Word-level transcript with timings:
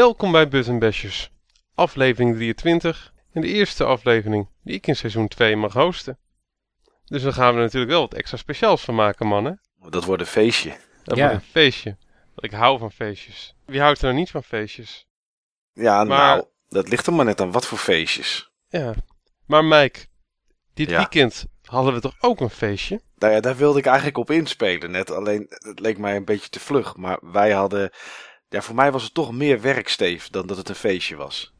Welkom 0.00 0.32
bij 0.32 0.48
Button 0.48 0.78
Bashers, 0.78 1.30
aflevering 1.74 2.34
23 2.36 3.12
en 3.32 3.40
de 3.40 3.46
eerste 3.46 3.84
aflevering 3.84 4.48
die 4.62 4.74
ik 4.74 4.86
in 4.86 4.96
seizoen 4.96 5.28
2 5.28 5.56
mag 5.56 5.72
hosten. 5.72 6.18
Dus 7.04 7.22
dan 7.22 7.32
gaan 7.32 7.50
we 7.50 7.56
er 7.56 7.64
natuurlijk 7.64 7.90
wel 7.92 8.00
wat 8.00 8.14
extra 8.14 8.36
speciaals 8.36 8.84
van 8.84 8.94
maken, 8.94 9.26
mannen. 9.26 9.60
Dat 9.88 10.04
wordt 10.04 10.22
een 10.22 10.28
feestje. 10.28 10.76
Dat 11.04 11.16
Ja. 11.16 11.28
wordt 11.28 11.42
een 11.42 11.50
feestje. 11.50 11.96
Want 12.34 12.52
ik 12.52 12.52
hou 12.52 12.78
van 12.78 12.92
feestjes. 12.92 13.54
Wie 13.66 13.80
houdt 13.80 13.98
er 13.98 14.04
nou 14.04 14.16
niet 14.18 14.30
van 14.30 14.42
feestjes? 14.42 15.06
Ja, 15.72 16.04
Maar- 16.04 16.36
nou, 16.36 16.44
dat 16.68 16.88
ligt 16.88 17.06
er 17.06 17.12
maar 17.12 17.24
net 17.24 17.40
aan 17.40 17.52
wat 17.52 17.66
voor 17.66 17.78
feestjes. 17.78 18.50
Ja. 18.68 18.94
Maar 19.46 19.64
Mike, 19.64 20.06
dit 20.74 20.90
Ja. 20.90 20.96
weekend 20.96 21.46
hadden 21.62 21.94
we 21.94 22.00
toch 22.00 22.16
ook 22.20 22.40
een 22.40 22.50
feestje? 22.50 23.00
Nou 23.16 23.32
ja, 23.32 23.40
daar 23.40 23.56
wilde 23.56 23.78
ik 23.78 23.86
eigenlijk 23.86 24.18
op 24.18 24.30
inspelen 24.30 24.90
net. 24.90 25.10
Alleen, 25.10 25.46
het 25.48 25.80
leek 25.80 25.98
mij 25.98 26.16
een 26.16 26.24
beetje 26.24 26.48
te 26.48 26.60
vlug. 26.60 26.96
Maar 26.96 27.18
wij 27.32 27.50
hadden... 27.50 27.90
Ja, 28.50 28.60
voor 28.60 28.74
mij 28.74 28.92
was 28.92 29.02
het 29.02 29.14
toch 29.14 29.32
meer 29.32 29.60
werk, 29.60 29.88
Steve, 29.88 30.30
dan 30.30 30.46
dat 30.46 30.56
het 30.56 30.68
een 30.68 30.74
feestje 30.74 31.16
was. 31.16 31.52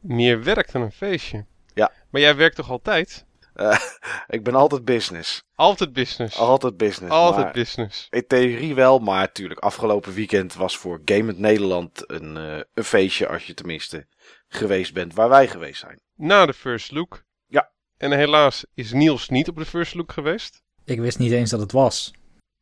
Meer 0.00 0.42
werk 0.42 0.72
dan 0.72 0.82
een 0.82 0.92
feestje. 0.92 1.44
Ja. 1.74 1.92
Maar 2.10 2.20
jij 2.20 2.36
werkt 2.36 2.56
toch 2.56 2.70
altijd? 2.70 3.24
Ik 4.28 4.44
ben 4.44 4.54
altijd 4.54 4.84
business. 4.84 5.42
Altijd 5.54 5.92
business. 5.92 6.36
Altijd 6.36 6.76
business. 6.76 7.12
altijd 7.12 7.44
maar 7.44 7.52
business. 7.52 8.06
In 8.10 8.26
theorie 8.26 8.74
wel, 8.74 8.98
maar 8.98 9.20
natuurlijk, 9.20 9.60
afgelopen 9.60 10.12
weekend 10.12 10.54
was 10.54 10.76
voor 10.76 11.00
Gamend 11.04 11.38
Nederland 11.38 12.10
een, 12.10 12.36
eh, 12.36 12.60
een 12.74 12.84
feestje, 12.84 13.28
als 13.28 13.46
je 13.46 13.54
tenminste 13.54 14.06
geweest 14.48 14.94
bent 14.94 15.14
waar 15.14 15.28
wij 15.28 15.48
geweest 15.48 15.80
zijn. 15.80 16.00
Na 16.14 16.46
de 16.46 16.54
first 16.54 16.90
look. 16.90 17.24
Ja. 17.46 17.70
En 17.96 18.12
helaas 18.12 18.64
is 18.74 18.92
Niels 18.92 19.28
niet 19.28 19.48
op 19.48 19.56
de 19.56 19.64
first 19.64 19.94
look 19.94 20.12
geweest. 20.12 20.62
Ik 20.84 21.00
wist 21.00 21.18
niet 21.18 21.32
eens 21.32 21.50
dat 21.50 21.60
het 21.60 21.72
was. 21.72 22.12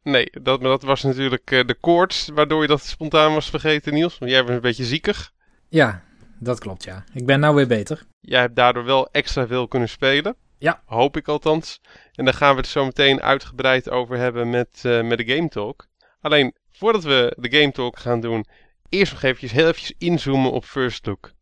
Nee, 0.09 0.31
dat, 0.43 0.61
maar 0.61 0.71
dat 0.71 0.83
was 0.83 1.03
natuurlijk 1.03 1.51
eh, 1.51 1.67
de 1.67 1.75
koorts, 1.75 2.29
waardoor 2.35 2.63
je 2.63 2.69
dat 2.69 2.83
spontaan 2.83 3.35
was 3.35 3.51
vergeten, 3.51 3.93
Niels. 3.93 4.19
Want 4.19 4.31
jij 4.31 4.43
was 4.43 4.51
een 4.51 4.61
beetje 4.61 4.85
ziekig. 4.85 5.33
Ja, 5.69 6.03
dat 6.39 6.59
klopt 6.59 6.85
ja. 6.85 7.05
Ik 7.15 7.27
ben 7.27 7.41
nou 7.41 7.55
weer 7.55 7.67
beter. 7.67 8.07
Jij 8.21 8.41
hebt 8.41 8.57
daardoor 8.57 8.85
wel 8.85 9.09
extra 9.11 9.47
veel 9.47 9.69
kunnen 9.69 9.89
spelen. 9.89 10.37
Ja. 10.59 10.83
Hoop 10.85 11.17
ik 11.17 11.29
althans. 11.29 11.81
En 12.13 12.25
daar 12.25 12.35
gaan 12.35 12.55
we 12.55 12.61
het 12.61 12.69
zo 12.69 12.85
meteen 12.85 13.23
uitgebreid 13.23 13.91
over 13.91 14.17
hebben 14.17 14.51
met, 14.51 14.81
eh, 14.83 15.03
met 15.03 15.19
de 15.19 15.35
Game 15.35 15.49
Talk. 15.49 15.87
Alleen, 16.21 16.55
voordat 16.71 17.05
we 17.05 17.37
de 17.39 17.59
Game 17.59 17.73
Talk 17.73 17.99
gaan 17.99 18.21
doen, 18.21 18.47
eerst 18.89 19.13
nog 19.13 19.23
eventjes 19.23 19.53
heel 19.53 19.67
eventjes 19.67 19.95
inzoomen 19.99 20.53
op 20.53 20.65
First 20.65 21.07
Look. 21.07 21.33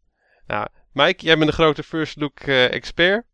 Nou, 0.46 0.66
Mike, 0.92 1.24
jij 1.24 1.36
bent 1.36 1.50
de 1.50 1.56
grote 1.56 1.82
First 1.82 2.16
Look 2.16 2.40
eh, 2.40 2.72
expert. 2.72 3.24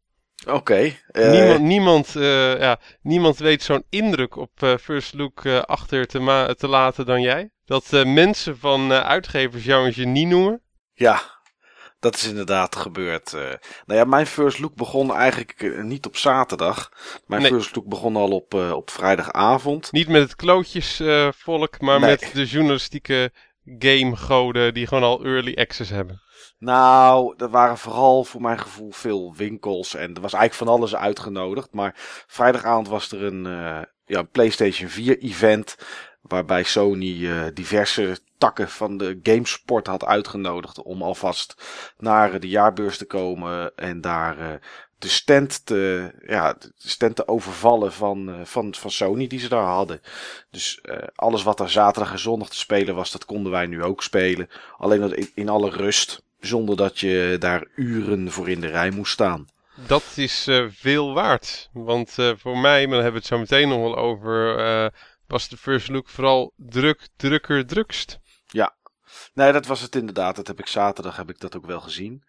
Oké. 0.48 0.96
eh, 1.06 1.30
niemand, 1.30 1.60
niemand, 1.60 2.16
eh, 2.16 2.58
ja, 2.60 2.78
niemand 3.02 3.38
weet 3.38 3.62
zo'n 3.62 3.84
indruk 3.90 4.36
op 4.36 4.62
eh, 4.62 4.76
First 4.76 5.14
Look 5.14 5.46
achter 5.46 6.06
te, 6.06 6.54
te 6.58 6.68
laten 6.68 7.06
dan 7.06 7.20
jij. 7.20 7.50
Dat 7.64 7.90
mensen 8.04 8.58
van 8.58 8.92
uitgevers 8.92 9.64
jou 9.64 9.86
een 9.86 9.92
genie 9.92 10.26
noemen. 10.26 10.62
Ja, 10.94 11.22
dat 12.00 12.14
is 12.14 12.24
inderdaad 12.28 12.76
gebeurd. 12.76 13.32
nou 13.86 13.98
ja, 13.98 14.04
mijn 14.04 14.26
first 14.26 14.58
look 14.58 14.74
begon 14.74 15.14
eigenlijk 15.14 15.82
niet 15.82 16.06
op 16.06 16.16
zaterdag. 16.16 16.92
Mijn 17.26 17.42
Nee. 17.42 17.50
first 17.50 17.76
look 17.76 17.86
begon 17.86 18.16
al 18.16 18.30
op, 18.30 18.54
op 18.54 18.90
vrijdagavond. 18.90 19.92
Niet 19.92 20.08
met 20.08 20.22
het 20.22 20.36
klootjesvolk, 20.36 21.80
maar 21.80 22.00
Nee. 22.00 22.10
met 22.10 22.30
de 22.32 22.44
journalistieke 22.44 23.32
gamegoden 23.78 24.74
die 24.74 24.86
gewoon 24.86 25.02
al 25.04 25.24
early 25.24 25.54
access 25.54 25.90
hebben. 25.90 26.20
Nou, 26.58 27.34
er 27.36 27.50
waren 27.50 27.78
vooral 27.78 28.24
voor 28.24 28.40
mijn 28.40 28.58
gevoel 28.58 28.90
veel 28.90 29.34
winkels 29.36 29.94
en 29.94 30.14
er 30.14 30.20
was 30.20 30.32
eigenlijk 30.32 30.54
van 30.54 30.78
alles 30.78 30.94
uitgenodigd. 30.94 31.72
Maar 31.72 31.94
vrijdagavond 32.26 32.88
was 32.88 33.12
er 33.12 33.22
een, 33.22 33.46
eh, 33.46 33.82
ja, 34.04 34.22
PlayStation 34.22 34.88
4 34.88 35.18
event 35.18 35.76
waarbij 36.20 36.62
Sony 36.62 37.28
eh, 37.28 37.44
diverse 37.54 38.18
takken 38.38 38.68
van 38.68 38.96
de 38.96 39.20
gamesport 39.22 39.86
had 39.86 40.04
uitgenodigd 40.04 40.82
om 40.82 41.02
alvast 41.02 41.54
naar 41.98 42.40
de 42.40 42.48
jaarbeurs 42.48 42.98
te 42.98 43.06
komen 43.06 43.76
en 43.76 44.00
daar 44.00 44.38
eh, 44.38 44.54
de 44.98 45.08
stand 45.08 45.66
te, 45.66 46.10
ja, 46.26 46.52
de 46.52 46.72
stand 46.76 47.16
te 47.16 47.28
overvallen 47.28 47.92
van, 47.92 48.40
van, 48.44 48.74
van 48.74 48.90
Sony 48.90 49.26
die 49.26 49.38
ze 49.38 49.48
daar 49.48 49.66
hadden. 49.66 50.00
Dus 50.50 50.82
alles 51.14 51.42
wat 51.42 51.60
er 51.60 51.70
zaterdag 51.70 52.12
en 52.12 52.18
zondag 52.18 52.48
te 52.48 52.56
spelen 52.56 52.94
was, 52.94 53.12
dat 53.12 53.24
konden 53.24 53.52
wij 53.52 53.66
nu 53.66 53.82
ook 53.82 54.02
spelen. 54.02 54.48
Alleen 54.76 55.28
in 55.34 55.48
alle 55.48 55.70
rust, 55.70 56.22
zonder 56.46 56.76
dat 56.76 56.98
je 56.98 57.36
daar 57.38 57.66
uren 57.74 58.30
voor 58.30 58.48
in 58.48 58.60
de 58.60 58.68
rij 58.68 58.90
moest 58.90 59.12
staan. 59.12 59.48
Dat 59.86 60.12
is 60.16 60.46
eh, 60.46 60.66
veel 60.70 61.14
waard. 61.14 61.68
Want 61.72 62.18
eh, 62.18 62.32
voor 62.36 62.58
mij, 62.58 62.86
maar 62.86 62.94
daar 62.94 63.02
hebben 63.02 63.12
we 63.12 63.18
het 63.18 63.26
zo 63.26 63.38
meteen 63.38 63.68
nog 63.68 63.80
wel 63.80 63.96
over, 63.96 64.58
eh, 64.58 64.86
was 65.26 65.48
de 65.48 65.56
first 65.56 65.88
look 65.88 66.08
vooral 66.08 66.52
druk, 66.56 67.08
drukker, 67.16 67.66
drukst. 67.66 68.18
Nee, 69.34 69.52
dat 69.52 69.66
was 69.66 69.80
het 69.80 69.96
inderdaad. 69.96 70.36
Dat 70.36 70.46
heb 70.46 70.58
ik 70.58 70.66
zaterdag 70.66 71.16
heb 71.16 71.30
ik 71.30 71.40
dat 71.40 71.56
ook 71.56 71.66
wel 71.66 71.80
gezien. 71.80 72.24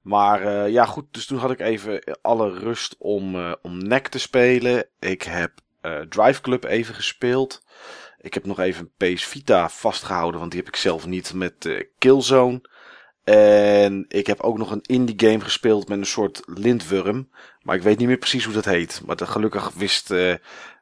Maar 0.00 0.68
ja, 0.70 0.84
goed. 0.84 1.04
Dus 1.10 1.26
toen 1.26 1.38
had 1.38 1.50
ik 1.50 1.60
even 1.60 2.18
alle 2.22 2.58
rust 2.58 2.94
om, 2.98 3.54
om 3.62 3.78
NEC 3.78 4.08
te 4.08 4.18
spelen. 4.18 4.86
Ik 4.98 5.22
heb 5.22 5.52
Drive 6.08 6.40
Club 6.40 6.64
even 6.64 6.94
gespeeld. 6.94 7.62
Ik 8.18 8.34
heb 8.34 8.44
nog 8.44 8.58
even 8.58 8.92
PS 8.96 9.24
Vita 9.24 9.68
vastgehouden, 9.68 10.40
want 10.40 10.52
die 10.52 10.60
heb 10.60 10.68
ik 10.68 10.76
zelf 10.76 11.06
niet 11.06 11.34
met 11.34 11.86
Killzone. 11.98 12.60
En 13.24 14.04
ik 14.08 14.26
heb 14.26 14.40
ook 14.40 14.58
nog 14.58 14.70
een 14.70 14.82
indie 14.82 15.28
game 15.28 15.40
gespeeld 15.40 15.88
met 15.88 15.98
een 15.98 16.06
soort 16.06 16.42
lintworm. 16.46 17.30
Maar 17.62 17.76
ik 17.76 17.82
weet 17.82 17.98
niet 17.98 18.08
meer 18.08 18.16
precies 18.18 18.44
hoe 18.44 18.54
dat 18.54 18.64
heet. 18.64 19.00
Maar 19.06 19.16
dat- 19.16 19.28
gelukkig 19.28 19.70
wist, 19.74 20.10
eh, 20.10 20.34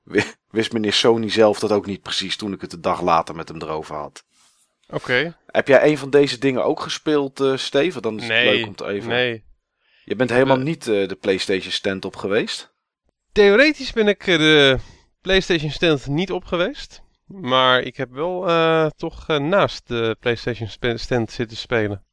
wi- 0.03 0.33
wist 0.51 0.73
meneer 0.73 0.93
Sony 0.93 1.29
zelf 1.31 1.59
dat 1.59 1.73
ook 1.73 1.87
niet 1.87 2.03
precies 2.03 2.37
toen 2.37 2.53
ik 2.53 2.61
het 2.61 2.71
de 2.71 2.81
dag 2.81 3.01
later 3.03 3.35
met 3.35 3.49
hem 3.49 3.63
erover 3.63 3.95
had. 3.97 4.25
Oké. 4.89 5.37
Heb 5.47 5.69
jij 5.69 5.87
een 5.91 5.99
van 5.99 6.11
deze 6.11 6.39
dingen 6.39 6.65
ook 6.65 6.81
gespeeld, 6.81 7.41
eh 7.41 7.57
Steven? 7.57 8.03
Dan 8.03 8.21
is 8.21 8.27
Nee, 8.27 8.47
het 8.47 8.57
leuk 8.57 8.67
om 8.67 8.75
te 8.75 8.87
even. 8.87 9.09
nee. 9.09 9.45
Je 10.05 10.17
bent 10.17 10.31
helemaal 10.31 10.57
Eh, 10.57 10.63
niet 10.63 10.85
de 10.85 11.17
PlayStation 11.21 11.73
stand 11.73 12.05
op 12.05 12.17
geweest. 12.17 12.73
Theoretisch 13.33 13.93
ben 13.93 14.09
ik 14.09 14.25
de 14.25 14.79
PlayStation 15.21 15.71
stand 15.71 16.07
niet 16.07 16.31
op 16.33 16.45
geweest. 16.45 17.03
Maar 17.27 17.81
ik 17.83 17.97
heb 17.97 18.11
wel 18.11 18.41
toch 18.97 19.27
naast 19.27 19.89
de 19.89 20.17
PlayStation 20.21 20.69
stand 20.99 21.31
zitten 21.31 21.57
spelen. 21.57 22.05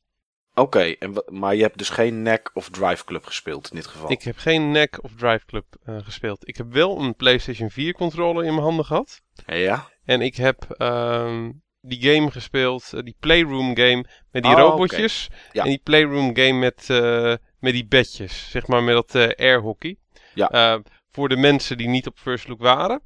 Oké, 0.58 0.96
maar 1.30 1.56
je 1.56 1.62
hebt 1.62 1.78
dus 1.78 1.90
geen 1.90 2.22
NEC 2.22 2.52
of 2.54 2.70
Drive 2.70 3.06
Club 3.06 3.26
gespeeld 3.26 3.70
in 3.70 3.76
dit 3.76 3.88
geval. 3.88 4.12
Ik 4.12 4.22
heb 4.22 4.38
geen 4.38 4.72
NEC 4.72 5.04
of 5.04 5.12
Drive 5.16 5.46
Club 5.46 5.66
eh, 5.84 5.98
gespeeld. 6.04 6.48
Ik 6.48 6.58
heb 6.58 6.74
wel 6.74 7.00
een 7.00 7.16
PlayStation 7.16 7.70
4 7.70 7.94
controller 7.94 8.46
in 8.46 8.52
mijn 8.52 8.66
handen 8.66 8.86
gehad. 8.86 9.22
Ja? 9.46 9.90
En 10.06 10.22
ik 10.22 10.36
heb 10.36 10.66
ehm, 10.78 11.52
die 11.82 12.02
game 12.02 12.32
gespeeld, 12.32 12.94
eh, 12.94 13.04
die 13.04 13.16
Playroom 13.20 13.76
game 13.78 14.06
met 14.32 14.44
die 14.44 14.52
Oh, 14.52 14.58
robotjes. 14.58 15.30
Ja. 15.52 15.64
En 15.64 15.70
die 15.70 15.82
Playroom 15.84 16.36
game 16.36 16.60
met, 16.60 16.90
eh, 16.90 17.34
met 17.60 17.74
die 17.74 17.88
bedjes, 17.88 18.50
zeg 18.50 18.68
maar 18.68 18.84
met 18.84 18.96
dat 18.96 19.16
eh 19.16 19.46
airhockey. 19.46 19.98
Ja. 20.34 20.82
Voor 21.12 21.30
de 21.30 21.38
mensen 21.38 21.78
die 21.78 21.88
niet 21.88 22.08
op 22.08 22.18
First 22.18 22.48
Look 22.48 22.62
waren. 22.62 23.02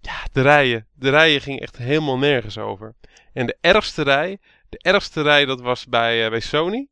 Ja, 0.00 0.26
de 0.32 0.42
rijen. 0.42 0.86
De 0.94 1.10
rijen 1.10 1.40
gingen 1.40 1.60
echt 1.60 1.76
helemaal 1.76 2.18
nergens 2.18 2.58
over. 2.58 2.94
En 3.32 3.46
de 3.46 3.56
ergste 3.60 4.02
rij, 4.02 4.38
de 4.76 4.90
ergste 4.90 5.22
rij 5.22 5.44
dat 5.44 5.60
was 5.60 5.86
bij, 5.86 6.24
eh, 6.24 6.30
bij 6.30 6.40
Sony. 6.40 6.88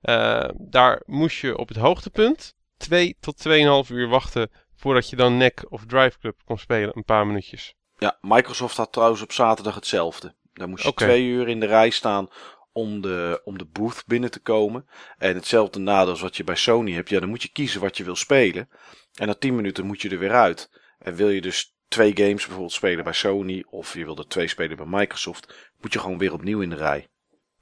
Eh, 0.00 0.48
daar 0.56 1.02
moest 1.06 1.40
je 1.40 1.58
op 1.58 1.68
het 1.68 1.76
hoogtepunt 1.76 2.56
2 2.76 3.16
tot 3.20 3.38
2,5 3.38 3.90
uur 3.90 4.08
wachten 4.08 4.50
voordat 4.76 5.10
je 5.10 5.16
dan 5.16 5.36
NEC 5.36 5.64
of 5.68 5.86
Drive 5.86 6.18
Club 6.18 6.40
kon 6.44 6.58
spelen, 6.58 6.96
een 6.96 7.04
paar 7.04 7.26
minuutjes. 7.26 7.74
Ja, 7.98 8.18
Microsoft 8.20 8.76
had 8.76 8.92
trouwens 8.92 9.22
op 9.22 9.32
zaterdag 9.32 9.74
hetzelfde. 9.74 10.34
Daar 10.52 10.68
moest 10.68 10.84
je 10.84 10.94
twee 10.94 11.24
uur 11.24 11.48
in 11.48 11.60
de 11.60 11.66
rij 11.66 11.90
staan 11.90 12.28
om 12.72 13.00
de, 13.00 13.40
om 13.44 13.58
de 13.58 13.64
booth 13.64 14.04
binnen 14.06 14.30
te 14.30 14.40
komen. 14.40 14.88
En 15.18 15.34
hetzelfde 15.34 15.78
nadeel 15.78 16.10
als 16.10 16.20
wat 16.20 16.36
je 16.36 16.44
bij 16.44 16.56
Sony 16.56 16.92
hebt. 16.92 17.08
Ja, 17.08 17.20
dan 17.20 17.28
moet 17.28 17.42
je 17.42 17.52
kiezen 17.52 17.80
wat 17.80 17.96
je 17.96 18.04
wil 18.04 18.16
spelen. 18.16 18.68
En 19.14 19.26
na 19.26 19.34
10 19.34 19.56
minuten 19.56 19.86
moet 19.86 20.02
je 20.02 20.08
er 20.08 20.18
weer 20.18 20.34
uit. 20.34 20.70
En 20.98 21.14
wil 21.14 21.28
je 21.28 21.40
dus 21.40 21.76
twee 21.88 22.16
games 22.16 22.42
bijvoorbeeld 22.42 22.72
spelen 22.72 23.04
bij 23.04 23.12
Sony. 23.12 23.64
Of 23.70 23.94
je 23.94 24.04
wil 24.04 24.16
er 24.16 24.28
twee 24.28 24.48
spelen 24.48 24.76
bij 24.76 24.86
Microsoft. 24.86 25.70
Moet 25.80 25.92
je 25.92 25.98
gewoon 25.98 26.18
weer 26.18 26.32
opnieuw 26.32 26.60
in 26.60 26.70
de 26.70 26.76
rij. 26.76 27.08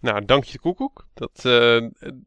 Nou, 0.07 0.25
dank 0.25 0.45
je 0.45 0.59
koekoek. 0.59 1.07
Dat, 1.15 1.45
eh, 1.45 1.77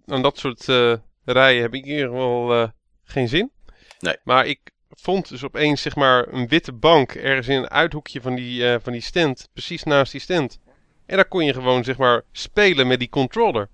aan 0.05 0.21
dat 0.21 0.37
soort 0.37 0.69
eh, 0.69 0.93
rijen 1.25 1.61
heb 1.61 1.73
ik 1.73 1.85
in 1.85 1.91
ieder 1.91 2.09
geval 2.09 2.53
eh, 2.53 2.69
geen 3.03 3.27
zin. 3.27 3.51
Nee. 3.99 4.17
Maar 4.23 4.45
ik 4.45 4.59
vond 4.89 5.29
dus 5.29 5.43
opeens 5.43 5.81
zeg 5.81 5.95
maar 5.95 6.27
een 6.27 6.47
witte 6.47 6.73
bank 6.73 7.11
ergens 7.11 7.47
in 7.47 7.57
een 7.57 7.69
uithoekje 7.69 8.21
van 8.21 8.35
die, 8.35 8.79
van 8.79 8.91
die 8.91 9.01
stand. 9.01 9.49
Precies 9.53 9.83
naast 9.83 10.11
die 10.11 10.21
stand. 10.21 10.59
En 11.05 11.15
daar 11.15 11.27
kon 11.27 11.45
je 11.45 11.53
gewoon 11.53 11.83
zeg 11.83 11.97
maar 11.97 12.23
spelen 12.31 12.87
met 12.87 12.99
die 12.99 13.09
controller. 13.09 13.69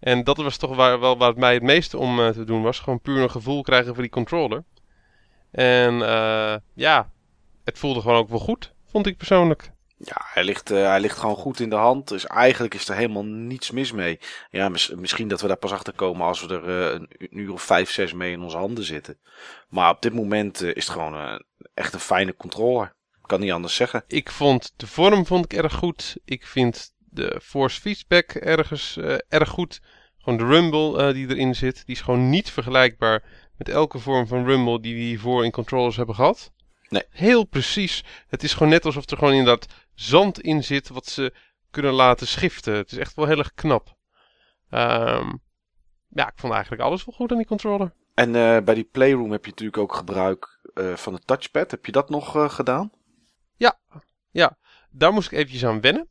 En 0.00 0.24
dat 0.24 0.36
was 0.36 0.56
toch 0.56 0.76
waar, 0.76 1.00
wel 1.00 1.18
waar 1.18 1.28
het 1.28 1.38
mij 1.38 1.54
het 1.54 1.62
meeste 1.62 1.98
om 1.98 2.32
te 2.32 2.44
doen 2.44 2.62
was. 2.62 2.78
Gewoon 2.78 3.00
puur 3.00 3.22
een 3.22 3.30
gevoel 3.30 3.62
krijgen 3.62 3.94
voor 3.94 4.02
die 4.02 4.12
controller. 4.12 4.64
En 5.50 5.94
ja, 6.74 7.10
het 7.64 7.78
voelde 7.78 8.00
gewoon 8.00 8.16
ook 8.16 8.28
wel 8.28 8.38
goed, 8.38 8.74
vond 8.84 9.06
ik 9.06 9.16
persoonlijk. 9.16 9.72
Ja, 10.04 10.20
hij 10.32 10.44
ligt, 10.44 10.70
eh, 10.70 10.86
hij 10.86 11.00
ligt 11.00 11.18
gewoon 11.18 11.36
goed 11.36 11.60
in 11.60 11.70
de 11.70 11.76
hand. 11.76 12.08
Dus 12.08 12.26
eigenlijk 12.26 12.74
is 12.74 12.88
er 12.88 12.96
helemaal 12.96 13.24
niets 13.24 13.70
mis 13.70 13.92
mee. 13.92 14.18
Ja, 14.50 14.68
mis- 14.68 14.90
misschien 14.90 15.28
dat 15.28 15.40
we 15.40 15.46
daar 15.48 15.56
pas 15.56 15.72
achter 15.72 15.92
komen 15.92 16.26
als 16.26 16.46
we 16.46 16.54
er 16.54 16.92
eh, 16.92 17.00
een, 17.18 17.38
uur 17.38 17.52
of 17.52 17.62
vijf, 17.62 17.90
zes 17.90 18.12
mee 18.12 18.32
in 18.32 18.40
onze 18.42 18.56
handen 18.56 18.84
zitten. 18.84 19.18
Maar 19.68 19.90
op 19.90 20.02
dit 20.02 20.14
moment 20.14 20.62
eh, 20.62 20.68
is 20.68 20.86
het 20.86 20.92
gewoon 20.92 21.42
echt 21.74 21.94
een 21.94 22.00
fijne 22.00 22.36
controller. 22.36 22.94
Kan 23.22 23.40
niet 23.40 23.52
anders 23.52 23.74
zeggen. 23.74 24.04
Ik 24.06 24.30
vond 24.30 24.72
de 24.76 24.86
vorm 24.86 25.26
vond 25.26 25.44
ik 25.44 25.52
erg 25.52 25.74
goed. 25.74 26.16
Ik 26.24 26.46
vind 26.46 26.92
de 26.98 27.40
force 27.42 27.80
feedback 27.80 28.30
ergens 28.32 28.98
erg 29.28 29.48
goed. 29.48 29.80
Gewoon 30.18 30.38
de 30.38 30.44
rumble 30.44 31.12
die 31.12 31.28
erin 31.28 31.54
zit, 31.54 31.86
die 31.86 31.94
is 31.94 32.00
gewoon 32.00 32.30
niet 32.30 32.50
vergelijkbaar 32.50 33.22
met 33.58 33.68
elke 33.68 33.98
vorm 33.98 34.26
van 34.26 34.44
rumble 34.44 34.80
die 34.80 34.94
we 34.94 35.00
hiervoor 35.00 35.44
in 35.44 35.50
controllers 35.50 35.96
hebben 35.96 36.14
gehad. 36.14 36.52
Nee. 36.92 37.02
Heel 37.10 37.44
precies. 37.44 38.04
Het 38.28 38.42
is 38.42 38.52
gewoon 38.52 38.68
net 38.68 38.84
alsof 38.84 39.10
er 39.10 39.16
gewoon 39.16 39.32
inderdaad 39.32 39.66
zand 39.94 40.40
in 40.40 40.64
zit 40.64 40.88
wat 40.88 41.06
ze 41.06 41.34
kunnen 41.70 41.92
laten 41.92 42.26
schiften. 42.26 42.74
Het 42.74 42.92
is 42.92 42.98
echt 42.98 43.14
wel 43.14 43.26
heel 43.26 43.38
erg 43.38 43.54
knap. 43.54 43.96
Ehm, 44.70 45.32
ja, 46.08 46.28
ik 46.28 46.36
vond 46.36 46.52
eigenlijk 46.52 46.82
alles 46.82 47.04
wel 47.04 47.14
goed 47.14 47.30
aan 47.30 47.36
die 47.36 47.46
controller. 47.46 47.92
En 48.14 48.36
eh, 48.36 48.64
bij 48.64 48.74
die 48.74 48.88
Playroom 48.92 49.30
heb 49.30 49.44
je 49.44 49.50
natuurlijk 49.50 49.78
ook 49.78 49.94
gebruik 49.94 50.60
eh, 50.74 50.94
van 50.94 51.14
het 51.14 51.26
touchpad. 51.26 51.70
Heb 51.70 51.86
je 51.86 51.92
dat 51.92 52.10
nog 52.10 52.36
eh, 52.36 52.50
gedaan? 52.50 52.92
Daar 54.90 55.12
moest 55.12 55.32
ik 55.32 55.38
eventjes 55.38 55.64
aan 55.64 55.80
wennen. 55.80 56.08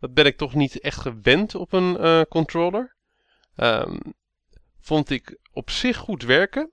Dat 0.00 0.14
ben 0.14 0.26
ik 0.26 0.36
toch 0.36 0.54
niet 0.54 0.80
echt 0.80 1.00
gewend 1.00 1.54
op 1.54 1.72
een 1.72 2.26
controller. 2.28 2.96
Ehm, 3.56 3.98
vond 4.80 5.10
ik 5.10 5.38
op 5.52 5.70
zich 5.70 5.96
goed 5.96 6.22
werken. 6.22 6.72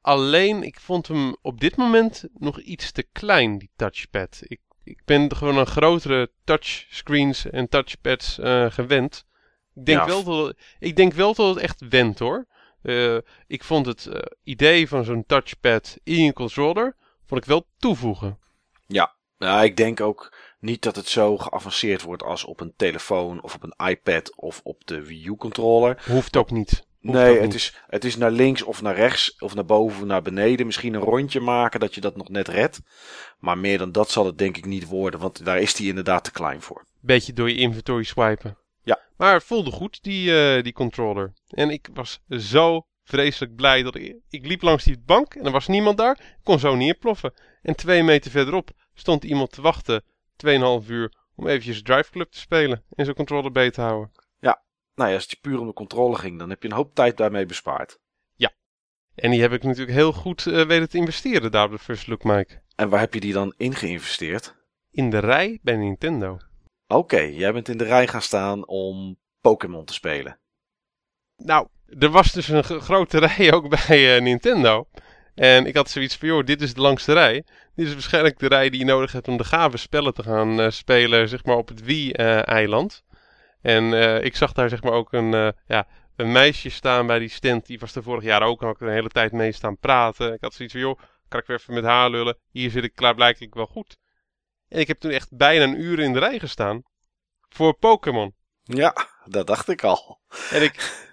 Alleen, 0.00 0.62
ik 0.62 0.80
vond 0.80 1.08
hem 1.08 1.36
op 1.42 1.60
dit 1.60 1.76
moment 1.76 2.24
nog 2.34 2.60
iets 2.60 2.92
te 2.92 3.02
klein, 3.12 3.58
die 3.58 3.70
touchpad. 3.76 4.38
Ik, 4.40 4.60
ik 4.84 5.02
ben 5.04 5.36
gewoon 5.36 5.58
een 5.58 5.66
grotere 5.66 6.30
touchscreens 6.44 7.50
en 7.50 7.68
touchpads 7.68 8.38
eh, 8.38 8.70
gewend. 8.70 9.26
Ik 9.74 9.86
denk, 9.86 9.98
Ja. 9.98 10.06
wel 10.06 10.24
dat, 10.24 10.56
ik 10.78 10.96
denk 10.96 11.12
wel 11.12 11.34
dat 11.34 11.54
het 11.54 11.64
echt 11.64 11.88
went 11.88 12.18
hoor. 12.18 12.46
Eh, 12.82 13.16
ik 13.46 13.64
vond 13.64 13.86
het 13.86 14.06
eh, 14.06 14.20
idee 14.44 14.88
van 14.88 15.04
zo'n 15.04 15.24
touchpad 15.26 15.98
in 16.02 16.24
je 16.24 16.32
controller 16.32 16.96
vond 17.26 17.40
ik 17.40 17.46
wel 17.46 17.66
toevoegen. 17.78 18.38
Ja, 18.86 19.14
ik 19.62 19.76
denk 19.76 20.00
ook 20.00 20.36
niet 20.60 20.82
dat 20.82 20.96
het 20.96 21.08
zo 21.08 21.38
geavanceerd 21.38 22.02
wordt 22.02 22.22
als 22.22 22.44
op 22.44 22.60
een 22.60 22.74
telefoon 22.76 23.42
of 23.42 23.54
op 23.54 23.62
een 23.62 23.86
iPad 23.88 24.36
of 24.36 24.60
op 24.62 24.86
de 24.86 25.04
Wii 25.04 25.26
U 25.26 25.34
controller. 25.36 26.02
Hoeft 26.08 26.36
ook 26.36 26.50
niet. 26.50 26.86
Nee, 27.12 27.40
het 27.40 27.54
is, 27.54 27.74
het 27.86 28.04
is 28.04 28.16
naar 28.16 28.30
links 28.30 28.62
of 28.62 28.82
naar 28.82 28.94
rechts 28.94 29.36
of 29.38 29.54
naar 29.54 29.64
boven 29.64 30.00
of 30.00 30.06
naar 30.06 30.22
beneden. 30.22 30.66
Misschien 30.66 30.94
een 30.94 31.00
rondje 31.00 31.40
maken 31.40 31.80
dat 31.80 31.94
je 31.94 32.00
dat 32.00 32.16
nog 32.16 32.28
net 32.28 32.48
redt. 32.48 32.80
Maar 33.38 33.58
meer 33.58 33.78
dan 33.78 33.92
dat 33.92 34.10
zal 34.10 34.26
het 34.26 34.38
denk 34.38 34.56
ik 34.56 34.64
niet 34.64 34.86
worden, 34.86 35.20
want 35.20 35.44
daar 35.44 35.60
is 35.60 35.74
die 35.74 35.88
inderdaad 35.88 36.24
te 36.24 36.32
klein 36.32 36.62
voor. 36.62 36.84
beetje 37.00 37.32
door 37.32 37.48
je 37.50 37.56
inventory 37.56 38.02
swipen. 38.02 38.58
Ja. 38.82 39.00
Maar 39.16 39.34
het 39.34 39.44
voelde 39.44 39.70
goed, 39.70 40.02
die, 40.02 40.54
eh, 40.56 40.62
die 40.62 40.72
controller. 40.72 41.32
En 41.48 41.70
ik 41.70 41.88
was 41.94 42.20
zo 42.28 42.86
vreselijk 43.02 43.54
blij 43.54 43.82
dat 43.82 43.94
ik... 43.94 44.16
Ik 44.28 44.46
liep 44.46 44.62
langs 44.62 44.84
die 44.84 44.98
bank 45.06 45.34
en 45.34 45.44
er 45.44 45.52
was 45.52 45.66
niemand 45.66 45.98
daar. 45.98 46.18
Ik 46.20 46.44
kon 46.44 46.58
zo 46.58 46.74
neerploffen. 46.74 47.32
En 47.62 47.74
twee 47.74 48.02
meter 48.02 48.30
verderop 48.30 48.70
stond 48.94 49.24
iemand 49.24 49.52
te 49.52 49.62
wachten, 49.62 50.02
2,5 50.36 50.88
uur, 50.88 51.12
om 51.34 51.46
eventjes 51.46 51.82
Drive 51.82 52.10
Club 52.10 52.30
te 52.30 52.38
spelen. 52.38 52.82
En 52.94 53.04
zijn 53.04 53.16
controller 53.16 53.52
beet 53.52 53.74
te 53.74 53.80
houden. 53.80 54.10
Nou 54.94 55.08
ja, 55.08 55.14
als 55.14 55.24
het 55.24 55.32
je 55.32 55.38
puur 55.40 55.60
om 55.60 55.66
de 55.66 55.72
controle 55.72 56.16
ging, 56.16 56.38
dan 56.38 56.50
heb 56.50 56.62
je 56.62 56.68
een 56.68 56.74
hoop 56.74 56.94
tijd 56.94 57.16
daarmee 57.16 57.46
bespaard. 57.46 57.98
En 59.14 59.30
die 59.30 59.40
heb 59.40 59.52
ik 59.52 59.62
natuurlijk 59.62 59.96
heel 59.96 60.12
goed 60.12 60.46
eh, 60.46 60.66
weten 60.66 60.88
te 60.88 60.96
investeren 60.96 61.50
daar 61.50 61.64
op 61.64 61.70
de 61.70 61.78
First 61.78 62.06
Look 62.06 62.24
Mike. 62.24 62.62
En 62.76 62.88
waar 62.88 63.00
heb 63.00 63.14
je 63.14 63.20
die 63.20 63.32
dan 63.32 63.54
in 63.56 63.74
geïnvesteerd? 63.74 64.54
In 64.90 65.10
de 65.10 65.18
rij 65.18 65.58
bij 65.62 65.76
Nintendo. 65.76 66.38
Oké, 66.86 67.20
jij 67.20 67.52
bent 67.52 67.68
in 67.68 67.76
de 67.76 67.84
rij 67.84 68.06
gaan 68.06 68.22
staan 68.22 68.66
om 68.66 69.18
Pokémon 69.40 69.84
te 69.84 69.92
spelen. 69.92 70.38
Nou, 71.36 71.68
er 71.98 72.10
was 72.10 72.32
dus 72.32 72.48
een 72.48 72.64
grote 72.64 73.18
rij 73.26 73.52
ook 73.52 73.68
bij 73.68 74.16
eh, 74.16 74.22
Nintendo. 74.22 74.88
En 75.34 75.66
ik 75.66 75.76
had 75.76 75.90
zoiets 75.90 76.16
van, 76.16 76.28
joh, 76.28 76.44
dit 76.44 76.62
is 76.62 76.74
de 76.74 76.80
langste 76.80 77.12
rij. 77.12 77.44
Dit 77.74 77.86
is 77.86 77.92
waarschijnlijk 77.92 78.38
de 78.38 78.48
rij 78.48 78.70
die 78.70 78.78
je 78.78 78.86
nodig 78.86 79.12
hebt 79.12 79.28
om 79.28 79.36
de 79.36 79.44
gave 79.44 79.76
spellen 79.76 80.14
te 80.14 80.22
gaan 80.22 80.60
eh, 80.60 80.70
spelen, 80.70 81.28
zeg 81.28 81.44
maar, 81.44 81.56
op 81.56 81.68
het 81.68 81.84
Wii-eiland. 81.84 83.04
En 83.64 83.94
eh, 83.94 84.24
ik 84.24 84.36
zag 84.36 84.52
daar, 84.52 84.68
zeg 84.68 84.82
maar, 84.82 84.92
ook 84.92 85.12
een, 85.12 85.34
eh, 85.34 85.48
ja, 85.66 85.86
een 86.16 86.32
meisje 86.32 86.68
staan 86.70 87.06
bij 87.06 87.18
die 87.18 87.28
stand. 87.28 87.66
Die 87.66 87.78
was 87.78 87.94
er 87.94 88.02
vorig 88.02 88.24
jaar 88.24 88.42
ook, 88.42 88.60
en 88.60 88.66
had 88.66 88.74
ik 88.74 88.80
er 88.80 88.88
een 88.88 88.94
hele 88.94 89.08
tijd 89.08 89.32
mee 89.32 89.52
staan 89.52 89.78
praten. 89.78 90.32
Ik 90.32 90.40
had 90.40 90.54
zoiets 90.54 90.74
van, 90.74 90.82
joh, 90.82 90.98
kan 91.28 91.40
ik 91.40 91.46
weer 91.46 91.56
even 91.56 91.74
met 91.74 91.84
haar 91.84 92.10
lullen? 92.10 92.38
Hier 92.50 92.70
zit 92.70 92.84
ik 92.84 92.94
klaarblijkelijk 92.94 93.54
wel 93.54 93.66
goed. 93.66 93.96
En 94.68 94.80
ik 94.80 94.88
heb 94.88 94.98
toen 94.98 95.10
echt 95.10 95.36
bijna 95.36 95.64
een 95.64 95.80
uur 95.80 95.98
in 95.98 96.12
de 96.12 96.18
rij 96.18 96.38
gestaan. 96.38 96.82
Voor 97.48 97.74
Pokémon. 97.74 98.34
Ja, 98.62 98.94
dat 99.24 99.46
dacht 99.46 99.68
ik 99.68 99.82
al. 99.82 100.20
En 100.50 100.62
ik 100.62 101.06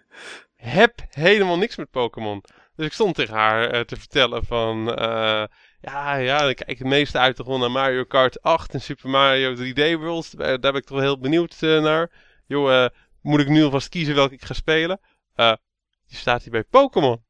heb 0.55 0.93
helemaal 1.09 1.57
niks 1.57 1.75
met 1.75 1.89
Pokémon. 1.89 2.43
Dus 2.75 2.85
ik 2.85 2.93
stond 2.93 3.15
tegen 3.15 3.35
haar 3.35 3.69
eh, 3.69 3.81
te 3.81 3.95
vertellen 3.95 4.45
van... 4.45 4.95
eh, 4.95 5.43
ja, 5.81 6.15
ja, 6.15 6.41
ik 6.41 6.55
kijk 6.55 6.77
het 6.77 6.87
meeste 6.87 7.17
uit 7.17 7.35
toch 7.35 7.47
wel 7.47 7.57
naar 7.57 7.71
Mario 7.71 8.03
Kart 8.03 8.41
8 8.41 8.73
en 8.73 8.81
Super 8.81 9.09
Mario 9.09 9.55
3D 9.55 9.99
World. 9.99 10.37
Daar 10.37 10.59
ben 10.59 10.75
ik 10.75 10.85
toch 10.85 10.97
wel 10.97 11.05
heel 11.05 11.19
benieuwd 11.19 11.55
naar. 11.59 12.11
Joh, 12.51 12.83
eh, 12.83 12.89
moet 13.21 13.39
ik 13.39 13.47
nu 13.47 13.63
alvast 13.63 13.89
kiezen 13.89 14.15
welke 14.15 14.33
ik 14.33 14.45
ga 14.45 14.53
spelen? 14.53 14.99
Eh, 15.35 15.53
die 16.07 16.17
staat 16.17 16.41
hier 16.41 16.51
bij 16.51 16.63
Pokémon. 16.63 17.23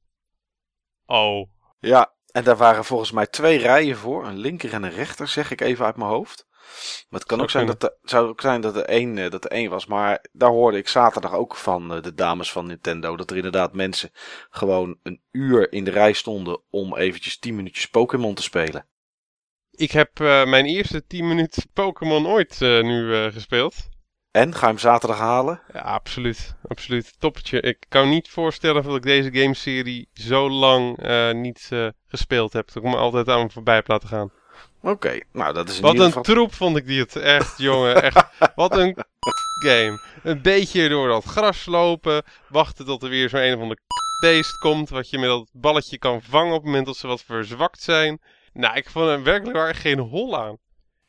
Oh. 1.06 1.50
Ja, 1.80 2.14
en 2.32 2.44
daar 2.44 2.58
waren 2.58 2.86
volgens 2.86 3.12
mij 3.12 3.28
twee 3.28 3.58
rijen 3.58 3.98
voor. 3.98 4.26
Een 4.26 4.38
linker 4.38 4.74
en 4.74 4.84
een 4.84 4.92
rechter, 4.92 5.28
zeg 5.28 5.52
ik 5.52 5.62
even 5.62 5.86
uit 5.86 5.96
mijn 5.98 6.10
hoofd. 6.10 6.46
Maar 7.10 7.20
het 7.20 7.26
kan 7.26 7.38
Zou 7.38 7.42
ook 7.42 7.50
zijn 7.50 7.66
kunnen. 7.66 7.82
dat, 7.82 7.92
er, 7.92 8.10
zou 8.10 8.28
ook 8.28 8.42
zijn 8.42 8.62
dat 8.62 8.76
er 8.76 8.86
één, 8.86 9.18
eh, 9.18 9.30
dat 9.30 9.46
er 9.46 9.52
één 9.52 9.70
was. 9.70 9.86
Maar 9.86 10.26
daar 10.32 10.50
hoorde 10.50 10.78
ik 10.78 10.88
zaterdag 10.88 11.34
ook 11.34 11.56
van 11.56 12.02
de 12.02 12.14
dames 12.14 12.52
van 12.52 12.66
Nintendo. 12.66 13.16
Dat 13.16 13.30
er 13.30 13.36
inderdaad 13.36 13.74
mensen 13.74 14.12
gewoon 14.50 15.00
een 15.04 15.22
uur 15.32 15.72
in 15.72 15.84
de 15.84 15.92
rij 15.92 16.14
stonden 16.14 16.62
om 16.70 16.98
eventjes 16.98 17.40
10 17.40 17.56
minuutjes 17.56 17.86
Pokémon 17.86 18.34
te 18.34 18.44
spelen. 18.44 18.86
Ik 19.72 19.92
heb 19.92 20.20
mijn 20.20 20.66
eerste 20.66 21.06
10 21.06 21.28
minuten 21.28 21.64
Pokémon 21.74 22.28
ooit 22.28 22.60
nu 22.60 23.32
gespeeld. 23.32 23.90
En, 24.32 24.54
ga 24.54 24.60
je 24.60 24.66
hem 24.66 24.78
zaterdag 24.78 25.20
halen? 25.20 25.62
Ja, 25.74 25.80
absoluut. 25.80 26.56
Absoluut. 26.68 27.14
Toppetje. 27.20 27.62
Ik 27.62 27.86
kan 27.90 28.10
niet 28.10 28.30
voorstellen 28.30 28.84
dat 28.84 28.96
ik 28.96 29.02
deze 29.02 29.32
gameserie 29.32 30.10
zo 30.14 30.50
lang 30.50 30.98
eh, 30.98 31.32
niet 31.32 31.68
eh, 31.70 31.88
gespeeld 32.08 32.54
heb. 32.54 32.68
Dat 32.68 32.84
ik 32.84 32.90
me 32.90 32.96
altijd 32.96 33.28
aan 33.28 33.44
me 33.44 33.50
voorbij 33.50 33.76
heb 33.76 33.88
laten 33.88 34.08
gaan. 34.08 34.32
Oké, 34.82 35.20
nou 35.32 35.54
dat 35.54 35.70
is 35.70 35.76
in 35.76 35.82
Wat 35.82 35.92
ieder 35.92 36.06
een 36.08 36.14
geval... 36.14 36.34
troep 36.34 36.54
vond 36.54 36.78
ik 36.78 36.86
die 36.86 37.00
het. 37.00 37.16
Echt, 37.16 37.58
jongen. 37.58 38.04
Echt. 38.04 38.26
Wat 38.56 38.78
een 38.78 38.98
game. 39.64 40.02
Een 40.24 40.42
beetje 40.42 40.90
door 40.90 41.08
dat 41.08 41.24
gras 41.24 41.66
lopen. 41.66 42.24
Wachten 42.48 42.86
tot 42.86 43.04
er 43.04 43.10
weer 43.10 43.30
zo'n 43.30 43.42
een 43.42 43.56
of 43.56 43.62
ander 43.62 43.80
beest 44.22 44.58
komt. 44.58 44.90
Wat 44.90 45.10
je 45.10 45.18
met 45.18 45.30
dat 45.30 45.50
balletje 45.54 45.98
kan 45.98 46.22
vangen 46.22 46.54
op 46.54 46.58
het 46.58 46.66
moment 46.66 46.86
dat 46.86 46.98
ze 46.98 47.08
wat 47.08 47.24
verzwakt 47.24 47.82
zijn. 47.82 48.22
Nou, 48.54 48.76
ik 48.76 48.90
vond 48.90 49.10
er 49.10 49.24
werkelijk 49.24 49.58
waar 49.58 49.76
geen 49.76 50.00
hol 50.00 50.40
aan. 50.40 50.58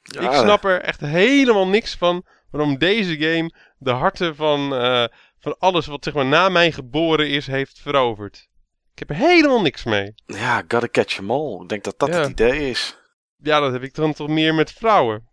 Ja, 0.02 0.21
Ik 0.21 0.33
snap 0.33 0.64
er 0.64 0.81
echt 0.81 1.00
helemaal 1.00 1.69
niks 1.69 1.97
van 1.97 2.25
waarom 2.53 2.79
deze 2.79 3.17
game 3.19 3.53
de 3.79 3.91
harten 3.91 4.37
van, 4.37 4.75
eh, 4.75 5.05
van 5.39 5.59
alles 5.59 5.87
wat 5.87 6.05
zeg 6.05 6.15
maar 6.15 6.27
na 6.27 6.49
mij 6.49 6.73
geboren 6.73 7.29
is, 7.29 7.47
heeft 7.47 7.79
veroverd. 7.81 8.49
Ik 8.93 8.99
heb 8.99 9.11
er 9.11 9.17
helemaal 9.17 9.63
niks 9.63 9.85
mee. 9.85 10.15
Ja, 10.27 10.57
gotta 10.69 10.89
catch 10.91 11.19
'em 11.19 11.31
all. 11.31 11.63
Ik 11.63 11.69
denk 11.69 11.85
dat 11.85 11.99
dat 11.99 12.09
Ja. 12.09 12.21
het 12.21 12.31
idee 12.31 12.71
is. 12.71 12.97
Ja, 13.37 13.61
dat 13.61 13.73
heb 13.73 13.83
ik 13.83 13.95
dan 13.95 14.13
toch 14.13 14.29
meer 14.29 14.55
met 14.55 14.73
vrouwen. 14.73 15.29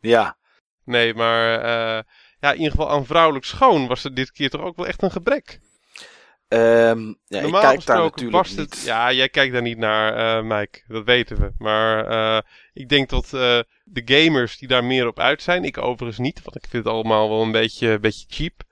Ja, 0.00 0.36
Nee, 0.84 1.14
maar 1.14 1.58
eh, 1.58 2.02
ja, 2.40 2.50
in 2.52 2.56
ieder 2.56 2.70
geval 2.70 2.90
aan 2.90 3.06
vrouwelijk 3.06 3.44
schoon 3.44 3.86
was 3.86 4.04
er 4.04 4.14
dit 4.14 4.32
keer 4.32 4.50
toch 4.50 4.60
ook 4.60 4.76
wel 4.76 4.86
echt 4.86 5.02
een 5.02 5.10
gebrek. 5.10 5.60
Ehm, 6.54 7.06
ja 7.06 7.36
ik 7.36 7.42
Normaal 7.42 7.60
kijk 7.60 7.86
daar 7.86 7.98
natuurlijk 7.98 8.48
niet. 8.48 8.56
het... 8.56 8.82
Ja, 8.84 9.12
jij 9.12 9.28
kijkt 9.28 9.52
daar 9.52 9.62
niet 9.62 9.78
naar, 9.78 10.14
eh 10.14 10.42
Mike. 10.42 10.82
Dat 10.88 11.04
weten 11.04 11.40
we. 11.40 11.52
Maar 11.58 12.06
eh, 12.06 12.42
ik 12.72 12.88
denk 12.88 13.08
dat 13.08 13.24
eh, 13.24 13.58
de 13.84 14.02
gamers 14.04 14.58
die 14.58 14.68
daar 14.68 14.84
meer 14.84 15.06
op 15.06 15.18
uit 15.18 15.42
zijn... 15.42 15.64
Ik 15.64 15.78
overigens 15.78 16.18
niet, 16.18 16.42
want 16.42 16.56
ik 16.56 16.66
vind 16.70 16.84
het 16.84 16.92
allemaal 16.92 17.28
wel 17.28 17.42
een 17.42 17.52
beetje, 17.52 17.98
beetje 17.98 18.26
cheap. 18.28 18.62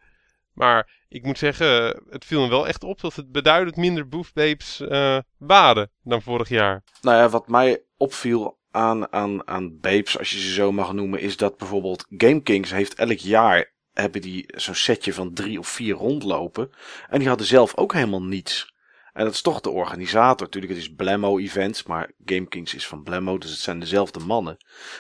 Maar 0.53 0.91
ik 1.09 1.25
moet 1.25 1.39
zeggen, 1.39 2.03
het 2.11 2.25
viel 2.25 2.41
me 2.41 2.49
wel 2.49 2.69
echt 2.69 2.85
op 2.85 3.01
dat 3.01 3.17
het 3.17 3.33
beduidend 3.33 3.77
minder 3.77 4.09
boefbabes 4.09 4.81
eh 4.81 5.19
waren 5.39 5.91
dan 6.03 6.23
vorig 6.23 6.49
jaar. 6.49 6.83
Nou 7.01 7.17
ja, 7.17 7.29
wat 7.29 7.49
mij 7.49 7.83
opviel 7.97 8.59
aan, 8.71 9.12
aan, 9.12 9.49
aan 9.49 9.79
babes, 9.81 10.19
als 10.19 10.31
je 10.31 10.39
ze 10.39 10.53
zo 10.53 10.73
mag 10.73 10.93
noemen, 10.93 11.21
is 11.21 11.37
dat 11.37 11.57
bijvoorbeeld 11.57 12.07
GameKings 12.09 12.71
heeft 12.71 12.95
elk 12.95 13.19
jaar 13.19 13.72
hebben 13.93 14.21
die 14.21 14.45
zo'n 14.57 14.75
setje 14.75 15.13
van 15.13 15.33
drie 15.33 15.59
of 15.59 15.69
vier 15.69 15.95
rondlopen. 15.95 16.71
En 17.09 17.19
die 17.19 17.29
hadden 17.29 17.47
zelf 17.47 17.77
ook 17.77 17.93
helemaal 17.93 18.23
niets. 18.23 18.71
En 19.13 19.25
dat 19.25 19.33
is 19.33 19.43
toch 19.43 19.61
de 19.61 19.71
organisator. 19.71 20.47
Natuurlijk, 20.47 20.73
het 20.73 20.83
is 20.83 20.95
Blemmo 20.95 21.39
Events, 21.39 21.83
maar 21.83 22.11
GameKings 22.25 22.75
is 22.75 22.87
van 22.87 23.03
Blemmo, 23.03 23.39
dus 23.39 23.51
het 23.51 23.59
zijn 23.59 23.81
dezelfde 23.81 24.21
mannen. 24.21 24.57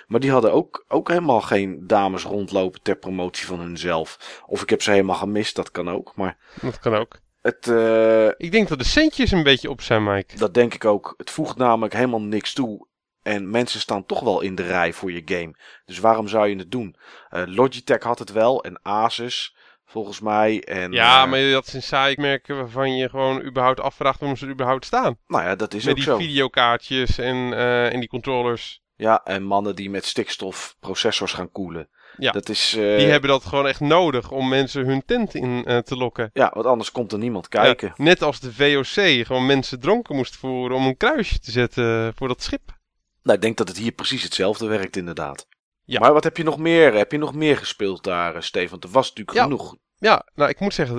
Maar 0.06 0.20
die 0.20 0.30
hadden 0.30 0.52
ook, 0.52 0.84
ook 0.88 1.08
helemaal 1.08 1.40
geen 1.40 1.86
dames 1.86 2.22
rondlopen 2.22 2.82
ter 2.82 2.96
promotie 2.96 3.46
van 3.46 3.60
hunzelf. 3.60 4.40
Of 4.46 4.62
ik 4.62 4.70
heb 4.70 4.82
ze 4.82 4.90
helemaal 4.90 5.16
gemist, 5.16 5.56
dat 5.56 5.70
kan 5.70 5.88
ook. 5.90 6.12
Maar 6.16 6.36
Dat 6.60 6.78
kan 6.78 6.94
ook. 6.94 7.18
het, 7.42 7.68
eh, 7.68 8.26
Ik 8.36 8.52
denk 8.52 8.68
dat 8.68 8.78
de 8.78 8.84
centjes 8.84 9.30
een 9.30 9.42
beetje 9.42 9.70
op 9.70 9.80
zijn, 9.82 10.04
Mike. 10.04 10.36
dat 10.36 10.54
denk 10.54 10.74
ik 10.74 10.84
ook. 10.84 11.14
Het 11.16 11.30
voegt 11.30 11.56
namelijk 11.56 11.94
helemaal 11.94 12.22
niks 12.22 12.52
toe. 12.52 12.86
En 13.22 13.50
mensen 13.50 13.80
staan 13.80 14.06
toch 14.06 14.20
wel 14.20 14.40
in 14.40 14.54
de 14.54 14.62
rij 14.62 14.92
voor 14.92 15.12
je 15.12 15.22
game. 15.24 15.54
Dus 15.84 15.98
waarom 15.98 16.28
zou 16.28 16.48
je 16.48 16.56
het 16.56 16.70
doen? 16.70 16.96
Eh, 17.28 17.42
Logitech 17.46 18.02
had 18.02 18.18
het 18.18 18.32
wel. 18.32 18.64
En 18.64 18.80
Asus, 18.82 19.56
volgens 19.84 20.20
mij. 20.20 20.62
En, 20.64 20.92
Ja, 20.92 21.22
eh, 21.24 21.30
maar 21.30 21.50
dat 21.50 21.66
zijn 21.66 21.82
saaie 21.82 22.20
merken 22.20 22.56
waarvan 22.56 22.96
je 22.96 23.08
gewoon 23.08 23.42
überhaupt 23.42 23.80
afvraagt 23.80 24.18
waarom 24.20 24.36
ze 24.38 24.44
er 24.46 24.52
überhaupt 24.52 24.84
staan. 24.84 25.18
Nou 25.26 25.44
ja, 25.44 25.54
dat 25.56 25.74
is 25.74 25.82
Met 25.84 25.90
ook 25.90 25.96
die 25.98 26.06
zo. 26.06 26.16
videokaartjes 26.18 27.18
en, 27.18 27.52
eh, 27.52 27.92
en 27.92 28.00
die 28.00 28.08
controllers. 28.08 28.80
Ja, 28.96 29.20
en 29.24 29.42
mannen 29.42 29.74
die 29.76 29.90
met 29.90 30.04
stikstof 30.04 30.76
processors 30.80 31.32
gaan 31.32 31.50
koelen. 31.50 31.88
Ja, 32.16 32.30
dat 32.32 32.48
is, 32.48 32.74
uh, 32.78 32.96
die 32.98 33.06
hebben 33.06 33.30
dat 33.30 33.44
gewoon 33.44 33.66
echt 33.66 33.80
nodig 33.80 34.30
om 34.30 34.48
mensen 34.48 34.86
hun 34.86 35.02
tent 35.06 35.34
in 35.34 35.64
uh, 35.66 35.78
te 35.78 35.96
lokken. 35.96 36.30
Ja, 36.32 36.50
want 36.54 36.66
anders 36.66 36.92
komt 36.92 37.12
er 37.12 37.18
niemand 37.18 37.48
kijken. 37.48 37.92
Ja, 37.96 38.04
net 38.04 38.22
als 38.22 38.40
de 38.40 38.52
VOC 38.52 39.26
gewoon 39.26 39.46
mensen 39.46 39.80
dronken 39.80 40.16
moest 40.16 40.36
voeren 40.36 40.76
om 40.76 40.86
een 40.86 40.96
kruisje 40.96 41.38
te 41.38 41.50
zetten 41.50 42.12
voor 42.14 42.28
dat 42.28 42.42
schip. 42.42 42.80
Nou, 43.22 43.36
ik 43.36 43.42
denk 43.42 43.56
dat 43.56 43.68
het 43.68 43.76
hier 43.76 43.92
precies 43.92 44.22
hetzelfde 44.22 44.66
werkt 44.66 44.96
inderdaad. 44.96 45.46
Ja. 45.84 46.00
Maar 46.00 46.12
wat 46.12 46.24
heb 46.24 46.36
je 46.36 46.42
nog 46.42 46.58
meer? 46.58 46.94
Heb 46.94 47.12
je 47.12 47.18
nog 47.18 47.34
meer 47.34 47.56
gespeeld 47.56 48.04
daar, 48.04 48.34
uh, 48.34 48.40
Stefan? 48.40 48.70
Want 48.70 48.84
er 48.84 48.90
was 48.90 49.08
natuurlijk 49.08 49.36
ja. 49.36 49.42
genoeg. 49.42 49.76
Ja, 49.98 50.26
nou 50.34 50.50
ik 50.50 50.60
moet 50.60 50.74
zeggen, 50.74 50.96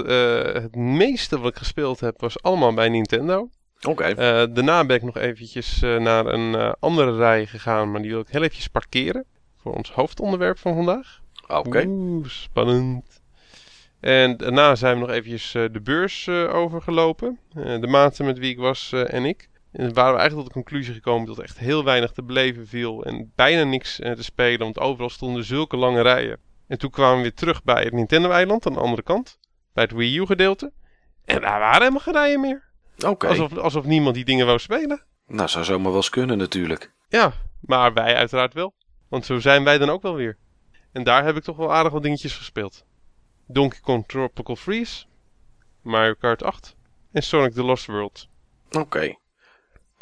het 0.62 0.76
meeste 0.76 1.40
wat 1.40 1.52
ik 1.52 1.58
gespeeld 1.58 2.00
heb 2.00 2.22
was 2.22 2.42
allemaal 2.42 2.74
bij 2.74 2.90
Nintendo. 2.90 3.50
Oké. 3.88 3.90
Okay. 3.90 4.14
daarna 4.54 4.86
ben 4.86 4.96
ik 4.96 5.04
nog 5.04 5.18
eventjes 5.18 5.80
naar 5.80 6.26
een 6.26 6.76
andere 6.80 7.16
rij 7.16 7.46
gegaan, 7.46 7.92
maar 7.92 8.02
die 8.02 8.12
wil 8.12 8.20
ik 8.20 8.28
heel 8.28 8.42
eventjes 8.42 8.68
parkeren 8.68 9.26
voor 9.58 9.74
ons 9.74 9.92
hoofdonderwerp 9.92 10.60
van 10.60 10.76
vandaag. 10.76 11.22
Oké. 11.44 11.68
Okay. 11.68 11.86
Oeh, 11.86 12.28
spannend. 12.28 13.22
En 14.00 14.38
daarna 14.38 14.76
zijn 14.76 14.94
we 14.94 15.00
nog 15.00 15.10
eventjes 15.10 15.52
de 15.52 15.82
beurs 15.84 16.30
overgelopen. 16.30 17.40
De 17.54 17.88
maten 17.88 18.26
met 18.26 18.38
wie 18.38 18.52
ik 18.52 18.58
was 18.58 18.92
en 18.92 19.26
ik. 19.26 19.50
En 19.74 19.94
waren 19.94 20.14
we 20.14 20.20
eigenlijk 20.20 20.36
tot 20.36 20.46
de 20.46 20.62
conclusie 20.64 20.94
gekomen 20.94 21.28
dat 21.28 21.38
er 21.38 21.44
echt 21.44 21.58
heel 21.58 21.84
weinig 21.84 22.12
te 22.12 22.24
beleven 22.24 22.68
viel. 22.68 23.04
En 23.04 23.32
bijna 23.36 23.64
niks 23.64 23.96
te 23.96 24.24
spelen, 24.24 24.60
want 24.60 24.80
overal 24.80 25.10
stonden 25.10 25.44
zulke 25.44 25.78
lange 25.78 26.02
rijen. 26.02 26.40
En 26.68 26.78
toen 26.78 26.90
kwamen 26.90 27.16
we 27.16 27.22
weer 27.22 27.34
terug 27.34 27.64
bij 27.64 27.84
het 27.84 27.94
Nintendo-eiland 27.94 28.66
aan 28.66 28.74
de 28.74 28.80
andere 28.80 29.02
kant. 29.02 29.40
Bij 29.74 29.84
het 29.84 29.92
Wii 29.92 30.18
U-gedeelte. 30.18 30.72
En 31.26 31.42
daar 31.42 31.60
waren 31.60 31.80
helemaal 31.80 32.00
geen 32.00 32.14
rijen 32.14 32.40
meer. 32.40 32.64
Oké. 32.96 33.08
Okay. 33.08 33.30
Alsof, 33.30 33.58
alsof 33.58 33.86
niemand 33.86 34.16
die 34.16 34.26
dingen 34.26 34.46
wou 34.46 34.60
spelen. 34.60 35.04
Nou, 35.28 35.50
zou 35.50 35.66
zomaar 35.66 35.88
wel 35.88 35.96
eens 35.96 36.10
kunnen 36.10 36.38
natuurlijk. 36.38 36.94
Ja, 37.10 37.34
maar 37.60 37.94
wij 37.94 38.16
uiteraard 38.16 38.54
wel. 38.54 38.74
Want 39.10 39.26
zo 39.26 39.40
zijn 39.40 39.64
wij 39.64 39.78
dan 39.78 39.90
ook 39.90 40.02
wel 40.02 40.16
weer. 40.16 40.38
En 40.92 41.04
daar 41.04 41.26
heb 41.26 41.36
ik 41.36 41.44
toch 41.44 41.58
wel 41.58 41.74
aardig 41.74 41.92
wat 41.92 42.04
dingetjes 42.04 42.38
gespeeld. 42.38 42.86
Donkey 43.48 43.80
Kong 43.80 44.08
Tropical 44.08 44.56
Freeze, 44.56 45.06
Mario 45.82 46.14
Kart 46.14 46.44
8 46.44 46.76
en 47.12 47.24
Sonic 47.24 47.54
the 47.54 47.64
Lost 47.64 47.86
World. 47.86 48.28
Oké. 48.68 48.80
Okay. 48.80 49.18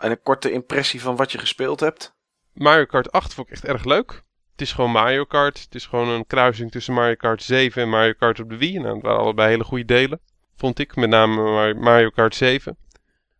En 0.01 0.11
een 0.11 0.21
korte 0.21 0.51
impressie 0.51 1.01
van 1.01 1.15
wat 1.15 1.31
je 1.31 1.37
gespeeld 1.37 1.79
hebt? 1.79 2.15
Mario 2.53 2.85
Kart 2.85 3.11
8 3.11 3.33
vond 3.33 3.47
ik 3.47 3.53
echt 3.53 3.65
erg 3.65 3.83
leuk. 3.83 4.23
Het 4.51 4.61
is 4.61 4.71
gewoon 4.71 4.91
Mario 4.91 5.23
Kart. 5.23 5.61
Het 5.61 5.75
is 5.75 5.85
gewoon 5.85 6.07
een 6.07 6.27
kruising 6.27 6.71
tussen 6.71 6.93
Mario 6.93 7.15
Kart 7.15 7.43
7 7.43 7.81
en 7.81 7.89
Mario 7.89 8.13
Kart 8.13 8.39
op 8.39 8.49
de 8.49 8.57
Wii. 8.57 8.79
Nou, 8.79 8.93
dat 8.93 9.01
waren 9.01 9.19
allebei 9.19 9.49
hele 9.49 9.63
goede 9.63 9.85
delen. 9.85 10.19
Vond 10.55 10.79
ik, 10.79 10.95
met 10.95 11.09
name 11.09 11.73
Mario 11.73 12.09
Kart 12.09 12.35
7. 12.35 12.77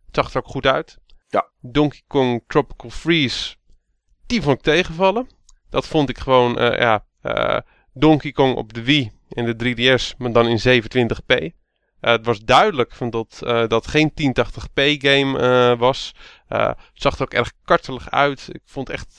Het 0.06 0.14
zag 0.14 0.30
er 0.30 0.36
ook 0.36 0.46
goed 0.46 0.66
uit. 0.66 0.98
Ja. 1.28 1.48
Donkey 1.60 2.02
Kong 2.06 2.44
Tropical 2.46 2.90
Freeze, 2.90 3.56
die 4.26 4.42
vond 4.42 4.56
ik 4.56 4.62
tegenvallen. 4.62 5.26
Dat 5.70 5.86
vond 5.86 6.08
ik 6.08 6.18
gewoon, 6.18 6.62
uh, 6.62 6.78
ja, 6.78 7.04
uh, 7.22 7.58
Donkey 7.92 8.32
Kong 8.32 8.56
op 8.56 8.72
de 8.72 8.82
Wii 8.82 9.12
en 9.28 9.44
de 9.44 9.74
3DS, 9.74 10.16
maar 10.18 10.32
dan 10.32 10.48
in 10.48 10.82
27p. 10.82 11.60
Uh, 12.02 12.10
het 12.10 12.26
was 12.26 12.40
duidelijk 12.40 12.92
van 12.92 13.10
dat 13.10 13.40
uh, 13.44 13.66
dat 13.68 13.86
geen 13.86 14.12
1080p 14.12 14.98
game 14.98 15.76
was. 15.76 16.14
het 16.48 16.76
zag 16.92 17.16
er 17.16 17.22
ook 17.22 17.34
erg 17.34 17.52
kartelig 17.64 18.10
uit. 18.10 18.48
Ik 18.52 18.62
vond 18.64 18.90
echt, 18.90 19.14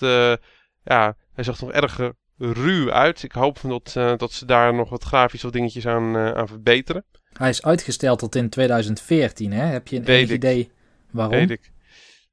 ja, 0.83 1.15
hij 1.33 1.43
zag 1.43 1.57
er 1.57 1.65
nog 1.65 1.73
erg 1.73 2.11
ruw 2.37 2.91
uit. 2.91 3.23
Ik 3.23 3.31
hoop 3.31 3.59
van 3.59 3.69
dat, 3.69 4.19
dat 4.19 4.31
ze 4.31 4.45
daar 4.45 4.73
nog 4.73 4.89
wat 4.89 5.03
grafische 5.03 5.51
dingetjes 5.51 5.87
aan, 5.87 6.17
aan 6.17 6.47
verbeteren. 6.47 7.05
Hij 7.33 7.49
is 7.49 7.63
uitgesteld 7.63 8.19
tot 8.19 8.35
in 8.35 8.49
2014, 8.49 9.51
hè? 9.51 9.65
Heb 9.65 9.87
je 9.87 10.09
een 10.09 10.31
idee 10.31 10.71
waarom? 11.11 11.35
Weet 11.35 11.49
ik. 11.49 11.71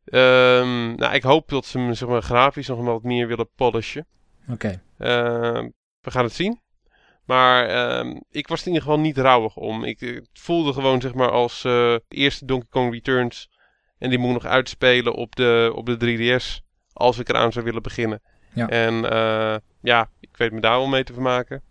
Um, 0.05 0.95
nou, 0.95 1.15
ik 1.15 1.23
hoop 1.23 1.49
dat 1.49 1.67
ze 1.67 1.79
hem 1.79 1.95
zeg 1.95 2.09
maar, 2.09 2.23
grafisch 2.23 2.69
nog 2.69 2.85
wat 2.85 3.03
meer 3.03 3.27
willen 3.27 3.49
polishen. 3.55 4.07
Oké. 4.49 4.81
Okay. 4.99 5.59
Uh, 5.59 5.69
we 6.01 6.11
gaan 6.11 6.25
het 6.25 6.33
zien. 6.33 6.61
Maar 7.31 7.71
uh, 8.05 8.17
ik 8.31 8.49
was 8.49 8.61
er 8.61 8.67
in 8.67 8.73
ieder 8.73 8.89
geval 8.89 9.05
niet 9.05 9.19
rouwig 9.19 9.57
om. 9.57 9.85
Ik, 9.85 10.01
ik 10.01 10.27
voelde 10.33 10.73
gewoon 10.73 11.01
zeg 11.01 11.15
maar 11.15 11.31
als 11.31 11.65
uh, 11.65 11.97
eerste 12.09 12.45
Donkey 12.45 12.69
Kong 12.71 12.93
Returns. 12.93 13.51
En 13.99 14.11
die 14.11 14.19
moet 14.19 14.37
ik 14.37 14.43
nog 14.43 14.53
uitspelen 14.53 15.15
op 15.15 15.37
de, 15.37 15.73
op 15.75 15.87
de 15.87 16.39
3DS. 16.41 16.65
Als 16.93 17.19
ik 17.19 17.29
eraan 17.29 17.53
zou 17.53 17.65
willen 17.65 17.83
beginnen. 17.83 18.21
Ja. 18.55 18.69
En 18.69 18.95
uh, 18.95 19.57
ja, 19.81 20.09
ik 20.21 20.37
weet 20.37 20.53
me 20.53 20.61
daar 20.61 20.79
wel 20.79 20.87
mee 20.87 21.05
te 21.05 21.13
vermaken. 21.13 21.63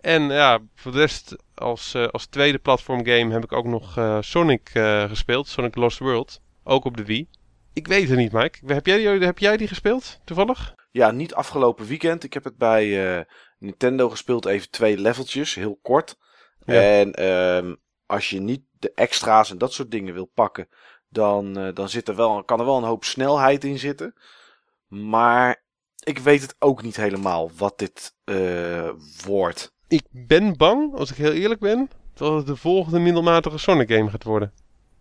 En 0.00 0.22
ja, 0.22 0.58
voor 0.74 0.92
de 0.92 0.98
rest 0.98 1.36
als, 1.54 1.94
uh, 1.94 2.06
als 2.06 2.26
tweede 2.26 2.58
platform 2.58 3.06
game 3.06 3.32
heb 3.32 3.44
ik 3.44 3.52
ook 3.52 3.66
nog 3.66 3.98
uh, 3.98 4.18
Sonic 4.20 4.70
uh, 4.74 5.02
gespeeld. 5.02 5.48
Sonic 5.48 5.74
Lost 5.76 5.98
World. 5.98 6.40
Ook 6.62 6.84
op 6.84 6.96
de 6.96 7.04
Wii. 7.04 7.28
Ik 7.72 7.86
weet 7.86 8.08
het 8.08 8.18
niet, 8.18 8.32
Mike. 8.32 8.58
Heb 8.66 8.86
jij, 8.86 8.96
die, 8.96 9.26
heb 9.26 9.38
jij 9.38 9.56
die 9.56 9.68
gespeeld, 9.68 10.20
toevallig? 10.24 10.74
Ja, 10.90 11.10
niet 11.10 11.34
afgelopen 11.34 11.86
weekend. 11.86 12.24
Ik 12.24 12.34
heb 12.34 12.44
het 12.44 12.56
bij 12.56 13.16
uh, 13.16 13.24
Nintendo 13.58 14.08
gespeeld, 14.10 14.46
even 14.46 14.70
twee 14.70 14.98
leveltjes, 14.98 15.54
heel 15.54 15.78
kort. 15.82 16.16
Ja. 16.64 16.80
En 16.80 17.24
um, 17.24 17.76
als 18.06 18.30
je 18.30 18.40
niet 18.40 18.62
de 18.78 18.92
extra's 18.94 19.50
en 19.50 19.58
dat 19.58 19.72
soort 19.72 19.90
dingen 19.90 20.14
wil 20.14 20.30
pakken, 20.34 20.68
dan, 21.08 21.58
uh, 21.58 21.74
dan 21.74 21.88
zit 21.88 22.08
er 22.08 22.16
wel, 22.16 22.44
kan 22.44 22.58
er 22.58 22.64
wel 22.66 22.76
een 22.76 22.82
hoop 22.82 23.04
snelheid 23.04 23.64
in 23.64 23.78
zitten. 23.78 24.14
Maar 24.88 25.62
ik 25.98 26.18
weet 26.18 26.42
het 26.42 26.56
ook 26.58 26.82
niet 26.82 26.96
helemaal 26.96 27.50
wat 27.56 27.78
dit 27.78 28.14
uh, 28.24 28.90
wordt. 29.24 29.74
Ik 29.88 30.04
ben 30.10 30.56
bang, 30.56 30.94
als 30.94 31.10
ik 31.10 31.16
heel 31.16 31.32
eerlijk 31.32 31.60
ben, 31.60 31.90
dat 32.14 32.36
het 32.36 32.46
de 32.46 32.56
volgende 32.56 32.98
middelmatige 32.98 33.58
Sonic 33.58 33.90
game 33.90 34.10
gaat 34.10 34.24
worden. 34.24 34.52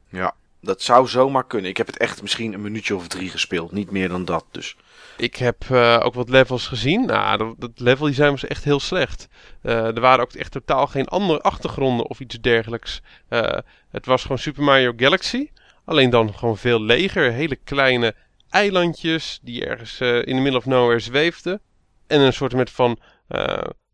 Ja. 0.10 0.36
Dat 0.62 0.82
zou 0.82 1.08
zomaar 1.08 1.46
kunnen. 1.46 1.70
Ik 1.70 1.78
heb 1.78 1.88
het 1.88 1.98
echt 1.98 2.22
misschien 2.22 2.54
een 2.54 2.62
minuutje 2.62 2.96
of 2.96 3.08
drie 3.08 3.30
gespeeld. 3.30 3.72
Niet 3.72 3.92
meer 3.92 4.10
dan 4.10 4.26
dat 4.26 4.46
dus. 4.52 4.78
Ik 5.18 5.36
heb 5.36 5.64
uh, 5.72 6.00
ook 6.04 6.14
wat 6.14 6.30
levels 6.30 6.68
gezien. 6.68 7.06
Nou, 7.06 7.38
dat, 7.38 7.56
dat 7.58 7.72
level 7.76 8.06
design 8.06 8.30
was 8.30 8.46
echt 8.46 8.64
heel 8.64 8.80
slecht. 8.80 9.28
Uh, 9.64 9.86
er 9.86 10.00
waren 10.00 10.22
ook 10.22 10.34
echt 10.34 10.52
totaal 10.52 10.88
geen 10.88 11.08
andere 11.08 11.42
achtergronden 11.42 12.10
of 12.10 12.20
iets 12.20 12.40
dergelijks. 12.42 13.02
Uh, 13.30 13.58
het 13.90 14.06
was 14.06 14.22
gewoon 14.22 14.38
Super 14.38 14.64
Mario 14.64 14.94
Galaxy. 14.96 15.50
Alleen 15.86 16.10
dan 16.10 16.34
gewoon 16.34 16.58
veel 16.58 16.82
leger. 16.82 17.32
Hele 17.32 17.56
kleine 17.56 18.16
eilandjes 18.50 19.40
die 19.42 19.66
ergens 19.66 20.00
in 20.00 20.36
de 20.36 20.42
middle 20.42 20.58
of 20.58 20.66
nowhere 20.66 21.00
zweefden. 21.00 21.62
En 22.08 22.20
een 22.20 22.34
soort 22.34 22.54
met 22.54 22.72
van 22.72 23.00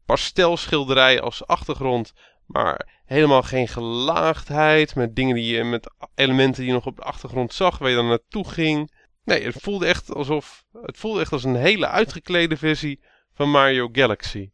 pastelschilderij 0.05 1.21
als 1.21 1.47
achtergrond. 1.47 2.13
Maar 2.45 2.87
helemaal 3.05 3.43
geen 3.43 3.67
gelaagdheid. 3.67 4.95
Met 4.95 5.15
dingen 5.15 5.35
die 5.35 5.55
je, 5.55 5.63
met 5.63 5.91
elementen 6.15 6.61
die 6.61 6.67
je 6.67 6.73
nog 6.73 6.85
op 6.85 6.95
de 6.95 7.03
achtergrond 7.03 7.53
zag, 7.53 7.77
waar 7.77 7.89
je 7.89 7.95
dan 7.95 8.07
naartoe 8.07 8.49
ging. 8.49 8.91
Nee, 9.29 9.43
het 9.43 9.55
voelde 9.61 9.85
echt 9.85 10.13
alsof. 10.13 10.65
Het 10.81 10.97
voelde 10.97 11.19
echt 11.19 11.31
als 11.31 11.43
een 11.43 11.55
hele 11.55 11.87
uitgeklede 11.87 12.57
versie 12.57 12.99
van 13.33 13.49
Mario 13.49 13.89
Galaxy. 13.91 14.49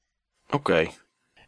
Oké. 0.45 0.55
Okay. 0.55 0.91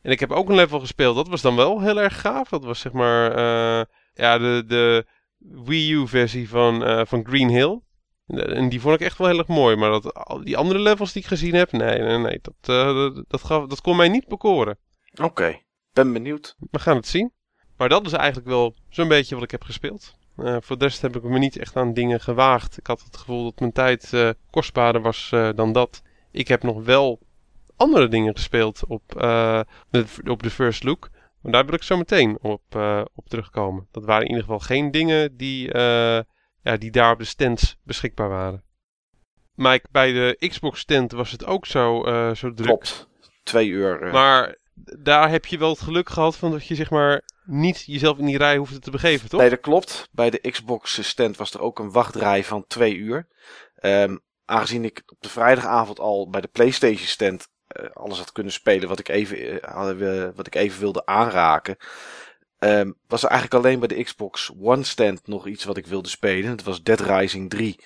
En 0.01 0.11
ik 0.11 0.19
heb 0.19 0.31
ook 0.31 0.49
een 0.49 0.55
level 0.55 0.79
gespeeld. 0.79 1.15
Dat 1.15 1.27
was 1.27 1.41
dan 1.41 1.55
wel 1.55 1.81
heel 1.81 2.01
erg 2.01 2.21
gaaf. 2.21 2.49
Dat 2.49 2.63
was 2.63 2.79
zeg 2.79 2.91
maar. 2.91 3.37
Uh, 3.37 3.85
ja, 4.13 4.37
de, 4.37 4.63
de 4.67 5.05
Wii 5.37 5.93
U-versie 5.93 6.49
van, 6.49 6.87
uh, 6.87 7.01
van 7.05 7.25
Green 7.25 7.49
Hill. 7.49 7.81
En 8.27 8.69
die 8.69 8.81
vond 8.81 8.95
ik 8.95 9.01
echt 9.01 9.17
wel 9.17 9.27
heel 9.27 9.37
erg 9.37 9.47
mooi. 9.47 9.75
Maar 9.75 9.89
dat, 9.89 10.39
die 10.43 10.57
andere 10.57 10.79
levels 10.79 11.13
die 11.13 11.21
ik 11.21 11.27
gezien 11.27 11.53
heb. 11.53 11.71
Nee, 11.71 11.99
nee, 11.99 12.17
nee. 12.17 12.39
Dat, 12.41 12.69
uh, 12.69 12.95
dat, 12.95 13.23
dat, 13.27 13.43
gaf, 13.43 13.65
dat 13.65 13.81
kon 13.81 13.95
mij 13.95 14.09
niet 14.09 14.27
bekoren. 14.27 14.77
Oké. 15.11 15.23
Okay. 15.23 15.65
Ben 15.93 16.13
benieuwd. 16.13 16.55
We 16.71 16.79
gaan 16.79 16.95
het 16.95 17.07
zien. 17.07 17.33
Maar 17.77 17.89
dat 17.89 18.05
is 18.05 18.11
eigenlijk 18.11 18.47
wel 18.47 18.75
zo'n 18.89 19.07
beetje 19.07 19.35
wat 19.35 19.43
ik 19.43 19.51
heb 19.51 19.63
gespeeld. 19.63 20.15
Uh, 20.37 20.57
voor 20.59 20.77
de 20.77 20.85
rest 20.85 21.01
heb 21.01 21.15
ik 21.15 21.23
me 21.23 21.39
niet 21.39 21.57
echt 21.57 21.75
aan 21.75 21.93
dingen 21.93 22.19
gewaagd. 22.19 22.77
Ik 22.77 22.87
had 22.87 23.03
het 23.03 23.17
gevoel 23.17 23.43
dat 23.43 23.59
mijn 23.59 23.71
tijd 23.71 24.11
uh, 24.13 24.29
kostbaarder 24.49 25.01
was 25.01 25.31
uh, 25.33 25.49
dan 25.55 25.71
dat. 25.71 26.01
Ik 26.31 26.47
heb 26.47 26.63
nog 26.63 26.83
wel 26.83 27.19
andere 27.75 28.07
dingen 28.07 28.35
gespeeld 28.35 28.85
op, 28.87 29.03
de, 29.89 30.05
op 30.23 30.43
de 30.43 30.49
first 30.49 30.83
look. 30.83 31.09
Maar 31.41 31.51
daar 31.51 31.65
wil 31.65 31.73
ik 31.73 31.83
zo 31.83 31.97
meteen 31.97 32.37
op, 32.41 32.61
op 33.15 33.29
terugkomen. 33.29 33.87
Dat 33.91 34.05
waren 34.05 34.23
in 34.23 34.29
ieder 34.29 34.43
geval 34.43 34.59
geen 34.59 34.91
dingen 34.91 35.37
die, 35.37 35.77
ja, 36.61 36.77
die 36.77 36.91
daar 36.91 37.11
op 37.11 37.19
de 37.19 37.25
stands 37.25 37.77
beschikbaar 37.83 38.29
waren. 38.29 38.63
Mike, 39.55 39.87
bij 39.91 40.11
de 40.11 40.47
Xbox 40.47 40.79
stand 40.79 41.11
was 41.11 41.31
het 41.31 41.45
ook 41.45 41.65
zo, 41.65 42.03
zo 42.35 42.53
druk. 42.53 42.67
Klopt. 42.67 43.07
Twee 43.43 43.67
uur. 43.67 44.09
Maar 44.11 44.57
daar 44.99 45.29
heb 45.29 45.45
je 45.45 45.57
wel 45.57 45.69
het 45.69 45.81
geluk 45.81 46.09
gehad 46.09 46.37
van 46.37 46.51
dat 46.51 46.67
je 46.67 46.75
zeg 46.75 46.89
maar 46.89 47.23
niet 47.47 47.83
jezelf 47.85 48.17
in 48.17 48.25
die 48.25 48.37
rij 48.37 48.57
hoefde 48.57 48.79
te 48.79 48.91
begeven, 48.91 49.29
toch? 49.29 49.39
Nee, 49.39 49.49
dat 49.49 49.59
klopt. 49.59 50.09
Bij 50.11 50.29
de 50.29 50.51
Xbox 50.51 51.07
stand 51.07 51.37
was 51.37 51.53
er 51.53 51.61
ook 51.61 51.79
een 51.79 51.91
wachtrij 51.91 52.43
van 52.43 52.67
twee 52.67 52.95
uur. 52.95 53.27
Um, 53.81 54.19
aangezien 54.45 54.85
ik 54.85 55.03
op 55.05 55.17
de 55.19 55.29
vrijdagavond 55.29 55.99
al 55.99 56.29
bij 56.29 56.41
de 56.41 56.47
PlayStation 56.47 57.07
stand 57.07 57.47
uh, 57.81 57.89
alles 57.93 58.17
had 58.17 58.31
kunnen 58.31 58.53
spelen 58.53 58.89
wat 58.89 58.99
ik 58.99 59.07
even, 59.07 59.53
uh, 59.53 60.29
wat 60.35 60.47
ik 60.47 60.55
even 60.55 60.79
wilde 60.79 61.05
aanraken. 61.05 61.77
Um, 62.59 62.97
was 63.07 63.23
er 63.23 63.29
eigenlijk 63.29 63.63
alleen 63.63 63.79
bij 63.79 63.87
de 63.87 64.03
Xbox 64.03 64.51
One 64.59 64.83
stand 64.83 65.27
nog 65.27 65.47
iets 65.47 65.63
wat 65.63 65.77
ik 65.77 65.87
wilde 65.87 66.09
spelen. 66.09 66.49
Het 66.49 66.63
was 66.63 66.83
Dead 66.83 66.99
Rising 66.99 67.49
3 67.49 67.83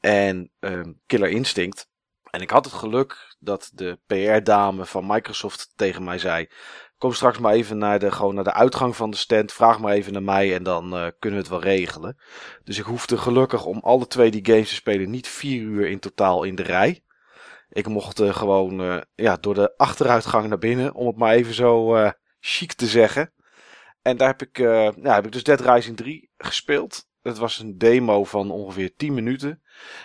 en 0.00 0.50
um, 0.60 1.00
Killer 1.06 1.28
Instinct. 1.28 1.88
En 2.30 2.40
ik 2.40 2.50
had 2.50 2.64
het 2.64 2.74
geluk 2.74 3.36
dat 3.38 3.70
de 3.74 3.98
PR-dame 4.06 4.86
van 4.86 5.06
Microsoft 5.06 5.72
tegen 5.76 6.04
mij 6.04 6.18
zei: 6.18 6.48
Kom 7.00 7.12
straks 7.12 7.38
maar 7.38 7.52
even 7.52 7.78
naar 7.78 7.98
de, 7.98 8.10
gewoon 8.10 8.34
naar 8.34 8.44
de 8.44 8.52
uitgang 8.52 8.96
van 8.96 9.10
de 9.10 9.16
stand. 9.16 9.52
Vraag 9.52 9.80
maar 9.80 9.92
even 9.92 10.12
naar 10.12 10.22
mij 10.22 10.54
en 10.54 10.62
dan 10.62 10.84
uh, 10.84 11.06
kunnen 11.18 11.38
we 11.38 11.44
het 11.44 11.48
wel 11.48 11.62
regelen. 11.62 12.16
Dus 12.64 12.78
ik 12.78 12.84
hoefde 12.84 13.18
gelukkig 13.18 13.64
om 13.64 13.78
alle 13.78 14.06
twee 14.06 14.30
die 14.30 14.46
games 14.46 14.68
te 14.68 14.74
spelen 14.74 15.10
niet 15.10 15.28
vier 15.28 15.62
uur 15.62 15.88
in 15.88 15.98
totaal 15.98 16.44
in 16.44 16.54
de 16.54 16.62
rij. 16.62 17.04
Ik 17.68 17.86
mocht 17.86 18.20
uh, 18.20 18.34
gewoon 18.34 18.80
uh, 18.80 19.00
ja, 19.14 19.36
door 19.36 19.54
de 19.54 19.76
achteruitgang 19.76 20.48
naar 20.48 20.58
binnen, 20.58 20.94
om 20.94 21.06
het 21.06 21.16
maar 21.16 21.34
even 21.34 21.54
zo 21.54 21.96
chic 22.40 22.72
te 22.72 22.86
zeggen. 22.86 23.32
En 24.02 24.16
daar 24.16 24.28
heb 24.28 24.42
ik, 24.42 24.58
ja, 25.02 25.14
heb 25.14 25.26
ik 25.26 25.32
dus 25.32 25.44
Dead 25.44 25.60
Rising 25.60 25.96
3 25.96 26.30
gespeeld. 26.36 27.06
Het 27.22 27.38
was 27.38 27.58
een 27.58 27.78
demo 27.78 28.24
van 28.24 28.50
ongeveer 28.50 28.96
10 28.96 29.14
minuten. 29.14 29.62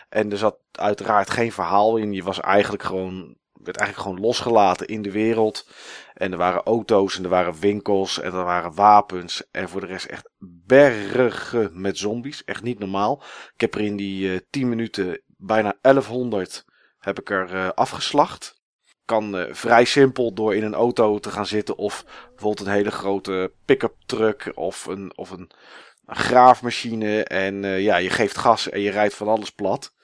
En 0.10 0.32
er 0.32 0.38
zat 0.38 0.58
uiteraard 0.72 1.30
geen 1.30 1.52
verhaal 1.52 1.98
in. 1.98 2.14
Je 2.14 2.24
was 2.24 2.40
eigenlijk 2.40 2.84
gewoon, 2.84 3.38
werd 3.54 3.78
eigenlijk 3.78 4.10
gewoon 4.10 4.28
losgelaten 4.28 4.88
in 4.88 5.02
de 5.02 5.12
wereld. 5.12 5.66
En 6.15 6.31
er 6.31 6.38
waren 6.38 6.63
auto's 6.63 7.17
en 7.17 7.24
er 7.24 7.29
waren 7.29 7.60
winkels 7.60 8.19
en 8.19 8.34
er 8.34 8.43
waren 8.43 8.75
wapens. 8.75 9.43
En 9.51 9.69
voor 9.69 9.81
de 9.81 9.88
rest 9.88 10.05
echt 10.05 10.29
bergen 10.65 11.81
met 11.81 11.98
zombies. 11.98 12.43
Echt 12.43 12.63
niet 12.63 12.79
normaal. 12.79 13.24
Ik 13.53 13.62
heb 13.62 13.75
er 13.75 13.81
in 13.81 13.95
die 13.95 14.34
uh, 14.34 14.39
10 14.50 14.69
minuten 14.69 15.22
bijna 15.25 15.77
1100 15.81 16.65
heb 16.98 17.19
ik 17.19 17.29
er 17.29 17.53
uh, 17.53 17.69
afgeslacht. 17.69 18.62
Kan 19.05 19.36
uh, 19.36 19.53
vrij 19.53 19.86
simpel 19.86 20.34
door 20.34 20.55
in 20.55 20.63
een 20.63 20.74
auto 20.74 21.19
te 21.19 21.29
gaan 21.29 21.45
zitten 21.45 21.77
of 21.77 22.05
bijvoorbeeld 22.29 22.67
een 22.67 22.74
hele 22.74 22.91
grote 22.91 23.51
pick-up 23.65 23.95
truck 24.05 24.51
of 24.53 24.86
een, 24.86 25.17
of 25.17 25.29
een, 25.29 25.51
een 26.05 26.15
graafmachine. 26.15 27.24
En 27.24 27.81
ja, 27.81 27.98
je 27.98 28.10
geeft 28.10 28.38
gas 28.38 28.69
en 28.69 28.79
je 28.79 28.91
rijdt 28.91 29.15
van 29.15 29.27
alles 29.27 29.51
plat. 29.51 29.95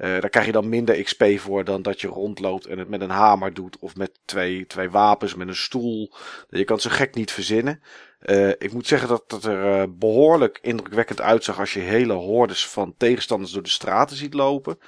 Uh, 0.00 0.06
daar 0.20 0.28
krijg 0.30 0.46
je 0.46 0.52
dan 0.52 0.68
minder 0.68 1.02
XP 1.02 1.24
voor 1.36 1.64
dan 1.64 1.82
dat 1.82 2.00
je 2.00 2.08
rondloopt 2.08 2.66
en 2.66 2.78
het 2.78 2.88
met 2.88 3.00
een 3.00 3.10
hamer 3.10 3.54
doet. 3.54 3.78
Of 3.78 3.96
met 3.96 4.20
twee, 4.24 4.66
twee 4.66 4.90
wapens, 4.90 5.34
met 5.34 5.48
een 5.48 5.56
stoel. 5.56 6.14
Je 6.48 6.64
kan 6.64 6.76
het 6.76 6.84
zo 6.84 6.90
gek 6.90 7.14
niet 7.14 7.32
verzinnen. 7.32 7.82
Uh, 8.20 8.48
ik 8.48 8.72
moet 8.72 8.86
zeggen 8.86 9.08
dat 9.08 9.24
het 9.26 9.44
er 9.44 9.80
uh, 9.80 9.86
behoorlijk 9.88 10.58
indrukwekkend 10.62 11.20
uitzag 11.20 11.58
als 11.58 11.72
je 11.72 11.80
hele 11.80 12.12
hordes 12.12 12.68
van 12.68 12.94
tegenstanders 12.96 13.52
door 13.52 13.62
de 13.62 13.68
straten 13.68 14.16
ziet 14.16 14.34
lopen. 14.34 14.78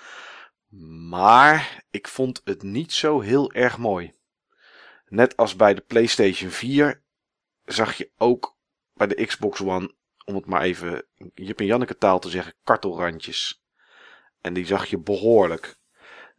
Maar 1.08 1.84
ik 1.90 2.08
vond 2.08 2.40
het 2.44 2.62
niet 2.62 2.92
zo 2.92 3.20
heel 3.20 3.52
erg 3.52 3.78
mooi. 3.78 4.12
Net 5.08 5.36
als 5.36 5.56
bij 5.56 5.74
de 5.74 5.80
PlayStation 5.80 6.50
4 6.50 7.02
zag 7.64 7.94
je 7.94 8.10
ook 8.16 8.56
bij 8.94 9.06
de 9.06 9.26
Xbox 9.26 9.60
One, 9.60 9.94
om 10.24 10.34
het 10.34 10.46
maar 10.46 10.62
even 10.62 11.04
Jip 11.34 11.60
en 11.60 11.66
Janneke 11.66 11.96
taal 11.96 12.18
te 12.18 12.30
zeggen, 12.30 12.54
kartelrandjes. 12.64 13.61
En 14.42 14.52
die 14.52 14.66
zag 14.66 14.86
je 14.86 14.98
behoorlijk. 14.98 15.76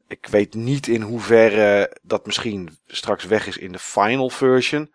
Ik 0.08 0.28
weet 0.28 0.54
niet 0.54 0.88
in 0.88 1.02
hoeverre 1.02 1.98
dat 2.02 2.26
misschien 2.26 2.78
straks 2.88 3.26
weg 3.26 3.48
is 3.48 3.58
in 3.58 3.72
de 3.72 3.80
final 3.80 4.30
version. 4.30 4.92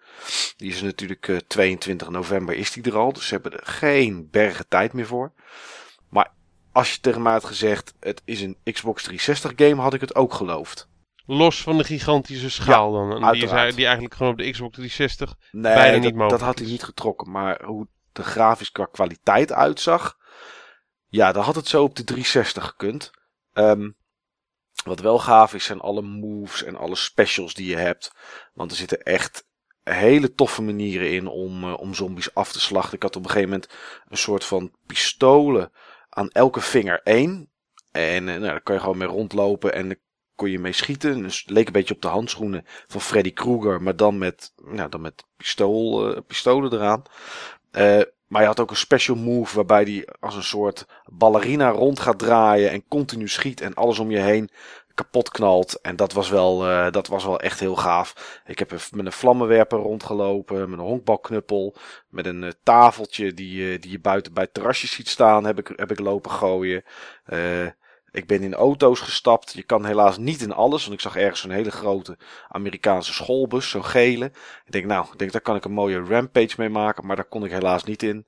Die 0.57 0.71
is 0.71 0.83
natuurlijk 0.83 1.29
uh, 1.29 1.37
22 1.37 2.09
november 2.09 2.55
is 2.55 2.73
die 2.73 2.83
er 2.83 2.97
al. 2.97 3.13
Dus 3.13 3.27
ze 3.27 3.35
hebben 3.35 3.53
er 3.53 3.67
geen 3.67 4.29
bergen 4.31 4.69
tijd 4.69 4.93
meer 4.93 5.07
voor. 5.07 5.33
Maar 6.09 6.33
als 6.73 6.93
je 6.93 7.01
tegen 7.01 7.23
mij 7.23 7.33
had 7.33 7.45
gezegd 7.45 7.95
het 8.01 8.23
is 8.25 8.41
een 8.41 8.57
Xbox 8.65 9.03
360 9.03 9.53
game 9.57 9.83
had 9.83 9.95
ik 9.95 10.01
het 10.01 10.15
ook 10.15 10.35
geloofd. 10.35 10.89
Los 11.27 11.63
van 11.63 11.79
de 11.79 11.85
gigantische 11.85 12.51
schaal 12.51 12.93
Ja, 12.93 12.99
dan. 12.99 13.25
En 13.25 13.33
die, 13.33 13.43
is, 13.43 13.75
die 13.75 13.85
eigenlijk 13.85 14.15
gewoon 14.15 14.33
op 14.33 14.39
de 14.39 14.51
Xbox 14.51 14.73
360 14.73 15.35
Nee, 15.51 15.75
bijna 15.75 15.93
dat, 15.93 16.01
niet 16.01 16.13
mogelijk 16.13 16.31
dat 16.31 16.49
had 16.49 16.59
hij 16.59 16.69
niet 16.69 16.83
getrokken. 16.83 17.31
Maar 17.31 17.65
hoe 17.65 17.87
de 18.13 18.23
grafisch 18.23 18.73
qua 18.73 18.85
kwaliteit 18.85 19.53
uitzag. 19.53 20.17
Ja, 21.09 21.33
dan 21.33 21.43
had 21.43 21.55
het 21.55 21.69
zo 21.69 21.83
op 21.83 21.97
de 21.97 22.05
360 22.05 22.65
gekund. 22.65 23.11
Ehm, 23.53 23.91
wat 24.85 25.01
wel 25.01 25.19
gaaf 25.19 25.55
is, 25.55 25.65
zijn 25.65 25.81
alle 25.81 26.03
moves 26.03 26.63
en 26.63 26.77
alle 26.77 26.97
specials 26.97 27.55
die 27.55 27.69
je 27.69 27.77
hebt. 27.77 28.13
Want 28.55 28.71
er 28.71 28.77
zitten 28.77 29.03
echt 29.03 29.47
hele 29.83 30.35
toffe 30.35 30.63
manieren 30.63 31.11
in 31.11 31.27
om, 31.27 31.65
eh, 31.65 31.81
om 31.81 31.95
zombies 31.95 32.35
af 32.35 32.53
te 32.53 32.61
slachten. 32.61 32.95
Ik 32.95 33.03
had 33.03 33.17
op 33.17 33.23
een 33.23 33.31
gegeven 33.31 33.51
moment 33.51 33.71
een 34.09 34.17
soort 34.17 34.45
van 34.45 34.73
pistolen 34.87 35.73
aan 36.09 36.31
elke 36.31 36.61
vinger 36.61 37.01
één. 37.03 37.51
En 37.91 38.29
eh, 38.29 38.35
nou, 38.35 38.41
daar 38.41 38.63
kon 38.63 38.75
je 38.75 38.81
gewoon 38.81 38.99
mee 38.99 39.09
rondlopen 39.09 39.75
en 39.75 39.89
dan 39.89 39.97
kon 40.35 40.51
je 40.51 40.59
mee 40.59 40.73
schieten. 40.73 41.23
Dus 41.23 41.41
het 41.41 41.51
leek 41.51 41.67
een 41.67 41.73
beetje 41.73 41.95
op 41.95 42.03
de 42.03 42.09
handschoenen 42.09 42.65
van 42.87 43.01
Freddy 43.01 43.33
Krueger, 43.33 43.83
maar 43.83 43.97
dan 43.97 44.19
met, 44.19 44.53
nou, 44.57 44.89
dan 44.89 45.01
met 45.01 45.25
pistool, 45.37 46.15
eh, 46.15 46.21
pistolen 46.27 46.73
eraan. 46.73 47.03
Maar 48.29 48.41
je 48.41 48.47
had 48.47 48.61
ook 48.61 48.71
een 48.71 48.77
special 48.77 49.17
move 49.17 49.57
waarbij 49.57 49.85
die 49.85 50.11
als 50.21 50.35
een 50.37 50.43
soort 50.43 50.87
ballerina 51.05 51.71
rond 51.71 52.01
gaat 52.01 52.19
draaien 52.19 52.71
en 52.71 52.89
continu 52.89 53.29
schiet 53.29 53.61
en 53.61 53.75
alles 53.75 53.99
om 53.99 54.11
je 54.11 54.19
heen 54.19 54.51
kapot 54.99 55.31
knalt. 55.31 55.81
En 55.81 55.97
dat 55.97 56.13
was 56.13 56.29
wel, 56.29 56.69
eh, 56.69 56.91
dat 56.91 57.07
was 57.07 57.25
wel 57.25 57.41
echt 57.41 57.61
heel 57.61 57.77
gaaf. 57.77 58.41
Ik 58.47 58.59
heb 58.59 58.71
met 58.71 59.07
een 59.07 59.13
vlammenwerper 59.13 59.79
rondgelopen, 59.79 60.71
met 60.71 60.79
een 60.79 60.85
honkbalknuppel, 60.85 61.75
met 62.09 62.27
een 62.27 62.45
eh, 62.45 62.51
tafeltje 62.63 63.35
die, 63.35 63.73
eh, 63.73 63.81
die 63.81 63.91
je 63.91 64.01
buiten 64.01 64.33
bij 64.35 64.47
terrasjes 64.47 64.93
ziet 64.93 65.09
staan, 65.09 65.45
heb 65.45 65.59
ik, 65.59 65.73
heb 65.77 65.91
ik 65.91 65.99
lopen 65.99 66.31
gooien. 66.31 66.85
Eh, 68.11 68.21
ik 68.21 68.27
ben 68.27 68.43
in 68.43 68.55
auto's 68.55 69.01
gestapt. 69.01 69.53
Je 69.53 69.63
kan 69.63 69.85
helaas 69.85 70.19
niet 70.19 70.43
in 70.43 70.53
alles, 70.53 70.83
want 70.83 70.95
ik 70.95 71.01
zag 71.01 71.17
ergens 71.17 71.45
een 71.45 71.51
hele 71.51 71.71
grote 71.71 72.19
Amerikaanse 72.49 73.13
schoolbus, 73.13 73.71
zo'n 73.71 73.85
gele. 73.85 74.25
Ik 74.65 74.73
denk, 74.73 74.85
nou, 74.85 75.07
denk, 75.17 75.33
daar 75.33 75.41
kan 75.41 75.57
ik 75.57 75.65
een 75.65 75.73
mooie 75.73 76.05
rampage 76.05 76.55
mee 76.57 76.69
maken, 76.69 77.07
maar 77.07 77.17
daar 77.17 77.29
kon 77.29 77.45
ik 77.45 77.51
helaas 77.51 77.85
niet 77.85 78.03
in. 78.03 78.27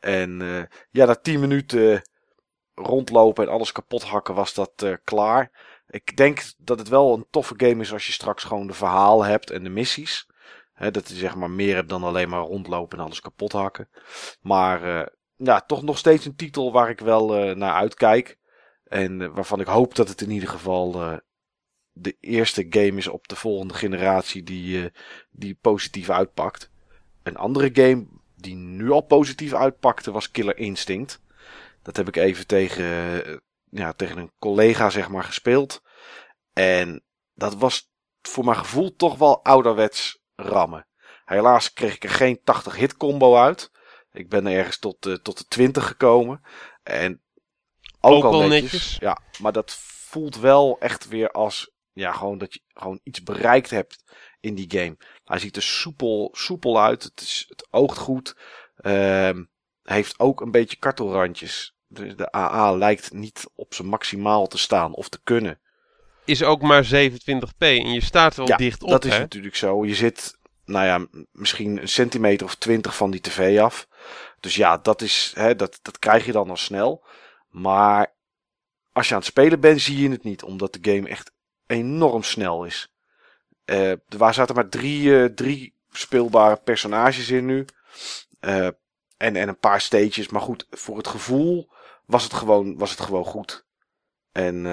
En 0.00 0.42
eh, 0.42 0.62
ja, 0.90 1.06
na 1.06 1.14
10 1.14 1.40
minuten 1.40 2.02
rondlopen 2.74 3.46
en 3.46 3.52
alles 3.52 3.72
kapot 3.72 4.02
hakken 4.02 4.34
was 4.34 4.54
dat 4.54 4.72
eh, 4.76 4.92
klaar. 5.04 5.50
Ik 5.88 6.16
denk 6.16 6.42
dat 6.58 6.78
het 6.78 6.88
wel 6.88 7.14
een 7.14 7.26
toffe 7.30 7.54
game 7.56 7.82
is 7.82 7.92
als 7.92 8.06
je 8.06 8.12
straks 8.12 8.44
gewoon 8.44 8.66
de 8.66 8.72
verhaal 8.72 9.24
hebt 9.24 9.50
en 9.50 9.62
de 9.62 9.68
missies. 9.68 10.26
Dat 10.78 11.08
je 11.08 11.14
zeg 11.14 11.34
maar 11.34 11.50
meer 11.50 11.74
hebt 11.74 11.88
dan 11.88 12.02
alleen 12.04 12.28
maar 12.28 12.40
rondlopen 12.40 12.98
en 12.98 13.04
alles 13.04 13.20
kapot 13.20 13.52
hakken. 13.52 13.88
Maar 14.40 14.82
eh, 14.82 15.06
ja, 15.36 15.60
toch 15.60 15.82
nog 15.82 15.98
steeds 15.98 16.24
een 16.24 16.36
titel 16.36 16.72
waar 16.72 16.90
ik 16.90 17.00
wel 17.00 17.36
eh, 17.36 17.54
naar 17.54 17.72
uitkijk. 17.72 18.37
En 18.88 19.22
eh, 19.22 19.28
waarvan 19.28 19.60
ik 19.60 19.66
hoop 19.66 19.94
dat 19.94 20.08
het 20.08 20.20
in 20.20 20.30
ieder 20.30 20.48
geval 20.48 20.94
eh, 20.94 21.16
de 21.92 22.16
eerste 22.20 22.66
game 22.70 22.96
is 22.96 23.08
op 23.08 23.28
de 23.28 23.36
volgende 23.36 23.74
generatie 23.74 24.42
die, 24.42 24.84
eh, 24.84 24.90
die 25.30 25.58
positief 25.60 26.10
uitpakt. 26.10 26.70
Een 27.22 27.36
andere 27.36 27.70
game 27.72 28.06
die 28.36 28.54
nu 28.54 28.90
al 28.90 29.00
positief 29.00 29.54
uitpakte 29.54 30.10
was 30.10 30.30
Killer 30.30 30.56
Instinct. 30.56 31.20
Dat 31.82 31.96
heb 31.96 32.08
ik 32.08 32.16
even 32.16 32.46
tegen, 32.46 33.42
ja, 33.70 33.92
tegen 33.92 34.18
een 34.18 34.32
collega 34.38 34.90
zeg 34.90 35.08
maar 35.08 35.24
gespeeld. 35.24 35.82
En 36.52 37.04
dat 37.34 37.54
was 37.54 37.90
voor 38.22 38.44
mijn 38.44 38.56
gevoel 38.56 38.96
toch 38.96 39.18
wel 39.18 39.44
ouderwets 39.44 40.22
rammen. 40.36 40.86
Helaas 41.24 41.72
kreeg 41.72 41.94
ik 41.94 42.04
er 42.04 42.10
geen 42.10 42.40
80 42.44 42.76
hit 42.76 42.96
combo 42.96 43.36
uit. 43.36 43.70
Ik 44.12 44.28
ben 44.28 44.46
ergens 44.46 44.78
tot, 44.78 45.00
tot 45.22 45.38
de 45.38 45.44
20 45.44 45.86
gekomen. 45.86 46.40
En 46.82 47.22
ook, 48.00 48.24
Ook 48.24 48.32
al 48.32 48.40
netjes, 48.40 48.72
netjes. 48.72 48.96
Ja, 49.00 49.18
maar 49.38 49.52
dat 49.52 49.72
voelt 50.08 50.36
wel 50.36 50.76
echt 50.80 51.08
weer 51.08 51.30
als 51.30 51.70
ja, 51.92 52.12
gewoon 52.12 52.38
dat 52.38 52.54
je 52.54 52.60
gewoon 52.72 53.00
iets 53.02 53.22
bereikt 53.22 53.70
hebt 53.70 54.04
in 54.40 54.54
die 54.54 54.70
game. 54.70 54.96
Hij 55.24 55.38
ziet 55.38 55.56
er 55.56 55.62
soepel, 55.62 56.30
soepel 56.32 56.82
uit. 56.82 57.02
Het, 57.02 57.20
is, 57.20 57.44
het 57.48 57.66
oogt 57.70 57.98
goed. 57.98 58.36
Ehm, 58.76 59.44
heeft 59.82 60.18
ook 60.18 60.40
een 60.40 60.50
beetje 60.50 60.76
kartelrandjes. 60.76 61.74
Dus 61.88 62.16
de 62.16 62.34
AA 62.34 62.72
lijkt 62.72 63.12
niet 63.12 63.46
op 63.54 63.74
zijn 63.74 63.88
maximaal 63.88 64.46
te 64.46 64.58
staan 64.58 64.94
of 64.94 65.08
te 65.08 65.20
kunnen. 65.24 65.60
Is 66.24 66.42
ook 66.42 66.62
maar 66.62 66.84
27p 66.84 67.58
en 67.58 67.92
je 67.92 68.04
staat 68.04 68.36
wel 68.36 68.46
Ja, 68.46 68.56
dicht 68.56 68.82
op, 68.82 68.90
dat 68.90 69.04
is 69.04 69.12
hè? 69.12 69.18
natuurlijk 69.18 69.56
zo. 69.56 69.84
Je 69.84 69.94
zit, 69.94 70.38
nou 70.64 70.86
ja, 70.86 71.06
misschien 71.32 71.80
een 71.80 71.88
centimeter 71.88 72.46
of 72.46 72.54
twintig 72.54 72.96
van 72.96 73.10
die 73.10 73.20
tv 73.20 73.58
af. 73.60 73.88
Dus 74.40 74.54
ja, 74.54 74.76
dat, 74.76 75.02
is, 75.02 75.32
hè, 75.34 75.56
dat, 75.56 75.78
dat 75.82 75.98
krijg 75.98 76.26
je 76.26 76.32
dan 76.32 76.50
al 76.50 76.56
snel. 76.56 77.04
Maar 77.60 78.14
als 78.92 79.08
je 79.08 79.14
aan 79.14 79.20
het 79.20 79.28
spelen 79.28 79.60
bent, 79.60 79.80
zie 79.80 79.98
je 80.02 80.10
het 80.10 80.24
niet. 80.24 80.42
Omdat 80.42 80.72
de 80.72 80.92
game 80.92 81.08
echt 81.08 81.32
enorm 81.66 82.22
snel 82.22 82.64
is. 82.64 82.92
Eh 83.64 83.90
er 83.90 84.00
waren- 84.18 84.34
zaten 84.34 84.54
maar 84.54 84.68
drie, 84.68 85.18
eh, 85.22 85.24
drie 85.24 85.74
speelbare 85.90 86.56
personages 86.56 87.30
in 87.30 87.44
nu. 87.46 87.64
Eh, 88.40 88.66
en, 89.16 89.36
en 89.36 89.48
een 89.48 89.58
paar 89.58 89.80
stages. 89.80 90.28
Maar 90.28 90.40
goed, 90.40 90.66
voor 90.70 90.96
het 90.96 91.06
gevoel 91.08 91.70
was 92.06 92.22
het 92.24 92.32
gewoon, 92.32 92.78
was 92.78 92.90
het 92.90 93.00
gewoon 93.00 93.24
goed. 93.24 93.66
En, 94.32 94.66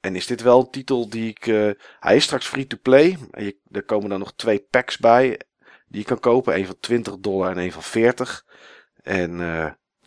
en 0.00 0.16
is 0.16 0.26
dit 0.26 0.40
wel 0.42 0.60
een 0.60 0.70
titel 0.70 1.08
die 1.08 1.28
ik... 1.28 1.44
hij 2.00 2.16
is 2.16 2.24
straks 2.24 2.46
free-to-play. 2.46 3.18
En 3.30 3.44
je- 3.44 3.58
Er 3.70 3.82
komen 3.84 4.08
dan 4.08 4.18
nog 4.18 4.32
twee 4.34 4.60
packs 4.70 4.96
bij 4.98 5.40
die 5.86 6.00
je 6.00 6.04
kan 6.06 6.20
kopen. 6.20 6.56
Een 6.56 6.66
van 6.66 6.80
20 6.80 7.18
dollar 7.18 7.50
en 7.50 7.58
een 7.58 7.72
van 7.72 7.82
40. 7.82 8.44
En 9.02 9.40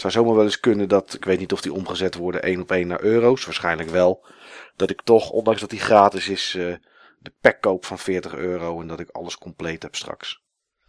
het 0.02 0.12
zou 0.12 0.24
zomaar 0.24 0.36
wel 0.36 0.46
eens 0.46 0.60
kunnen 0.60 0.90
dat... 0.90 1.14
Ik 1.14 1.26
weet 1.26 1.40
niet 1.40 1.54
of 1.54 1.62
die 1.62 1.74
omgezet 1.74 2.16
worden 2.16 2.44
één 2.44 2.62
op 2.62 2.72
één 2.72 2.88
naar 2.88 3.02
euro's. 3.02 3.46
Waarschijnlijk 3.46 3.90
wel. 3.90 4.26
Dat 4.76 4.90
ik 4.90 5.02
toch, 5.02 5.30
ondanks 5.30 5.62
dat 5.62 5.70
die 5.70 5.80
gratis 5.80 6.30
is... 6.30 6.56
eh, 6.56 6.74
de 7.20 7.34
pack 7.42 7.62
koop 7.62 7.86
van 7.86 8.00
40 8.00 8.36
euro. 8.36 8.82
En 8.82 8.88
dat 8.88 9.00
ik 9.00 9.10
alles 9.10 9.38
compleet 9.38 9.84
heb 9.84 9.96
straks. 9.96 10.42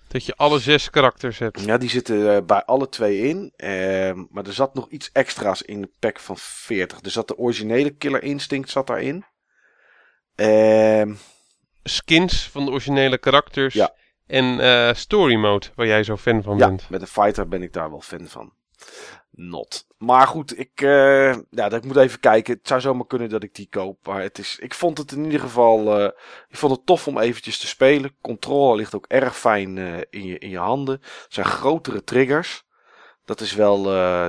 Dat 0.09 0.27
je 0.27 0.37
alle 0.37 0.59
zes 0.59 0.91
karakters 0.91 1.39
hebt. 1.39 1.65
Ja, 1.65 1.79
die 1.79 1.89
zitten 1.91 2.35
eh, 2.35 2.43
bij 2.47 2.65
alle 2.65 2.89
twee 2.89 3.19
in. 3.19 3.53
Ehm, 3.57 4.25
maar 4.31 4.47
er 4.47 4.53
zat 4.53 4.75
nog 4.75 4.89
iets 4.89 5.11
extra's 5.13 5.63
in 5.63 5.81
de 5.81 5.91
pack 5.99 6.21
van 6.21 6.37
40. 6.39 6.99
Er 7.03 7.11
zat 7.11 7.29
de 7.29 7.37
originele 7.39 7.91
Killer 7.91 8.23
Instinct 8.23 8.71
zat 8.71 8.87
daarin. 8.87 9.25
Ehm 10.35 11.13
Skins 11.83 12.49
van 12.49 12.65
de 12.65 12.71
originele 12.71 13.19
karakters. 13.19 13.75
Ja. 13.75 13.95
En 14.27 14.61
eh, 14.61 14.95
story 14.95 15.35
mode, 15.35 15.67
waar 15.75 15.87
jij 15.87 16.03
zo 16.03 16.17
fan 16.17 16.43
van 16.43 16.59
ja, 16.59 16.67
bent. 16.67 16.91
met 16.91 17.01
een 17.01 17.07
fighter 17.07 17.49
ben 17.49 17.63
ik 17.63 17.73
daar 17.73 17.91
wel 17.91 18.01
fan 18.01 18.27
van. 18.27 18.53
Not. 19.35 19.87
Maar 19.99 20.27
goed, 20.27 20.59
ik, 20.59 20.71
eh, 20.75 21.37
ja, 21.51 21.71
ik 21.71 21.85
moet 21.85 21.97
even 21.97 22.21
kijken. 22.21 22.55
Het 22.55 22.69
zou 22.69 22.81
zomaar 22.81 23.07
kunnen 23.07 23.29
dat 23.29 23.43
ik 23.43 23.55
die 23.55 23.69
koop. 23.71 24.07
Maar 24.07 24.23
het 24.23 24.39
is, 24.39 24.59
ik 24.61 24.75
vond 24.75 24.99
het 24.99 25.13
in 25.13 25.25
ieder 25.25 25.41
geval 25.41 25.99
eh, 25.99 26.11
ik 26.49 26.57
vond 26.57 26.73
het 26.73 26.87
tof 26.87 27.09
om 27.09 27.19
eventjes 27.19 27.59
te 27.59 27.67
spelen. 27.67 28.15
Controle 28.21 28.77
ligt 28.77 28.95
ook 28.95 29.07
erg 29.09 29.39
fijn 29.39 29.79
eh, 29.79 29.99
in, 30.11 30.25
je, 30.25 30.39
in 30.39 30.49
je 30.49 30.59
handen. 30.59 30.95
Het 31.03 31.27
zijn 31.29 31.47
grotere 31.47 32.05
triggers. 32.05 32.65
Dat 33.25 33.41
is 33.41 33.55
wel, 33.55 33.83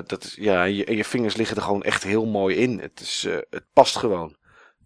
dat 0.07 0.23
is, 0.23 0.35
ja, 0.35 0.63
en 0.63 0.75
je, 0.75 0.85
en 0.85 0.95
je 0.95 1.05
vingers 1.05 1.35
liggen 1.35 1.57
er 1.57 1.63
gewoon 1.63 1.83
echt 1.83 2.03
heel 2.03 2.25
mooi 2.25 2.55
in. 2.55 2.79
Het, 2.79 2.99
is, 2.99 3.27
het 3.49 3.65
past 3.73 3.95
gewoon. 3.95 4.35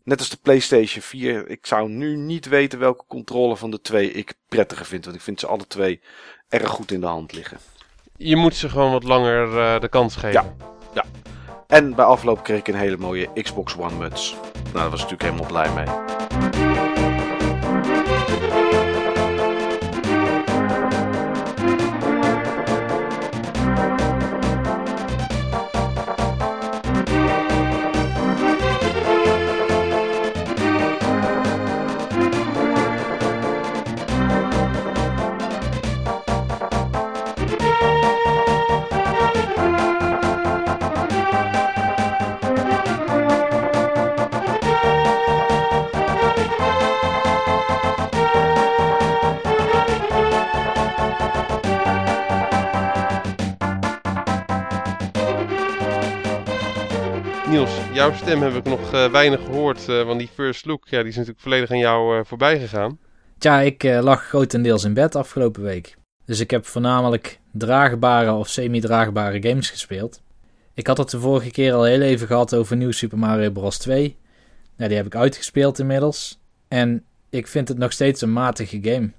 Net 0.04 0.20
als 0.20 0.30
de 0.30 0.38
PlayStation 0.42 1.02
4. 1.02 1.50
Ik 1.50 1.66
zou 1.66 1.90
nu 1.90 2.16
niet 2.16 2.48
weten 2.48 2.80
welke 2.80 3.04
controle 3.08 3.58
van 3.58 3.72
de 3.72 3.82
twee 3.82 4.12
ik 4.12 4.34
prettiger 4.48 4.86
vind. 4.86 5.06
Want 5.06 5.18
ik 5.18 5.22
vind 5.22 5.40
ze 5.40 5.48
alle 5.48 5.68
twee 5.68 6.02
erg 6.50 6.70
goed 6.70 6.92
in 6.92 7.00
de 7.00 7.08
hand 7.08 7.34
liggen. 7.34 7.58
Je 8.18 8.36
moet 8.36 8.56
ze 8.56 8.70
gewoon 8.70 8.92
wat 8.92 9.04
langer 9.04 9.48
uh, 9.48 9.80
de 9.80 9.88
kans 9.88 10.16
geven. 10.16 10.32
Ja, 10.32 10.54
ja. 10.94 11.04
En 11.68 11.96
bij 11.96 12.06
afloop 12.06 12.44
kreeg 12.44 12.60
ik 12.60 12.68
een 12.68 12.76
hele 12.76 12.98
mooie 12.98 13.30
Xbox 13.42 13.78
One 13.78 13.96
muts. 13.96 14.36
Nou, 14.54 14.74
daar 14.74 14.90
was 14.90 15.04
ik 15.04 15.10
natuurlijk 15.10 15.22
helemaal 15.22 15.46
blij 15.46 15.86
mee. 15.86 16.67
Jouw 57.94 58.14
stem 58.14 58.42
heb 58.42 58.54
ik 58.54 58.64
nog 58.64 58.94
uh, 58.94 59.12
weinig 59.12 59.40
gehoord. 59.46 59.88
Uh, 59.90 60.04
want 60.04 60.20
die 60.20 60.30
first 60.34 60.66
look, 60.66 60.88
ja, 60.88 61.00
die 61.00 61.08
is 61.08 61.16
natuurlijk 61.16 61.44
volledig 61.44 61.72
aan 61.72 61.78
jou 61.78 62.18
uh, 62.18 62.24
voorbij 62.26 62.60
gegaan. 62.60 63.00
Tja, 63.38 63.60
ik 63.60 63.84
lag 63.84 64.24
grotendeels 64.24 64.84
in 64.84 64.94
bed 64.94 65.16
afgelopen 65.16 65.64
week. 65.64 65.96
Dus 66.26 66.40
ik 66.40 66.52
heb 66.52 66.66
voornamelijk 66.66 67.40
draagbare 67.52 68.32
of 68.32 68.48
semi-draagbare 68.48 69.42
games 69.42 69.70
gespeeld. 69.70 70.22
Ik 70.74 70.88
had 70.88 70.98
het 70.98 71.10
de 71.10 71.20
vorige 71.20 71.52
keer 71.52 71.74
al 71.74 71.84
heel 71.84 72.02
even 72.02 72.28
gehad 72.28 72.56
over 72.56 72.78
Nieuw 72.78 72.92
Super 72.92 73.18
Mario 73.18 73.50
Bros. 73.50 73.78
2. 73.78 74.18
Nou, 74.78 74.90
die 74.90 74.98
heb 74.98 75.06
ik 75.06 75.16
uitgespeeld 75.16 75.80
inmiddels. 75.80 76.40
En 76.68 77.04
ik 77.30 77.48
vind 77.48 77.68
het 77.68 77.78
nog 77.78 77.92
steeds 77.92 78.22
een 78.22 78.34
matige 78.34 78.80
game. 78.82 79.12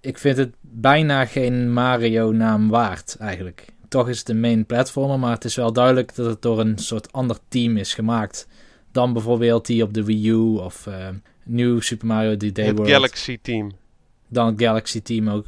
Ik 0.00 0.18
vind 0.18 0.36
het 0.36 0.54
bijna 0.60 1.26
geen 1.26 1.72
Mario-naam 1.72 2.68
waard, 2.68 3.16
eigenlijk 3.18 3.72
toch 3.92 4.08
is 4.08 4.18
het 4.18 4.28
een 4.28 4.40
main 4.40 4.66
platformer, 4.66 5.18
maar 5.18 5.32
het 5.32 5.44
is 5.44 5.54
wel 5.54 5.72
duidelijk 5.72 6.14
dat 6.14 6.26
het 6.26 6.42
door 6.42 6.60
een 6.60 6.78
soort 6.78 7.12
ander 7.12 7.36
team 7.48 7.76
is 7.76 7.94
gemaakt 7.94 8.46
dan 8.92 9.12
bijvoorbeeld 9.12 9.66
die 9.66 9.82
op 9.82 9.94
de 9.94 10.04
Wii 10.04 10.28
U 10.28 10.36
of 10.36 10.86
uh, 10.86 11.08
New 11.44 11.80
Super 11.80 12.06
Mario 12.06 12.34
3D 12.34 12.52
het. 12.52 12.80
Galaxy 12.82 13.38
Team. 13.42 13.72
Dan 14.28 14.46
het 14.46 14.62
Galaxy 14.62 15.00
Team 15.02 15.28
ook. 15.28 15.46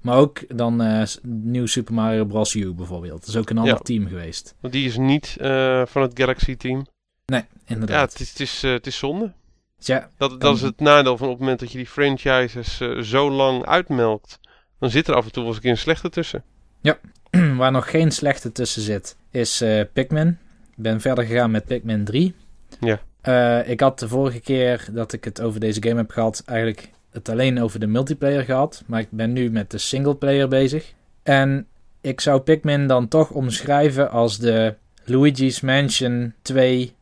Maar 0.00 0.16
ook 0.16 0.56
dan 0.56 0.82
uh, 0.82 1.02
New 1.22 1.66
Super 1.66 1.94
Mario 1.94 2.24
Bros. 2.24 2.54
U 2.54 2.72
bijvoorbeeld. 2.72 3.20
Dat 3.20 3.28
is 3.28 3.36
ook 3.36 3.50
een 3.50 3.58
ander 3.58 3.80
team 3.80 4.06
geweest. 4.06 4.54
Want 4.60 4.72
die 4.72 4.86
is 4.86 4.96
niet 4.96 5.36
uh, 5.40 5.82
van 5.86 6.02
het 6.02 6.12
Galaxy 6.14 6.56
Team. 6.56 6.86
Nee, 7.26 7.44
inderdaad. 7.66 7.96
Ja, 7.96 8.02
het 8.02 8.20
is, 8.20 8.28
het 8.28 8.40
is, 8.40 8.62
het 8.62 8.86
is 8.86 8.98
zonde. 8.98 9.32
Ja, 9.78 10.10
dat, 10.16 10.40
dat 10.40 10.56
is 10.56 10.62
het 10.62 10.80
nadeel 10.80 11.16
van 11.16 11.26
op 11.26 11.32
het 11.32 11.40
moment 11.40 11.60
dat 11.60 11.72
je 11.72 11.78
die 11.78 11.86
franchises 11.86 12.80
zo 13.00 13.30
lang 13.30 13.64
uitmelkt. 13.64 14.40
Dan 14.78 14.90
zit 14.90 15.08
er 15.08 15.14
af 15.14 15.24
en 15.24 15.32
toe 15.32 15.42
wel 15.42 15.46
eens 15.46 15.56
een 15.56 15.62
keer 15.62 15.70
een 15.70 15.78
slechte 15.78 16.08
tussen. 16.08 16.44
Ja, 16.80 16.98
waar 17.56 17.72
nog 17.72 17.90
geen 17.90 18.10
slechte 18.10 18.52
tussen 18.52 18.82
zit, 18.82 19.16
is 19.30 19.62
uh, 19.62 19.80
Pikmin. 19.92 20.28
Ik 20.70 20.82
ben 20.82 21.00
verder 21.00 21.24
gegaan 21.24 21.50
met 21.50 21.64
Pikmin 21.64 22.04
3. 22.04 22.34
Ja. 22.80 23.00
Uh, 23.24 23.68
ik 23.68 23.80
had 23.80 23.98
de 23.98 24.08
vorige 24.08 24.40
keer 24.40 24.88
dat 24.92 25.12
ik 25.12 25.24
het 25.24 25.40
over 25.40 25.60
deze 25.60 25.82
game 25.82 25.96
heb 25.96 26.10
gehad, 26.10 26.42
eigenlijk 26.46 26.90
het 27.10 27.28
alleen 27.28 27.60
over 27.62 27.80
de 27.80 27.86
multiplayer 27.86 28.44
gehad. 28.44 28.82
Maar 28.86 29.00
ik 29.00 29.10
ben 29.10 29.32
nu 29.32 29.50
met 29.50 29.70
de 29.70 29.78
singleplayer 29.78 30.48
bezig. 30.48 30.92
En 31.22 31.66
ik 32.00 32.20
zou 32.20 32.40
Pikmin 32.40 32.86
dan 32.86 33.08
toch 33.08 33.30
omschrijven 33.30 34.10
als 34.10 34.38
de 34.38 34.74
Luigi's 35.04 35.60
Mansion 35.60 36.34
2 36.42 36.92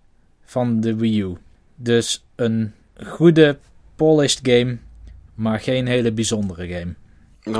van 0.44 0.80
de 0.80 0.96
Wii 0.96 1.20
U. 1.20 1.36
Dus 1.74 2.24
een 2.34 2.72
goede, 3.06 3.58
polished 3.94 4.40
game, 4.42 4.76
maar 5.34 5.60
geen 5.60 5.86
hele 5.86 6.12
bijzondere 6.12 6.68
game. 6.68 6.94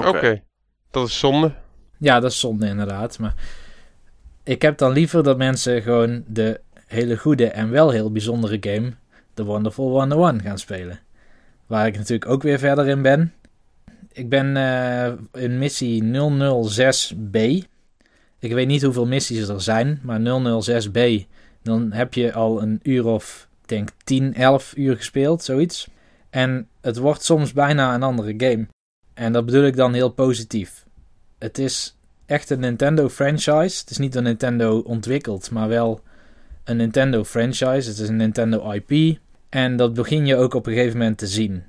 Oké, 0.08 0.42
dat 0.90 1.06
is 1.06 1.18
zonde. 1.18 1.52
Ja, 1.98 2.20
dat 2.20 2.30
is 2.30 2.40
zonde 2.40 2.66
inderdaad. 2.66 3.18
Maar 3.18 3.34
ik 4.42 4.62
heb 4.62 4.78
dan 4.78 4.92
liever 4.92 5.22
dat 5.22 5.36
mensen 5.36 5.82
gewoon 5.82 6.24
de 6.26 6.60
hele 6.86 7.16
goede 7.16 7.46
en 7.46 7.70
wel 7.70 7.90
heel 7.90 8.12
bijzondere 8.12 8.56
game, 8.60 8.92
The 9.34 9.44
Wonderful 9.44 9.88
101, 9.88 10.42
gaan 10.42 10.58
spelen. 10.58 11.00
Waar 11.66 11.86
ik 11.86 11.96
natuurlijk 11.96 12.30
ook 12.30 12.42
weer 12.42 12.58
verder 12.58 12.88
in 12.88 13.02
ben. 13.02 13.32
Ik 14.12 14.28
ben 14.28 14.56
uh, 14.56 15.42
in 15.42 15.58
missie 15.58 16.02
006B. 16.02 17.38
Ik 18.38 18.52
weet 18.52 18.66
niet 18.66 18.82
hoeveel 18.82 19.06
missies 19.06 19.48
er 19.48 19.60
zijn, 19.60 20.00
maar 20.02 20.20
006B. 20.20 21.26
Dan 21.62 21.92
heb 21.92 22.14
je 22.14 22.32
al 22.32 22.62
een 22.62 22.80
uur 22.82 23.06
of, 23.06 23.48
ik 23.62 23.68
denk 23.68 23.88
10, 24.04 24.34
11 24.34 24.72
uur 24.76 24.96
gespeeld, 24.96 25.42
zoiets. 25.42 25.88
En 26.30 26.68
het 26.80 26.96
wordt 26.96 27.24
soms 27.24 27.52
bijna 27.52 27.94
een 27.94 28.02
andere 28.02 28.34
game. 28.36 28.66
En 29.14 29.32
dat 29.32 29.44
bedoel 29.44 29.64
ik 29.64 29.76
dan 29.76 29.92
heel 29.92 30.10
positief 30.10 30.85
het 31.38 31.58
is 31.58 31.96
echt 32.26 32.50
een 32.50 32.60
Nintendo 32.60 33.08
franchise. 33.08 33.80
Het 33.80 33.90
is 33.90 33.98
niet 33.98 34.14
een 34.14 34.22
Nintendo 34.22 34.78
ontwikkeld, 34.78 35.50
maar 35.50 35.68
wel 35.68 36.00
een 36.64 36.76
Nintendo 36.76 37.24
franchise. 37.24 37.88
Het 37.88 37.98
is 37.98 38.08
een 38.08 38.16
Nintendo 38.16 38.70
IP. 38.70 39.18
En 39.48 39.76
dat 39.76 39.94
begin 39.94 40.26
je 40.26 40.36
ook 40.36 40.54
op 40.54 40.66
een 40.66 40.72
gegeven 40.72 40.98
moment 40.98 41.18
te 41.18 41.26
zien 41.26 41.64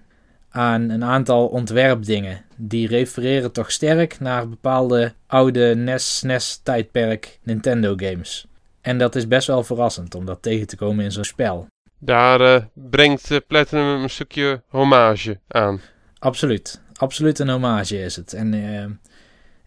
aan 0.49 0.89
een 0.89 1.03
aantal 1.03 1.47
ontwerpdingen. 1.47 2.45
Die 2.55 2.87
refereren 2.87 3.51
toch 3.51 3.71
sterk 3.71 4.19
naar 4.19 4.49
bepaalde 4.49 5.13
oude 5.27 5.75
NES, 5.75 6.17
SNES 6.17 6.59
tijdperk 6.63 7.39
Nintendo 7.43 7.93
games. 7.95 8.47
En 8.81 8.97
dat 8.97 9.15
is 9.15 9.27
best 9.27 9.47
wel 9.47 9.63
verrassend 9.63 10.15
om 10.15 10.25
dat 10.25 10.41
tegen 10.41 10.67
te 10.67 10.75
komen 10.75 11.03
in 11.05 11.11
zo'n 11.11 11.23
spel. 11.23 11.67
Daar 11.99 12.41
uh, 12.41 12.63
brengt 12.73 13.31
uh, 13.31 13.37
Platinum 13.47 14.03
een 14.03 14.09
stukje 14.09 14.61
hommage 14.67 15.39
aan. 15.47 15.81
Absoluut. 16.19 16.81
Absoluut 16.93 17.39
een 17.39 17.49
hommage 17.49 18.01
is 18.01 18.15
het. 18.15 18.33
En 18.33 18.53
uh, 18.53 18.85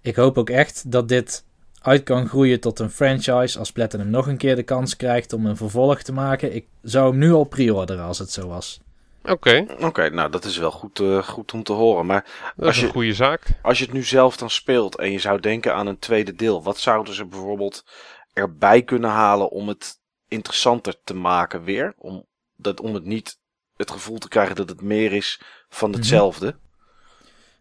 ik 0.01 0.17
hoop 0.17 0.39
ook 0.39 0.51
echt 0.51 0.91
dat 0.91 1.09
dit 1.09 1.45
uit 1.83 2.03
kan 2.03 2.29
groeien 2.29 2.61
tot 2.61 2.79
een 2.79 2.91
franchise 2.91 3.59
als 3.59 3.73
Platinum 3.73 4.11
nog 4.11 4.27
een 4.27 4.37
keer 4.37 4.57
de 4.57 4.63
kans 4.63 4.97
krijgt 4.97 5.33
om 5.33 5.47
een 5.47 5.57
vervolg 5.57 6.03
te 6.03 6.13
maken. 6.13 6.55
Ik 6.55 6.67
zou 6.83 7.11
hem 7.11 7.19
nu 7.19 7.33
al 7.33 7.45
pre-orderen 7.45 8.05
als 8.05 8.19
het 8.19 8.31
zo 8.31 8.49
was. 8.49 8.81
Oké. 9.23 9.67
Oké, 9.79 10.11
nou 10.11 10.31
dat 10.31 10.45
is 10.45 10.57
wel 10.57 10.71
goed, 10.71 10.99
uh, 10.99 11.23
goed 11.23 11.53
om 11.53 11.63
te 11.63 11.73
horen. 11.73 12.07
Maar 12.07 12.53
dat 12.57 12.67
als 12.67 12.77
is 12.77 12.81
een 12.81 12.87
je, 12.87 12.93
goede 12.93 13.15
zaak. 13.15 13.47
Als 13.63 13.79
je 13.79 13.85
het 13.85 13.93
nu 13.93 14.03
zelf 14.03 14.37
dan 14.37 14.51
speelt 14.51 14.97
en 14.97 15.13
je 15.13 15.19
zou 15.19 15.41
denken 15.41 15.75
aan 15.75 15.87
een 15.87 15.99
tweede 15.99 16.35
deel, 16.35 16.63
wat 16.63 16.79
zouden 16.79 17.15
ze 17.15 17.27
bijvoorbeeld 17.27 17.85
erbij 18.33 18.83
kunnen 18.83 19.11
halen 19.11 19.51
om 19.51 19.69
het 19.69 20.01
interessanter 20.29 20.95
te 21.05 21.15
maken 21.15 21.65
weer? 21.65 21.95
Om, 21.99 22.27
dat, 22.57 22.81
om 22.81 22.95
het 22.95 23.05
niet 23.05 23.39
het 23.77 23.91
gevoel 23.91 24.19
te 24.19 24.29
krijgen 24.29 24.57
dat 24.57 24.69
het 24.69 24.83
meer 24.83 25.13
is 25.13 25.41
van 25.69 25.91
mhm. 25.91 25.99
hetzelfde. 25.99 26.57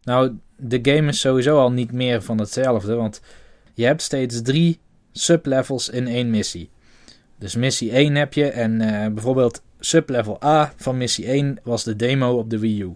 Nou, 0.02 0.38
de 0.60 0.80
game 0.82 1.08
is 1.08 1.20
sowieso 1.20 1.60
al 1.60 1.72
niet 1.72 1.92
meer 1.92 2.22
van 2.22 2.40
hetzelfde, 2.40 2.96
want 2.96 3.22
je 3.74 3.86
hebt 3.86 4.02
steeds 4.02 4.42
drie 4.42 4.80
sublevels 5.12 5.90
in 5.90 6.08
één 6.08 6.30
missie. 6.30 6.70
Dus 7.38 7.56
missie 7.56 7.92
1 7.92 8.16
heb 8.16 8.34
je 8.34 8.50
en 8.50 8.82
uh, 8.82 9.08
bijvoorbeeld 9.08 9.62
sublevel 9.80 10.44
A 10.44 10.74
van 10.76 10.98
missie 10.98 11.26
1 11.26 11.60
was 11.64 11.84
de 11.84 11.96
demo 11.96 12.38
op 12.38 12.50
de 12.50 12.60
Wii 12.60 12.82
U. 12.82 12.94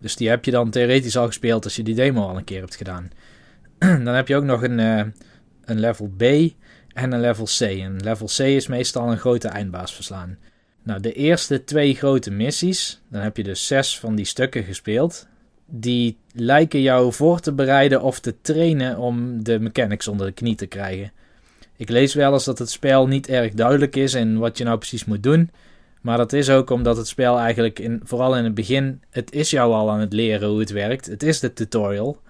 Dus 0.00 0.16
die 0.16 0.28
heb 0.28 0.44
je 0.44 0.50
dan 0.50 0.70
theoretisch 0.70 1.16
al 1.16 1.26
gespeeld 1.26 1.64
als 1.64 1.76
je 1.76 1.82
die 1.82 1.94
demo 1.94 2.28
al 2.28 2.36
een 2.36 2.44
keer 2.44 2.60
hebt 2.60 2.76
gedaan. 2.76 3.10
dan 3.78 4.06
heb 4.06 4.28
je 4.28 4.36
ook 4.36 4.44
nog 4.44 4.62
een, 4.62 4.78
uh, 4.78 5.04
een 5.64 5.80
level 5.80 6.12
B 6.16 6.22
en 6.92 7.12
een 7.12 7.20
level 7.20 7.44
C. 7.44 7.60
En 7.60 7.96
level 8.02 8.26
C 8.26 8.38
is 8.38 8.66
meestal 8.66 9.10
een 9.10 9.18
grote 9.18 9.48
eindbaas 9.48 9.94
verslaan. 9.94 10.38
Nou, 10.82 11.00
de 11.00 11.12
eerste 11.12 11.64
twee 11.64 11.94
grote 11.94 12.30
missies, 12.30 13.02
dan 13.10 13.22
heb 13.22 13.36
je 13.36 13.42
dus 13.42 13.66
zes 13.66 13.98
van 13.98 14.14
die 14.14 14.24
stukken 14.24 14.64
gespeeld 14.64 15.28
die 15.70 16.16
lijken 16.32 16.80
jou 16.80 17.12
voor 17.12 17.40
te 17.40 17.52
bereiden 17.52 18.02
of 18.02 18.20
te 18.20 18.34
trainen 18.40 18.98
om 18.98 19.44
de 19.44 19.58
mechanics 19.58 20.08
onder 20.08 20.26
de 20.26 20.32
knie 20.32 20.54
te 20.54 20.66
krijgen. 20.66 21.12
Ik 21.76 21.88
lees 21.88 22.14
wel 22.14 22.32
eens 22.32 22.44
dat 22.44 22.58
het 22.58 22.70
spel 22.70 23.06
niet 23.06 23.28
erg 23.28 23.52
duidelijk 23.52 23.96
is 23.96 24.14
en 24.14 24.38
wat 24.38 24.58
je 24.58 24.64
nou 24.64 24.78
precies 24.78 25.04
moet 25.04 25.22
doen. 25.22 25.50
Maar 26.00 26.16
dat 26.16 26.32
is 26.32 26.50
ook 26.50 26.70
omdat 26.70 26.96
het 26.96 27.08
spel 27.08 27.38
eigenlijk, 27.38 27.78
in, 27.78 28.00
vooral 28.04 28.36
in 28.36 28.44
het 28.44 28.54
begin, 28.54 29.02
het 29.10 29.32
is 29.32 29.50
jou 29.50 29.72
al 29.72 29.90
aan 29.90 30.00
het 30.00 30.12
leren 30.12 30.48
hoe 30.48 30.60
het 30.60 30.70
werkt. 30.70 31.06
Het 31.06 31.22
is 31.22 31.40
de 31.40 31.52
tutorial. 31.52 32.20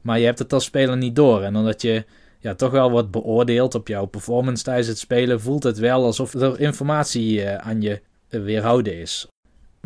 Maar 0.00 0.18
je 0.18 0.24
hebt 0.24 0.38
het 0.38 0.52
als 0.52 0.64
speler 0.64 0.96
niet 0.96 1.16
door. 1.16 1.42
En 1.42 1.56
omdat 1.56 1.82
je, 1.82 2.04
ja, 2.38 2.54
toch 2.54 2.70
wel 2.70 2.90
wordt 2.90 3.10
beoordeeld 3.10 3.74
op 3.74 3.88
jouw 3.88 4.04
performance 4.06 4.64
tijdens 4.64 4.88
het 4.88 4.98
spelen, 4.98 5.40
voelt 5.40 5.62
het 5.62 5.78
wel 5.78 6.04
alsof 6.04 6.34
er 6.34 6.60
informatie 6.60 7.42
eh, 7.42 7.68
aan 7.68 7.80
je 7.80 8.00
weerhouden 8.28 9.00
is. 9.00 9.28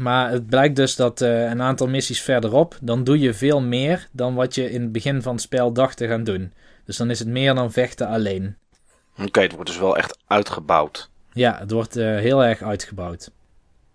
Maar 0.00 0.30
het 0.30 0.46
blijkt 0.46 0.76
dus 0.76 0.96
dat 0.96 1.20
uh, 1.20 1.42
een 1.50 1.62
aantal 1.62 1.88
missies 1.88 2.22
verderop, 2.22 2.78
dan 2.82 3.04
doe 3.04 3.18
je 3.18 3.34
veel 3.34 3.60
meer 3.60 4.08
dan 4.12 4.34
wat 4.34 4.54
je 4.54 4.70
in 4.70 4.82
het 4.82 4.92
begin 4.92 5.22
van 5.22 5.32
het 5.32 5.42
spel 5.42 5.72
dacht 5.72 5.96
te 5.96 6.06
gaan 6.06 6.24
doen. 6.24 6.52
Dus 6.84 6.96
dan 6.96 7.10
is 7.10 7.18
het 7.18 7.28
meer 7.28 7.54
dan 7.54 7.72
vechten 7.72 8.06
alleen. 8.06 8.56
Oké, 9.24 9.40
het 9.40 9.52
wordt 9.52 9.66
dus 9.66 9.78
wel 9.78 9.96
echt 9.96 10.18
uitgebouwd. 10.26 11.10
Ja, 11.32 11.58
het 11.58 11.70
wordt 11.70 11.96
uh, 11.96 12.04
heel 12.04 12.44
erg 12.44 12.62
uitgebouwd. 12.62 13.30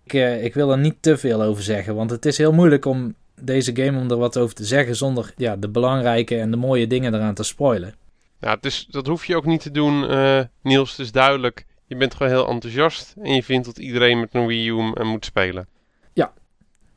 Ik, 0.04 0.12
uh, 0.12 0.44
ik 0.44 0.54
wil 0.54 0.70
er 0.70 0.78
niet 0.78 0.96
te 1.00 1.16
veel 1.16 1.42
over 1.42 1.62
zeggen, 1.62 1.94
want 1.94 2.10
het 2.10 2.26
is 2.26 2.38
heel 2.38 2.52
moeilijk 2.52 2.84
om 2.84 3.14
deze 3.40 3.76
game 3.76 3.98
om 3.98 4.10
er 4.10 4.16
wat 4.16 4.38
over 4.38 4.54
te 4.54 4.64
zeggen 4.64 4.96
zonder 4.96 5.32
ja, 5.36 5.56
de 5.56 5.68
belangrijke 5.68 6.38
en 6.38 6.50
de 6.50 6.56
mooie 6.56 6.86
dingen 6.86 7.14
eraan 7.14 7.34
te 7.34 7.42
spoilen. 7.42 7.94
Ja, 8.40 8.56
dus 8.60 8.86
dat 8.90 9.06
hoef 9.06 9.24
je 9.24 9.36
ook 9.36 9.46
niet 9.46 9.62
te 9.62 9.70
doen, 9.70 10.10
uh, 10.10 10.40
Niels. 10.62 10.90
Het 10.90 11.00
is 11.00 11.12
duidelijk. 11.12 11.66
Je 11.86 11.96
bent 11.96 12.14
gewoon 12.14 12.32
heel 12.32 12.48
enthousiast 12.48 13.14
en 13.22 13.34
je 13.34 13.42
vindt 13.42 13.66
dat 13.66 13.78
iedereen 13.78 14.20
met 14.20 14.34
een 14.34 14.46
Wii 14.46 14.68
U 14.68 14.92
moet 15.04 15.24
spelen. 15.24 15.68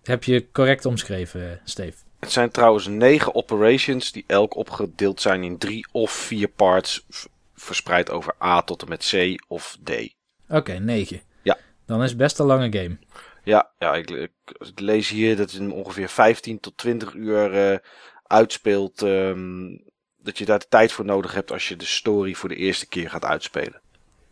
Heb 0.04 0.24
je 0.24 0.52
correct 0.52 0.86
omschreven, 0.86 1.62
Steve. 1.64 1.98
Het 2.20 2.32
zijn 2.32 2.52
trouwens 2.52 2.88
negen 2.88 3.36
operations 3.36 4.12
die 4.12 4.24
elk 4.28 4.56
opgedeeld 4.56 5.22
zijn 5.22 5.44
in 5.44 5.58
drie 5.58 5.88
of 5.92 6.12
vier 6.12 6.48
parts, 6.48 7.06
verspreid 7.54 8.12
over 8.12 8.36
A 8.44 8.62
tot 8.62 8.82
en 8.82 8.90
met 8.90 9.10
C 9.12 9.44
of 9.48 9.78
D. 9.84 9.90
Oké, 9.90 10.10
okay, 10.48 10.78
negen. 10.78 11.22
Ja. 11.42 11.58
Dan 11.86 12.04
is 12.04 12.10
het 12.10 12.18
best 12.18 12.40
een 12.40 12.46
lange 12.46 12.72
game. 12.72 12.98
Ja, 13.44 13.72
ja 13.80 13.96
ik, 13.96 14.10
ik, 14.10 14.32
ik 14.60 14.80
lees 14.80 15.10
hier 15.10 15.36
dat 15.36 15.52
het 15.52 15.72
ongeveer 15.72 16.10
15 16.10 16.60
tot 16.60 16.78
20 16.78 17.14
uur 17.14 17.72
uh, 17.72 17.78
uitspeelt. 18.24 19.02
Um, 19.02 19.88
dat 20.24 20.38
je 20.38 20.46
daar 20.46 20.60
de 20.60 20.66
tijd 20.70 20.92
voor 20.92 21.06
nodig 21.06 21.34
hebt 21.34 21.52
als 21.52 21.68
je 21.68 21.76
de 21.76 21.86
story 21.86 22.34
voor 22.34 22.50
de 22.50 22.56
eerste 22.56 22.88
keer 22.88 23.10
gaat 23.10 23.26
uitspelen. 23.26 23.82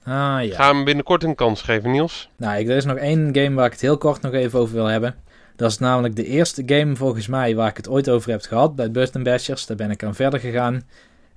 Ah, 0.04 0.44
ja. 0.44 0.56
Ga 0.56 0.68
hem 0.74 0.84
binnenkort 0.84 1.24
een 1.24 1.36
kans 1.36 1.62
geven, 1.62 1.92
Niels. 1.92 2.30
Nou, 2.36 2.68
er 2.68 2.76
is 2.76 2.86
nog 2.86 2.98
één 2.98 3.36
game 3.36 3.56
waar 3.56 3.66
ik 3.66 3.72
het 3.72 3.82
heel 3.82 3.98
kort 3.98 4.22
nog 4.22 4.34
even 4.34 4.60
over 4.60 4.76
wil 4.76 4.86
hebben. 4.86 5.24
Dat 5.58 5.72
is 5.72 5.78
namelijk 5.78 6.16
de 6.16 6.26
eerste 6.26 6.64
game 6.66 6.96
volgens 6.96 7.28
mij 7.28 7.56
waar 7.56 7.70
ik 7.70 7.78
het 7.78 7.90
ooit 7.90 8.10
over 8.10 8.32
heb 8.32 8.42
gehad 8.42 8.76
bij 8.76 8.92
Burton 8.92 9.24
Bashers. 9.24 9.66
Daar 9.66 9.78
ben 9.78 9.92
ik 9.92 10.04
aan 10.04 10.16
verder 10.16 10.40
gegaan. 10.40 10.88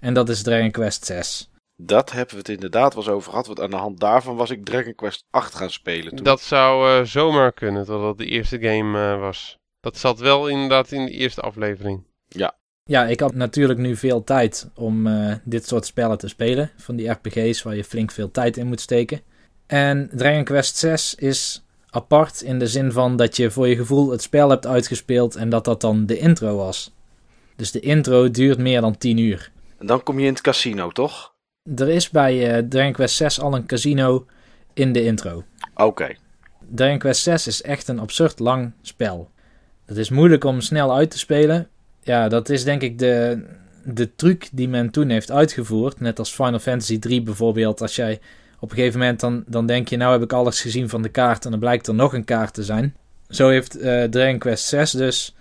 En 0.00 0.14
dat 0.14 0.28
is 0.28 0.42
Dragon 0.42 0.70
Quest 0.70 1.04
6. 1.04 1.50
Dat 1.82 2.12
hebben 2.12 2.34
we 2.34 2.38
het 2.40 2.48
inderdaad 2.48 2.94
wel 2.94 3.02
eens 3.02 3.12
over 3.12 3.30
gehad. 3.30 3.46
Want 3.46 3.60
aan 3.60 3.70
de 3.70 3.76
hand 3.76 4.00
daarvan 4.00 4.36
was 4.36 4.50
ik 4.50 4.64
Dragon 4.64 4.94
Quest 4.94 5.24
8 5.30 5.54
gaan 5.54 5.70
spelen. 5.70 6.14
Toen. 6.14 6.24
Dat 6.24 6.40
zou 6.40 6.98
uh, 7.00 7.06
zomaar 7.06 7.52
kunnen, 7.52 7.86
dat 7.86 8.00
dat 8.00 8.18
de 8.18 8.26
eerste 8.26 8.58
game 8.60 8.98
uh, 8.98 9.20
was. 9.20 9.58
Dat 9.80 9.96
zat 9.96 10.18
wel 10.18 10.48
inderdaad 10.48 10.92
in 10.92 11.04
de 11.04 11.12
eerste 11.12 11.40
aflevering. 11.40 12.02
Ja. 12.28 12.58
Ja, 12.84 13.06
ik 13.06 13.20
had 13.20 13.34
natuurlijk 13.34 13.78
nu 13.78 13.96
veel 13.96 14.24
tijd 14.24 14.70
om 14.74 15.06
uh, 15.06 15.34
dit 15.44 15.66
soort 15.66 15.86
spellen 15.86 16.18
te 16.18 16.28
spelen. 16.28 16.70
Van 16.76 16.96
die 16.96 17.10
RPG's 17.10 17.62
waar 17.62 17.76
je 17.76 17.84
flink 17.84 18.10
veel 18.10 18.30
tijd 18.30 18.56
in 18.56 18.66
moet 18.66 18.80
steken. 18.80 19.20
En 19.66 20.10
Dragon 20.12 20.44
Quest 20.44 20.76
6 20.76 21.14
is 21.14 21.64
apart 21.90 22.42
in 22.42 22.58
de 22.58 22.66
zin 22.66 22.92
van 22.92 23.16
dat 23.16 23.36
je 23.36 23.50
voor 23.50 23.68
je 23.68 23.76
gevoel 23.76 24.10
het 24.10 24.22
spel 24.22 24.50
hebt 24.50 24.66
uitgespeeld 24.66 25.34
en 25.34 25.50
dat 25.50 25.64
dat 25.64 25.80
dan 25.80 26.06
de 26.06 26.18
intro 26.18 26.56
was. 26.56 26.94
Dus 27.56 27.70
de 27.70 27.80
intro 27.80 28.30
duurt 28.30 28.58
meer 28.58 28.80
dan 28.80 28.98
10 28.98 29.18
uur. 29.18 29.50
En 29.78 29.86
dan 29.86 30.02
kom 30.02 30.18
je 30.18 30.26
in 30.26 30.32
het 30.32 30.40
casino, 30.40 30.90
toch? 30.90 31.34
Er 31.76 31.88
is 31.88 32.10
bij 32.10 32.58
uh, 32.58 32.68
Dragon 32.68 32.92
Quest 32.92 33.16
6 33.16 33.40
al 33.40 33.54
een 33.54 33.66
casino 33.66 34.26
in 34.74 34.92
de 34.92 35.04
intro. 35.04 35.44
Oké. 35.74 35.84
Okay. 35.84 36.16
Dragon 36.68 36.98
Quest 36.98 37.22
6 37.22 37.46
is 37.46 37.62
echt 37.62 37.88
een 37.88 37.98
absurd 37.98 38.38
lang 38.38 38.72
spel. 38.82 39.30
Het 39.86 39.96
is 39.96 40.10
moeilijk 40.10 40.44
om 40.44 40.60
snel 40.60 40.94
uit 40.94 41.10
te 41.10 41.18
spelen. 41.18 41.68
Ja, 42.02 42.28
dat 42.28 42.48
is 42.48 42.64
denk 42.64 42.82
ik 42.82 42.98
de, 42.98 43.44
de 43.84 44.14
truc 44.14 44.48
die 44.52 44.68
men 44.68 44.90
toen 44.90 45.08
heeft 45.08 45.30
uitgevoerd. 45.30 46.00
Net 46.00 46.18
als 46.18 46.32
Final 46.32 46.58
Fantasy 46.58 46.98
3 46.98 47.22
bijvoorbeeld. 47.22 47.80
Als 47.80 47.96
jij 47.96 48.20
op 48.60 48.70
een 48.70 48.76
gegeven 48.76 48.98
moment 48.98 49.20
dan, 49.20 49.44
dan 49.46 49.66
denk 49.66 49.88
je, 49.88 49.96
nou 49.96 50.12
heb 50.12 50.22
ik 50.22 50.32
alles 50.32 50.60
gezien 50.60 50.88
van 50.88 51.02
de 51.02 51.08
kaart 51.08 51.44
en 51.44 51.50
dan 51.50 51.60
blijkt 51.60 51.86
er 51.86 51.94
nog 51.94 52.12
een 52.12 52.24
kaart 52.24 52.54
te 52.54 52.64
zijn. 52.64 52.96
Zo 53.28 53.48
heeft 53.48 53.78
uh, 53.78 54.04
Dragon 54.04 54.38
Quest 54.38 54.64
6 54.64 54.90
dus 54.90 55.34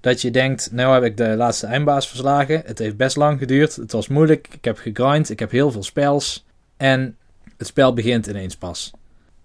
dat 0.00 0.20
je 0.20 0.30
denkt, 0.30 0.72
nou 0.72 0.94
heb 0.94 1.02
ik 1.02 1.16
de 1.16 1.36
laatste 1.36 1.66
eindbaas 1.66 2.08
verslagen. 2.08 2.62
Het 2.64 2.78
heeft 2.78 2.96
best 2.96 3.16
lang 3.16 3.38
geduurd, 3.38 3.76
het 3.76 3.92
was 3.92 4.08
moeilijk, 4.08 4.48
ik 4.52 4.64
heb 4.64 4.78
gegrind, 4.78 5.30
ik 5.30 5.38
heb 5.38 5.50
heel 5.50 5.70
veel 5.70 5.82
spels. 5.82 6.44
En 6.76 7.16
het 7.56 7.66
spel 7.66 7.92
begint 7.92 8.26
ineens 8.26 8.56
pas. 8.56 8.90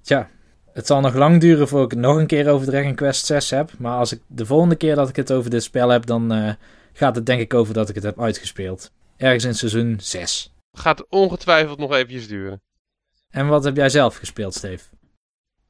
Tja, 0.01 0.29
het 0.73 0.87
zal 0.87 1.01
nog 1.01 1.13
lang 1.13 1.41
duren 1.41 1.67
voor 1.67 1.83
ik 1.83 1.91
het 1.91 1.99
nog 1.99 2.17
een 2.17 2.27
keer 2.27 2.49
over 2.49 2.67
Dragon 2.67 2.95
Quest 2.95 3.25
6 3.25 3.49
heb. 3.49 3.71
Maar 3.77 3.97
als 3.97 4.11
ik 4.11 4.21
de 4.27 4.45
volgende 4.45 4.75
keer 4.75 4.95
dat 4.95 5.09
ik 5.09 5.15
het 5.15 5.31
over 5.31 5.49
dit 5.49 5.63
spel 5.63 5.89
heb, 5.89 6.05
dan 6.05 6.33
uh, 6.33 6.51
gaat 6.93 7.15
het 7.15 7.25
denk 7.25 7.41
ik 7.41 7.53
over 7.53 7.73
dat 7.73 7.89
ik 7.89 7.95
het 7.95 8.03
heb 8.03 8.21
uitgespeeld. 8.21 8.91
Ergens 9.17 9.43
in 9.43 9.55
seizoen 9.55 9.97
6. 10.01 10.53
Gaat 10.71 11.05
ongetwijfeld 11.09 11.79
nog 11.79 11.93
eventjes 11.93 12.27
duren. 12.27 12.61
En 13.37 13.47
wat 13.47 13.63
heb 13.63 13.75
jij 13.75 13.89
zelf 13.89 14.15
gespeeld, 14.15 14.53
Steve? 14.53 14.85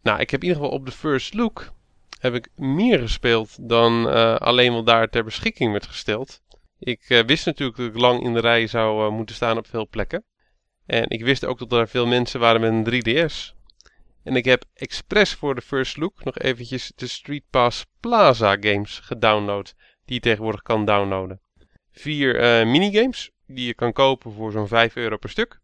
Nou, 0.02 0.20
ik 0.20 0.30
heb 0.30 0.42
in 0.42 0.48
ieder 0.48 0.64
geval 0.64 0.78
op 0.80 0.86
de 0.86 0.92
first 0.92 1.34
look 1.34 1.72
heb 2.20 2.34
ik 2.34 2.50
meer 2.56 3.00
gespeeld 3.00 3.70
dan 3.70 4.08
uh, 4.08 4.36
alleen 4.36 4.74
wat 4.74 4.86
daar 4.86 5.10
ter 5.10 5.24
beschikking 5.24 5.72
werd 5.72 5.86
gesteld. 5.86 6.42
Ik 6.80 7.10
uh, 7.10 7.24
wist 7.26 7.46
natuurlijk 7.46 7.78
dat 7.78 7.88
ik 7.88 7.98
lang 7.98 8.24
in 8.24 8.34
de 8.34 8.40
rij 8.40 8.68
zou 8.68 9.06
uh, 9.06 9.12
moeten 9.12 9.36
staan 9.36 9.58
op 9.58 9.68
veel 9.68 9.88
plekken. 9.88 10.24
En 10.86 11.10
ik 11.10 11.24
wist 11.24 11.46
ook 11.46 11.60
dat 11.60 11.72
er 11.72 11.88
veel 11.88 12.06
mensen 12.06 12.40
waren 12.40 12.62
met 12.62 12.94
een 12.94 13.04
3DS. 13.04 13.56
En 14.24 14.36
ik 14.36 14.46
heb 14.46 14.64
expres 14.74 15.34
voor 15.34 15.56
de 15.56 15.62
first 15.62 15.98
look 15.98 16.24
nog 16.24 16.38
eventjes 16.38 16.92
de 16.96 17.08
Street 17.08 17.44
Pass 17.50 17.86
Plaza 18.00 18.58
games 18.60 19.00
gedownload. 19.00 19.74
Die 20.06 20.16
je 20.16 20.22
tegenwoordig 20.22 20.62
kan 20.62 20.86
downloaden. 20.86 21.42
Vier 21.92 22.68
minigames 22.68 23.32
die 23.48 23.66
je 23.66 23.74
kan 23.74 23.94
kopen 23.94 24.34
voor 24.34 24.52
zo'n 24.52 24.68
5 24.68 24.96
euro 24.96 25.18
per 25.18 25.30
stuk. 25.30 25.60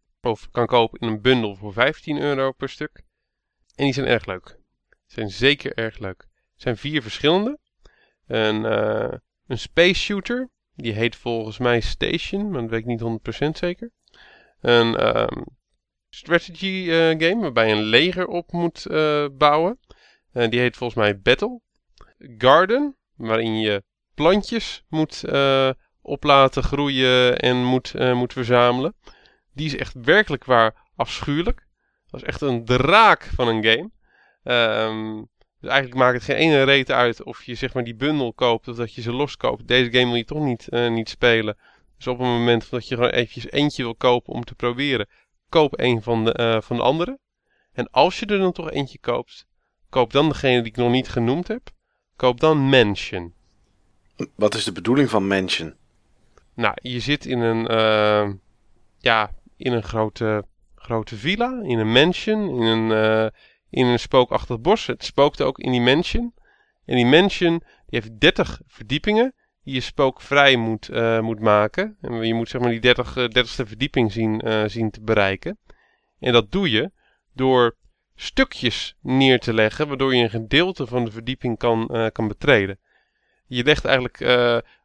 Kan 0.50 0.66
kopen 0.66 1.00
in 1.00 1.08
een 1.08 1.20
bundel 1.20 1.54
voor 1.54 1.72
15 1.72 2.18
euro 2.18 2.52
per 2.52 2.68
stuk. 2.68 3.04
En 3.74 3.84
die 3.84 3.92
zijn 3.92 4.06
erg 4.06 4.26
leuk. 4.26 4.58
Zijn 5.06 5.30
zeker 5.30 5.74
erg 5.74 5.98
leuk. 5.98 6.20
Er 6.20 6.60
zijn 6.60 6.76
vier 6.76 7.02
verschillende. 7.02 7.58
Een, 8.26 8.64
uh, 8.64 9.12
een 9.46 9.58
space 9.58 9.94
shooter. 9.94 10.50
Die 10.74 10.92
heet 10.92 11.16
volgens 11.16 11.58
mij 11.58 11.80
Station, 11.80 12.50
maar 12.50 12.60
dat 12.60 12.70
weet 12.70 12.80
ik 12.80 12.86
niet 12.86 13.00
100% 13.46 13.48
zeker. 13.50 13.90
Een 14.60 15.16
um, 15.16 15.44
strategy 16.08 16.86
uh, 16.88 16.96
game 16.96 17.40
waarbij 17.40 17.68
je 17.68 17.74
een 17.74 17.82
leger 17.82 18.26
op 18.26 18.52
moet 18.52 18.86
uh, 18.90 19.26
bouwen. 19.32 19.78
die 20.32 20.60
heet 20.60 20.76
volgens 20.76 20.98
mij 20.98 21.20
Battle. 21.20 21.60
Garden, 22.18 22.96
waarin 23.14 23.60
je 23.60 23.82
plantjes 24.14 24.84
moet 24.88 25.24
op 26.02 26.22
laten 26.22 26.62
groeien 26.62 27.38
en 27.38 27.64
moet, 27.64 28.14
moet 28.14 28.32
verzamelen. 28.32 28.94
Die 29.54 29.66
is 29.66 29.76
echt 29.76 29.94
werkelijk 30.02 30.44
waar 30.44 30.74
afschuwelijk. 30.96 31.66
Dat 32.10 32.20
is 32.22 32.26
echt 32.26 32.40
een 32.40 32.64
draak 32.64 33.30
van 33.34 33.48
een 33.48 33.64
game. 33.64 33.90
Um, 34.86 35.28
dus 35.60 35.72
eigenlijk 35.72 36.02
maakt 36.02 36.14
het 36.14 36.24
geen 36.24 36.36
ene 36.36 36.62
reet 36.62 36.90
uit 36.90 37.22
of 37.22 37.42
je 37.42 37.54
zeg 37.54 37.74
maar 37.74 37.84
die 37.84 37.94
bundel 37.94 38.32
koopt 38.32 38.68
of 38.68 38.76
dat 38.76 38.94
je 38.94 39.02
ze 39.02 39.12
loskoopt. 39.12 39.68
Deze 39.68 39.90
game 39.90 40.06
wil 40.06 40.14
je 40.14 40.24
toch 40.24 40.42
niet, 40.42 40.66
uh, 40.70 40.90
niet 40.90 41.08
spelen. 41.08 41.56
Dus 41.96 42.06
op 42.06 42.18
het 42.18 42.26
moment 42.26 42.70
dat 42.70 42.88
je 42.88 42.94
gewoon 42.94 43.10
eventjes 43.10 43.50
eentje 43.50 43.82
wil 43.82 43.94
kopen 43.94 44.32
om 44.32 44.44
te 44.44 44.54
proberen, 44.54 45.08
koop 45.48 45.78
een 45.80 46.02
van 46.02 46.24
de, 46.24 46.38
uh, 46.40 46.60
van 46.60 46.76
de 46.76 46.82
andere. 46.82 47.18
En 47.72 47.90
als 47.90 48.18
je 48.18 48.26
er 48.26 48.38
dan 48.38 48.52
toch 48.52 48.70
eentje 48.70 48.98
koopt, 48.98 49.46
koop 49.88 50.12
dan 50.12 50.28
degene 50.28 50.62
die 50.62 50.70
ik 50.70 50.76
nog 50.76 50.90
niet 50.90 51.08
genoemd 51.08 51.48
heb. 51.48 51.70
Koop 52.16 52.40
dan 52.40 52.58
Mansion. 52.58 53.34
Wat 54.34 54.54
is 54.54 54.64
de 54.64 54.72
bedoeling 54.72 55.10
van 55.10 55.26
Mansion? 55.26 55.74
Nou, 56.54 56.74
je 56.82 57.00
zit 57.00 57.26
in 57.26 57.38
een, 57.40 57.72
uh, 57.72 58.32
ja, 58.98 59.30
in 59.56 59.72
een 59.72 59.82
grote, 59.82 60.44
grote 60.74 61.16
villa, 61.16 61.60
in 61.62 61.78
een 61.78 61.92
mansion, 61.92 62.48
in 62.48 62.62
een, 62.62 62.90
uh, 62.90 63.28
in 63.70 63.86
een 63.86 63.98
spookachtig 63.98 64.60
bos. 64.60 64.86
Het 64.86 65.04
spookte 65.04 65.44
ook 65.44 65.58
in 65.58 65.70
die 65.70 65.80
mansion. 65.80 66.34
En 66.84 66.96
die 66.96 67.06
mansion 67.06 67.58
die 67.58 68.00
heeft 68.00 68.20
30 68.20 68.60
verdiepingen 68.66 69.34
die 69.62 69.74
je 69.74 69.80
spookvrij 69.80 70.56
moet, 70.56 70.90
uh, 70.90 71.20
moet 71.20 71.40
maken. 71.40 71.96
En 72.00 72.26
je 72.26 72.34
moet 72.34 72.48
zeg 72.48 72.60
maar 72.60 72.70
die 72.70 72.80
30, 72.80 73.16
uh, 73.16 73.24
30ste 73.24 73.66
verdieping 73.66 74.12
zien, 74.12 74.46
uh, 74.46 74.64
zien 74.66 74.90
te 74.90 75.00
bereiken. 75.00 75.58
En 76.18 76.32
dat 76.32 76.52
doe 76.52 76.70
je 76.70 76.90
door 77.32 77.76
stukjes 78.14 78.96
neer 79.00 79.40
te 79.40 79.54
leggen, 79.54 79.88
waardoor 79.88 80.14
je 80.14 80.22
een 80.22 80.30
gedeelte 80.30 80.86
van 80.86 81.04
de 81.04 81.10
verdieping 81.10 81.58
kan, 81.58 82.10
kan 82.12 82.28
betreden. 82.28 82.78
Je 83.46 83.64
legt 83.64 83.84
eigenlijk 83.84 84.20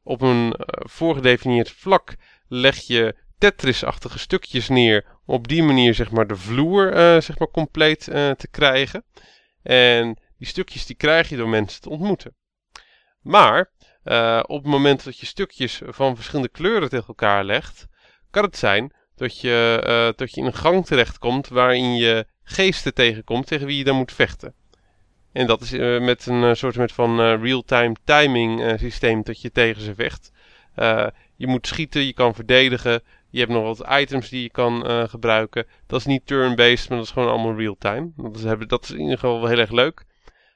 op 0.04 0.22
een 0.22 0.54
voorgedefinieerd 0.68 1.72
vlak 1.72 2.16
leg 2.48 2.78
je 2.78 3.16
Tetris-achtige 3.40 4.20
stukjes 4.20 4.70
neer. 4.70 5.06
Om 5.26 5.36
op 5.36 5.48
die 5.48 5.64
manier 5.64 5.94
zeg 5.94 6.12
maar 6.12 6.28
de 6.28 6.36
vloer 6.36 6.88
uh, 6.88 7.22
zeg 7.22 7.40
maar 7.40 7.52
compleet 7.52 8.08
uh, 8.08 8.32
te 8.32 8.48
krijgen. 8.52 9.04
En 9.64 10.20
die 10.38 10.48
stukjes 10.48 10.86
die 10.86 10.96
krijg 10.96 11.30
je 11.30 11.38
door 11.38 11.50
mensen 11.50 11.82
te 11.82 11.90
ontmoeten. 11.90 12.36
Maar 13.22 13.72
uh, 14.04 14.40
op 14.46 14.64
het 14.64 14.72
moment 14.72 15.04
dat 15.04 15.20
je 15.20 15.26
stukjes 15.26 15.82
van 15.86 16.16
verschillende 16.16 16.50
kleuren 16.50 16.90
tegen 16.90 17.08
elkaar 17.08 17.44
legt, 17.44 17.88
kan 18.30 18.44
het 18.44 18.58
zijn 18.58 18.94
dat 19.16 19.40
je, 19.40 20.14
dat 20.16 20.34
je 20.34 20.42
in 20.42 20.48
een 20.48 20.54
gang 20.54 20.86
terechtkomt 20.86 21.48
waarin 21.48 21.96
je 21.96 22.26
geesten 22.44 22.94
tegenkomt 22.94 23.48
tegen 23.48 23.68
wie 23.68 23.78
je 23.78 23.84
dan 23.84 23.96
moet 23.96 24.14
vechten. 24.14 24.54
En 25.32 25.48
dat 25.48 25.62
is 25.62 25.72
met 26.02 26.26
een 26.26 26.56
soort 26.56 26.92
van 26.92 27.36
real-time 27.36 27.96
timing 28.04 28.80
systeem 28.80 29.24
dat 29.24 29.42
je 29.42 29.52
tegen 29.52 29.82
ze 29.82 29.96
vecht. 29.96 30.32
je 31.36 31.48
moet 31.48 31.68
schieten, 31.68 32.06
je 32.06 32.14
kan 32.14 32.36
verdedigen 32.36 33.02
Je 33.30 33.40
hebt 33.40 33.52
nog 33.52 33.78
wat 33.78 34.00
items 34.02 34.30
die 34.30 34.42
je 34.42 34.50
kan 34.50 34.86
eh, 34.86 35.04
gebruiken. 35.08 35.66
Dat 35.88 36.00
is 36.00 36.06
niet 36.06 36.26
turn-based, 36.26 36.90
maar 36.90 36.98
dat 36.98 37.08
is 37.08 37.14
gewoon 37.14 37.30
allemaal 37.30 37.58
real-time. 37.58 38.12
Dat, 38.16 38.70
dat 38.70 38.84
is 38.84 38.92
in 38.92 39.00
ieder 39.00 39.18
geval 39.18 39.40
wel 39.40 39.50
heel 39.50 39.60
erg 39.60 39.72
leuk. 39.72 40.06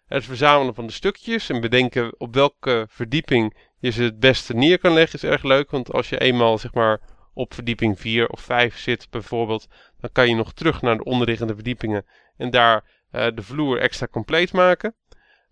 Het 0.05 0.23
verzamelen 0.23 0.75
van 0.75 0.85
de 0.87 0.93
stukjes 0.93 1.49
en 1.49 1.61
bedenken 1.61 2.19
op 2.19 2.33
welke 2.33 2.85
verdieping 2.89 3.57
je 3.79 3.89
ze 3.89 4.03
het 4.03 4.19
beste 4.19 4.53
neer 4.53 4.79
kan 4.79 4.93
leggen 4.93 5.19
is 5.19 5.29
erg 5.29 5.43
leuk. 5.43 5.71
Want 5.71 5.91
als 5.91 6.09
je 6.09 6.19
eenmaal 6.19 6.57
zeg 6.57 6.73
maar 6.73 7.01
op 7.33 7.53
verdieping 7.53 7.99
4 7.99 8.27
of 8.27 8.41
5 8.41 8.77
zit 8.77 9.07
bijvoorbeeld, 9.09 9.67
dan 9.99 10.09
kan 10.11 10.29
je 10.29 10.35
nog 10.35 10.53
terug 10.53 10.81
naar 10.81 10.97
de 10.97 11.03
onderliggende 11.03 11.53
verdiepingen 11.53 12.05
en 12.37 12.49
daar 12.49 12.83
eh, 13.11 13.27
de 13.35 13.41
vloer 13.41 13.79
extra 13.79 14.07
compleet 14.07 14.53
maken. 14.53 14.95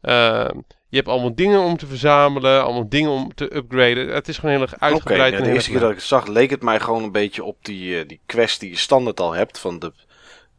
Eh, 0.02 0.50
je 0.92 0.98
hebt 0.98 1.08
allemaal 1.10 1.36
dingen 1.36 1.60
om 1.60 1.78
te 1.78 1.86
verzamelen, 1.88 2.64
allemaal 2.64 2.90
dingen 2.90 3.12
om 3.12 3.34
te 3.34 3.56
upgraden. 3.56 4.08
Het 4.08 4.28
is 4.28 4.38
gewoon 4.38 4.52
heel 4.52 4.62
erg 4.62 4.74
Oké, 4.74 4.84
uitgebreid. 4.84 5.34
en 5.34 5.44
de 5.44 5.52
eerste 5.52 5.72
keer 5.72 5.80
dat 5.80 5.90
ik 5.90 5.96
het 5.96 6.06
zag, 6.06 6.28
leek 6.28 6.50
het 6.50 6.62
mij 6.62 6.80
gewoon 6.80 7.04
een 7.04 7.12
beetje 7.12 7.44
op 7.44 7.58
die, 7.62 8.00
eh, 8.00 8.08
die 8.08 8.20
quest 8.26 8.60
die 8.60 8.70
je 8.70 8.78
standaard 8.78 9.20
al 9.20 9.32
hebt. 9.34 9.60
Van 9.60 9.80
de, 9.80 9.94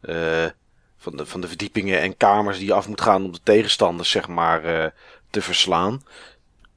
eh, 0.01 0.51
van, 0.97 1.17
de, 1.17 1.25
van 1.25 1.41
de 1.41 1.47
verdiepingen 1.47 1.99
en 1.99 2.17
kamers 2.17 2.57
die 2.57 2.67
je 2.67 2.73
af 2.73 2.87
moet 2.87 3.01
gaan 3.01 3.25
om 3.25 3.31
de 3.31 3.39
tegenstanders, 3.43 4.09
zeg 4.09 4.27
maar, 4.27 4.63
eh, 4.63 4.89
te 5.29 5.41
verslaan. 5.41 6.03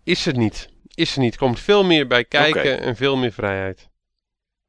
Is 0.04 0.24
het 0.24 0.36
niet. 0.36 0.68
Is 0.94 1.14
er 1.14 1.20
niet. 1.20 1.32
Er 1.32 1.38
komt 1.38 1.60
veel 1.60 1.84
meer 1.84 2.06
bij 2.06 2.24
kijken 2.24 2.60
Oké. 2.60 2.82
en 2.82 2.96
veel 2.96 3.16
meer 3.16 3.32
vrijheid. 3.32 3.88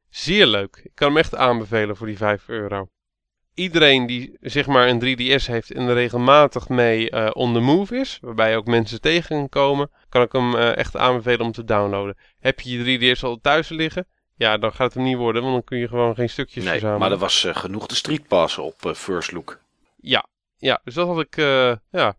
Zeer 0.10 0.46
leuk. 0.46 0.80
Ik 0.84 0.92
kan 0.94 1.08
hem 1.08 1.18
echt 1.18 1.36
aanbevelen 1.36 1.98
voor 1.98 2.08
die 2.08 2.18
5 2.18 2.48
euro. 2.48 2.90
Iedereen 3.58 4.06
die 4.06 4.38
zeg 4.42 4.68
maar 4.68 4.88
een 4.88 5.00
3DS 5.00 5.46
heeft 5.46 5.72
en 5.72 5.88
er 5.88 5.94
regelmatig 5.94 6.70
mee 6.70 7.10
eh, 7.10 7.30
on 7.34 7.54
the 7.54 7.60
move 7.60 7.96
is, 7.98 8.18
waarbij 8.22 8.56
ook 8.58 8.66
mensen 8.66 9.02
tegenkomen, 9.02 9.90
kan 10.10 10.22
ik 10.22 10.32
hem 10.32 10.56
eh, 10.56 10.78
echt 10.78 10.96
aanbevelen 10.98 11.46
om 11.46 11.52
te 11.52 11.64
downloaden. 11.64 12.18
Heb 12.40 12.60
je 12.60 12.84
je 13.00 13.16
3DS 13.16 13.20
al 13.20 13.40
thuis 13.42 13.70
liggen? 13.70 14.08
Ja, 14.36 14.58
dan 14.58 14.72
gaat 14.72 14.86
het 14.86 14.94
hem 14.94 15.04
niet 15.04 15.18
worden, 15.18 15.42
want 15.42 15.54
dan 15.54 15.64
kun 15.64 15.78
je 15.78 15.88
gewoon 15.88 16.16
geen 16.16 16.30
stukjes 16.30 16.64
Nee, 16.64 16.72
verzamelen. 16.72 17.02
maar 17.02 17.12
er 17.12 17.18
was 17.18 17.44
eh, 17.46 17.56
genoeg 17.56 17.86
de 17.88 17.96
street 17.96 18.28
pass 18.28 18.58
op 18.58 18.86
eh, 18.86 18.94
First 18.94 19.32
Look. 19.32 19.60
Ja, 19.98 20.26
ja, 20.58 20.82
dus 20.84 20.94
dat 20.94 21.08
had 21.08 21.20
ik 21.20 21.38
eh, 21.38 21.76
ja, 21.92 22.16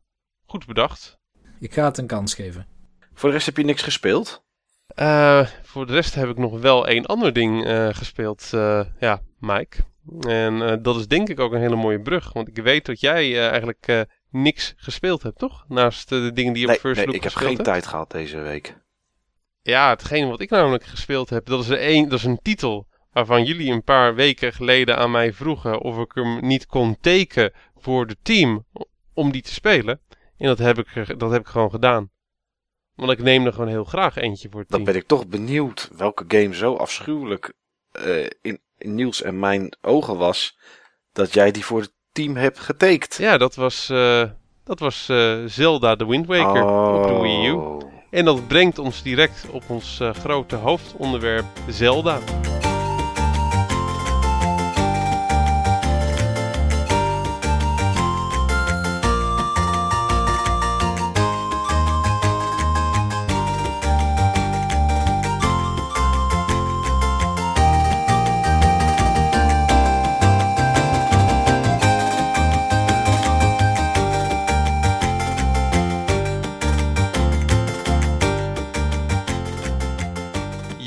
goed 0.47 0.67
bedacht. 0.67 1.19
Ik 1.61 1.73
ga 1.73 1.85
het 1.85 1.99
een 1.99 2.07
kans 2.07 2.35
geven. 2.35 2.67
Voor 3.15 3.29
de 3.29 3.35
rest 3.35 3.47
heb 3.47 3.57
je 3.57 3.65
niks 3.65 3.83
gespeeld? 3.83 4.43
Eh, 4.87 5.47
voor 5.63 5.87
de 5.87 5.93
rest 5.93 6.15
heb 6.15 6.29
ik 6.29 6.39
nog 6.39 6.61
wel 6.61 6.87
één 6.87 7.07
ander 7.07 7.33
ding 7.33 7.65
eh, 7.67 7.89
gespeeld, 7.93 8.51
eh, 8.53 8.81
ja, 9.01 9.21
Mike. 9.39 9.77
En 10.27 10.63
eh, 10.63 10.77
dat 10.83 10.97
is 10.97 11.07
denk 11.07 11.29
ik 11.29 11.41
ook 11.41 11.53
een 11.53 11.61
hele 11.61 11.77
mooie 11.77 12.01
brug. 12.01 12.33
Want 12.33 12.49
ik 12.49 12.57
weet 12.57 12.87
dat 12.87 13.01
jij 13.01 13.33
eh, 13.33 13.49
eigenlijk 13.49 13.87
eh, 13.87 14.01
niks 14.31 14.75
gespeeld 14.77 15.23
hebt, 15.23 15.39
toch? 15.39 15.65
Naast 15.69 16.09
de 16.09 16.33
dingen 16.33 16.53
die 16.53 16.63
je 16.63 16.67
Nee, 16.67 16.77
op 16.77 16.83
First 16.83 16.97
nee 16.97 17.07
Look 17.07 17.15
ik 17.17 17.23
heb 17.23 17.33
geen 17.35 17.53
hebt. 17.53 17.65
tijd 17.65 17.87
gehad 17.87 18.11
deze 18.11 18.39
week. 18.41 18.77
Ja, 19.63 19.89
hetgeen 19.89 20.29
wat 20.29 20.41
ik 20.41 20.51
namelijk 20.51 20.85
gespeeld 20.85 21.31
heb, 21.31 21.47
dat 21.47 21.61
is, 21.63 21.71
één, 21.71 22.09
dat 22.09 22.19
is 22.19 22.25
een 22.25 22.39
titel 22.43 22.87
waarvan 23.13 23.45
jullie 23.45 23.73
een 23.73 23.83
paar 23.85 24.15
weken 24.15 24.53
geleden 24.53 24.97
aan 24.97 25.11
mij 25.11 25.33
vroegen 25.33 25.81
of 25.81 25.99
ik 25.99 26.13
hem 26.15 26.47
niet 26.47 26.67
kon 26.67 26.97
tekenen 27.01 27.53
voor 27.77 28.07
de 28.07 28.17
team 28.23 28.67
om 29.15 29.33
die 29.33 29.43
te 29.43 29.53
spelen. 29.53 30.01
En 30.37 30.47
dat 30.47 30.59
heb 30.59 30.79
ik, 30.79 31.19
dat 31.19 31.31
heb 31.31 31.41
ik 31.41 31.47
gewoon 31.47 31.71
gedaan. 31.71 32.11
Want 32.95 33.11
ik 33.11 33.23
neem 33.23 33.47
er 33.47 33.53
gewoon 33.53 33.69
heel 33.69 33.85
graag 33.85 34.17
eentje 34.17 34.49
voor 34.51 34.61
het 34.61 34.69
Dan 34.69 34.81
team. 34.85 34.93
ben 34.93 35.03
ik 35.03 35.09
toch 35.09 35.27
benieuwd 35.27 35.91
welke 35.97 36.25
game 36.29 36.55
zo 36.55 36.75
afschuwelijk 36.75 37.53
in, 38.43 38.61
in 38.79 38.95
Niels 38.95 39.23
en 39.23 39.39
mijn 39.39 39.77
ogen 39.81 40.17
was, 40.17 40.59
dat 41.13 41.35
jij 41.35 41.51
die 41.51 41.65
voor 41.65 41.81
het 41.81 41.93
team 42.13 42.37
hebt 42.37 42.59
getekend. 42.59 43.15
Ja, 43.15 43.39
dat 43.39 43.55
was, 43.55 43.91
eh, 43.91 44.23
dat 44.65 44.79
was 44.79 45.09
eh, 45.09 45.37
Zelda 45.47 45.97
The 45.97 46.07
Wind 46.07 46.27
Waker 46.27 46.65
op 46.65 47.07
de 47.07 47.19
Wii 47.21 47.47
U. 47.47 47.53
Oh. 47.53 47.83
En 48.11 48.25
dat 48.25 48.49
brengt 48.49 48.79
ons 48.79 49.03
direct 49.03 49.47
op 49.51 49.63
ons 49.69 50.01
eh, 50.01 50.15
grote 50.15 50.57
hoofdonderwerp 50.57 51.47
Zelda. 51.69 52.19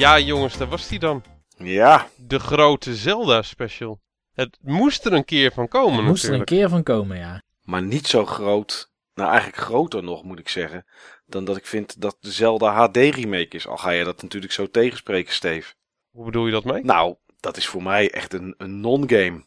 Ja 0.01 0.19
jongens, 0.19 0.57
daar 0.57 0.67
was 0.67 0.87
die 0.87 0.99
dan. 0.99 1.23
Ja, 1.57 2.07
De 2.15 2.39
grote 2.39 2.95
Zelda 2.95 3.41
special. 3.41 4.01
Het 4.33 4.57
moest 4.61 5.05
er 5.05 5.13
een 5.13 5.25
keer 5.25 5.51
van 5.51 5.67
komen 5.67 6.03
moest 6.03 6.23
er 6.23 6.33
een 6.33 6.43
keer 6.43 6.69
van 6.69 6.83
komen, 6.83 7.17
ja. 7.17 7.41
maar 7.61 7.81
niet 7.81 8.07
zo 8.07 8.25
groot. 8.25 8.91
Nou, 9.13 9.29
eigenlijk 9.29 9.61
groter 9.61 10.03
nog, 10.03 10.23
moet 10.23 10.39
ik 10.39 10.49
zeggen. 10.49 10.85
Dan 11.25 11.45
dat 11.45 11.57
ik 11.57 11.65
vind 11.65 12.01
dat 12.01 12.17
de 12.19 12.31
Zelda 12.31 12.73
HD 12.73 12.95
remake 12.95 13.55
is. 13.55 13.67
Al 13.67 13.77
ga 13.77 13.89
je 13.89 14.03
dat 14.03 14.21
natuurlijk 14.21 14.53
zo 14.53 14.69
tegenspreken, 14.69 15.33
Steve. 15.33 15.73
Hoe 16.11 16.25
bedoel 16.25 16.45
je 16.45 16.51
dat 16.51 16.63
mee? 16.63 16.83
Nou, 16.83 17.15
dat 17.39 17.57
is 17.57 17.67
voor 17.67 17.83
mij 17.83 18.11
echt 18.11 18.33
een, 18.33 18.55
een 18.57 18.79
non-game. 18.79 19.45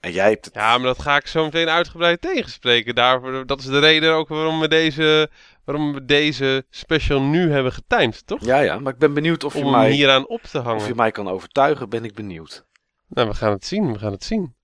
En 0.00 0.12
jij 0.12 0.28
hebt 0.28 0.44
het... 0.44 0.54
Ja, 0.54 0.78
maar 0.78 0.86
dat 0.86 1.02
ga 1.02 1.16
ik 1.16 1.26
zo 1.26 1.44
meteen 1.44 1.68
uitgebreid 1.68 2.20
tegenspreken. 2.20 2.94
Daarvoor, 2.94 3.46
dat 3.46 3.58
is 3.58 3.66
de 3.66 3.78
reden 3.78 4.12
ook 4.12 4.28
waarom 4.28 4.60
we 4.60 4.68
deze, 4.68 5.30
waarom 5.66 5.92
we 5.92 6.04
deze 6.04 6.66
special 6.70 7.22
nu 7.22 7.50
hebben 7.52 7.72
getimed, 7.72 8.26
toch? 8.26 8.44
Ja, 8.44 8.58
ja, 8.58 8.78
maar 8.78 8.92
ik 8.92 8.98
ben 8.98 9.14
benieuwd 9.14 9.44
of 9.44 9.54
je, 9.54 9.64
Om 9.64 9.70
mij, 9.70 9.90
hieraan 9.90 10.28
op 10.28 10.42
te 10.42 10.58
hangen. 10.58 10.80
of 10.80 10.86
je 10.86 10.94
mij 10.94 11.10
kan 11.10 11.28
overtuigen, 11.28 11.88
ben 11.88 12.04
ik 12.04 12.14
benieuwd. 12.14 12.66
Nou, 13.08 13.28
we 13.28 13.34
gaan 13.34 13.52
het 13.52 13.64
zien, 13.64 13.92
we 13.92 13.98
gaan 13.98 14.12
het 14.12 14.24
zien. 14.24 14.54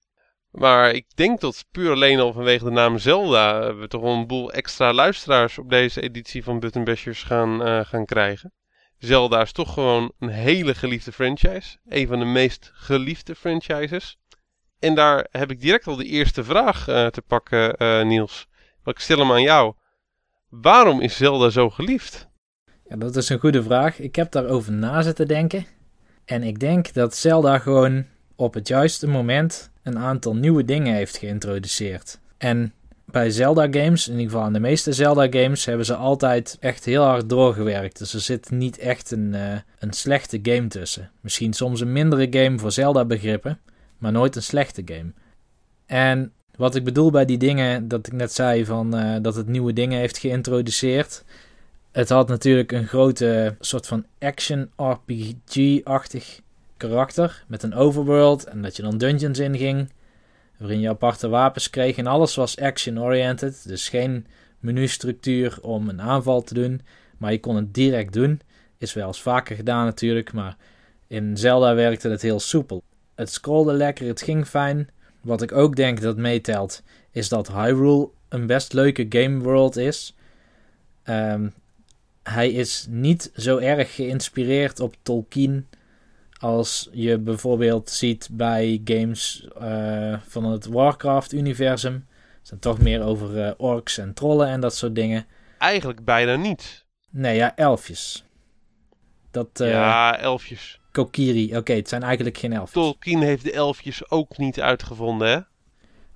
Maar 0.50 0.90
ik 0.90 1.06
denk 1.14 1.40
dat 1.40 1.66
puur 1.70 1.90
alleen 1.90 2.20
al 2.20 2.32
vanwege 2.32 2.64
de 2.64 2.70
naam 2.70 2.98
Zelda 2.98 3.60
eh, 3.60 3.78
we 3.78 3.88
toch 3.88 4.02
een 4.02 4.26
boel 4.26 4.52
extra 4.52 4.92
luisteraars 4.92 5.58
op 5.58 5.70
deze 5.70 6.00
editie 6.00 6.44
van 6.44 6.60
Button 6.60 6.84
Bashers 6.84 7.22
gaan, 7.22 7.64
eh, 7.64 7.84
gaan 7.84 8.04
krijgen. 8.04 8.52
Zelda 8.98 9.40
is 9.40 9.52
toch 9.52 9.72
gewoon 9.72 10.12
een 10.18 10.28
hele 10.28 10.74
geliefde 10.74 11.12
franchise. 11.12 11.76
Een 11.88 12.06
van 12.06 12.18
de 12.18 12.24
meest 12.24 12.70
geliefde 12.74 13.34
franchises. 13.34 14.18
En 14.78 14.94
daar 14.94 15.26
heb 15.30 15.50
ik 15.50 15.60
direct 15.60 15.86
al 15.86 15.96
de 15.96 16.04
eerste 16.04 16.44
vraag 16.44 16.88
eh, 16.88 17.06
te 17.06 17.22
pakken, 17.22 17.76
Niels. 18.08 18.46
Want 18.82 18.96
ik 18.96 19.02
stel 19.02 19.18
hem 19.18 19.32
aan 19.32 19.42
jou. 19.42 19.74
Waarom 20.60 21.00
is 21.00 21.16
Zelda 21.16 21.50
zo 21.50 21.70
geliefd? 21.70 22.28
ja. 22.88 22.96
Dat 22.96 23.16
is 23.16 23.28
een 23.28 23.38
goede 23.38 23.62
vraag. 23.62 23.98
Ik 23.98 24.16
heb 24.16 24.32
daarover 24.32 24.72
na 24.72 25.02
zitten 25.02 25.28
denken. 25.28 25.66
En 26.24 26.42
ik 26.42 26.58
denk 26.58 26.92
dat 26.92 27.16
Zelda 27.16 27.58
gewoon 27.58 28.04
op 28.36 28.54
het 28.54 28.68
juiste 28.68 29.08
moment 29.08 29.70
een 29.82 29.98
aantal 29.98 30.34
nieuwe 30.36 30.64
dingen 30.64 30.94
heeft 30.94 31.16
geïntroduceerd. 31.16 32.18
En 32.38 32.72
bij 33.04 33.30
Zelda 33.30 33.62
games, 33.70 34.08
in 34.08 34.12
ieder 34.12 34.30
geval 34.30 34.44
aan 34.44 34.52
de 34.52 34.60
meeste 34.60 34.92
Zelda 34.92 35.26
games, 35.30 35.64
hebben 35.64 35.86
ze 35.86 35.94
altijd 35.94 36.56
echt 36.60 36.84
heel 36.84 37.02
hard 37.02 37.28
doorgewerkt. 37.28 37.98
Dus 37.98 38.14
er 38.14 38.20
zit 38.20 38.50
niet 38.50 38.78
echt 38.78 39.10
een, 39.10 39.34
eh, 39.34 39.58
een 39.78 39.92
slechte 39.92 40.38
game 40.42 40.68
tussen. 40.68 41.10
Misschien 41.20 41.52
soms 41.52 41.80
een 41.80 41.92
mindere 41.92 42.26
game 42.30 42.58
voor 42.58 42.72
Zelda 42.72 43.04
begrippen, 43.04 43.60
maar 43.98 44.12
nooit 44.12 44.36
een 44.36 44.42
slechte 44.42 44.82
game. 44.84 45.12
En 45.86 46.32
wat 46.56 46.74
ik 46.74 46.84
bedoel 46.84 47.10
bij 47.10 47.24
die 47.24 47.38
dingen, 47.38 47.88
dat 47.88 48.06
ik 48.06 48.12
net 48.12 48.32
zei 48.32 48.64
van 48.64 48.96
eh, 48.96 49.16
dat 49.22 49.34
het 49.34 49.48
nieuwe 49.48 49.72
dingen 49.72 49.98
heeft 49.98 50.18
geïntroduceerd. 50.18 51.24
Het 51.92 52.08
had 52.08 52.28
natuurlijk 52.28 52.72
een 52.72 52.86
grote 52.86 53.56
soort 53.60 53.86
van 53.86 54.04
action 54.18 54.70
RPG-achtig 54.76 56.40
karakter 56.76 57.44
met 57.46 57.62
een 57.62 57.74
overworld 57.74 58.44
en 58.44 58.62
dat 58.62 58.76
je 58.76 58.82
dan 58.82 58.98
dungeons 58.98 59.38
inging, 59.38 59.90
waarin 60.58 60.80
je 60.80 60.88
aparte 60.88 61.28
wapens 61.28 61.70
kreeg 61.70 61.96
en 61.96 62.06
alles 62.06 62.34
was 62.34 62.58
action-oriented, 62.58 63.68
dus 63.68 63.88
geen 63.88 64.26
menustructuur 64.58 65.58
om 65.60 65.88
een 65.88 66.00
aanval 66.00 66.42
te 66.42 66.54
doen, 66.54 66.80
maar 67.18 67.32
je 67.32 67.40
kon 67.40 67.56
het 67.56 67.74
direct 67.74 68.12
doen. 68.12 68.40
Is 68.78 68.92
wel 68.92 69.06
eens 69.06 69.22
vaker 69.22 69.56
gedaan 69.56 69.84
natuurlijk, 69.84 70.32
maar 70.32 70.56
in 71.06 71.36
Zelda 71.36 71.74
werkte 71.74 72.08
het 72.08 72.22
heel 72.22 72.40
soepel. 72.40 72.82
Het 73.14 73.32
scrolde 73.32 73.72
lekker, 73.72 74.06
het 74.06 74.22
ging 74.22 74.46
fijn. 74.46 74.88
Wat 75.22 75.42
ik 75.42 75.52
ook 75.52 75.76
denk 75.76 76.00
dat 76.00 76.16
meetelt, 76.16 76.82
is 77.10 77.28
dat 77.28 77.52
Hyrule 77.52 78.10
een 78.28 78.46
best 78.46 78.72
leuke 78.72 79.06
game 79.08 79.38
world 79.38 79.76
is. 79.76 80.16
Ehm, 81.02 81.48
hij 82.22 82.50
is 82.50 82.86
niet 82.88 83.30
zo 83.36 83.58
erg 83.58 83.94
geïnspireerd 83.94 84.80
op 84.80 84.94
Tolkien 85.02 85.68
als 86.38 86.88
je 86.92 87.18
bijvoorbeeld 87.18 87.90
ziet 87.90 88.28
bij 88.32 88.80
games 88.84 89.48
eh, 89.60 90.16
van 90.26 90.44
het 90.44 90.66
Warcraft-universum. 90.66 92.06
Het 92.38 92.48
zijn 92.48 92.60
toch 92.60 92.78
meer 92.78 93.02
over 93.02 93.44
eh, 93.44 93.52
orks 93.56 93.98
en 93.98 94.14
trollen 94.14 94.48
en 94.48 94.60
dat 94.60 94.76
soort 94.76 94.94
dingen. 94.94 95.26
Eigenlijk 95.58 96.04
bijna 96.04 96.36
niet. 96.36 96.84
Nee, 97.10 97.36
ja, 97.36 97.56
elfjes. 97.56 98.24
Dat, 99.30 99.60
eh 99.60 99.70
ja, 99.70 100.18
elfjes. 100.18 100.80
Kokiri, 100.92 101.56
oké, 101.56 101.72
het 101.72 101.88
zijn 101.88 102.02
eigenlijk 102.02 102.38
geen 102.38 102.52
elfjes. 102.52 102.82
Tolkien 102.82 103.22
heeft 103.22 103.44
de 103.44 103.52
elfjes 103.52 104.10
ook 104.10 104.38
niet 104.38 104.60
uitgevonden, 104.60 105.28
hè? 105.28 105.38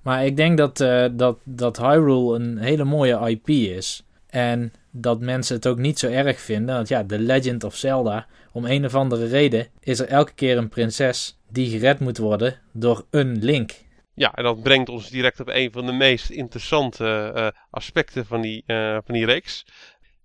Maar 0.01 0.25
ik 0.25 0.35
denk 0.37 0.57
dat, 0.57 0.79
eh, 0.79 1.05
dat, 1.11 1.37
dat 1.43 1.77
Hyrule 1.77 2.39
een 2.39 2.57
hele 2.57 2.83
mooie 2.83 3.29
IP 3.29 3.49
is. 3.49 4.03
En 4.27 4.73
dat 4.91 5.19
mensen 5.19 5.55
het 5.55 5.67
ook 5.67 5.77
niet 5.77 5.99
zo 5.99 6.09
erg 6.09 6.39
vinden. 6.39 6.75
Want 6.75 6.87
ja, 6.87 7.05
The 7.05 7.19
Legend 7.19 7.63
of 7.63 7.75
Zelda, 7.75 8.27
om 8.51 8.65
een 8.65 8.85
of 8.85 8.95
andere 8.95 9.25
reden, 9.25 9.67
is 9.79 9.99
er 9.99 10.07
elke 10.07 10.33
keer 10.33 10.57
een 10.57 10.69
prinses 10.69 11.37
die 11.49 11.69
gered 11.69 11.99
moet 11.99 12.17
worden 12.17 12.59
door 12.71 13.05
een 13.09 13.43
Link. 13.43 13.71
Ja, 14.13 14.33
en 14.33 14.43
dat 14.43 14.63
brengt 14.63 14.89
ons 14.89 15.09
direct 15.09 15.39
op 15.39 15.47
een 15.47 15.71
van 15.71 15.85
de 15.85 15.91
meest 15.91 16.29
interessante 16.29 17.31
uh, 17.35 17.47
aspecten 17.69 18.25
van 18.25 18.41
die, 18.41 18.63
uh, 18.67 18.97
van 19.05 19.13
die 19.13 19.25
reeks. 19.25 19.65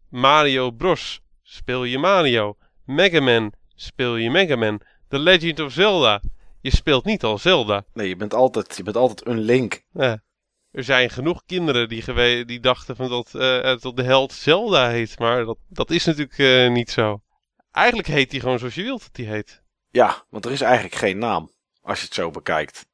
Mario 0.08 0.70
Bros. 0.70 1.20
Speel 1.42 1.84
je 1.84 1.98
Mario. 1.98 2.56
Mega 2.84 3.20
Man. 3.20 3.52
Speel 3.82 4.16
je 4.16 4.30
Mega 4.30 4.56
Man. 4.56 4.80
The 5.08 5.18
Legend 5.18 5.60
of 5.60 5.72
Zelda. 5.72 6.20
Je 6.60 6.70
speelt 6.70 7.04
niet 7.04 7.22
al 7.22 7.38
Zelda. 7.38 7.84
Nee, 7.92 8.08
je 8.08 8.16
bent 8.16 8.34
altijd, 8.34 8.76
je 8.76 8.82
bent 8.82 8.96
altijd 8.96 9.26
een 9.26 9.40
Link. 9.40 9.82
Ja. 9.92 10.22
Er 10.70 10.84
zijn 10.84 11.10
genoeg 11.10 11.42
kinderen 11.46 11.88
die, 11.88 12.02
gewe 12.02 12.44
die 12.44 12.60
dachten 12.60 12.96
van 12.96 13.08
dat, 13.08 13.32
uh, 13.34 13.76
dat 13.80 13.96
de 13.96 14.02
held 14.02 14.32
Zelda 14.32 14.88
heet. 14.88 15.18
Maar 15.18 15.44
dat, 15.44 15.58
dat 15.68 15.90
is 15.90 16.04
natuurlijk 16.04 16.70
niet 16.72 16.90
zo. 16.90 17.22
Eigenlijk 17.70 18.08
heet 18.08 18.30
hij 18.30 18.40
gewoon 18.40 18.58
zoals 18.58 18.74
je 18.74 18.82
wilt 18.82 19.02
dat 19.02 19.16
hij 19.26 19.34
heet. 19.34 19.62
Ja, 19.90 20.24
want 20.28 20.44
er 20.44 20.52
is 20.52 20.60
eigenlijk 20.60 20.94
geen 20.94 21.18
naam. 21.18 21.50
Als 21.80 21.98
je 21.98 22.04
het 22.04 22.14
zo 22.14 22.30
bekijkt. 22.30 22.86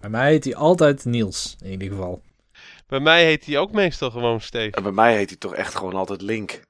Bij 0.00 0.10
mij 0.10 0.30
heet 0.30 0.44
hij 0.44 0.54
altijd 0.54 1.04
Niels, 1.04 1.56
in 1.60 1.70
ieder 1.70 1.88
geval. 1.88 2.22
Bij 2.86 3.00
mij 3.00 3.24
heet 3.24 3.46
hij 3.46 3.58
ook 3.58 3.72
meestal 3.72 4.10
gewoon 4.10 4.40
Steve. 4.40 4.76
En 4.76 4.82
bij 4.82 4.92
mij 4.92 5.16
heet 5.16 5.28
hij 5.28 5.38
toch 5.38 5.54
echt 5.54 5.74
gewoon 5.74 5.94
altijd 5.94 6.22
Link. 6.22 6.60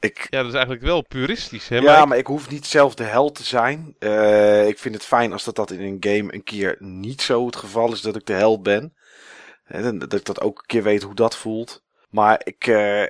Ik... 0.00 0.26
Ja, 0.30 0.38
dat 0.38 0.46
is 0.46 0.54
eigenlijk 0.54 0.84
wel 0.84 1.02
puristisch. 1.02 1.68
Hè? 1.68 1.76
Ja, 1.76 1.82
maar 1.82 2.02
ik... 2.02 2.08
maar 2.08 2.18
ik 2.18 2.26
hoef 2.26 2.50
niet 2.50 2.66
zelf 2.66 2.94
de 2.94 3.04
held 3.04 3.34
te 3.34 3.44
zijn. 3.44 3.96
Uh, 3.98 4.68
ik 4.68 4.78
vind 4.78 4.94
het 4.94 5.04
fijn 5.04 5.32
als 5.32 5.44
dat, 5.44 5.56
dat 5.56 5.70
in 5.70 5.80
een 5.80 5.96
game 6.00 6.34
een 6.34 6.42
keer 6.42 6.76
niet 6.78 7.22
zo 7.22 7.46
het 7.46 7.56
geval 7.56 7.92
is 7.92 8.00
dat 8.00 8.16
ik 8.16 8.26
de 8.26 8.32
held 8.32 8.62
ben. 8.62 8.94
En 9.64 9.98
dat 9.98 10.12
ik 10.12 10.24
dat 10.24 10.40
ook 10.40 10.58
een 10.58 10.66
keer 10.66 10.82
weet 10.82 11.02
hoe 11.02 11.14
dat 11.14 11.36
voelt. 11.36 11.84
Maar 12.10 12.40
ik, 12.44 12.66
uh, 12.66 13.02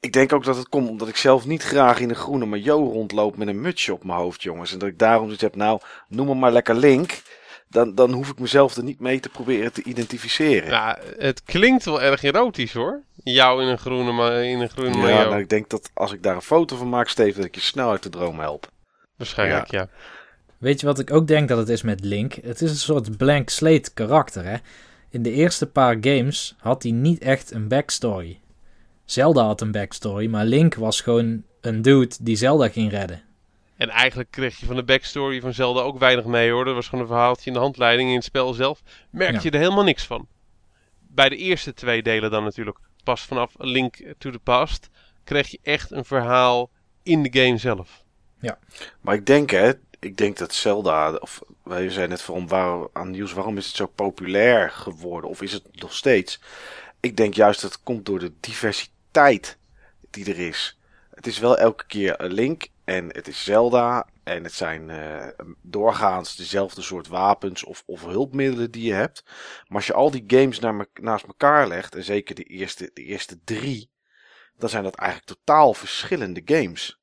ik 0.00 0.12
denk 0.12 0.32
ook 0.32 0.44
dat 0.44 0.56
het 0.56 0.68
komt 0.68 0.88
omdat 0.88 1.08
ik 1.08 1.16
zelf 1.16 1.46
niet 1.46 1.62
graag 1.62 2.00
in 2.00 2.08
een 2.08 2.16
groene 2.16 2.46
maillot 2.46 2.92
rondloop 2.92 3.36
met 3.36 3.48
een 3.48 3.60
mutsje 3.60 3.92
op 3.92 4.04
mijn 4.04 4.18
hoofd, 4.18 4.42
jongens. 4.42 4.72
En 4.72 4.78
dat 4.78 4.88
ik 4.88 4.98
daarom 4.98 5.24
zoiets 5.24 5.42
heb, 5.42 5.56
nou, 5.56 5.80
noem 6.08 6.26
me 6.26 6.34
maar 6.34 6.52
lekker 6.52 6.74
Link 6.74 7.22
dan, 7.72 7.94
dan 7.94 8.12
hoef 8.12 8.28
ik 8.28 8.38
mezelf 8.38 8.76
er 8.76 8.82
niet 8.82 9.00
mee 9.00 9.20
te 9.20 9.28
proberen 9.28 9.72
te 9.72 9.82
identificeren. 9.82 10.70
Ja, 10.70 10.98
het 11.18 11.42
klinkt 11.42 11.84
wel 11.84 12.02
erg 12.02 12.22
erotisch 12.22 12.72
hoor. 12.72 13.02
Jou 13.24 13.62
in 13.62 13.68
een 13.68 13.78
groene, 13.78 14.12
ma 14.12 14.32
in 14.32 14.60
een 14.60 14.68
groene 14.68 15.08
Ja, 15.08 15.24
nou, 15.24 15.38
ik 15.38 15.48
denk 15.48 15.68
dat 15.68 15.90
als 15.94 16.12
ik 16.12 16.22
daar 16.22 16.34
een 16.34 16.42
foto 16.42 16.76
van 16.76 16.88
maak, 16.88 17.08
Steven, 17.08 17.36
dat 17.36 17.44
ik 17.44 17.54
je 17.54 17.60
snel 17.60 17.90
uit 17.90 18.02
de 18.02 18.08
droom 18.08 18.38
help. 18.38 18.70
Waarschijnlijk, 19.16 19.70
ja. 19.70 19.78
ja. 19.78 19.88
Weet 20.58 20.80
je 20.80 20.86
wat 20.86 20.98
ik 20.98 21.12
ook 21.12 21.26
denk 21.26 21.48
dat 21.48 21.58
het 21.58 21.68
is 21.68 21.82
met 21.82 22.04
Link? 22.04 22.34
Het 22.34 22.60
is 22.62 22.70
een 22.70 22.76
soort 22.76 23.16
blank 23.16 23.48
slate 23.48 23.92
karakter, 23.94 24.44
hè. 24.44 24.56
In 25.10 25.22
de 25.22 25.32
eerste 25.32 25.66
paar 25.66 25.96
games 26.00 26.54
had 26.58 26.82
hij 26.82 26.92
niet 26.92 27.22
echt 27.22 27.50
een 27.50 27.68
backstory. 27.68 28.40
Zelda 29.04 29.44
had 29.44 29.60
een 29.60 29.72
backstory, 29.72 30.26
maar 30.26 30.44
Link 30.44 30.74
was 30.74 31.00
gewoon 31.00 31.42
een 31.60 31.82
dude 31.82 32.14
die 32.20 32.36
Zelda 32.36 32.68
ging 32.68 32.90
redden. 32.90 33.22
En 33.76 33.88
eigenlijk 33.88 34.30
kreeg 34.30 34.60
je 34.60 34.66
van 34.66 34.76
de 34.76 34.84
backstory 34.84 35.40
van 35.40 35.54
Zelda 35.54 35.80
ook 35.80 35.98
weinig 35.98 36.24
mee 36.24 36.50
hoor. 36.50 36.64
Dat 36.64 36.74
was 36.74 36.88
gewoon 36.88 37.04
een 37.04 37.10
verhaaltje 37.10 37.46
in 37.46 37.52
de 37.52 37.58
handleiding 37.58 38.08
in 38.08 38.14
het 38.14 38.24
spel 38.24 38.52
zelf. 38.52 38.82
Merk 39.10 39.40
je 39.40 39.50
er 39.50 39.58
helemaal 39.58 39.84
niks 39.84 40.06
van. 40.06 40.26
Bij 41.00 41.28
de 41.28 41.36
eerste 41.36 41.74
twee 41.74 42.02
delen 42.02 42.30
dan 42.30 42.44
natuurlijk. 42.44 42.78
Pas 43.02 43.22
vanaf 43.22 43.60
A 43.60 43.64
Link 43.64 43.96
to 44.18 44.30
the 44.30 44.38
Past 44.38 44.88
kreeg 45.24 45.48
je 45.48 45.58
echt 45.62 45.90
een 45.90 46.04
verhaal 46.04 46.70
in 47.02 47.22
de 47.22 47.40
game 47.40 47.58
zelf. 47.58 48.04
Ja. 48.40 48.58
Maar 49.00 49.14
ik 49.14 49.26
denk 49.26 49.50
hè, 49.50 49.72
ik 49.98 50.16
denk 50.16 50.38
dat 50.38 50.54
Zelda, 50.54 51.14
of 51.14 51.42
wij 51.62 51.90
zijn 51.90 52.08
net 52.08 52.22
van 52.22 52.48
waar, 52.48 52.88
aan 52.92 53.10
nieuws, 53.10 53.32
waarom 53.32 53.56
is 53.56 53.66
het 53.66 53.76
zo 53.76 53.86
populair 53.86 54.70
geworden? 54.70 55.30
Of 55.30 55.42
is 55.42 55.52
het 55.52 55.80
nog 55.80 55.94
steeds? 55.94 56.40
Ik 57.00 57.16
denk 57.16 57.34
juist 57.34 57.60
dat 57.60 57.72
het 57.72 57.82
komt 57.82 58.06
door 58.06 58.18
de 58.18 58.32
diversiteit 58.40 59.58
die 60.10 60.30
er 60.30 60.38
is. 60.38 60.78
Het 61.14 61.26
is 61.26 61.38
wel 61.38 61.58
elke 61.58 61.86
keer 61.86 62.20
een 62.20 62.32
link 62.32 62.68
en 62.84 63.06
het 63.14 63.28
is 63.28 63.44
Zelda. 63.44 64.08
En 64.22 64.44
het 64.44 64.52
zijn 64.52 64.88
uh, 64.88 65.28
doorgaans 65.62 66.36
dezelfde 66.36 66.82
soort 66.82 67.08
wapens 67.08 67.64
of, 67.64 67.82
of 67.86 68.04
hulpmiddelen 68.04 68.70
die 68.70 68.84
je 68.84 68.92
hebt. 68.92 69.22
Maar 69.66 69.76
als 69.76 69.86
je 69.86 69.92
al 69.92 70.10
die 70.10 70.24
games 70.26 70.58
naast 70.92 71.24
elkaar 71.24 71.68
legt, 71.68 71.94
en 71.94 72.04
zeker 72.04 72.34
de 72.34 72.42
eerste, 72.42 72.90
de 72.94 73.02
eerste 73.02 73.40
drie, 73.44 73.90
dan 74.56 74.68
zijn 74.68 74.82
dat 74.82 74.94
eigenlijk 74.94 75.28
totaal 75.28 75.74
verschillende 75.74 76.42
games. 76.44 77.00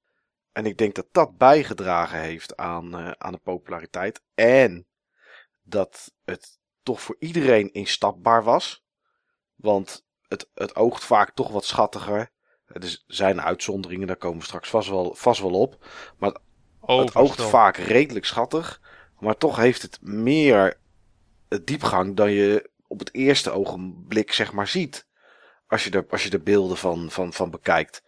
En 0.52 0.66
ik 0.66 0.78
denk 0.78 0.96
dat 0.96 1.08
dat 1.12 1.38
bijgedragen 1.38 2.20
heeft 2.20 2.58
aan, 2.58 3.00
uh, 3.00 3.12
aan 3.12 3.32
de 3.32 3.38
populariteit. 3.38 4.22
En 4.36 4.88
dat 5.62 6.14
het 6.26 6.60
toch 6.84 7.02
voor 7.02 7.16
iedereen 7.20 7.72
instapbaar 7.72 8.44
was. 8.44 8.84
Want 9.56 10.06
het, 10.28 10.50
het 10.54 10.76
oogt 10.76 11.04
vaak 11.04 11.32
toch 11.32 11.52
wat 11.52 11.66
schattiger. 11.66 12.32
Er 12.70 13.04
zijn 13.08 13.42
uitzonderingen, 13.42 14.08
daar 14.08 14.16
komen 14.16 14.40
we 14.40 14.46
straks 14.46 14.70
vast 14.70 14.90
wel, 14.90 15.16
vast 15.16 15.42
wel 15.42 15.54
op. 15.54 15.86
Maar 16.18 16.38
oh, 16.80 17.00
het 17.00 17.16
oogt 17.16 17.42
vaak 17.42 17.78
redelijk 17.78 18.26
schattig. 18.26 18.82
Maar 19.20 19.38
toch 19.38 19.56
heeft 19.56 19.82
het 19.82 20.00
meer 20.02 20.78
diepgang 21.64 22.16
dan 22.16 22.32
je 22.32 22.70
op 22.88 23.00
het 23.00 23.14
eerste 23.14 23.52
ogenblik 23.52 24.32
zeg 24.32 24.52
maar 24.52 24.68
ziet. 24.68 25.08
Als 25.68 25.84
je 25.84 25.90
er, 25.90 26.06
als 26.10 26.24
je 26.24 26.30
de 26.30 26.40
beelden 26.40 26.78
van, 26.78 27.12
van, 27.12 27.34
van 27.34 27.52
bekijkt. 27.52 28.04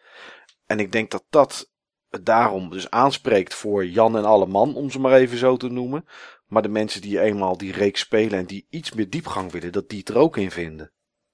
En 0.65 0.79
ik 0.79 0.91
denk 0.91 1.11
dat 1.11 1.23
dat 1.29 1.71
het 2.09 2.25
daarom 2.25 2.69
dus 2.69 2.89
aanspreekt 2.89 3.53
voor 3.53 3.85
Jan 3.85 4.17
en 4.17 4.25
alle 4.25 4.45
man, 4.45 4.75
om 4.75 4.89
ze 4.89 4.99
maar 4.99 5.13
even 5.13 5.37
zo 5.37 5.57
te 5.57 5.67
noemen. 5.67 6.05
Maar 6.47 6.61
de 6.61 6.69
mensen 6.69 7.01
die 7.01 7.21
eenmaal 7.21 7.57
die 7.57 7.71
reeks 7.71 7.99
spelen 7.99 8.39
en 8.39 8.45
die 8.45 8.65
iets 8.69 8.91
meer 8.91 9.09
diepgang 9.09 9.51
willen, 9.51 9.71
dat 9.71 9.89
die 9.89 9.99
het 9.99 10.09
er 10.09 10.17
ook 10.17 10.37
in 10.37 10.51
vinden. 10.51 10.91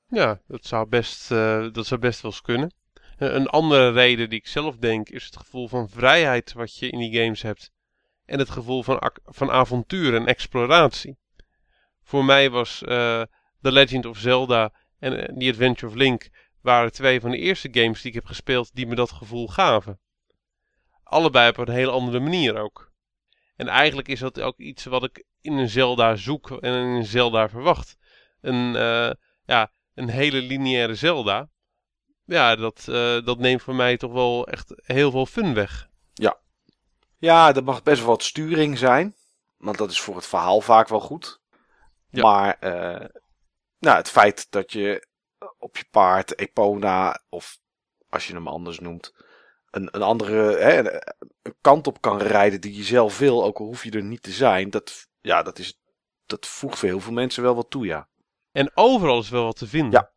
Ja, 0.07 0.41
dat 0.47 0.65
zou 0.65 0.87
best, 0.87 1.31
uh, 1.31 1.67
dat 1.71 1.85
zou 1.85 1.99
best 1.99 2.21
wel 2.21 2.31
eens 2.31 2.41
kunnen. 2.41 2.71
Eh, 3.17 3.33
een 3.33 3.47
andere 3.47 3.91
reden 3.91 4.29
die 4.29 4.39
ik 4.39 4.47
zelf 4.47 4.77
denk 4.77 5.09
is 5.09 5.25
het 5.25 5.37
gevoel 5.37 5.67
van 5.67 5.89
vrijheid 5.89 6.53
wat 6.53 6.77
je 6.77 6.89
in 6.89 6.99
die 6.99 7.21
games 7.21 7.41
hebt. 7.41 7.71
En 8.25 8.39
het 8.39 8.49
gevoel 8.49 8.83
van, 8.83 9.11
van 9.25 9.51
avontuur 9.51 10.15
en 10.15 10.25
exploratie. 10.25 11.17
Voor 12.03 12.25
mij 12.25 12.49
was 12.49 12.81
uh, 12.81 13.21
The 13.61 13.71
Legend 13.71 14.05
of 14.05 14.17
Zelda 14.17 14.73
en 14.99 15.13
uh, 15.13 15.37
The 15.37 15.49
Adventure 15.49 15.87
of 15.87 15.93
Link 15.97 16.29
waren 16.61 16.91
twee 16.91 17.19
van 17.19 17.31
de 17.31 17.37
eerste 17.37 17.69
games 17.71 18.01
die 18.01 18.09
ik 18.09 18.15
heb 18.15 18.25
gespeeld 18.25 18.75
die 18.75 18.87
me 18.87 18.95
dat 18.95 19.11
gevoel 19.11 19.47
gaven. 19.47 19.99
Allebei 21.03 21.49
op 21.49 21.57
een 21.57 21.69
hele 21.69 21.91
andere 21.91 22.19
manier 22.19 22.57
ook. 22.57 22.91
En 23.55 23.67
eigenlijk 23.67 24.07
is 24.07 24.19
dat 24.19 24.41
ook 24.41 24.57
iets 24.57 24.85
wat 24.85 25.03
ik 25.03 25.23
in 25.41 25.53
een 25.53 25.69
Zelda 25.69 26.15
zoek 26.15 26.51
en 26.51 26.73
in 26.73 26.95
een 26.95 27.05
Zelda 27.05 27.49
verwacht. 27.49 27.97
Een, 28.41 28.73
ja, 29.45 29.71
een 29.93 30.09
hele 30.09 30.41
lineaire 30.41 30.95
Zelda 30.95 31.49
ja, 32.27 32.55
dat, 32.55 32.85
uh, 32.89 33.25
dat 33.25 33.39
neemt 33.39 33.61
voor 33.61 33.75
mij 33.75 33.97
toch 33.97 34.11
wel 34.11 34.47
echt 34.47 34.73
heel 34.75 35.11
veel 35.11 35.25
fun 35.25 35.53
weg. 35.53 35.89
Ja. 36.13 36.37
Ja, 37.17 37.55
er 37.55 37.63
mag 37.63 37.83
best 37.83 37.99
wel 37.99 38.09
wat 38.09 38.23
sturing 38.23 38.77
zijn. 38.77 39.15
Want 39.57 39.77
dat 39.77 39.91
is 39.91 40.01
voor 40.01 40.15
het 40.15 40.27
verhaal 40.27 40.61
vaak 40.61 40.87
wel 40.87 40.99
goed. 40.99 41.39
Ja. 42.09 42.21
Maar 42.21 42.57
uh, 42.59 43.05
nou, 43.79 43.97
het 43.97 44.09
feit 44.09 44.47
dat 44.49 44.71
je 44.71 45.07
op 45.57 45.77
je 45.77 45.85
paard, 45.91 46.39
Epona, 46.39 47.21
of 47.29 47.59
als 48.09 48.27
je 48.27 48.33
hem 48.33 48.47
anders 48.47 48.79
noemt, 48.79 49.13
een, 49.71 49.89
een 49.91 50.01
andere 50.01 50.57
hè, 50.57 50.93
een 51.41 51.55
kant 51.61 51.87
op 51.87 52.01
kan 52.01 52.17
rijden 52.21 52.61
die 52.61 52.75
je 52.75 52.83
zelf 52.83 53.17
wil, 53.17 53.43
ook 53.43 53.59
al 53.59 53.65
hoef 53.65 53.83
je 53.83 53.91
er 53.91 54.03
niet 54.03 54.23
te 54.23 54.31
zijn, 54.31 54.69
dat, 54.69 55.07
ja, 55.21 55.43
dat, 55.43 55.59
is, 55.59 55.79
dat 56.25 56.45
voegt 56.45 56.77
voor 56.77 56.89
heel 56.89 56.99
veel 56.99 57.13
mensen 57.13 57.43
wel 57.43 57.55
wat 57.55 57.69
toe, 57.69 57.85
ja. 57.85 58.07
En 58.51 58.71
overal 58.73 59.19
is 59.19 59.29
wel 59.29 59.43
wat 59.43 59.57
te 59.57 59.67
vinden. 59.67 59.91
Ja, 59.91 60.11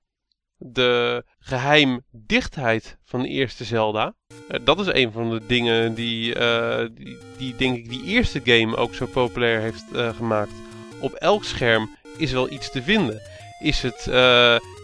de 0.62 1.24
geheimdichtheid 1.38 2.98
van 3.04 3.22
de 3.22 3.28
eerste 3.28 3.64
Zelda. 3.64 4.14
Uh, 4.50 4.60
dat 4.64 4.80
is 4.80 4.86
een 4.86 5.12
van 5.12 5.30
de 5.30 5.40
dingen 5.46 5.94
die, 5.94 6.36
uh, 6.36 6.86
die, 6.94 7.18
die, 7.38 7.56
denk 7.56 7.76
ik 7.76 7.88
die 7.88 8.04
eerste 8.04 8.40
game 8.44 8.76
ook 8.76 8.94
zo 8.94 9.06
populair 9.06 9.60
heeft 9.60 9.84
uh, 9.92 10.08
gemaakt. 10.16 10.52
Op 11.00 11.12
elk 11.12 11.44
scherm 11.44 11.96
is 12.16 12.32
wel 12.32 12.50
iets 12.50 12.70
te 12.70 12.82
vinden. 12.82 13.20
Is 13.58 13.82
het, 13.82 14.06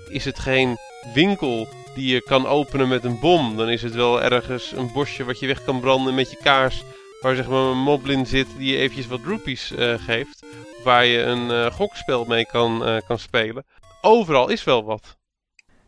is 0.08 0.24
het 0.24 0.38
geen 0.38 0.76
winkel 1.14 1.68
die 1.94 2.14
je 2.14 2.22
kan 2.22 2.46
openen 2.46 2.88
met 2.88 3.04
een 3.04 3.20
bom, 3.20 3.56
dan 3.56 3.68
is 3.68 3.82
het 3.82 3.94
wel 3.94 4.22
ergens 4.22 4.72
een 4.72 4.92
bosje 4.92 5.24
wat 5.24 5.38
je 5.40 5.46
weg 5.46 5.64
kan 5.64 5.80
branden 5.80 6.14
met 6.14 6.30
je 6.30 6.36
kaars. 6.42 6.82
Waar 7.20 7.34
zeg 7.34 7.48
maar 7.48 7.58
een 7.58 7.78
moblin 7.78 8.26
zit 8.26 8.46
die 8.58 8.72
je 8.72 8.78
eventjes 8.78 9.06
wat 9.06 9.20
rupees 9.24 9.72
geeft. 9.96 10.44
Waar 10.84 11.04
je 11.04 11.22
een 11.22 11.72
gokspel 11.72 12.24
mee 12.24 12.46
kan, 12.46 13.02
kan 13.06 13.18
spelen. 13.18 13.64
Overal 14.00 14.48
is 14.48 14.64
wel 14.64 14.84
wat. 14.84 15.16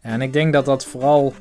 En 0.09 0.23
ik 0.23 0.33
denk 0.33 0.53
dat 0.53 0.65
dat 0.65 0.85
vooral 0.85 1.35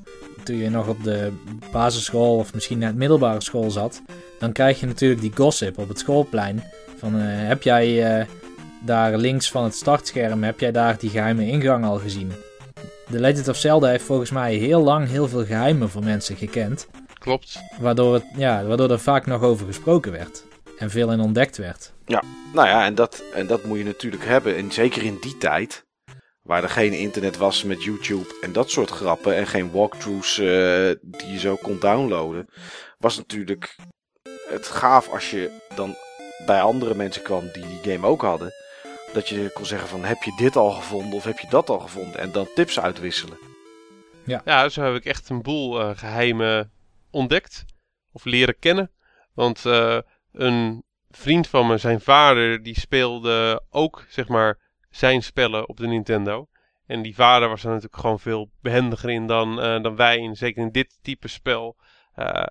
toen 0.44 0.58
je 0.58 0.70
nog 0.70 0.88
op 0.88 1.04
de 1.04 1.32
basisschool 1.72 2.38
of 2.38 2.54
misschien 2.54 2.78
net 2.78 2.96
middelbare 2.96 3.42
school 3.42 3.72
zat, 3.72 4.02
dan 4.40 4.52
krijg 4.52 4.80
je 4.80 4.86
natuurlijk 4.86 5.22
die 5.22 5.32
gossip 5.36 5.78
op 5.78 5.88
het 5.88 6.00
schoolplein. 6.00 6.64
Van 6.98 7.16
uh, 7.16 7.24
heb 7.26 7.64
jij 7.64 8.20
uh, 8.20 8.26
daar 8.86 9.18
links 9.18 9.52
van 9.52 9.64
het 9.64 9.76
startscherm, 9.76 10.44
heb 10.44 10.60
jij 10.60 10.72
daar 10.72 10.98
die 10.98 11.10
geheime 11.10 11.48
ingang 11.48 11.86
al 11.86 11.98
gezien? 11.98 12.32
The 13.12 13.20
Legend 13.20 13.48
of 13.48 13.58
Zelda 13.58 13.88
heeft 13.88 14.04
volgens 14.04 14.32
mij 14.32 14.56
heel 14.56 14.84
lang 14.84 15.08
heel 15.08 15.28
veel 15.28 15.46
geheimen 15.46 15.90
voor 15.90 16.04
mensen 16.04 16.36
gekend. 16.36 16.88
Klopt. 17.14 17.60
Waardoor, 17.80 18.14
het, 18.14 18.24
ja, 18.36 18.64
waardoor 18.66 18.92
er 18.92 19.00
vaak 19.00 19.26
nog 19.26 19.42
over 19.42 19.66
gesproken 19.66 20.12
werd. 20.12 20.44
En 20.78 20.90
veel 20.90 21.12
in 21.12 21.20
ontdekt 21.20 21.58
werd. 21.58 21.94
Ja, 22.06 22.24
nou 22.54 22.68
ja, 22.68 22.86
en 22.86 22.96
dat, 22.96 23.24
en 23.34 23.48
dat 23.48 23.64
moet 23.64 23.78
je 23.78 23.84
natuurlijk 23.84 24.26
hebben. 24.26 24.58
En 24.58 24.72
zeker 24.72 25.04
in 25.04 25.18
die 25.22 25.38
tijd 25.38 25.86
Waar 26.48 26.64
er 26.64 26.70
geen 26.70 26.94
internet 26.94 27.38
was 27.38 27.64
met 27.64 27.84
YouTube 27.84 28.36
en 28.42 28.52
dat 28.52 28.72
soort 28.72 28.90
grappen. 28.90 29.36
En 29.36 29.48
geen 29.48 29.72
walkthroughs 29.72 30.38
eh, 30.38 30.46
die 31.02 31.32
je 31.32 31.40
zo 31.40 31.56
kon 31.56 31.80
downloaden. 31.80 32.48
Was 32.98 33.18
natuurlijk 33.18 33.76
het 34.50 34.68
gaaf 34.68 35.10
als 35.10 35.32
je 35.32 35.52
dan 35.76 35.96
bij 36.46 36.62
andere 36.62 36.96
mensen 36.96 37.22
kwam 37.22 37.50
die 37.54 37.66
die 37.68 37.92
game 37.92 38.08
ook 38.08 38.22
hadden. 38.22 38.54
Dat 39.14 39.30
je 39.30 39.52
kon 39.54 39.66
zeggen 39.66 39.88
van 39.88 40.04
heb 40.04 40.24
je 40.24 40.34
dit 40.38 40.56
al 40.56 40.72
gevonden 40.72 41.14
of 41.14 41.24
heb 41.24 41.40
je 41.40 41.48
dat 41.50 41.70
al 41.70 41.80
gevonden. 41.80 42.20
En 42.20 42.32
dan 42.32 42.48
tips 42.56 42.80
uitwisselen. 42.80 43.38
Ja, 44.26 44.70
zo 44.70 44.82
heb 44.82 44.96
ik 44.96 45.06
echt 45.06 45.30
een 45.30 45.42
boel 45.42 45.80
eh, 45.80 45.98
geheimen 45.98 46.72
ontdekt. 47.12 47.66
Of 48.12 48.26
leren 48.26 48.60
kennen. 48.60 48.92
Want 49.34 49.66
eh, 49.66 50.00
een 50.32 50.84
vriend 51.10 51.48
van 51.48 51.68
me, 51.68 51.78
zijn 51.78 52.02
vader, 52.02 52.64
die 52.64 52.80
speelde 52.80 53.64
ook, 53.70 54.06
zeg 54.10 54.28
maar, 54.28 54.67
zijn 54.90 55.24
spellen 55.24 55.70
op 55.70 55.78
de 55.78 55.88
Nintendo. 55.88 56.48
En 56.88 57.02
die 57.02 57.16
vader 57.16 57.50
was 57.50 57.64
er 57.64 57.70
natuurlijk 57.70 58.02
gewoon 58.02 58.20
veel 58.20 58.50
behendiger 58.62 59.10
in 59.10 59.28
dan, 59.28 59.62
eh, 59.62 59.82
dan 59.82 59.96
wij. 59.96 60.20
En 60.20 60.36
zeker 60.36 60.62
in 60.62 60.72
dit 60.72 60.98
type 61.02 61.28
spel. 61.28 61.76
Eh, 62.14 62.46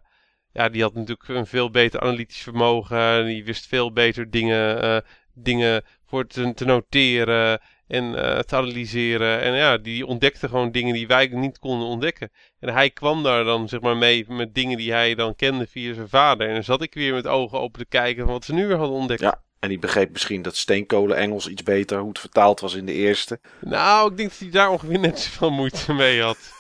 ja, 0.52 0.68
die 0.68 0.82
had 0.82 0.94
natuurlijk 0.94 1.28
een 1.28 1.46
veel 1.46 1.70
beter 1.70 2.00
analytisch 2.00 2.42
vermogen. 2.42 3.26
Die 3.26 3.44
wist 3.44 3.66
veel 3.66 3.92
beter 3.92 4.30
dingen, 4.30 4.82
eh, 4.82 4.98
dingen 5.34 5.82
voor 6.06 6.26
te, 6.26 6.54
te 6.54 6.64
noteren 6.64 7.60
en 7.86 8.12
te 8.46 8.56
analyseren. 8.56 9.40
En 9.40 9.54
ja, 9.54 9.78
die 9.78 10.06
ontdekte 10.06 10.48
gewoon 10.48 10.70
dingen 10.70 10.94
die 10.94 11.06
wij 11.06 11.26
niet 11.26 11.58
konden 11.58 11.88
ontdekken. 11.88 12.30
En 12.60 12.72
hij 12.72 12.90
kwam 12.90 13.22
daar 13.22 13.44
dan 13.44 13.68
zeg 13.68 13.80
maar 13.80 13.96
mee 13.96 14.24
met 14.28 14.54
dingen 14.54 14.76
die 14.76 14.92
hij 14.92 15.14
dan 15.14 15.36
kende 15.36 15.66
via 15.66 15.94
zijn 15.94 16.08
vader. 16.08 16.48
En 16.48 16.54
dan 16.54 16.64
zat 16.64 16.82
ik 16.82 16.94
weer 16.94 17.12
met 17.12 17.26
ogen 17.26 17.60
open 17.60 17.80
te 17.80 17.86
kijken 17.86 18.24
van 18.24 18.32
wat 18.32 18.44
ze 18.44 18.54
nu 18.54 18.66
weer 18.66 18.76
hadden 18.76 18.96
ontdekt. 18.96 19.36
En 19.58 19.68
die 19.68 19.78
begreep 19.78 20.12
misschien 20.12 20.42
dat 20.42 20.56
steenkolen 20.56 21.16
Engels 21.16 21.48
iets 21.48 21.62
beter 21.62 21.98
hoe 21.98 22.08
het 22.08 22.18
vertaald 22.18 22.60
was 22.60 22.74
in 22.74 22.86
de 22.86 22.92
eerste. 22.92 23.40
Nou, 23.60 24.10
ik 24.10 24.16
denk 24.16 24.28
dat 24.28 24.38
hij 24.38 24.50
daar 24.50 24.70
ongeveer 24.70 24.98
net 24.98 25.18
zoveel 25.20 25.50
moeite 25.50 25.92
mee 25.92 26.22
had. 26.22 26.38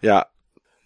Ja, 0.00 0.30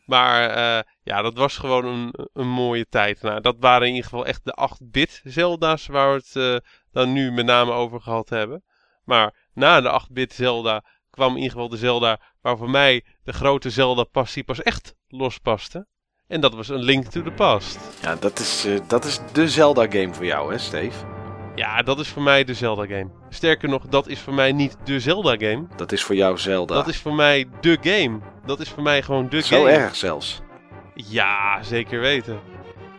Maar 0.04 0.50
eh, 0.50 0.82
ja, 1.02 1.22
dat 1.22 1.34
was 1.34 1.56
gewoon 1.56 1.84
een, 1.84 2.14
een 2.32 2.48
mooie 2.48 2.86
tijd. 2.88 3.22
Nou, 3.22 3.40
dat 3.40 3.56
waren 3.60 3.86
in 3.86 3.94
ieder 3.94 4.08
geval 4.08 4.26
echt 4.26 4.44
de 4.44 4.68
8-bit 4.70 5.20
Zelda's 5.24 5.86
waar 5.86 6.10
we 6.10 6.16
het 6.16 6.36
eh, 6.36 6.70
dan 6.92 7.12
nu 7.12 7.32
met 7.32 7.46
name 7.46 7.72
over 7.72 8.00
gehad 8.00 8.28
hebben. 8.28 8.64
Maar 9.04 9.34
na 9.54 9.80
de 9.80 10.00
8-bit 10.02 10.32
Zelda 10.32 10.84
kwam 11.10 11.30
in 11.30 11.36
ieder 11.36 11.52
geval 11.52 11.68
de 11.68 11.76
Zelda 11.76 12.20
waar 12.40 12.56
voor 12.56 12.70
mij 12.70 13.04
de 13.22 13.32
grote 13.32 13.70
Zelda-passie 13.70 14.44
pas 14.44 14.62
echt 14.62 14.94
lospaste. 15.08 15.86
En 16.26 16.40
dat 16.40 16.54
was 16.54 16.68
een 16.68 16.82
Link 16.82 17.06
to 17.06 17.22
the 17.22 17.30
Past. 17.30 17.78
ja 18.02 18.16
dat, 18.16 18.38
is, 18.38 18.64
eh, 18.64 18.80
dat 18.88 19.04
is 19.04 19.20
de 19.32 19.48
Zelda-game 19.48 20.14
voor 20.14 20.24
jou, 20.24 20.52
hè, 20.52 20.58
Steve? 20.58 21.17
Ja, 21.58 21.82
dat 21.82 21.98
is 21.98 22.08
voor 22.08 22.22
mij 22.22 22.44
de 22.44 22.54
Zelda-game. 22.54 23.10
Sterker 23.28 23.68
nog, 23.68 23.86
dat 23.86 24.08
is 24.08 24.20
voor 24.20 24.34
mij 24.34 24.52
niet 24.52 24.76
de 24.84 25.00
Zelda-game. 25.00 25.66
Dat 25.76 25.92
is 25.92 26.02
voor 26.02 26.14
jou 26.14 26.38
Zelda. 26.38 26.74
Dat 26.74 26.88
is 26.88 26.98
voor 26.98 27.14
mij 27.14 27.46
de 27.60 27.78
game. 27.80 28.18
Dat 28.46 28.60
is 28.60 28.68
voor 28.68 28.82
mij 28.82 29.02
gewoon 29.02 29.28
de 29.28 29.40
Zo 29.40 29.56
game. 29.56 29.70
erg 29.70 29.96
zelfs. 29.96 30.40
Ja, 30.94 31.62
zeker 31.62 32.00
weten. 32.00 32.40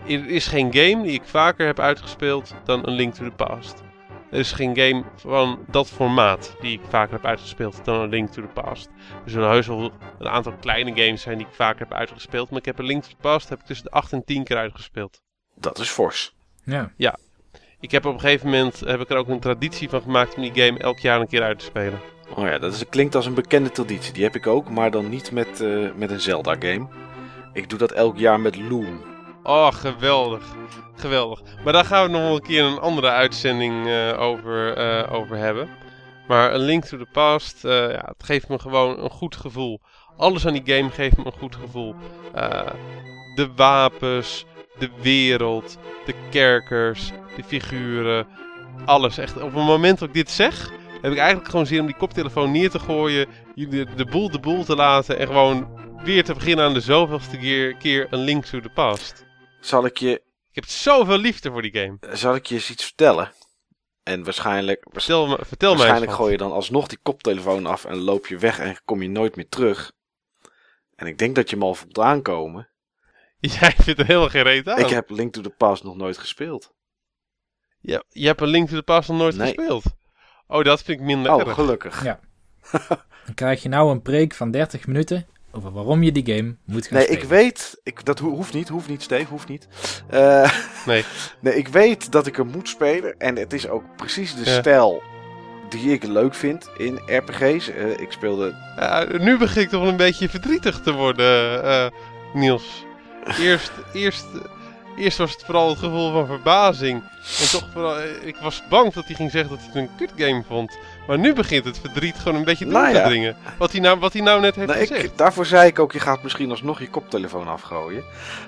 Er 0.07 0.27
is 0.27 0.47
geen 0.47 0.73
game 0.73 1.03
die 1.03 1.11
ik 1.11 1.23
vaker 1.23 1.65
heb 1.65 1.79
uitgespeeld 1.79 2.53
dan 2.63 2.87
een 2.87 2.93
Link 2.93 3.13
to 3.13 3.23
the 3.23 3.31
Past. 3.31 3.83
Er 4.31 4.39
is 4.39 4.51
geen 4.51 4.77
game 4.77 5.03
van 5.15 5.59
dat 5.67 5.89
formaat 5.89 6.55
die 6.61 6.79
ik 6.79 6.81
vaker 6.89 7.13
heb 7.13 7.25
uitgespeeld 7.25 7.85
dan 7.85 7.99
een 7.99 8.09
Link 8.09 8.29
to 8.29 8.41
the 8.41 8.61
Past. 8.61 8.89
Er 9.25 9.31
zullen 9.31 9.49
heus 9.49 9.67
wel 9.67 9.91
een 10.19 10.29
aantal 10.29 10.53
kleine 10.59 11.01
games 11.03 11.21
zijn 11.21 11.37
die 11.37 11.47
ik 11.47 11.53
vaker 11.53 11.79
heb 11.79 11.93
uitgespeeld. 11.93 12.49
Maar 12.49 12.59
ik 12.59 12.65
heb 12.65 12.79
een 12.79 12.85
Link 12.85 13.03
to 13.03 13.09
the 13.09 13.15
Past 13.21 13.49
heb 13.49 13.59
ik 13.59 13.65
tussen 13.65 13.85
de 13.85 13.91
8 13.91 14.13
en 14.13 14.23
10 14.25 14.43
keer 14.43 14.57
uitgespeeld. 14.57 15.21
Dat 15.55 15.79
is 15.79 15.89
fors. 15.89 16.33
Ja. 16.63 16.91
Ik 17.81 17.91
heb 17.91 18.05
op 18.05 18.13
een 18.13 18.19
gegeven 18.19 18.49
moment 18.49 18.79
heb 18.79 18.99
ik 18.99 19.09
er 19.09 19.17
ook 19.17 19.27
een 19.27 19.39
traditie 19.39 19.89
van 19.89 20.01
gemaakt 20.01 20.35
om 20.35 20.41
die 20.41 20.65
game 20.65 20.79
elk 20.79 20.99
jaar 20.99 21.19
een 21.19 21.27
keer 21.27 21.41
uit 21.41 21.59
te 21.59 21.65
spelen. 21.65 21.99
Oh 22.35 22.45
ja, 22.45 22.57
dat 22.57 22.73
is, 22.73 22.89
klinkt 22.89 23.15
als 23.15 23.25
een 23.25 23.33
bekende 23.33 23.71
traditie. 23.71 24.13
Die 24.13 24.23
heb 24.23 24.35
ik 24.35 24.47
ook, 24.47 24.69
maar 24.69 24.91
dan 24.91 25.09
niet 25.09 25.31
met, 25.31 25.61
eh, 25.61 25.91
met 25.95 26.11
een 26.11 26.19
Zelda-game. 26.19 26.87
Ik 27.53 27.69
doe 27.69 27.79
dat 27.79 27.91
elk 27.91 28.17
jaar 28.17 28.39
met 28.39 28.55
Loom. 28.55 29.01
Oh, 29.43 29.71
geweldig. 29.71 30.43
Geweldig. 30.95 31.41
Maar 31.63 31.73
daar 31.73 31.85
gaan 31.85 32.05
we 32.05 32.11
nog 32.11 32.21
wel 32.21 32.35
een 32.35 32.41
keer 32.41 32.63
een 32.63 32.79
andere 32.79 33.07
uitzending 33.07 33.87
eh, 33.87 34.21
over, 34.21 34.73
eh, 34.73 35.13
over 35.13 35.37
hebben. 35.37 35.69
Maar 36.27 36.53
een 36.53 36.61
Link 36.61 36.83
to 36.83 36.97
the 36.97 37.07
Past, 37.11 37.61
ja, 37.61 38.05
het 38.05 38.23
geeft 38.23 38.49
me 38.49 38.59
gewoon 38.59 38.99
een 38.99 39.09
goed 39.09 39.35
gevoel. 39.35 39.81
Alles 40.17 40.47
aan 40.47 40.53
die 40.53 40.75
game 40.75 40.89
geeft 40.89 41.17
me 41.17 41.25
een 41.25 41.39
goed 41.39 41.55
gevoel. 41.55 41.95
De 43.35 43.49
wapens, 43.55 44.45
de 44.79 44.89
wereld, 45.01 45.77
de 46.05 46.13
kerkers, 46.29 47.11
de 47.35 47.43
figuren. 47.43 48.27
Alles 48.85 49.17
echt. 49.17 49.35
Op 49.35 49.41
het 49.53 49.63
moment 49.65 49.99
dat 49.99 50.07
ik 50.07 50.13
dit 50.13 50.29
zeg, 50.29 50.71
heb 51.01 51.11
ik 51.11 51.17
eigenlijk 51.17 51.49
gewoon 51.49 51.65
zin 51.65 51.79
om 51.79 51.85
die 51.85 51.95
koptelefoon 51.95 52.51
neer 52.51 52.69
te 52.69 52.79
gooien. 52.79 53.27
jullie 53.55 53.85
De 53.95 54.05
boel 54.05 54.29
de 54.31 54.39
boel 54.39 54.63
te 54.63 54.75
laten 54.75 55.17
en 55.17 55.27
gewoon 55.27 55.77
weer 56.03 56.23
te 56.23 56.33
beginnen 56.33 56.65
aan 56.65 56.73
de 56.73 56.79
zoveelste 56.81 57.37
keer, 57.37 57.75
keer 57.75 58.07
een 58.09 58.19
Link 58.19 58.45
to 58.45 58.59
the 58.59 58.69
Past. 58.69 59.25
Zal 59.59 59.85
ik 59.85 59.97
je, 59.97 60.11
Ik 60.49 60.55
heb 60.55 60.65
zoveel 60.65 61.17
liefde 61.17 61.51
voor 61.51 61.61
die 61.61 61.71
game. 61.73 61.97
zal 62.17 62.35
ik 62.35 62.45
je 62.45 62.55
eens 62.55 62.69
iets 62.69 62.83
vertellen? 62.85 63.31
En 64.03 64.23
waarschijnlijk, 64.23 64.83
waars- 64.91 65.05
Vertel, 65.05 65.27
me, 65.27 65.37
vertel 65.45 65.69
mij 65.69 65.77
waarschijnlijk 65.77 66.11
gooi 66.17 66.31
je 66.31 66.37
dan 66.37 66.51
alsnog 66.51 66.87
die 66.87 66.99
koptelefoon 67.03 67.65
af 67.65 67.85
en 67.85 67.97
loop 67.97 68.27
je 68.27 68.37
weg 68.37 68.59
en 68.59 68.77
kom 68.85 69.01
je 69.01 69.09
nooit 69.09 69.35
meer 69.35 69.49
terug. 69.49 69.91
En 70.95 71.07
ik 71.07 71.17
denk 71.17 71.35
dat 71.35 71.49
je 71.49 71.55
hem 71.55 71.65
al 71.65 71.75
voelt 71.75 71.99
aankomen. 71.99 72.69
Jij 73.59 73.73
vindt 73.77 73.99
er 73.99 74.05
helemaal 74.05 74.29
geen 74.29 74.43
reet 74.43 74.67
aan. 74.69 74.79
Ik 74.79 74.89
heb 74.89 75.09
Link 75.09 75.33
to 75.33 75.41
the 75.41 75.49
Past 75.49 75.83
nog 75.83 75.95
nooit 75.95 76.17
gespeeld. 76.17 76.73
je, 77.79 78.03
je 78.09 78.25
hebt 78.27 78.41
een 78.41 78.47
Link 78.47 78.69
to 78.69 78.75
the 78.75 78.83
Past 78.83 79.09
nog 79.09 79.17
nooit 79.17 79.37
Nee. 79.37 79.47
gespeeld. 79.53 79.83
Oh, 80.47 80.63
dat 80.63 80.83
vind 80.83 80.99
ik 80.99 81.05
minder 81.05 81.33
Oh, 81.33 81.39
erg. 81.41 81.53
gelukkig. 81.53 82.03
Ja. 82.03 82.19
Dan 83.25 83.35
krijg 83.35 83.63
je 83.63 83.69
nou 83.69 83.91
een 83.91 84.01
preek 84.01 84.33
van 84.33 84.51
30 84.51 84.87
minuten 84.87 85.27
over 85.51 85.71
waarom 85.71 86.03
je 86.03 86.11
die 86.11 86.35
game 86.35 86.55
moet 86.65 86.87
gaan 86.87 86.97
Nee, 86.97 87.03
spelen. 87.05 87.21
ik 87.23 87.29
weet, 87.29 87.79
ik, 87.83 88.05
dat 88.05 88.19
ho- 88.19 88.29
hoeft 88.29 88.53
niet, 88.53 88.69
hoeft 88.69 88.87
niet, 88.87 89.01
Steve, 89.01 89.29
hoeft 89.29 89.47
niet. 89.47 89.67
Eh, 90.09 90.51
Nee. 90.85 91.03
nee, 91.41 91.55
ik 91.55 91.67
weet 91.67 92.11
dat 92.11 92.27
ik 92.27 92.35
hem 92.35 92.47
moet 92.47 92.69
spelen 92.69 93.17
en 93.17 93.35
het 93.35 93.53
is 93.53 93.67
ook 93.67 93.83
precies 93.95 94.35
de 94.35 94.49
Ja. 94.49 94.59
stijl 94.59 95.01
die 95.69 95.91
ik 95.91 96.03
leuk 96.03 96.33
vind 96.35 96.69
in 96.77 96.99
RPG's. 97.05 97.69
Eh, 97.69 97.99
ik 97.99 98.11
speelde 98.11 98.73
Ja, 98.75 99.05
nu 99.17 99.37
begin 99.37 99.61
ik 99.61 99.69
toch 99.69 99.81
wel 99.81 99.89
een 99.89 99.97
beetje 99.97 100.29
verdrietig 100.29 100.81
te 100.81 100.91
worden, 100.93 101.63
eh, 101.63 101.87
Niels. 102.33 102.85
Eerst, 103.39 103.71
eerst, 103.93 104.25
eerst 104.97 105.17
was 105.17 105.31
het 105.31 105.43
vooral 105.43 105.69
het 105.69 105.77
gevoel 105.77 106.11
van 106.11 106.25
verbazing. 106.25 107.03
En 107.39 107.49
toch 107.51 107.67
vooral, 107.73 107.99
eh, 107.99 108.27
ik 108.27 108.35
was 108.35 108.63
bang 108.69 108.93
dat 108.93 109.05
hij 109.05 109.15
ging 109.15 109.31
zeggen 109.31 109.49
dat 109.49 109.59
hij 109.59 109.67
het 109.67 109.75
een 109.75 109.95
kut 109.97 110.11
game 110.15 110.43
vond. 110.47 110.77
Maar 111.07 111.19
nu 111.19 111.33
begint 111.33 111.65
het 111.65 111.79
verdriet 111.79 112.15
gewoon 112.15 112.37
een 112.37 112.43
beetje 112.43 112.65
door 112.65 112.73
Nou 112.73 112.93
te 112.93 113.01
dringen. 113.01 113.37
Wat 113.57 113.71
hij 113.71 113.81
nou, 113.81 113.99
wat 113.99 114.13
hij 114.13 114.21
nou 114.21 114.41
net 114.41 114.55
heeft 114.55 114.67
Nou, 114.67 114.79
gezegd. 114.79 115.03
ik, 115.03 115.17
daarvoor 115.17 115.45
zei 115.45 115.67
ik 115.67 115.79
ook, 115.79 115.91
je 115.91 115.99
gaat 115.99 116.23
misschien 116.23 116.49
alsnog 116.49 116.79
je 116.79 116.89
koptelefoon 116.89 117.47
afgooien. 117.47 118.03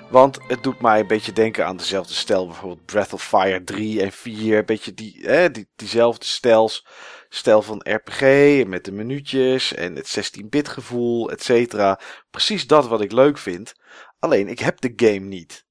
Want 0.08 0.38
het 0.46 0.62
doet 0.62 0.80
mij 0.80 1.00
een 1.00 1.06
beetje 1.06 1.32
denken 1.32 1.66
aan 1.66 1.76
dezelfde 1.76 2.14
stijl. 2.14 2.46
Bijvoorbeeld 2.46 2.86
Breath 2.86 3.12
of 3.12 3.24
Fire 3.24 3.64
3 3.64 4.02
en 4.02 4.12
4. 4.12 4.58
Een 4.58 4.64
beetje 4.64 4.94
die, 4.94 5.18
hè, 5.22 5.50
die, 5.50 5.68
diezelfde 5.76 6.26
stijls. 6.26 6.86
Stijl 7.28 7.62
van 7.62 7.84
RPG 7.88 8.20
met 8.66 8.84
de 8.84 8.92
minuutjes 8.92 9.74
en 9.74 9.96
het 9.96 10.18
16-bit 10.18 10.68
gevoel, 10.68 11.30
et 11.30 11.42
cetera. 11.42 12.00
Precies 12.30 12.66
dat 12.66 12.88
wat 12.88 13.00
ik 13.00 13.12
leuk 13.12 13.38
vind. 13.38 13.74
Alleen, 14.22 14.48
ik 14.48 14.58
heb 14.58 14.80
de 14.80 14.92
game 14.96 15.26
niet. 15.26 15.66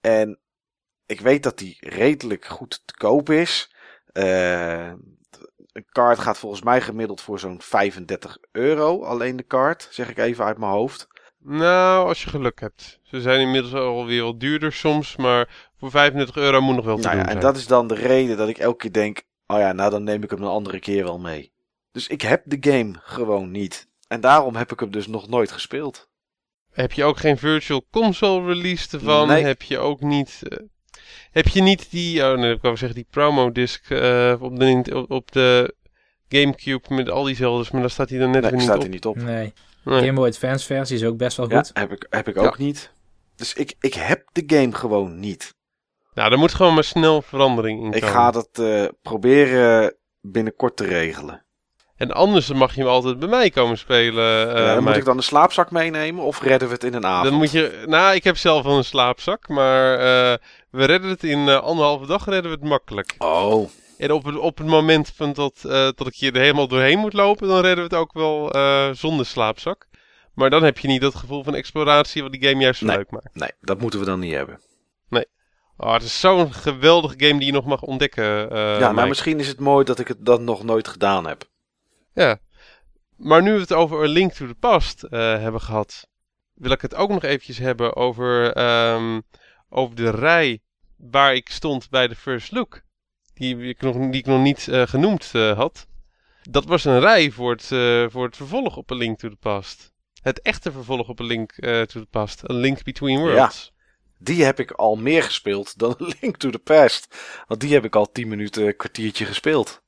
En 0.00 0.38
ik 1.06 1.20
weet 1.20 1.42
dat 1.42 1.58
die 1.58 1.76
redelijk 1.80 2.44
goed 2.44 2.82
te 2.84 2.94
koop 2.96 3.30
is. 3.30 3.74
Eh, 4.12 4.92
een 5.72 5.86
kaart 5.92 6.18
gaat 6.18 6.38
volgens 6.38 6.62
mij 6.62 6.80
gemiddeld 6.80 7.20
voor 7.20 7.38
zo'n 7.38 7.60
35 7.60 8.38
euro. 8.52 9.04
Alleen 9.04 9.36
de 9.36 9.42
kaart, 9.42 9.88
zeg 9.90 10.08
ik 10.10 10.18
even 10.18 10.44
uit 10.44 10.58
mijn 10.58 10.72
hoofd. 10.72 11.06
Nou, 11.38 12.08
als 12.08 12.22
je 12.22 12.30
geluk 12.30 12.60
hebt. 12.60 13.00
Ze 13.02 13.20
zijn 13.20 13.40
inmiddels 13.40 13.74
alweer 13.74 14.22
wat 14.22 14.40
duurder 14.40 14.72
soms, 14.72 15.16
maar 15.16 15.70
voor 15.76 15.90
35 15.90 16.36
euro 16.36 16.60
moet 16.60 16.76
nog 16.76 16.84
wel 16.84 16.96
te 16.96 17.02
Nou 17.02 17.14
doen 17.14 17.24
ja, 17.24 17.30
en 17.30 17.40
zijn. 17.40 17.52
dat 17.52 17.60
is 17.60 17.66
dan 17.66 17.86
de 17.86 17.94
reden 17.94 18.36
dat 18.36 18.48
ik 18.48 18.58
elke 18.58 18.76
keer 18.76 18.92
denk: 18.92 19.22
oh 19.46 19.58
ja, 19.58 19.72
nou 19.72 19.90
dan 19.90 20.04
neem 20.04 20.22
ik 20.22 20.30
hem 20.30 20.42
een 20.42 20.48
andere 20.48 20.78
keer 20.78 21.04
wel 21.04 21.18
mee. 21.18 21.52
Dus 21.92 22.06
ik 22.06 22.22
heb 22.22 22.42
de 22.44 22.70
game 22.70 22.92
gewoon 23.02 23.50
niet. 23.50 23.88
En 24.08 24.20
daarom 24.20 24.56
heb 24.56 24.72
ik 24.72 24.80
hem 24.80 24.90
dus 24.90 25.06
nog 25.06 25.28
nooit 25.28 25.52
gespeeld. 25.52 26.10
Heb 26.72 26.92
je 26.92 27.04
ook 27.04 27.18
geen 27.18 27.38
virtual 27.38 27.86
console 27.90 28.46
release 28.54 28.88
ervan? 28.96 29.28
Nee. 29.28 29.44
Heb 29.44 29.62
je 29.62 29.78
ook 29.78 30.00
niet... 30.00 30.40
eh, 30.48 30.58
heb 31.30 31.48
je 31.48 31.62
niet 31.62 31.90
die... 31.90 32.22
Oh 32.24 32.38
nee, 32.38 32.54
ik 32.54 32.62
wou 32.62 32.76
zeggen 32.76 32.96
die 32.96 33.06
promo 33.10 33.52
disc 33.52 33.90
eh, 33.90 34.34
op, 34.40 34.58
de, 34.58 35.04
op, 35.08 35.32
de 35.32 35.74
Gamecube 36.28 36.94
met 36.94 37.10
al 37.10 37.24
die 37.24 37.36
zeldes, 37.36 37.70
maar 37.70 37.80
daar 37.80 37.90
staat 37.90 38.10
hij 38.10 38.18
dan 38.18 38.30
net 38.30 38.40
Nee, 38.40 38.50
weer 38.50 38.58
niet 38.60 38.68
staat 38.68 38.76
op. 38.78 38.82
er 38.84 38.88
niet 38.88 39.06
op. 39.06 39.16
Nee. 39.16 39.52
Nee. 39.84 40.00
Game 40.00 40.12
Boy 40.12 40.28
Advance 40.28 40.66
versie 40.66 40.96
is 40.96 41.04
ook 41.04 41.16
best 41.16 41.36
wel 41.36 41.50
Ja, 41.50 41.56
goed. 41.58 41.70
heb 41.74 41.92
ik, 41.92 42.06
heb 42.10 42.28
ik 42.28 42.36
ook 42.38 42.58
niet. 42.58 42.92
Dus 43.36 43.54
ik, 43.54 43.74
ik 43.80 43.94
heb 43.94 44.28
de 44.32 44.42
game 44.46 44.72
gewoon 44.74 45.20
niet. 45.20 45.54
Nou, 46.14 46.32
er 46.32 46.38
moet 46.38 46.54
gewoon 46.54 46.74
maar 46.74 46.84
snel 46.84 47.22
verandering 47.22 47.80
in 47.80 47.86
Ik 47.92 48.00
komen. 48.00 48.08
ga 48.08 48.30
dat 48.30 48.48
eh, 48.52 48.84
proberen 49.02 49.94
binnenkort 50.20 50.76
te 50.76 50.84
regelen. 50.84 51.44
En 52.02 52.10
anders 52.10 52.52
mag 52.52 52.74
je 52.74 52.80
hem 52.80 52.90
altijd 52.90 53.18
bij 53.18 53.28
mij 53.28 53.50
komen 53.50 53.78
spelen. 53.78 54.54
eh, 54.56 54.64
Ja, 54.64 54.74
dan 54.74 54.84
moet 54.84 54.96
ik 54.96 55.04
dan 55.04 55.16
de 55.16 55.22
slaapzak 55.22 55.70
meenemen 55.70 56.24
of 56.24 56.40
redden 56.42 56.68
we 56.68 56.74
het 56.74 56.84
in 56.84 56.94
een 56.94 57.06
avond? 57.06 57.28
Dan 57.28 57.38
moet 57.38 57.50
je... 57.50 57.82
Nou, 57.86 58.14
ik 58.14 58.24
heb 58.24 58.36
zelf 58.36 58.62
wel 58.64 58.76
een 58.76 58.84
slaapzak, 58.84 59.48
maar 59.48 59.92
eh, 59.94 60.36
we 60.70 60.84
redden 60.84 61.10
het 61.10 61.24
in 61.24 61.48
eh, 61.48 61.56
anderhalve 61.60 62.06
dag 62.06 62.24
redden 62.24 62.50
we 62.50 62.56
het 62.60 62.68
makkelijk. 62.68 63.14
Oh, 63.18 63.68
En 63.98 64.12
op 64.12 64.24
het, 64.24 64.36
op 64.38 64.58
het 64.58 64.66
moment 64.66 65.12
van 65.16 65.32
dat, 65.32 65.64
eh, 65.64 65.70
dat 65.94 66.06
ik 66.06 66.14
je 66.14 66.32
er 66.32 66.40
helemaal 66.40 66.68
doorheen 66.68 66.98
moet 66.98 67.12
lopen, 67.12 67.48
dan 67.48 67.60
redden 67.60 67.76
we 67.88 67.94
het 67.94 67.94
ook 67.94 68.12
wel 68.12 68.50
eh, 68.50 68.88
zonder 68.92 69.26
slaapzak. 69.26 69.86
Maar 70.34 70.50
dan 70.50 70.62
heb 70.62 70.78
je 70.78 70.88
niet 70.88 71.00
dat 71.00 71.14
gevoel 71.14 71.42
van 71.44 71.54
exploratie 71.54 72.22
wat 72.22 72.32
die 72.32 72.42
game 72.48 72.62
juist 72.62 72.78
zo 72.80 72.86
Nee. 72.86 72.96
leuk 72.96 73.10
maakt. 73.10 73.28
Nee, 73.34 73.50
dat 73.60 73.80
moeten 73.80 74.00
we 74.00 74.06
dan 74.06 74.18
niet 74.20 74.34
hebben. 74.34 74.60
Oh, 75.76 75.92
het 75.92 76.02
is 76.02 76.20
zo'n 76.20 76.52
geweldige 76.52 77.14
game 77.18 77.38
die 77.38 77.46
je 77.46 77.52
nog 77.52 77.64
mag 77.64 77.82
ontdekken. 77.82 78.50
eh, 78.50 78.58
ja, 78.58 78.78
maar 78.78 78.94
Mike. 78.94 79.08
misschien 79.08 79.38
is 79.40 79.48
het 79.48 79.60
mooi 79.60 79.84
dat 79.84 79.98
ik 79.98 80.08
het 80.08 80.24
dan 80.26 80.44
nog 80.44 80.62
nooit 80.62 80.88
gedaan 80.88 81.26
heb. 81.26 81.44
Ja. 82.14 82.38
Maar 83.16 83.42
nu 83.42 83.52
we 83.52 83.60
het 83.60 83.72
over 83.72 84.02
A 84.02 84.06
Link 84.06 84.32
to 84.32 84.46
the 84.46 84.54
Past 84.54 85.02
eh, 85.02 85.20
hebben 85.20 85.60
gehad, 85.60 86.08
wil 86.54 86.70
ik 86.70 86.80
het 86.80 86.94
ook 86.94 87.10
nog 87.10 87.22
eventjes 87.22 87.58
hebben 87.58 87.96
over, 87.96 88.52
ehm, 88.52 89.20
over 89.68 89.96
de 89.96 90.10
rij 90.10 90.60
waar 90.96 91.34
ik 91.34 91.48
stond 91.50 91.90
bij 91.90 92.08
de 92.08 92.14
First 92.14 92.52
Look. 92.52 92.82
Die 93.34 93.56
ik 93.56 93.80
nog, 93.80 93.96
die 93.96 94.20
ik 94.20 94.26
nog 94.26 94.42
niet 94.42 94.68
eh, 94.68 94.82
genoemd 94.86 95.30
eh, 95.32 95.56
had. 95.56 95.86
Dat 96.42 96.64
was 96.64 96.84
een 96.84 97.00
rij 97.00 97.30
voor 97.30 97.50
het, 97.50 97.66
voor 98.12 98.24
het 98.24 98.36
vervolg 98.36 98.76
op 98.76 98.92
A 98.92 98.94
Link 98.94 99.18
to 99.18 99.28
the 99.28 99.36
Past. 99.36 99.92
Het 100.22 100.40
echte 100.40 100.72
vervolg 100.72 101.08
op 101.08 101.20
A 101.20 101.24
Link 101.24 101.52
to 101.52 102.00
the 102.00 102.06
Past. 102.10 102.50
A 102.50 102.54
Link 102.54 102.82
Between 102.82 103.18
Worlds. 103.18 103.72
Die 104.18 104.44
heb 104.44 104.60
ik 104.60 104.70
al 104.70 104.96
meer 104.96 105.22
gespeeld 105.22 105.78
dan 105.78 105.96
A 106.02 106.12
Link 106.20 106.36
to 106.36 106.50
the 106.50 106.58
Past. 106.58 107.16
Want 107.46 107.60
die 107.60 107.72
heb 107.72 107.84
ik 107.84 107.96
al 107.96 108.12
10 108.12 108.28
minuten, 108.28 108.76
kwartiertje 108.76 109.24
gespeeld. 109.24 109.82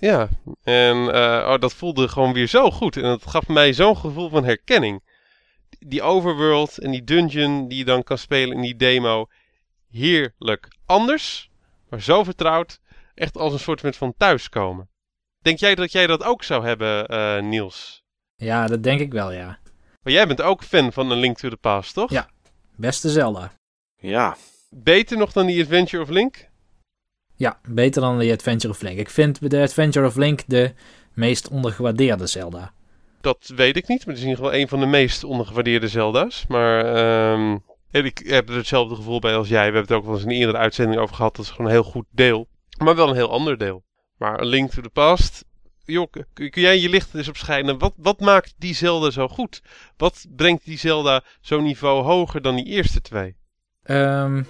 Ja, 0.00 0.28
en 0.62 0.96
eh, 1.14 1.50
oh, 1.52 1.58
dat 1.58 1.74
voelde 1.74 2.08
gewoon 2.08 2.32
weer 2.32 2.46
zo 2.46 2.70
goed. 2.70 2.96
En 2.96 3.02
dat 3.02 3.26
gaf 3.26 3.48
mij 3.48 3.72
zo'n 3.72 3.96
gevoel 3.96 4.28
van 4.28 4.44
herkenning. 4.44 5.02
Die 5.78 6.02
overworld 6.02 6.78
en 6.78 6.90
die 6.90 7.04
dungeon 7.04 7.68
die 7.68 7.78
je 7.78 7.84
dan 7.84 8.02
kan 8.02 8.18
spelen 8.18 8.56
in 8.56 8.62
die 8.62 8.76
demo. 8.76 9.26
Heerlijk. 9.90 10.68
Anders, 10.86 11.50
maar 11.88 12.02
zo 12.02 12.24
vertrouwd. 12.24 12.80
Echt 13.14 13.36
als 13.36 13.52
een 13.52 13.58
soort 13.58 13.96
van 13.96 14.14
thuiskomen. 14.16 14.88
Denk 15.38 15.58
jij 15.58 15.74
dat 15.74 15.92
jij 15.92 16.06
dat 16.06 16.24
ook 16.24 16.42
zou 16.42 16.64
hebben, 16.64 17.06
eh, 17.06 17.42
Niels? 17.42 18.02
Ja, 18.36 18.66
dat 18.66 18.82
denk 18.82 19.00
ik 19.00 19.12
wel, 19.12 19.32
ja. 19.32 19.58
Maar 20.02 20.12
jij 20.12 20.26
bent 20.26 20.42
ook 20.42 20.64
fan 20.64 20.92
van 20.92 21.12
A 21.12 21.14
Link 21.14 21.38
to 21.38 21.48
the 21.48 21.56
Past, 21.56 21.94
toch? 21.94 22.10
Ja. 22.10 22.28
Beste 22.76 23.10
Zelda. 23.10 23.52
Ja, 23.96 24.36
Beter 24.70 25.18
nog 25.18 25.32
dan 25.32 25.46
die 25.46 25.62
Adventure 25.62 26.02
of 26.02 26.08
Link? 26.08 26.48
Ja, 27.40 27.58
beter 27.68 28.02
dan 28.02 28.18
de 28.18 28.32
Adventure 28.32 28.72
of 28.72 28.82
Link. 28.82 28.98
Ik 28.98 29.10
vind 29.10 29.50
de 29.50 29.60
Adventure 29.60 30.06
of 30.06 30.16
Link 30.16 30.40
de 30.46 30.72
meest 31.14 31.48
ondergewaardeerde 31.48 32.26
Zelda. 32.26 32.72
Dat 33.20 33.52
weet 33.56 33.76
ik 33.76 33.88
niet, 33.88 33.98
maar 33.98 34.14
het 34.14 34.16
is 34.16 34.22
in 34.22 34.28
ieder 34.28 34.44
geval 34.44 34.60
een 34.60 34.68
van 34.68 34.80
de 34.80 34.86
meest 34.86 35.24
ondergewaardeerde 35.24 35.88
Zelda's. 35.88 36.44
Maar 36.48 36.84
en 37.90 38.04
ik 38.04 38.22
heb 38.24 38.48
er 38.48 38.54
hetzelfde 38.54 38.94
gevoel 38.94 39.18
bij 39.18 39.36
als 39.36 39.48
jij. 39.48 39.58
We 39.58 39.76
hebben 39.76 39.82
het 39.82 39.92
ook 39.92 40.04
wel 40.04 40.14
eens 40.14 40.22
in 40.22 40.30
een 40.30 40.36
eerdere 40.36 40.58
uitzending 40.58 41.00
over 41.00 41.14
gehad. 41.14 41.36
Dat 41.36 41.44
is 41.44 41.50
gewoon 41.50 41.66
een 41.66 41.72
heel 41.72 41.82
goed 41.82 42.06
deel. 42.10 42.48
Maar 42.78 42.96
wel 42.96 43.08
een 43.08 43.14
heel 43.14 43.30
ander 43.30 43.58
deel. 43.58 43.82
Maar 44.16 44.40
A 44.40 44.44
Link 44.44 44.70
to 44.70 44.82
the 44.82 44.88
Past. 44.88 45.44
Joh, 45.84 46.12
kun, 46.32 46.50
jij 46.50 46.78
je 46.78 46.88
licht 46.88 47.14
eens 47.14 47.28
op 47.28 47.36
schijnen? 47.36 47.78
Wat, 47.78 47.92
wat 47.96 48.20
maakt 48.20 48.54
die 48.58 48.74
Zelda 48.74 49.10
zo 49.10 49.28
goed? 49.28 49.62
Wat 49.96 50.26
brengt 50.36 50.64
die 50.64 50.78
Zelda 50.78 51.22
zo'n 51.40 51.62
niveau 51.62 52.02
hoger 52.02 52.42
dan 52.42 52.56
die 52.56 52.64
eerste 52.64 53.00
twee? 53.00 53.36
Ehm, 53.82 54.42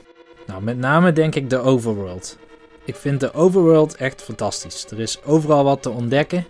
nou, 0.47 0.63
met 0.63 0.77
name 0.77 1.13
denk 1.13 1.35
ik 1.35 1.51
de 1.51 1.59
overworld. 1.59 2.39
Ik 2.85 2.97
vind 2.97 3.21
de 3.21 3.33
overworld 3.33 3.95
echt 3.95 4.23
fantastisch. 4.23 4.87
Er 4.91 5.01
is 5.01 5.23
overal 5.25 5.65
wat 5.65 5.83
te 5.83 5.91
ontdekken. 5.91 6.47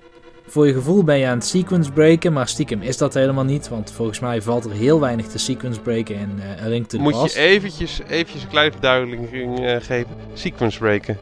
Voor 0.46 0.66
je 0.66 0.72
gevoel 0.72 1.04
ben 1.04 1.18
je 1.18 1.26
aan 1.26 1.38
het 1.38 1.46
sequence 1.46 1.92
breken, 1.92 2.32
maar 2.32 2.48
stiekem 2.48 2.82
is 2.82 2.96
dat 2.96 3.14
helemaal 3.14 3.44
niet. 3.44 3.68
Want 3.68 3.92
volgens 3.92 4.20
mij 4.20 4.42
valt 4.42 4.64
er 4.64 4.70
heel 4.70 5.00
weinig 5.00 5.26
te 5.26 5.38
sequence 5.38 5.80
breken 5.80 6.14
in 6.16 6.40
eh, 6.40 6.64
A 6.64 6.68
Link 6.68 6.86
to 6.88 6.96
the 6.96 7.02
Moet 7.02 7.12
Past. 7.12 7.34
je 7.34 7.40
eventjes, 7.40 8.00
eventjes 8.08 8.42
een 8.42 8.48
kleine 8.48 8.72
verduidelijking 8.72 9.66
eh, 9.66 9.76
geven? 9.80 10.10
Sequence 10.34 10.78
breken. 10.78 11.18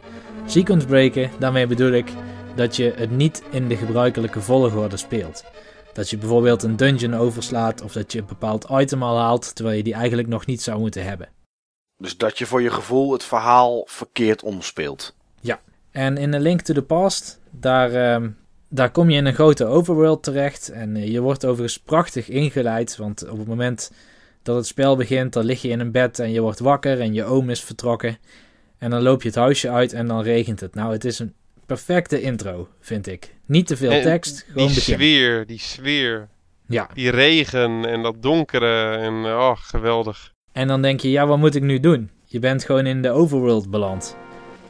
Sequence 0.46 0.86
breken, 0.86 1.30
daarmee 1.38 1.66
bedoel 1.66 1.92
ik 1.92 2.10
dat 2.54 2.76
je 2.76 2.92
het 2.96 3.10
niet 3.10 3.42
in 3.50 3.68
de 3.68 3.76
gebruikelijke 3.76 4.40
volgorde 4.40 4.96
speelt. 4.96 5.44
Dat 5.92 6.10
je 6.10 6.18
bijvoorbeeld 6.18 6.62
een 6.62 6.76
dungeon 6.76 7.14
overslaat 7.14 7.82
of 7.82 7.92
dat 7.92 8.12
je 8.12 8.18
een 8.18 8.26
bepaald 8.26 8.66
item 8.70 9.02
al 9.02 9.18
haalt 9.18 9.54
terwijl 9.54 9.76
je 9.76 9.82
die 9.82 9.94
eigenlijk 9.94 10.28
nog 10.28 10.46
niet 10.46 10.62
zou 10.62 10.78
moeten 10.78 11.04
hebben. 11.04 11.28
Dus 11.98 12.16
dat 12.16 12.38
je 12.38 12.46
voor 12.46 12.62
je 12.62 12.70
gevoel 12.70 13.12
het 13.12 13.24
verhaal 13.24 13.82
verkeerd 13.86 14.42
omspeelt. 14.42 15.16
En 15.90 16.16
in 16.16 16.34
A 16.34 16.38
Link 16.38 16.60
to 16.60 16.74
the 16.74 16.82
Past, 16.82 17.40
daar, 17.50 17.92
ehm, 17.94 18.30
daar 18.68 18.90
kom 18.90 19.10
je 19.10 19.16
in 19.16 19.26
een 19.26 19.34
grote 19.34 19.64
overworld 19.64 20.22
terecht. 20.22 20.68
En 20.68 20.96
eh, 20.96 21.08
je 21.08 21.20
wordt 21.20 21.44
overigens 21.44 21.78
prachtig 21.80 22.28
ingeleid. 22.28 22.96
Want 22.96 23.28
op 23.28 23.38
het 23.38 23.46
moment 23.46 23.92
dat 24.42 24.56
het 24.56 24.66
spel 24.66 24.96
begint, 24.96 25.32
dan 25.32 25.44
lig 25.44 25.62
je 25.62 25.68
in 25.68 25.80
een 25.80 25.90
bed 25.90 26.18
en 26.18 26.30
je 26.32 26.40
wordt 26.40 26.58
wakker 26.58 27.00
en 27.00 27.14
je 27.14 27.24
oom 27.24 27.50
is 27.50 27.64
vertrokken. 27.64 28.18
En 28.78 28.90
dan 28.90 29.02
loop 29.02 29.22
je 29.22 29.28
het 29.28 29.36
huisje 29.36 29.70
uit 29.70 29.92
en 29.92 30.06
dan 30.06 30.22
regent 30.22 30.60
het. 30.60 30.74
Nou, 30.74 30.92
het 30.92 31.04
is 31.04 31.18
een 31.18 31.34
perfecte 31.66 32.20
intro, 32.20 32.68
vind 32.80 33.06
ik. 33.06 33.34
Niet 33.46 33.66
te 33.66 33.76
veel 33.76 33.90
En 33.90 34.02
tekst, 34.02 34.44
gewoon 34.48 34.66
Die 34.66 34.74
beginnen. 34.74 35.06
sfeer, 35.06 35.46
die 35.46 35.58
sfeer. 35.58 36.28
Ja, 36.66 36.88
Die 36.94 37.10
regen 37.10 37.84
en 37.84 38.02
dat 38.02 38.22
donkere 38.22 38.96
en 38.96 39.14
oh, 39.24 39.56
geweldig. 39.56 40.32
En 40.58 40.68
dan 40.68 40.82
denk 40.82 41.00
je, 41.00 41.10
ja, 41.10 41.26
wat 41.26 41.38
moet 41.38 41.54
ik 41.54 41.62
nu 41.62 41.80
doen? 41.80 42.10
Je 42.24 42.38
bent 42.38 42.64
gewoon 42.64 42.86
in 42.86 43.02
de 43.02 43.10
overworld 43.10 43.70
beland. 43.70 44.16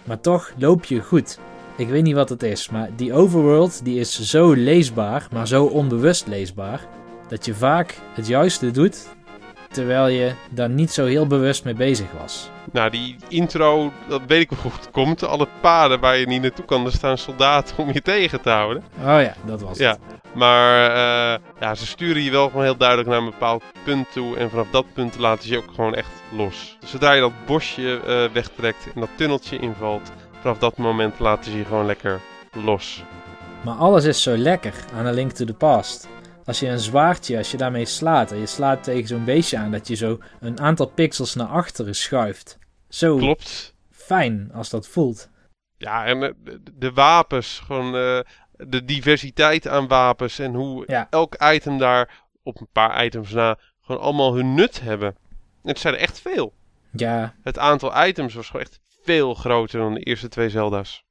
Maar 0.05 0.20
toch 0.20 0.53
loop 0.59 0.84
je 0.84 1.01
goed. 1.03 1.39
Ik 1.76 1.89
weet 1.89 2.03
niet 2.03 2.14
wat 2.14 2.28
het 2.28 2.43
is, 2.43 2.68
maar 2.68 2.89
die 2.97 3.12
overworld 3.12 3.84
die 3.84 4.01
is 4.01 4.20
zo 4.20 4.53
leesbaar, 4.53 5.26
maar 5.32 5.47
zo 5.47 5.64
onbewust 5.64 6.26
leesbaar, 6.26 6.80
dat 7.28 7.45
je 7.45 7.55
vaak 7.55 7.99
het 8.14 8.26
juiste 8.26 8.70
doet, 8.70 9.09
terwijl 9.70 10.09
je 10.09 10.32
daar 10.51 10.70
niet 10.70 10.91
zo 10.91 11.05
heel 11.07 11.26
bewust 11.26 11.64
mee 11.64 11.74
bezig 11.74 12.07
was. 12.20 12.51
Nou, 12.72 12.91
die 12.91 13.16
intro, 13.28 13.93
dat 14.09 14.20
weet 14.26 14.41
ik 14.41 14.51
hoe 14.62 14.72
het 14.72 14.91
komt. 14.91 15.24
Alle 15.24 15.49
paden 15.61 16.01
waar 16.01 16.16
je 16.16 16.26
niet 16.26 16.43
naartoe 16.43 16.64
kan, 16.64 16.84
er 16.86 16.93
staan 16.93 17.18
soldaten 17.18 17.78
om 17.78 17.93
je 17.93 18.03
tegen 18.03 18.41
te 18.41 18.51
houden. 18.51 18.82
Oh 18.99 19.05
ja, 19.05 19.34
dat 19.47 19.61
was 19.61 19.78
Ja, 19.78 19.91
het. 19.91 20.17
Maar 20.39 20.91
eh, 20.91 21.43
ja, 21.61 21.74
ze 21.74 21.86
sturen 21.86 22.22
je 22.22 22.30
wel 22.30 22.49
gewoon 22.49 22.62
heel 22.62 22.76
duidelijk 22.76 23.09
naar 23.09 23.18
een 23.18 23.30
bepaald 23.30 23.62
punt 23.84 24.12
toe. 24.12 24.36
En 24.36 24.51
vanaf 24.51 24.70
dat 24.70 24.93
punt 24.93 25.18
laten 25.18 25.45
ze 25.45 25.51
je 25.53 25.59
ook 25.59 25.74
gewoon 25.74 25.95
echt 25.95 26.11
los. 26.32 26.76
Dus 26.80 26.91
zodra 26.91 27.12
je 27.12 27.20
dat 27.20 27.47
bosje 27.47 28.01
eh, 28.01 28.32
wegtrekt 28.32 28.93
en 28.95 29.01
dat 29.01 29.09
tunneltje 29.16 29.59
invalt, 29.59 30.12
vanaf 30.41 30.59
dat 30.59 30.76
moment 30.76 31.18
laten 31.18 31.51
ze 31.51 31.59
je 31.59 31.64
gewoon 31.64 31.86
lekker 31.86 32.20
los. 32.53 33.03
Maar 33.64 33.74
alles 33.74 34.05
is 34.05 34.22
zo 34.22 34.36
lekker 34.36 34.74
aan 34.95 35.07
A 35.07 35.11
Link 35.11 35.30
to 35.32 35.45
the 35.45 35.55
Past. 35.55 36.09
Als 36.45 36.61
je 36.61 36.68
een 36.68 36.78
zwaardje, 36.78 37.36
als 37.36 37.51
je 37.51 37.57
daarmee 37.57 37.84
slaat 37.84 38.32
en 38.32 38.39
je 38.39 38.47
slaat 38.47 38.82
tegen 38.82 39.09
zo'n 39.09 39.24
beestje 39.24 39.59
aan, 39.59 39.70
dat 39.70 39.89
je 39.89 39.95
zo 39.95 40.18
een 40.41 40.61
aantal 40.61 40.86
pixels 40.86 41.34
naar 41.34 41.47
achteren 41.47 41.95
schuift. 41.95 42.59
Zo 42.89 43.16
Klopt. 43.16 43.74
fijn 43.91 44.51
als 44.55 44.70
dat 44.70 44.89
voelt. 44.89 45.28
Ja, 45.76 46.05
en 46.05 46.22
eh, 46.22 46.30
de, 46.45 46.61
de 46.74 46.93
wapens, 46.93 47.62
gewoon 47.66 48.24
de 48.66 48.84
diversiteit 48.84 49.68
aan 49.68 49.88
wapens 49.88 50.38
en 50.38 50.54
hoe 50.54 50.84
Ja. 50.86 51.06
elk 51.11 51.36
item 51.52 51.78
daar 51.78 52.24
op 52.42 52.61
een 52.61 52.68
paar 52.72 53.04
items 53.04 53.30
na 53.32 53.59
gewoon 53.80 54.00
allemaal 54.02 54.34
hun 54.34 54.54
nut 54.54 54.80
hebben. 54.80 55.16
Het 55.62 55.78
zijn 55.78 55.94
er 55.94 56.00
echt 56.00 56.20
veel. 56.20 56.52
Ja, 56.92 57.34
Het 57.42 57.59
aantal 57.59 58.06
items 58.06 58.34
was 58.34 58.46
gewoon 58.46 58.62
echt 58.62 58.80
veel 59.02 59.34
groter 59.34 59.78
dan 59.80 59.94
de 59.94 60.00
eerste 60.00 60.28
twee 60.28 60.48
Zelda's. 60.50 61.04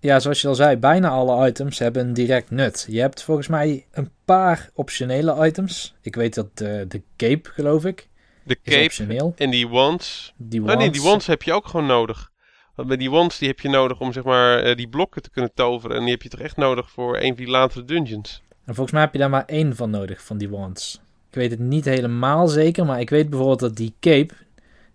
Ja, 0.00 0.18
zoals 0.20 0.40
je 0.40 0.48
al 0.48 0.54
zei, 0.54 0.76
bijna 0.76 1.08
alle 1.08 1.48
items 1.48 1.78
hebben 1.78 2.06
een 2.06 2.12
direct 2.12 2.50
nut. 2.50 2.86
Je 2.90 3.00
hebt 3.00 3.22
volgens 3.22 3.48
mij 3.48 3.86
een 3.90 4.10
paar 4.24 4.70
optionele 4.74 5.46
items. 5.46 5.94
Ik 6.02 6.14
weet 6.14 6.34
dat 6.34 6.56
de, 6.58 6.84
de 6.88 7.02
cape, 7.16 7.48
geloof 7.50 7.84
ik, 7.84 8.08
De 8.44 8.58
is 8.62 8.72
cape 8.72 8.84
optioneel. 8.84 9.32
en 9.36 9.50
die 9.50 9.68
wands. 9.68 10.34
Die 10.36 10.60
Oh 10.60 10.66
nee, 10.66 10.76
die 10.76 10.86
wands- 10.86 11.04
wands 11.08 11.26
heb 11.26 11.42
je 11.42 11.52
ook 11.52 11.66
gewoon 11.68 11.86
nodig. 11.86 12.30
Want 12.76 12.88
met 12.88 12.98
die 12.98 13.10
wands 13.10 13.38
die 13.38 13.48
heb 13.48 13.60
je 13.60 13.68
nodig 13.68 14.00
om 14.00 14.12
zeg 14.12 14.24
maar 14.24 14.58
eh, 14.58 14.76
die 14.76 14.88
blokken 14.88 15.22
te 15.22 15.30
kunnen 15.30 15.50
toveren. 15.54 15.96
En 15.96 16.02
die 16.02 16.10
heb 16.10 16.22
je 16.22 16.28
toch 16.28 16.40
echt 16.40 16.56
nodig 16.56 16.90
voor 16.90 17.16
een 17.16 17.26
van 17.26 17.36
die 17.36 17.48
latere 17.48 17.84
dungeons. 17.84 18.42
En 18.64 18.74
volgens 18.74 18.90
mij 18.92 19.00
heb 19.00 19.12
je 19.12 19.18
daar 19.18 19.30
maar 19.30 19.44
één 19.44 19.76
van 19.76 19.90
nodig, 19.90 20.22
van 20.22 20.38
die 20.38 20.48
wands. 20.48 21.00
Ik 21.28 21.34
weet 21.34 21.50
het 21.50 21.60
niet 21.60 21.84
helemaal 21.84 22.48
zeker, 22.48 22.86
maar 22.86 23.00
ik 23.00 23.10
weet 23.10 23.30
bijvoorbeeld 23.30 23.60
dat 23.60 23.76
die 23.76 23.94
cape, 24.00 24.34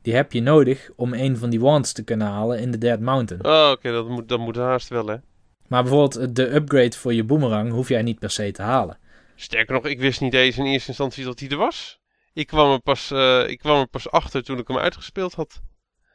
die 0.01 0.15
heb 0.15 0.31
je 0.31 0.41
nodig 0.41 0.89
om 0.95 1.13
een 1.13 1.37
van 1.37 1.49
die 1.49 1.59
wands 1.59 1.93
te 1.93 2.03
kunnen 2.03 2.27
halen 2.27 2.59
in 2.59 2.71
de 2.71 2.77
Dead 2.77 2.99
Mountain. 2.99 3.45
Oh, 3.45 3.71
oké, 3.71 3.91
dat, 3.91 4.07
moet, 4.07 4.29
dat 4.29 4.39
moet 4.39 4.55
haast 4.55 4.89
wel 4.89 5.07
hè. 5.07 5.15
Maar 5.67 5.83
bijvoorbeeld 5.83 6.35
de 6.35 6.53
upgrade 6.55 6.97
voor 6.97 7.13
je 7.13 7.23
boomerang 7.23 7.71
hoef 7.71 7.89
jij 7.89 8.01
niet 8.01 8.19
per 8.19 8.29
se 8.29 8.51
te 8.51 8.61
halen. 8.61 8.97
Sterker 9.35 9.73
nog, 9.73 9.85
ik 9.85 9.99
wist 9.99 10.21
niet 10.21 10.33
eens 10.33 10.57
in 10.57 10.65
eerste 10.65 10.87
instantie 10.87 11.23
dat 11.23 11.39
hij 11.39 11.49
er 11.49 11.57
was. 11.57 11.99
Ik 12.33 12.47
kwam 12.47 12.71
er 12.71 12.79
pas, 12.79 13.11
eh, 13.11 13.47
ik 13.47 13.59
kwam 13.59 13.79
er 13.79 13.87
pas 13.87 14.11
achter 14.11 14.43
toen 14.43 14.57
ik 14.57 14.67
hem 14.67 14.77
uitgespeeld 14.77 15.33
had. 15.33 15.61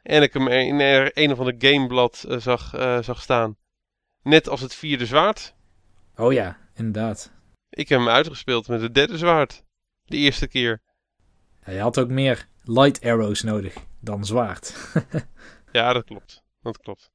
En 0.07 0.21
ik 0.21 0.33
hem 0.33 0.47
in 0.47 0.79
een 1.13 1.31
of 1.31 1.39
ander 1.39 1.55
gameblad 1.57 2.25
eh, 2.27 2.37
zag, 2.37 2.73
eh, 2.73 3.01
zag 3.01 3.21
staan. 3.21 3.57
Net 4.23 4.49
als 4.49 4.61
het 4.61 4.75
vierde 4.75 5.05
zwaard. 5.05 5.55
Oh 6.15 6.33
ja, 6.33 6.57
inderdaad. 6.75 7.31
Ik 7.69 7.89
heb 7.89 7.99
hem 7.99 8.09
uitgespeeld 8.09 8.67
met 8.67 8.81
het 8.81 8.93
derde 8.93 9.17
zwaard. 9.17 9.63
De 10.05 10.17
eerste 10.17 10.47
keer. 10.47 10.81
Ja, 11.65 11.73
je 11.73 11.79
had 11.79 11.99
ook 11.99 12.09
meer 12.09 12.47
light 12.63 13.05
arrows 13.05 13.41
nodig 13.41 13.75
dan 13.99 14.25
zwaard. 14.25 14.75
Ja, 15.71 15.93
dat 15.93 16.03
klopt. 16.03 16.43
Dat 16.61 16.77
klopt. 16.77 17.11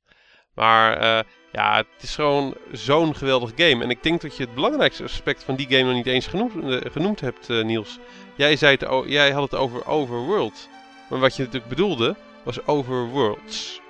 Maar 0.54 0.96
eh, 0.96 1.24
ja, 1.52 1.76
het 1.76 2.02
is 2.02 2.14
gewoon 2.14 2.56
zo'n 2.72 3.16
geweldig 3.16 3.52
game. 3.56 3.82
En 3.82 3.90
ik 3.90 4.02
denk 4.02 4.20
dat 4.20 4.36
je 4.36 4.44
het 4.44 4.54
belangrijkste 4.54 5.02
aspect 5.02 5.44
van 5.44 5.56
die 5.56 5.66
game 5.66 5.82
nog 5.82 5.94
niet 5.94 6.06
eens 6.06 6.26
genoemd, 6.26 6.52
genoemd 6.92 7.20
hebt, 7.20 7.48
Niels. 7.48 7.98
Jij, 8.36 8.56
zei 8.56 8.76
het, 8.76 9.08
jij 9.08 9.30
had 9.30 9.50
het 9.50 9.60
over 9.60 9.86
overworld. 9.86 10.68
Maar 11.10 11.18
wat 11.18 11.36
je 11.36 11.42
natuurlijk 11.42 11.70
bedoelde, 11.70 12.16
was 12.44 12.66
overworlds. 12.66 13.80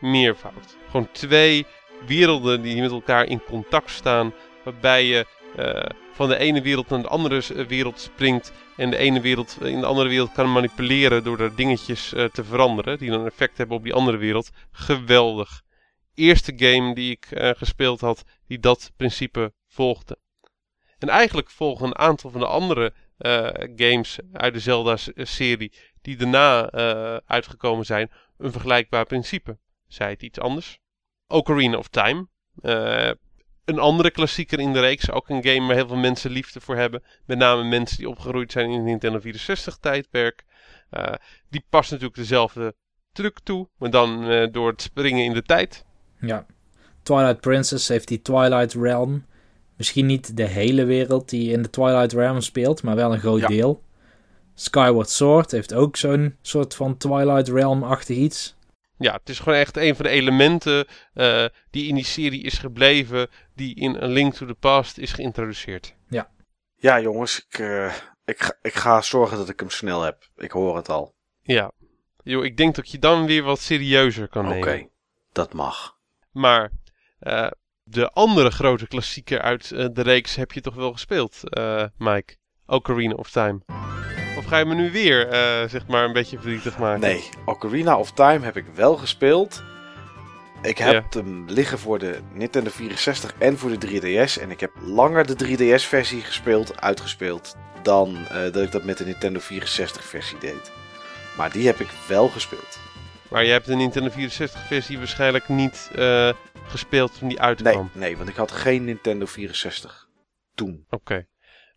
Meervoud. 0.00 0.76
Gewoon 0.86 1.08
twee 1.12 1.66
werelden 2.06 2.62
die 2.62 2.80
met 2.80 2.90
elkaar 2.90 3.26
in 3.26 3.42
contact 3.44 3.90
staan. 3.90 4.32
Waarbij 4.64 5.04
je 5.04 5.26
eh, 5.56 5.96
van 6.12 6.28
de 6.28 6.36
ene 6.36 6.62
wereld 6.62 6.88
naar 6.88 7.02
de 7.02 7.08
andere 7.08 7.42
eh, 7.54 7.66
wereld 7.66 8.00
springt. 8.00 8.52
En 8.76 8.90
de 8.90 8.96
ene 8.96 9.20
wereld 9.20 9.58
in 9.60 9.80
de 9.80 9.86
andere 9.86 10.08
wereld 10.08 10.32
kan 10.32 10.52
manipuleren 10.52 11.24
door 11.24 11.40
er 11.40 11.56
dingetjes 11.56 12.12
eh, 12.12 12.24
te 12.24 12.44
veranderen. 12.44 12.98
Die 12.98 13.10
dan 13.10 13.26
effect 13.26 13.58
hebben 13.58 13.76
op 13.76 13.82
die 13.82 13.94
andere 13.94 14.16
wereld. 14.16 14.50
Geweldig. 14.72 15.62
Eerste 16.14 16.52
game 16.56 16.94
die 16.94 17.10
ik 17.10 17.26
gespeeld 17.56 18.00
had 18.00 18.24
die 18.46 18.58
dat 18.58 18.92
principe 18.96 19.52
volgde. 19.68 20.18
En 20.98 21.08
eigenlijk 21.08 21.50
volgen 21.50 21.86
een 21.86 21.98
aantal 21.98 22.30
van 22.30 22.40
de 22.40 22.46
andere 22.46 22.92
games 23.76 24.18
uit 24.32 24.54
de 24.54 24.60
Zelda-serie 24.60 25.72
die 26.04 26.16
daarna 26.16 26.70
uitgekomen 27.26 27.84
zijn 27.84 28.10
een 28.38 28.52
vergelijkbaar 28.52 29.06
principe. 29.06 29.58
Zij 29.88 30.10
het 30.10 30.22
iets 30.22 30.38
anders. 30.40 30.78
Ocarina 31.26 31.76
of 31.76 31.88
Time 31.88 32.26
een 33.64 33.78
andere 33.78 34.10
klassieker 34.10 34.60
in 34.60 34.72
de 34.72 34.80
reeks. 34.80 35.10
Ook 35.10 35.28
een 35.28 35.44
game 35.44 35.66
waar 35.66 35.76
heel 35.76 35.86
veel 35.86 35.96
mensen 35.96 36.30
liefde 36.30 36.60
voor 36.60 36.76
hebben. 36.76 37.02
Met 37.26 37.38
name 37.38 37.64
mensen 37.64 37.96
die 37.96 38.08
opgegroeid 38.08 38.52
zijn 38.52 38.70
in 38.70 38.76
het 38.76 38.84
Nintendo 38.84 39.20
64 39.20 39.76
tijdperk. 39.76 40.44
Uh, 40.90 41.12
die 41.48 41.64
past 41.68 41.90
natuurlijk 41.90 42.18
dezelfde 42.18 42.74
truc 43.12 43.38
toe. 43.42 43.68
Maar 43.78 43.90
dan 43.90 44.24
door 44.52 44.70
het 44.70 44.82
springen 44.82 45.24
in 45.24 45.32
de 45.32 45.42
tijd. 45.42 45.84
Ja. 46.20 46.46
Twilight 47.02 47.40
Princess 47.40 47.88
heeft 47.88 48.08
die 48.08 48.22
Twilight 48.22 48.72
Realm. 48.72 49.24
Misschien 49.76 50.06
niet 50.06 50.36
de 50.36 50.46
hele 50.46 50.84
wereld 50.84 51.28
die 51.28 51.52
in 51.52 51.62
de 51.62 51.70
Twilight 51.70 52.12
Realm 52.12 52.40
speelt. 52.40 52.82
Maar 52.82 52.96
wel 52.96 53.12
een 53.12 53.20
groot 53.20 53.46
deel. 53.46 53.82
Skyward 54.54 55.10
Sword 55.10 55.50
heeft 55.50 55.74
ook 55.74 55.96
zo'n 55.96 56.36
soort 56.42 56.74
van 56.74 56.96
Twilight 56.96 57.48
Realm-achtig 57.48 58.16
iets. 58.16 58.56
Ja, 58.98 59.12
het 59.12 59.28
is 59.28 59.38
gewoon 59.38 59.58
echt 59.58 59.76
een 59.76 59.96
van 59.96 60.04
de 60.04 60.10
elementen 60.10 60.86
uh, 61.14 61.44
die 61.70 61.88
in 61.88 61.94
die 61.94 62.04
serie 62.04 62.42
is 62.42 62.58
gebleven, 62.58 63.28
die 63.54 63.74
in 63.74 63.96
A 64.02 64.06
Link 64.06 64.34
to 64.34 64.46
the 64.46 64.54
Past 64.54 64.98
is 64.98 65.12
geïntroduceerd. 65.12 65.94
Ja. 66.08 66.30
Ja, 66.76 67.00
jongens, 67.00 67.46
ik, 67.48 67.58
uh, 67.58 67.94
ik, 68.24 68.42
ga, 68.42 68.58
ik 68.62 68.74
ga 68.74 69.02
zorgen 69.02 69.36
dat 69.36 69.48
ik 69.48 69.60
hem 69.60 69.70
snel 69.70 70.02
heb. 70.02 70.28
Ik 70.36 70.50
hoor 70.50 70.76
het 70.76 70.88
al. 70.88 71.14
Ja. 71.42 71.72
Yo, 72.22 72.42
ik 72.42 72.56
denk 72.56 72.74
dat 72.74 72.90
je 72.90 72.98
dan 72.98 73.26
weer 73.26 73.42
wat 73.42 73.60
serieuzer 73.60 74.28
kan 74.28 74.44
nemen. 74.44 74.68
Oké, 74.68 74.88
dat 75.32 75.52
mag. 75.52 75.96
Maar 76.32 76.70
uh, 77.20 77.50
de 77.82 78.10
andere 78.10 78.50
grote 78.50 78.86
klassieker 78.86 79.40
uit 79.40 79.68
de 79.68 80.02
reeks 80.02 80.34
heb 80.34 80.52
je 80.52 80.60
toch 80.60 80.74
wel 80.74 80.92
gespeeld, 80.92 81.40
Mike? 81.96 82.36
Ocarina 82.66 83.14
of 83.14 83.30
Time. 83.30 83.60
Of 84.44 84.50
ga 84.50 84.58
je 84.58 84.64
me 84.64 84.74
nu 84.74 84.90
weer, 84.90 85.26
uh, 85.26 85.68
zeg 85.68 85.86
maar, 85.86 86.04
een 86.04 86.12
beetje 86.12 86.38
verdrietig 86.38 86.78
maken? 86.78 87.00
Nee, 87.00 87.28
Ocarina 87.44 87.98
of 87.98 88.12
Time 88.12 88.44
heb 88.44 88.56
ik 88.56 88.64
wel 88.74 88.96
gespeeld. 88.96 89.62
Ik 90.62 90.78
heb 90.78 91.12
hem 91.12 91.44
liggen 91.48 91.78
voor 91.78 91.98
de 91.98 92.18
Nintendo 92.32 92.70
64 92.70 93.34
en 93.38 93.58
voor 93.58 93.78
de 93.78 93.86
3DS. 93.86 94.42
En 94.42 94.50
ik 94.50 94.60
heb 94.60 94.70
langer 94.80 95.26
de 95.26 95.34
3DS-versie 95.44 96.20
gespeeld, 96.20 96.80
uitgespeeld, 96.80 97.56
dan 97.82 98.16
uh, 98.16 98.28
dat 98.32 98.56
ik 98.56 98.72
dat 98.72 98.84
met 98.84 98.98
de 98.98 99.04
Nintendo 99.04 99.40
64-versie 99.40 100.38
deed. 100.40 100.72
Maar 101.36 101.52
die 101.52 101.66
heb 101.66 101.80
ik 101.80 101.88
wel 102.08 102.28
gespeeld. 102.28 102.78
Maar 103.30 103.44
je 103.44 103.52
hebt 103.52 103.66
de 103.66 103.74
Nintendo 103.74 104.10
64-versie 104.10 104.98
waarschijnlijk 104.98 105.48
niet 105.48 105.90
uh, 105.96 106.32
gespeeld 106.66 107.18
toen 107.18 107.28
die 107.28 107.40
uitkwam? 107.40 107.90
Nee, 107.92 108.04
nee, 108.08 108.16
want 108.16 108.28
ik 108.28 108.36
had 108.36 108.52
geen 108.52 108.84
Nintendo 108.84 109.26
64 109.26 110.08
toen. 110.54 110.86
Oké. 110.90 111.26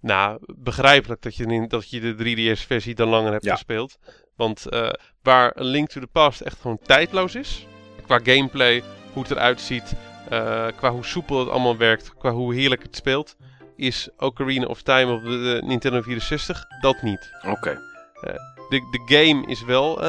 Nou, 0.01 0.39
begrijpelijk 0.55 1.21
dat 1.21 1.35
je, 1.35 1.67
dat 1.67 1.89
je 1.89 1.99
de 1.99 2.55
3DS-versie 2.55 2.95
dan 2.95 3.07
langer 3.07 3.31
hebt 3.31 3.49
gespeeld. 3.49 3.97
Want 4.35 4.65
uh, 4.69 4.89
waar 5.21 5.53
Link 5.55 5.89
to 5.89 6.01
the 6.01 6.07
Past 6.07 6.41
echt 6.41 6.61
gewoon 6.61 6.79
tijdloos 6.83 7.35
is. 7.35 7.67
Qua 8.05 8.19
gameplay, 8.23 8.83
hoe 9.13 9.23
het 9.23 9.31
eruit 9.31 9.61
ziet. 9.61 9.93
Uh, 10.31 10.67
qua 10.75 10.91
hoe 10.91 11.05
soepel 11.05 11.39
het 11.39 11.49
allemaal 11.49 11.77
werkt. 11.77 12.13
Qua 12.17 12.31
hoe 12.31 12.55
heerlijk 12.55 12.83
het 12.83 12.95
speelt. 12.95 13.35
Is 13.75 14.09
Ocarina 14.17 14.65
of 14.65 14.81
Time 14.81 15.13
op 15.13 15.23
de, 15.23 15.61
Nintendo 15.65 16.01
64 16.01 16.65
dat 16.81 17.01
niet. 17.01 17.31
Oké. 17.47 17.71
Uh, 17.71 18.33
de, 18.69 18.79
de 18.91 19.15
game 19.15 19.47
is 19.47 19.63
wel 19.63 20.01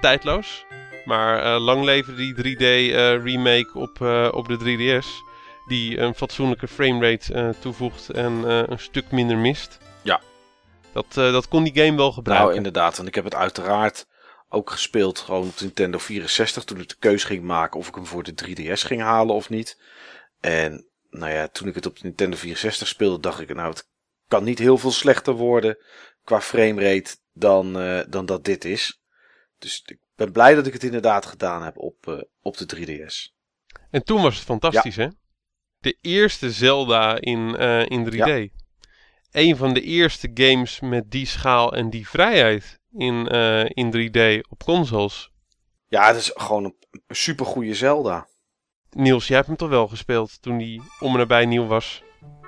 tijdloos. 0.00 0.64
Maar 1.04 1.58
lang 1.58 1.84
leven 1.84 2.16
die 2.16 2.34
3D 2.34 2.94
remake 3.22 3.70
op, 3.74 4.00
op 4.34 4.48
de 4.48 4.58
3DS 4.58 5.29
die 5.70 5.98
een 5.98 6.14
fatsoenlijke 6.14 6.68
framerate 6.68 7.34
uh, 7.34 7.48
toevoegt 7.58 8.10
en 8.10 8.32
uh, 8.32 8.62
een 8.66 8.78
stuk 8.78 9.10
minder 9.10 9.36
mist. 9.36 9.78
Ja. 10.02 10.20
Dat, 10.92 11.06
uh, 11.08 11.32
dat 11.32 11.48
kon 11.48 11.64
die 11.64 11.84
game 11.84 11.96
wel 11.96 12.12
gebruiken. 12.12 12.46
Nou, 12.46 12.56
inderdaad. 12.56 12.98
En 12.98 13.06
ik 13.06 13.14
heb 13.14 13.24
het 13.24 13.34
uiteraard 13.34 14.06
ook 14.48 14.70
gespeeld 14.70 15.18
gewoon 15.18 15.48
op 15.48 15.60
Nintendo 15.60 15.98
64 15.98 16.64
toen 16.64 16.80
ik 16.80 16.88
de 16.88 16.96
keuze 16.98 17.26
ging 17.26 17.42
maken 17.42 17.78
of 17.78 17.88
ik 17.88 17.94
hem 17.94 18.06
voor 18.06 18.22
de 18.22 18.34
3DS 18.44 18.86
ging 18.86 19.00
halen 19.00 19.34
of 19.34 19.48
niet. 19.48 19.80
En 20.40 20.88
nou 21.10 21.32
ja, 21.32 21.48
toen 21.48 21.68
ik 21.68 21.74
het 21.74 21.86
op 21.86 21.96
de 21.96 22.04
Nintendo 22.04 22.36
64 22.36 22.88
speelde, 22.88 23.20
dacht 23.20 23.40
ik, 23.40 23.54
nou, 23.54 23.70
het 23.70 23.88
kan 24.28 24.44
niet 24.44 24.58
heel 24.58 24.78
veel 24.78 24.90
slechter 24.90 25.34
worden 25.34 25.78
qua 26.24 26.40
framerate 26.40 27.16
dan, 27.32 27.72
dan 28.08 28.26
dat 28.26 28.44
dit 28.44 28.64
is. 28.64 29.02
Dus 29.58 29.82
ik 29.86 29.98
ben 30.14 30.32
blij 30.32 30.54
dat 30.54 30.66
ik 30.66 30.72
het 30.72 30.84
inderdaad 30.84 31.26
gedaan 31.26 31.62
heb 31.62 31.78
op, 31.78 32.26
op 32.40 32.56
de 32.56 32.76
3DS. 32.76 33.38
En 33.90 34.04
toen 34.04 34.22
was 34.22 34.34
het 34.34 34.44
fantastisch, 34.44 34.96
hè? 34.96 35.08
De 35.80 35.96
eerste 36.00 36.50
Zelda 36.50 37.20
in, 37.20 37.56
uh, 37.58 37.86
in 37.86 38.04
3D. 38.04 38.16
Ja. 38.16 38.46
Een 39.30 39.56
van 39.56 39.74
de 39.74 39.80
eerste 39.80 40.30
games 40.34 40.80
met 40.80 41.10
die 41.10 41.26
schaal 41.26 41.74
en 41.74 41.90
die 41.90 42.08
vrijheid 42.08 42.80
in, 42.92 43.34
uh, 43.34 43.64
in 43.64 43.90
3D 43.90 44.48
op 44.50 44.64
consoles. 44.64 45.30
Ja, 45.88 46.06
het 46.06 46.16
is 46.16 46.30
gewoon 46.34 46.64
een, 46.64 46.74
een 46.90 47.16
supergoeie 47.16 47.74
Zelda. 47.74 48.28
Niels, 48.90 49.26
jij 49.26 49.36
hebt 49.36 49.48
hem 49.48 49.56
toch 49.56 49.68
wel 49.68 49.88
gespeeld 49.88 50.42
toen 50.42 50.58
hij 50.58 50.80
om 50.98 51.12
en 51.12 51.18
nabij 51.18 51.46
nieuw 51.46 51.66
was? 51.66 52.02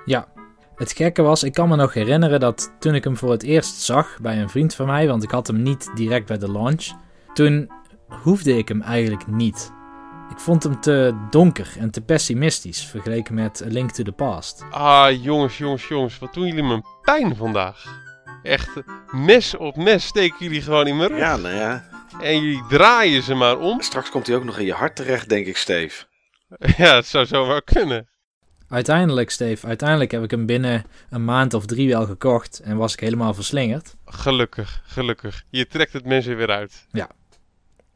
Ja. 0.05 0.31
Het 0.75 0.91
gekke 0.91 1.21
was, 1.21 1.43
ik 1.43 1.53
kan 1.53 1.69
me 1.69 1.75
nog 1.75 1.93
herinneren 1.93 2.39
dat 2.39 2.73
toen 2.79 2.95
ik 2.95 3.03
hem 3.03 3.17
voor 3.17 3.31
het 3.31 3.43
eerst 3.43 3.81
zag 3.81 4.19
bij 4.21 4.41
een 4.41 4.49
vriend 4.49 4.75
van 4.75 4.85
mij, 4.85 5.07
want 5.07 5.23
ik 5.23 5.31
had 5.31 5.47
hem 5.47 5.61
niet 5.61 5.91
direct 5.95 6.25
bij 6.25 6.37
de 6.37 6.51
launch, 6.51 6.91
toen 7.33 7.71
hoefde 8.07 8.57
ik 8.57 8.67
hem 8.67 8.81
eigenlijk 8.81 9.27
niet. 9.27 9.71
Ik 10.29 10.39
vond 10.39 10.63
hem 10.63 10.81
te 10.81 11.25
donker 11.29 11.75
en 11.79 11.91
te 11.91 12.01
pessimistisch 12.01 12.85
vergeleken 12.85 13.33
met 13.33 13.61
A 13.65 13.67
Link 13.67 13.91
to 13.91 14.03
the 14.03 14.11
Past. 14.11 14.65
Ah, 14.71 15.23
jongens, 15.23 15.57
jongens, 15.57 15.87
jongens, 15.87 16.19
wat 16.19 16.33
doen 16.33 16.45
jullie 16.47 16.63
me 16.63 16.81
pijn 17.01 17.35
vandaag? 17.35 18.01
Echt, 18.43 18.69
mes 19.11 19.55
op 19.55 19.75
mes 19.75 20.05
steken 20.05 20.37
jullie 20.39 20.61
gewoon 20.61 20.87
in 20.87 20.97
mijn 20.97 21.09
rug. 21.09 21.19
Ja, 21.19 21.37
nou 21.37 21.55
ja. 21.55 21.83
En 22.21 22.41
jullie 22.41 22.63
draaien 22.69 23.23
ze 23.23 23.33
maar 23.33 23.59
om. 23.59 23.81
Straks 23.81 24.09
komt 24.09 24.27
hij 24.27 24.35
ook 24.35 24.43
nog 24.43 24.57
in 24.59 24.65
je 24.65 24.73
hart 24.73 24.95
terecht, 24.95 25.29
denk 25.29 25.45
ik, 25.45 25.57
Steve. 25.57 26.05
Ja, 26.77 26.95
het 26.95 27.07
zou 27.07 27.25
zo 27.25 27.47
wel 27.47 27.61
kunnen. 27.61 28.07
Uiteindelijk, 28.69 29.29
Steve, 29.29 29.67
uiteindelijk 29.67 30.11
heb 30.11 30.23
ik 30.23 30.31
hem 30.31 30.45
binnen 30.45 30.83
een 31.09 31.25
maand 31.25 31.53
of 31.53 31.65
drie 31.65 31.89
wel 31.89 32.05
gekocht 32.05 32.59
en 32.59 32.77
was 32.77 32.93
ik 32.93 32.99
helemaal 32.99 33.33
verslingerd. 33.33 33.95
Gelukkig, 34.05 34.81
gelukkig. 34.85 35.43
Je 35.49 35.67
trekt 35.67 35.93
het 35.93 36.05
mensen 36.05 36.37
weer 36.37 36.49
uit. 36.49 36.87
Ja. 36.91 37.09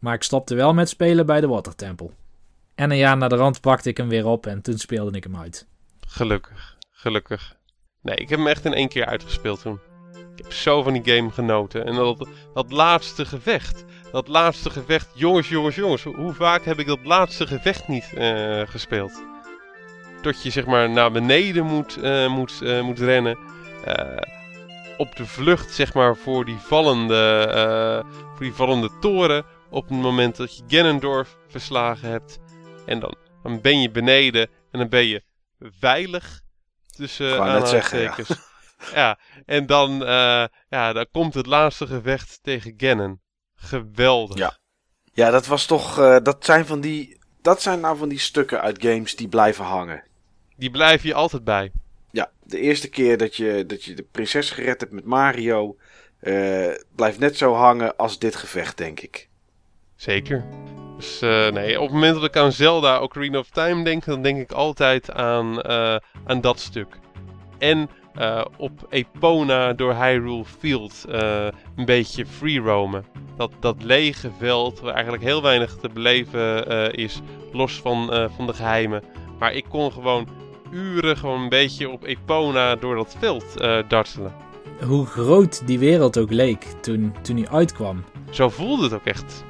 Maar 0.07 0.15
ik 0.15 0.23
stopte 0.23 0.55
wel 0.55 0.73
met 0.73 0.89
spelen 0.89 1.25
bij 1.25 1.41
de 1.41 1.47
Watertempel. 1.47 2.11
En 2.75 2.91
een 2.91 2.97
jaar 2.97 3.17
na 3.17 3.27
de 3.27 3.35
rand 3.35 3.61
pakte 3.61 3.89
ik 3.89 3.97
hem 3.97 4.07
weer 4.07 4.25
op 4.25 4.45
en 4.45 4.61
toen 4.61 4.77
speelde 4.77 5.17
ik 5.17 5.23
hem 5.23 5.37
uit. 5.37 5.67
Gelukkig, 6.07 6.77
gelukkig. 6.91 7.55
Nee, 8.01 8.15
ik 8.15 8.29
heb 8.29 8.39
hem 8.39 8.47
echt 8.47 8.65
in 8.65 8.73
één 8.73 8.87
keer 8.87 9.05
uitgespeeld 9.05 9.61
toen. 9.61 9.79
Ik 10.35 10.43
heb 10.43 10.53
zo 10.53 10.83
van 10.83 10.93
die 10.93 11.15
game 11.15 11.31
genoten. 11.31 11.85
En 11.85 11.95
dat, 11.95 12.27
dat 12.53 12.71
laatste 12.71 13.25
gevecht. 13.25 13.85
Dat 14.11 14.27
laatste 14.27 14.69
gevecht, 14.69 15.09
jongens, 15.13 15.49
jongens, 15.49 15.75
jongens. 15.75 16.03
Hoe 16.03 16.33
vaak 16.33 16.65
heb 16.65 16.79
ik 16.79 16.87
dat 16.87 17.05
laatste 17.05 17.47
gevecht 17.47 17.87
niet 17.87 18.11
uh, 18.17 18.61
gespeeld? 18.67 19.23
Tot 20.21 20.43
je 20.43 20.49
zeg 20.49 20.65
maar 20.65 20.89
naar 20.89 21.11
beneden 21.11 21.65
moet, 21.65 21.97
uh, 21.97 22.27
moet, 22.27 22.59
uh, 22.63 22.81
moet 22.81 22.99
rennen. 22.99 23.37
op 24.97 25.15
de 25.15 25.25
vlucht 25.25 25.73
zeg 25.73 25.93
maar 25.93 26.15
voor 26.15 26.45
die 26.45 26.57
vallende, 26.57 28.03
voor 28.35 28.45
die 28.45 28.53
vallende 28.53 28.89
toren. 28.99 29.45
Op 29.77 29.89
het 29.89 29.97
moment 29.97 30.35
dat 30.35 30.57
je 30.57 30.63
Ganondorf 30.67 31.37
verslagen 31.47 32.09
hebt. 32.09 32.39
En 32.85 32.99
dan, 32.99 33.15
dan 33.43 33.61
ben 33.61 33.81
je 33.81 33.91
beneden 33.91 34.49
en 34.71 34.79
dan 34.79 34.89
ben 34.89 35.05
je 35.05 35.23
veilig 35.59 36.41
tussen 36.95 37.27
uh, 37.27 37.39
aanhalingstekens. 37.39 38.27
Ja. 38.27 38.35
ja. 39.01 39.19
en 39.45 39.65
dan, 39.65 40.01
uh, 40.01 40.45
ja, 40.69 40.93
dan 40.93 41.05
komt 41.11 41.33
het 41.33 41.45
laatste 41.45 41.87
gevecht 41.87 42.39
tegen 42.41 42.73
Ganon. 42.77 43.21
Geweldig. 43.55 44.37
Ja, 44.37 44.57
ja 45.13 45.29
dat 45.29 45.45
was 45.45 45.65
toch, 45.65 45.99
uh, 45.99 46.17
dat 46.23 46.45
zijn 46.45 46.65
van 46.65 46.81
die, 46.81 47.19
dat 47.41 47.61
zijn 47.61 47.79
nou 47.79 47.97
van 47.97 48.09
die 48.09 48.19
stukken 48.19 48.61
uit 48.61 48.81
games 48.81 49.15
die 49.15 49.27
blijven 49.27 49.65
hangen. 49.65 50.03
Die 50.55 50.71
blijven 50.71 51.07
je 51.07 51.13
altijd 51.13 51.43
bij. 51.43 51.71
Ja, 52.11 52.31
de 52.43 52.59
eerste 52.59 52.89
keer 52.89 53.17
dat 53.17 53.35
je, 53.35 53.65
dat 53.65 53.83
je 53.83 53.93
de 53.93 54.07
prinses 54.11 54.51
gered 54.51 54.81
hebt 54.81 54.93
met 54.93 55.05
Mario, 55.05 55.77
uh, 56.21 56.73
blijft 56.95 57.19
net 57.19 57.37
zo 57.37 57.53
hangen 57.53 57.95
als 57.95 58.19
dit 58.19 58.35
gevecht, 58.35 58.77
denk 58.77 58.99
ik. 58.99 59.26
Zeker. 59.97 60.45
Dus 60.97 61.21
uh, 61.21 61.49
nee, 61.49 61.77
op 61.79 61.85
het 61.85 61.93
moment 61.93 62.15
dat 62.15 62.23
ik 62.23 62.37
aan 62.37 62.51
Zelda 62.51 63.01
Ocarina 63.01 63.39
of 63.39 63.49
Time 63.49 63.83
denk, 63.83 64.05
dan 64.05 64.21
denk 64.21 64.39
ik 64.39 64.51
altijd 64.51 65.11
aan, 65.11 65.59
uh, 65.69 65.95
aan 66.25 66.41
dat 66.41 66.59
stuk. 66.59 66.99
En 67.57 67.89
eh, 68.17 68.45
op 68.57 68.71
Epona 68.89 69.73
door 69.73 69.93
Hyrule 69.93 70.45
Field 70.45 71.05
eh, 71.09 71.47
een 71.75 71.85
beetje 71.85 72.25
free 72.25 72.59
roamen. 72.59 73.05
Dat, 73.35 73.51
dat 73.59 73.83
lege 73.83 74.31
veld 74.37 74.79
waar 74.79 74.93
eigenlijk 74.93 75.23
heel 75.23 75.41
weinig 75.41 75.75
te 75.75 75.89
beleven 75.93 76.67
eh, 76.67 77.03
is, 77.03 77.21
los 77.51 77.81
van, 77.81 78.13
eh, 78.13 78.25
van 78.35 78.47
de 78.47 78.53
geheimen. 78.53 79.03
Maar 79.39 79.53
ik 79.53 79.65
kon 79.69 79.91
gewoon 79.91 80.27
uren 80.71 81.17
gewoon 81.17 81.41
een 81.41 81.49
beetje 81.49 81.89
op 81.89 82.03
Epona 82.03 82.75
door 82.75 82.95
dat 82.95 83.15
veld 83.19 83.57
eh, 83.57 83.77
dartelen. 83.87 84.33
Hoe 84.85 85.05
groot 85.05 85.67
die 85.67 85.79
wereld 85.79 86.17
ook 86.17 86.31
leek 86.31 86.65
toen, 86.81 87.15
toen 87.21 87.37
hij 87.37 87.47
uitkwam. 87.49 88.03
Zo 88.29 88.49
voelde 88.49 88.83
het 88.83 88.93
ook 88.93 89.05
echt. 89.05 89.43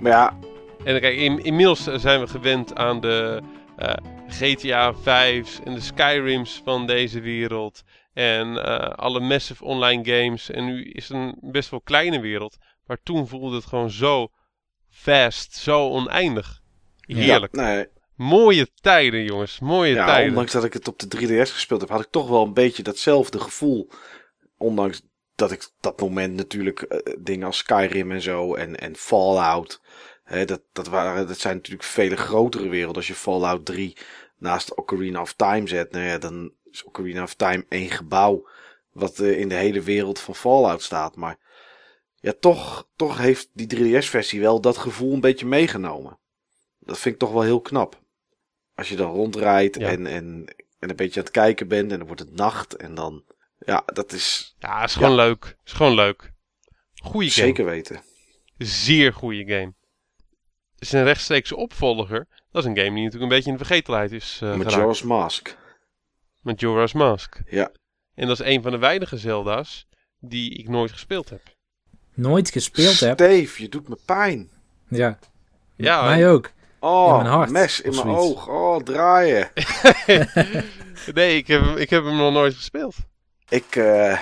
Maar 0.00 0.12
ja, 0.12 0.38
En 0.84 1.00
kijk, 1.00 1.16
in, 1.16 1.44
inmiddels 1.44 1.82
zijn 1.82 2.20
we 2.20 2.26
gewend 2.26 2.74
aan 2.74 3.00
de 3.00 3.42
eh, 3.76 3.94
GTA 4.26 4.94
5's 4.94 5.62
en 5.64 5.74
de 5.74 5.80
Skyrims 5.80 6.60
van 6.64 6.86
deze 6.86 7.20
wereld. 7.20 7.82
En 8.12 8.64
eh, 8.64 8.88
alle 8.88 9.20
massive 9.20 9.64
online 9.64 10.04
games. 10.04 10.50
En 10.50 10.64
nu 10.64 10.84
is 10.84 11.08
het 11.08 11.16
een 11.16 11.38
best 11.40 11.70
wel 11.70 11.80
kleine 11.80 12.20
wereld. 12.20 12.56
Maar 12.86 12.98
toen 13.02 13.28
voelde 13.28 13.56
het 13.56 13.66
gewoon 13.66 13.90
zo 13.90 14.28
vast, 14.90 15.54
zo 15.54 15.88
oneindig. 15.88 16.60
Heerlijk. 17.00 17.56
Ja, 17.56 17.62
nee, 17.62 17.86
Mooie 18.16 18.68
tijden, 18.80 19.24
jongens. 19.24 19.60
Mooie 19.60 19.94
ja, 19.94 20.06
tijden. 20.06 20.28
ondanks 20.28 20.52
dat 20.52 20.64
ik 20.64 20.72
het 20.72 20.88
op 20.88 20.98
de 20.98 21.18
3DS 21.18 21.52
gespeeld 21.52 21.80
heb, 21.80 21.90
had 21.90 22.00
ik 22.00 22.10
toch 22.10 22.28
wel 22.28 22.44
een 22.44 22.54
beetje 22.54 22.82
datzelfde 22.82 23.40
gevoel. 23.40 23.90
Ondanks 24.56 25.02
dat 25.42 25.50
ik 25.50 25.68
dat 25.80 26.00
moment 26.00 26.34
natuurlijk 26.34 26.80
eh, 26.82 27.14
dingen 27.18 27.46
als 27.46 27.56
Skyrim 27.56 28.12
en 28.12 28.20
zo 28.20 28.54
en, 28.54 28.76
en 28.76 28.96
Fallout. 28.96 29.80
Hè, 30.24 30.44
dat, 30.44 30.62
dat, 30.72 30.88
waren, 30.88 31.28
dat 31.28 31.38
zijn 31.38 31.56
natuurlijk 31.56 31.82
vele 31.84 32.16
grotere 32.16 32.68
werelden. 32.68 32.96
Als 32.96 33.06
je 33.06 33.14
Fallout 33.14 33.66
3 33.66 33.96
naast 34.36 34.74
Ocarina 34.74 35.20
of 35.20 35.32
Time 35.32 35.68
zet, 35.68 35.92
nou 35.92 36.04
ja, 36.04 36.18
dan 36.18 36.52
is 36.70 36.84
Ocarina 36.84 37.22
of 37.22 37.34
Time 37.34 37.64
één 37.68 37.90
gebouw 37.90 38.48
wat 38.92 39.18
eh, 39.18 39.38
in 39.40 39.48
de 39.48 39.54
hele 39.54 39.80
wereld 39.80 40.18
van 40.18 40.34
Fallout 40.34 40.82
staat. 40.82 41.16
Maar 41.16 41.38
ja, 42.20 42.32
toch, 42.40 42.88
toch 42.96 43.18
heeft 43.18 43.50
die 43.52 43.76
3DS-versie 43.76 44.40
wel 44.40 44.60
dat 44.60 44.76
gevoel 44.76 45.12
een 45.12 45.20
beetje 45.20 45.46
meegenomen. 45.46 46.18
Dat 46.78 46.98
vind 46.98 47.14
ik 47.14 47.20
toch 47.20 47.32
wel 47.32 47.42
heel 47.42 47.60
knap. 47.60 48.00
Als 48.74 48.88
je 48.88 48.96
dan 48.96 49.12
rondrijdt 49.12 49.76
Ja. 49.76 49.88
en, 49.88 50.06
en, 50.06 50.54
en 50.78 50.90
een 50.90 50.96
beetje 50.96 51.20
aan 51.20 51.26
het 51.26 51.34
kijken 51.34 51.68
bent 51.68 51.92
en 51.92 51.98
dan 51.98 52.06
wordt 52.06 52.22
het 52.22 52.34
nacht 52.34 52.76
en 52.76 52.94
dan... 52.94 53.24
Ja, 53.64 53.82
dat 53.86 54.12
is 54.12 54.54
Ja, 54.58 54.82
is 54.82 54.94
gewoon 54.94 55.14
leuk. 55.14 55.56
Is 55.64 55.72
gewoon 55.72 55.94
leuk. 55.94 56.32
Goeie 57.02 57.30
game. 57.30 57.46
zeker 57.46 57.64
weten. 57.64 58.02
Zeer 58.58 59.12
goede 59.12 59.44
game. 59.46 59.74
Het 60.74 60.82
is 60.90 60.92
een 60.92 61.04
rechtstreekse 61.04 61.56
opvolger. 61.56 62.26
Dat 62.50 62.62
is 62.62 62.68
een 62.68 62.76
game 62.76 62.94
die 62.94 63.04
natuurlijk 63.04 63.22
een 63.22 63.36
beetje 63.36 63.50
in 63.50 63.56
de 63.56 63.64
vergetelheid 63.64 64.12
is 64.12 64.38
eh 64.42 64.52
geraakt. 64.52 64.64
Majora's 64.76 65.02
Mask. 65.02 65.56
Majora's 66.40 66.92
Mask. 66.92 67.40
Ja. 67.46 67.70
En 68.14 68.26
dat 68.26 68.40
is 68.40 68.46
een 68.46 68.62
van 68.62 68.70
de 68.72 68.78
weinige 68.78 69.18
Zelda's 69.18 69.86
die 70.18 70.54
ik 70.54 70.68
nooit 70.68 70.92
gespeeld 70.92 71.30
heb. 71.30 71.40
Nooit 72.14 72.50
gespeeld 72.50 73.00
heb. 73.00 73.14
Steve, 73.18 73.62
je 73.62 73.68
doet 73.68 73.88
me 73.88 73.98
pijn. 74.06 74.50
Ja, 74.88 75.18
Ja, 75.76 76.04
mij 76.04 76.28
ook. 76.30 76.50
Oh, 76.80 77.08
In 77.08 77.16
mijn 77.22 77.34
hart, 77.34 77.50
mes 77.50 77.80
in 77.80 77.94
mijn 77.94 78.06
oog. 78.06 78.48
Oh, 78.48 78.82
draaien. 78.82 79.50
nee, 81.14 81.36
ik 81.36 81.46
heb, 81.46 81.76
ik 81.76 81.90
heb 81.90 82.04
hem 82.04 82.16
nog 82.16 82.32
nooit 82.32 82.54
gespeeld. 82.54 82.96
Ik, 83.52 83.76
eh, 83.76 84.18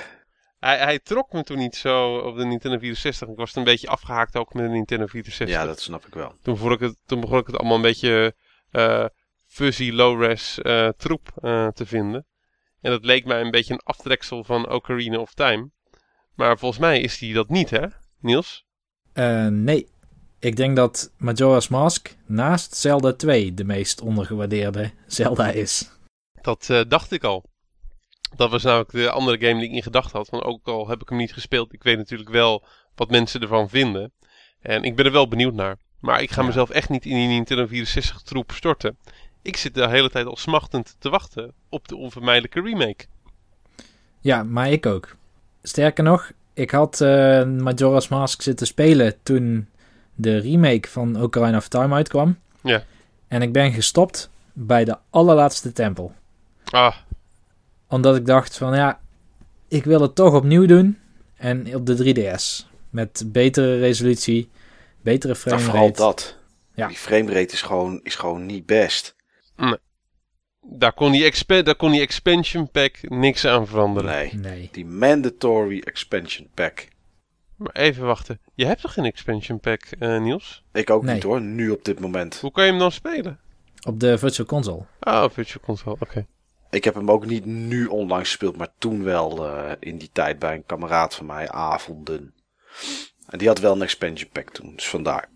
Hij, 0.58 0.78
hij 0.78 0.98
trok 0.98 1.32
me 1.32 1.42
toen 1.42 1.58
niet 1.58 1.76
zo 1.76 2.16
op 2.18 2.36
de 2.36 2.44
Nintendo 2.44 2.78
64. 2.78 3.28
Ik 3.28 3.36
was 3.36 3.56
een 3.56 3.64
beetje 3.64 3.88
afgehaakt 3.88 4.36
ook 4.36 4.54
met 4.54 4.64
de 4.64 4.70
Nintendo 4.70 5.06
64. 5.06 5.56
ja, 5.56 5.64
dat 5.66 5.80
snap 5.80 6.06
ik 6.06 6.14
wel. 6.14 6.34
toen, 6.42 6.56
vond 6.56 6.72
ik 6.72 6.80
het, 6.80 6.96
toen 7.06 7.20
begon 7.20 7.38
ik 7.38 7.46
het 7.46 7.56
allemaal 7.56 7.76
een 7.76 7.82
beetje 7.82 8.34
eh, 8.70 9.04
fuzzy, 9.46 9.90
low-res 9.90 10.58
eh, 10.60 10.88
troep 10.96 11.32
eh, 11.42 11.68
te 11.68 11.86
vinden. 11.86 12.26
En 12.80 12.90
dat 12.90 13.04
leek 13.04 13.24
mij 13.24 13.40
een 13.40 13.50
beetje 13.50 13.72
een 13.72 13.82
aftreksel 13.84 14.44
van 14.44 14.68
Ocarina 14.68 15.18
of 15.18 15.34
Time. 15.34 15.70
Maar 16.34 16.58
volgens 16.58 16.80
mij 16.80 17.00
is 17.00 17.18
die 17.18 17.34
dat 17.34 17.48
niet, 17.48 17.70
hè, 17.70 17.86
Niels? 18.20 18.66
Eh, 19.12 19.46
nee. 19.46 19.88
Ik 20.38 20.56
denk 20.56 20.76
dat 20.76 21.12
Majora's 21.18 21.68
Mask 21.68 22.16
naast 22.26 22.74
Zelda 22.76 23.12
2 23.12 23.54
de 23.54 23.64
meest 23.64 24.00
ondergewaardeerde 24.00 24.90
Zelda 25.06 25.50
is. 25.50 25.90
Dat 26.40 26.70
eh, 26.70 26.80
dacht 26.88 27.12
ik 27.12 27.24
al. 27.24 27.49
Dat 28.36 28.50
was 28.50 28.62
namelijk 28.62 28.90
de 28.90 29.10
andere 29.10 29.38
game 29.46 29.60
die 29.60 29.68
ik 29.68 29.74
in 29.74 29.82
gedachten 29.82 30.18
had. 30.18 30.28
Want 30.30 30.42
ook 30.42 30.66
al 30.68 30.88
heb 30.88 31.00
ik 31.02 31.08
hem 31.08 31.18
niet 31.18 31.32
gespeeld, 31.32 31.72
ik 31.72 31.82
weet 31.82 31.96
natuurlijk 31.96 32.30
wel 32.30 32.64
wat 32.94 33.10
mensen 33.10 33.40
ervan 33.40 33.68
vinden. 33.68 34.12
En 34.60 34.82
ik 34.82 34.96
ben 34.96 35.04
er 35.04 35.12
wel 35.12 35.28
benieuwd 35.28 35.54
naar. 35.54 35.76
Maar 36.00 36.22
ik 36.22 36.30
ga 36.30 36.40
Ja. 36.40 36.46
mezelf 36.46 36.70
echt 36.70 36.88
niet 36.88 37.04
in 37.04 37.14
die 37.14 37.28
Nintendo 37.28 37.66
64 37.66 38.22
troep 38.22 38.52
storten. 38.52 38.96
Ik 39.42 39.56
zit 39.56 39.74
de 39.74 39.88
hele 39.88 40.10
tijd 40.10 40.26
al 40.26 40.36
smachtend 40.36 40.96
te 40.98 41.10
wachten 41.10 41.52
op 41.68 41.88
de 41.88 41.96
onvermijdelijke 41.96 42.60
remake. 42.62 43.04
Ja, 44.20 44.42
maar 44.42 44.70
ik 44.70 44.86
ook. 44.86 45.16
Sterker 45.62 46.04
nog, 46.04 46.30
ik 46.54 46.70
had 46.70 47.00
eh, 47.00 47.44
Majora's 47.44 48.08
Mask 48.08 48.42
zitten 48.42 48.66
spelen 48.66 49.22
toen 49.22 49.68
de 50.14 50.38
remake 50.38 50.88
van 50.88 51.22
Ocarina 51.22 51.56
of 51.56 51.68
Time 51.68 51.94
uitkwam. 51.94 52.38
Ja. 52.62 52.82
En 53.28 53.42
ik 53.42 53.52
ben 53.52 53.72
gestopt 53.72 54.30
bij 54.52 54.84
de 54.84 54.96
allerlaatste 55.10 55.72
tempel. 55.72 56.12
Ah, 56.64 56.96
Omdat 57.90 58.16
ik 58.16 58.26
dacht 58.26 58.56
van 58.56 58.74
ja, 58.74 59.00
ik 59.68 59.84
wil 59.84 60.00
het 60.00 60.14
toch 60.14 60.34
opnieuw 60.34 60.66
doen. 60.66 60.98
En 61.36 61.74
op 61.74 61.86
de 61.86 62.14
3DS. 62.14 62.68
Met 62.90 63.22
betere 63.26 63.78
resolutie, 63.78 64.50
betere 65.02 65.32
Maar 65.32 65.42
frame 65.42 65.60
vooral 65.62 65.86
rate. 65.86 66.00
dat. 66.00 66.36
Ja. 66.74 66.86
Die 66.86 66.96
framerate 66.96 67.52
is 67.54 67.62
gewoon, 67.62 68.00
is 68.02 68.14
gewoon 68.14 68.46
niet 68.46 68.66
best. 68.66 69.14
daar 70.62 70.92
kon, 70.92 71.12
die 71.12 71.24
expa- 71.24 71.62
daar 71.62 71.74
kon 71.76 71.90
die 71.90 72.00
expansion 72.00 72.70
pack 72.70 72.96
niks 73.08 73.44
aan 73.44 73.66
veranderen. 73.66 74.10
Nee. 74.10 74.34
Nee. 74.34 74.68
Die 74.72 74.86
mandatory 74.86 75.80
expansion 75.84 76.48
pack. 76.54 76.88
Maar 77.56 77.72
even 77.72 78.04
wachten. 78.06 78.40
Je 78.54 78.66
hebt 78.66 78.80
toch 78.80 78.92
geen 78.92 79.04
expansion 79.04 79.60
pack, 79.60 79.82
eh, 79.98 80.20
Niels? 80.20 80.64
Ik 80.72 80.90
ook 80.90 81.02
Nee. 81.04 81.14
niet 81.14 81.22
hoor, 81.22 81.40
nu 81.40 81.70
op 81.70 81.84
dit 81.84 82.00
moment. 82.00 82.40
Hoe 82.40 82.50
kan 82.52 82.64
je 82.64 82.70
hem 82.70 82.78
dan 82.78 82.92
spelen? 82.92 83.38
Op 83.86 84.00
de 84.00 84.18
Virtual 84.18 84.46
Console. 84.46 84.82
Ah, 85.00 85.30
Virtual 85.30 85.64
Console, 85.64 85.96
oké. 86.00 86.26
Ik 86.70 86.84
heb 86.84 86.94
hem 86.94 87.10
ook 87.10 87.26
niet 87.26 87.44
nu 87.44 87.86
onlangs 87.86 88.28
gespeeld, 88.28 88.56
maar 88.56 88.68
toen 88.78 89.04
wel 89.04 89.46
eh, 89.46 89.72
in 89.80 89.98
die 89.98 90.10
tijd 90.12 90.38
bij 90.38 90.54
een 90.54 90.66
kameraad 90.66 91.14
van 91.14 91.26
mij, 91.26 91.48
avonden. 91.50 92.34
En 93.28 93.38
die 93.38 93.48
had 93.48 93.58
wel 93.58 93.72
een 93.72 93.82
expansion 93.82 94.30
pack 94.32 94.50
toen, 94.50 94.72
dus 94.74 94.88
vandaar. 94.88 95.28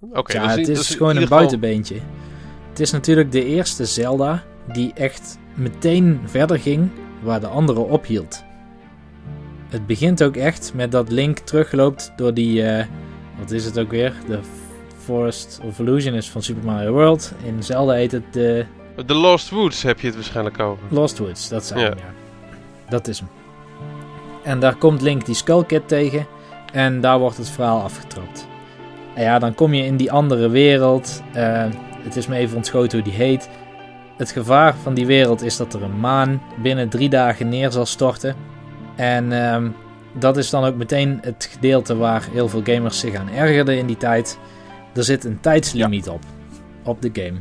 Oké, 0.00 0.32
ja, 0.32 0.46
dus 0.46 0.56
het 0.56 0.68
is 0.68 0.86
dus 0.86 0.96
gewoon 0.96 1.16
een 1.16 1.22
geval- 1.22 1.38
buitenbeentje. 1.38 2.00
Het 2.68 2.80
is 2.80 2.90
natuurlijk 2.90 3.32
de 3.32 3.44
eerste 3.44 3.84
Zelda 3.84 4.44
die 4.72 4.92
echt 4.94 5.38
meteen 5.54 6.20
verder 6.24 6.58
ging 6.58 6.90
waar 7.22 7.40
de 7.40 7.46
andere 7.46 7.80
ophield. 7.80 8.44
Het 9.68 9.86
begint 9.86 10.22
ook 10.22 10.36
echt 10.36 10.74
met 10.74 10.92
dat 10.92 11.10
Link 11.10 11.38
terugloopt 11.38 12.12
door 12.16 12.34
die, 12.34 12.62
eh, 12.62 12.86
wat 13.38 13.50
is 13.50 13.64
het 13.64 13.78
ook 13.78 13.90
weer? 13.90 14.14
De 14.26 14.38
Forest 14.96 15.60
of 15.62 15.78
Illusion 15.78 16.14
is 16.14 16.30
van 16.30 16.42
Super 16.42 16.64
Mario 16.64 16.92
World. 16.92 17.32
In 17.44 17.62
Zelda 17.62 17.92
heet 17.92 18.12
het 18.12 18.32
de 18.32 18.66
The 19.06 19.14
Lost 19.14 19.50
Woods 19.50 19.82
heb 19.82 20.00
je 20.00 20.06
het 20.06 20.14
waarschijnlijk 20.14 20.58
over. 20.60 20.84
Lost 20.88 21.18
Woods, 21.18 21.48
dat 21.48 21.64
zijn 21.64 21.80
Ja. 21.80 21.88
hem, 21.88 21.98
ja. 21.98 22.04
Dat 22.88 23.08
is 23.08 23.18
hem. 23.18 23.28
En 24.42 24.60
daar 24.60 24.74
komt 24.76 25.00
Link 25.00 25.26
die 25.26 25.34
Skull 25.34 25.64
Kid 25.64 25.88
tegen 25.88 26.26
en 26.72 27.00
daar 27.00 27.18
wordt 27.18 27.36
het 27.36 27.48
verhaal 27.48 27.82
afgetrapt. 27.82 28.46
En 29.14 29.22
ja, 29.22 29.38
dan 29.38 29.54
kom 29.54 29.74
je 29.74 29.84
in 29.84 29.96
die 29.96 30.12
andere 30.12 30.48
wereld. 30.48 31.22
eh, 31.32 31.64
het 32.02 32.16
is 32.16 32.26
me 32.26 32.36
even 32.36 32.56
ontschoten 32.56 32.98
hoe 32.98 33.08
die 33.08 33.18
heet. 33.18 33.48
Het 34.16 34.30
gevaar 34.30 34.74
van 34.82 34.94
die 34.94 35.06
wereld 35.06 35.42
is 35.42 35.56
dat 35.56 35.74
er 35.74 35.82
een 35.82 36.00
maan 36.00 36.42
binnen 36.62 36.88
drie 36.88 37.08
dagen 37.08 37.48
neer 37.48 37.70
zal 37.70 37.86
storten. 37.86 38.34
En 38.96 39.32
ehm, 39.32 39.68
dat 40.12 40.36
is 40.36 40.50
dan 40.50 40.64
ook 40.64 40.74
meteen 40.76 41.18
het 41.22 41.48
gedeelte 41.52 41.96
waar 41.96 42.28
heel 42.32 42.48
veel 42.48 42.60
gamers 42.64 42.98
zich 42.98 43.14
aan 43.14 43.28
ergerden 43.30 43.78
in 43.78 43.86
die 43.86 43.96
tijd. 43.96 44.38
Er 44.94 45.04
zit 45.04 45.24
een 45.24 45.40
tijdslimiet 45.40 46.08
op, 46.08 46.20
op 46.84 47.02
de 47.02 47.10
game. 47.12 47.38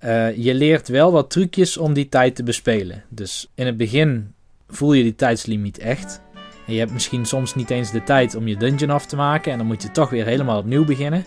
Eh, 0.00 0.36
je 0.36 0.54
leert 0.54 0.88
wel 0.88 1.12
wat 1.12 1.30
trucjes 1.30 1.76
om 1.76 1.92
die 1.92 2.08
tijd 2.08 2.34
te 2.36 2.42
bespelen. 2.42 3.04
Dus 3.08 3.48
in 3.54 3.66
het 3.66 3.76
begin 3.76 4.32
voel 4.68 4.92
je 4.92 5.02
die 5.02 5.14
tijdslimiet 5.14 5.78
echt. 5.78 6.20
En 6.66 6.72
je 6.72 6.78
hebt 6.78 6.92
misschien 6.92 7.24
soms 7.26 7.54
niet 7.54 7.70
eens 7.70 7.90
de 7.90 8.02
tijd 8.02 8.34
om 8.34 8.48
je 8.48 8.56
dungeon 8.56 8.90
af 8.90 9.06
te 9.06 9.16
maken. 9.16 9.52
En 9.52 9.58
dan 9.58 9.66
moet 9.66 9.82
je 9.82 9.90
toch 9.90 10.10
weer 10.10 10.24
helemaal 10.24 10.58
opnieuw 10.58 10.84
beginnen. 10.84 11.24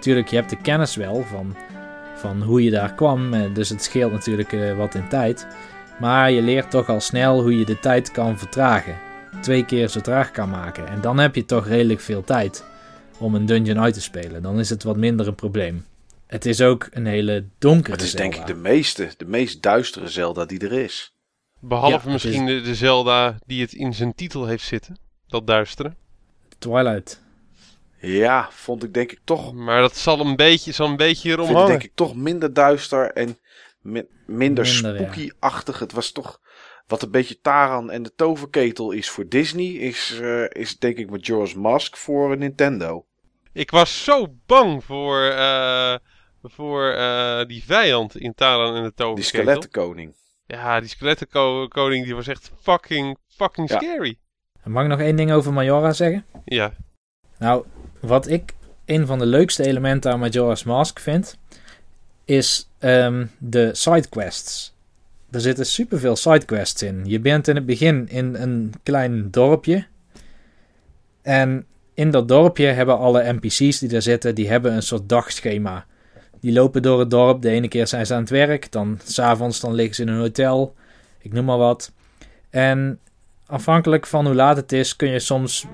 Tuurlijk, 0.00 0.28
je 0.28 0.36
hebt 0.36 0.50
de 0.50 0.56
kennis 0.62 0.96
wel 0.96 1.22
van, 1.22 1.56
van 2.16 2.42
hoe 2.42 2.64
je 2.64 2.70
daar 2.70 2.94
kwam. 2.94 3.34
eh, 3.34 3.54
Dus 3.54 3.68
het 3.68 3.82
scheelt 3.82 4.12
natuurlijk 4.12 4.52
eh, 4.52 4.76
wat 4.76 4.94
in 4.94 5.08
tijd. 5.08 5.46
Maar 6.00 6.30
je 6.30 6.42
leert 6.42 6.70
toch 6.70 6.88
al 6.88 7.00
snel 7.00 7.42
hoe 7.42 7.58
je 7.58 7.64
de 7.64 7.78
tijd 7.80 8.10
kan 8.10 8.38
vertragen. 8.38 8.94
Twee 9.40 9.64
keer 9.64 9.88
zo 9.88 10.00
traag 10.00 10.30
kan 10.30 10.50
maken. 10.50 10.88
En 10.88 11.00
dan 11.00 11.18
heb 11.18 11.34
je 11.34 11.44
toch 11.44 11.66
redelijk 11.66 12.00
veel 12.00 12.24
tijd 12.24 12.64
om 13.18 13.34
een 13.34 13.46
dungeon 13.46 13.80
uit 13.80 13.94
te 13.94 14.00
spelen. 14.00 14.42
Dan 14.42 14.58
is 14.58 14.70
het 14.70 14.82
wat 14.82 14.96
minder 14.96 15.26
een 15.26 15.34
probleem. 15.34 15.84
Het 16.28 16.46
is 16.46 16.60
ook 16.60 16.88
een 16.90 17.06
hele 17.06 17.44
donkere 17.58 17.92
Het 17.92 18.02
is 18.02 18.10
Zelda. 18.10 18.28
denk 18.28 18.40
ik 18.40 18.46
de 18.54 18.60
meeste, 18.60 19.10
de 19.16 19.24
meest 19.24 19.62
duistere 19.62 20.08
Zelda 20.08 20.44
die 20.44 20.58
er 20.60 20.72
is. 20.72 21.14
Behalve 21.60 22.06
Ja, 22.06 22.12
misschien 22.12 22.46
de, 22.46 22.60
de 22.60 22.74
Zelda 22.74 23.38
die 23.46 23.60
het 23.60 23.72
in 23.72 23.94
zijn 23.94 24.14
titel 24.14 24.46
heeft 24.46 24.64
zitten. 24.64 24.98
Dat 25.26 25.46
duistere. 25.46 25.94
Twilight. 26.58 27.22
Ja, 28.00 28.48
vond 28.50 28.82
ik 28.84 28.94
denk 28.94 29.12
ik 29.12 29.20
toch, 29.24 29.52
Maar 29.54 29.80
dat 29.80 29.96
zal 29.96 30.20
een 30.20 30.36
beetje, 30.36 30.72
zal 30.72 30.88
een 30.88 30.96
beetje 30.96 31.30
erom 31.30 31.46
vind 31.46 31.50
ik 31.50 31.56
hangen. 31.56 31.78
denk 31.78 31.90
ik 31.90 31.96
toch 31.96 32.14
minder 32.14 32.52
duister 32.52 33.12
en 33.12 33.38
minder, 33.82 34.10
Minder, 34.26 34.64
ja. 34.64 34.70
spooky-achtig. 34.72 35.78
Het 35.78 35.92
was 35.92 36.12
toch 36.12 36.40
wat 36.86 37.02
een 37.02 37.10
beetje 37.10 37.40
Taran 37.40 37.90
en 37.90 38.02
de 38.02 38.12
toverketel 38.16 38.90
is 38.90 39.10
voor 39.10 39.28
Disney, 39.28 39.66
is, 39.66 40.18
eh, 40.20 40.44
is 40.50 40.78
denk 40.78 40.96
ik 40.96 41.10
Majora's 41.10 41.54
Mask 41.54 41.96
voor 41.96 42.36
Nintendo. 42.36 43.04
Ik 43.52 43.70
was 43.70 44.04
zo 44.04 44.34
bang 44.46 44.84
voor, 44.84 45.22
eh, 45.24 45.94
voor 46.42 46.90
eh, 46.92 47.44
die 47.46 47.64
vijand 47.64 48.16
in 48.16 48.34
Taran 48.34 48.68
en 48.74 48.82
de 48.82 48.82
Die 48.82 48.92
Toverketel. 48.94 49.24
skelettenkoning. 49.42 50.12
Ja, 50.46 50.80
die 50.80 50.88
skelettenkoning 50.88 52.04
die 52.04 52.14
was 52.14 52.26
echt 52.26 52.50
fucking, 52.60 53.16
fucking 53.28 53.68
Ja. 53.70 53.78
scary. 53.80 54.18
Mag 54.64 54.82
ik 54.82 54.88
nog 54.88 55.00
één 55.00 55.16
ding 55.16 55.32
over 55.32 55.52
Majora 55.52 55.92
zeggen? 55.92 56.24
Ja, 56.44 56.72
Nou, 57.38 57.64
wat 58.00 58.28
ik 58.28 58.54
een 58.84 59.06
van 59.06 59.18
de 59.18 59.26
leukste 59.26 59.66
elementen 59.66 60.12
aan 60.12 60.18
Majora's 60.18 60.64
Mask 60.64 60.98
vind, 60.98 61.38
is 62.24 62.68
ehm, 62.78 63.26
de 63.38 63.70
sidequests. 63.74 64.74
Er 65.30 65.40
zitten 65.40 65.66
superveel 65.66 66.16
sidequests 66.16 66.82
in. 66.82 67.02
Je 67.04 67.20
bent 67.20 67.48
in 67.48 67.54
het 67.56 67.66
begin 67.66 68.08
in 68.08 68.34
een 68.34 68.74
klein 68.82 69.30
dorpje. 69.30 69.86
En 71.22 71.66
in 71.94 72.10
dat 72.10 72.28
dorpje 72.28 72.66
hebben 72.66 72.98
alle 72.98 73.32
NPC's 73.32 73.78
die 73.78 73.88
daar 73.88 74.02
zitten, 74.02 74.34
die 74.34 74.48
hebben 74.48 74.72
een 74.72 74.82
soort 74.82 75.08
dagschema. 75.08 75.86
Die 76.40 76.52
lopen 76.52 76.82
door 76.82 76.98
het 76.98 77.10
dorp. 77.10 77.42
De 77.42 77.50
ene 77.50 77.68
keer 77.68 77.86
zijn 77.86 78.06
ze 78.06 78.14
aan 78.14 78.20
het 78.20 78.30
werk, 78.30 78.72
dan 78.72 78.98
s'avonds 79.04 79.60
dan 79.60 79.74
liggen 79.74 79.94
ze 79.94 80.02
in 80.02 80.08
een 80.08 80.18
hotel. 80.18 80.74
Ik 81.18 81.32
noem 81.32 81.44
maar 81.44 81.58
wat. 81.58 81.92
En 82.50 82.98
afhankelijk 83.46 84.06
van 84.06 84.26
hoe 84.26 84.34
laat 84.34 84.56
het 84.56 84.72
is, 84.72 84.96
kun 84.96 85.08
je 85.08 85.18
soms 85.18 85.66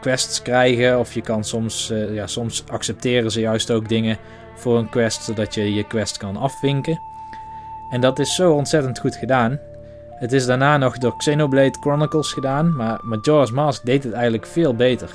quests 0.00 0.42
krijgen. 0.42 0.98
Of 0.98 1.14
je 1.14 1.20
kan 1.20 1.44
soms, 1.44 1.90
eh, 1.90 2.14
ja, 2.14 2.26
soms 2.26 2.64
accepteren 2.68 3.30
ze 3.30 3.40
juist 3.40 3.70
ook 3.70 3.88
dingen 3.88 4.18
voor 4.54 4.78
een 4.78 4.88
quest, 4.88 5.22
zodat 5.22 5.54
je 5.54 5.74
je 5.74 5.86
quest 5.86 6.16
kan 6.16 6.36
afvinken. 6.36 7.00
En 7.90 8.00
dat 8.00 8.18
is 8.18 8.34
zo 8.34 8.52
ontzettend 8.52 8.98
goed 8.98 9.16
gedaan. 9.16 9.58
Het 10.10 10.32
is 10.32 10.46
daarna 10.46 10.76
nog 10.76 10.98
door 10.98 11.16
Xenoblade 11.16 11.78
Chronicles 11.80 12.32
gedaan, 12.32 12.76
maar 12.76 13.00
Majora's 13.02 13.50
Mask 13.50 13.84
deed 13.84 14.04
het 14.04 14.12
eigenlijk 14.12 14.46
veel 14.46 14.74
beter. 14.74 15.10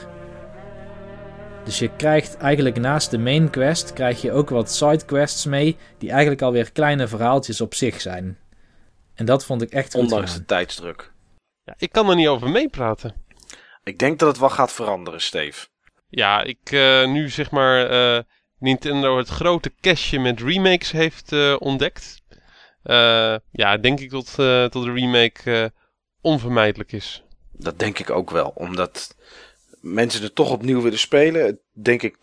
Dus 1.63 1.79
je 1.79 1.95
krijgt 1.95 2.37
eigenlijk 2.37 2.79
naast 2.79 3.11
de 3.11 3.17
main 3.17 3.49
quest, 3.49 3.93
krijg 3.93 4.21
je 4.21 4.31
ook 4.31 4.49
wat 4.49 4.71
side 4.71 5.05
quests 5.05 5.45
mee, 5.45 5.77
die 5.97 6.09
eigenlijk 6.11 6.41
alweer 6.41 6.71
kleine 6.71 7.07
verhaaltjes 7.07 7.61
op 7.61 7.73
zich 7.73 8.01
zijn. 8.01 8.37
En 9.15 9.25
dat 9.25 9.45
vond 9.45 9.61
ik 9.61 9.71
echt 9.71 9.91
goed 9.93 10.01
Ondanks 10.01 10.25
gedaan. 10.31 10.39
de 10.39 10.45
tijdsdruk. 10.45 11.11
ja 11.63 11.73
ik 11.77 11.91
kan 11.91 12.09
er 12.09 12.15
niet 12.15 12.27
over 12.27 12.49
meepraten. 12.49 13.13
Ik 13.83 13.99
denk 13.99 14.19
dat 14.19 14.27
het 14.27 14.37
wel 14.39 14.49
gaat 14.49 14.71
veranderen, 14.71 15.21
Steve. 15.21 15.67
Ja, 16.09 16.43
ik 16.43 16.71
eh, 16.71 17.07
nu 17.07 17.29
zeg 17.29 17.51
maar 17.51 17.89
eh, 17.89 18.23
Nintendo 18.59 19.17
het 19.17 19.27
grote 19.27 19.71
cashje 19.81 20.19
met 20.19 20.41
remakes 20.41 20.91
heeft 20.91 21.31
eh, 21.31 21.55
ontdekt. 21.59 22.21
eh, 22.83 23.35
ja, 23.51 23.77
denk 23.77 23.99
ik 23.99 24.09
dat, 24.09 24.29
eh, 24.29 24.35
dat 24.45 24.71
de 24.73 24.91
remake 24.93 25.51
eh, 25.61 25.65
onvermijdelijk 26.21 26.91
is. 26.91 27.23
Dat 27.51 27.79
denk 27.79 27.99
ik 27.99 28.09
ook 28.09 28.29
wel. 28.31 28.51
Omdat 28.55 29.15
mensen 29.81 30.23
het 30.23 30.35
toch 30.35 30.51
opnieuw 30.51 30.81
willen 30.81 30.99
spelen. 30.99 31.59
Denk 31.73 32.01
ik, 32.01 32.17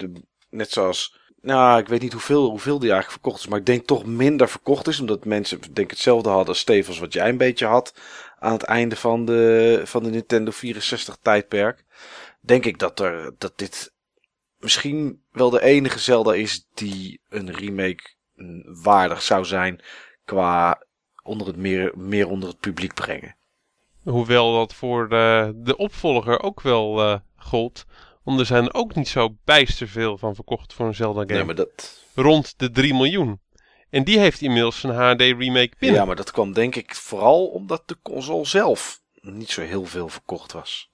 net 0.50 0.70
zoals... 0.70 1.16
Nou, 1.40 1.80
ik 1.80 1.88
weet 1.88 2.00
niet 2.00 2.12
hoeveel, 2.12 2.50
hoeveel 2.50 2.78
die 2.78 2.90
eigenlijk 2.90 3.20
verkocht 3.20 3.38
is. 3.44 3.46
Maar 3.46 3.59
ik 3.59 3.66
denk 3.66 3.86
toch 3.86 4.06
minder 4.06 4.48
verkocht 4.48 4.86
is. 4.86 5.00
Omdat 5.00 5.24
mensen 5.24 5.61
denk 5.72 5.90
hetzelfde 5.90 6.28
hadden 6.28 6.48
als 6.48 6.59
Steve 6.59 6.88
als 6.88 6.98
wat 6.98 7.12
jij 7.12 7.28
een 7.28 7.36
beetje 7.36 7.66
had. 7.66 7.94
Aan 8.38 8.52
het 8.52 8.62
einde 8.62 8.96
van 8.96 9.24
de, 9.24 9.80
van 9.84 10.02
de 10.02 10.11
Nintendo 10.11 10.50
64 10.50 11.16
tijdperk. 11.22 11.84
Denk 12.40 12.64
ik 12.64 12.78
dat, 12.78 13.00
er, 13.00 13.34
dat 13.38 13.59
dit 13.59 13.92
misschien 14.59 15.22
wel 15.30 15.50
de 15.50 15.62
enige 15.62 15.98
Zelda 15.98 16.34
is 16.34 16.66
die 16.74 17.20
een 17.28 17.52
remake 17.52 18.14
waardig 18.82 19.22
zou 19.22 19.44
zijn. 19.44 19.80
Qua 20.24 20.82
onder 21.22 21.46
het 21.46 21.56
meer, 21.56 21.92
meer 21.96 22.28
onder 22.28 22.48
het 22.48 22.61
publiek 22.61 22.94
brengen. 22.94 23.36
Hoewel 24.02 24.52
dat 24.52 24.74
voor 24.74 25.09
de, 25.09 25.52
de 25.56 25.76
opvolger 25.76 26.40
ook 26.42 26.61
wel 26.61 27.00
eh 27.00 27.18
gold. 27.49 27.84
Want 28.22 28.40
er 28.40 28.46
zijn 28.46 28.74
ook 28.74 28.94
niet 28.94 29.09
zo 29.09 29.36
bijster 29.44 29.88
veel 29.88 30.18
van 30.18 30.34
verkocht 30.34 30.72
voor 30.72 30.86
een 30.86 30.94
Zelda 30.94 31.20
game. 31.20 31.32
Nee, 31.32 31.44
maar 31.44 31.55
dat, 31.55 32.05
Rond 32.14 32.55
de 32.59 32.70
3 32.70 32.94
miljoen. 32.94 33.40
En 33.90 34.05
die 34.05 34.18
heeft 34.18 34.40
inmiddels 34.40 34.82
een 34.82 34.90
HD 34.90 35.20
remake 35.20 35.72
binnen. 35.78 36.01
Ja, 36.01 36.05
maar 36.05 36.16
dat 36.16 36.30
kwam 36.30 36.53
denk 36.53 36.76
ik 36.76 36.94
vooral 36.94 37.46
omdat 37.46 37.88
de 37.88 37.96
console 38.03 38.44
zelf 38.44 39.01
niet 39.20 39.51
zo 39.51 39.62
heel 39.62 39.84
veel 39.84 40.09
verkocht 40.09 40.53
was. 40.53 40.90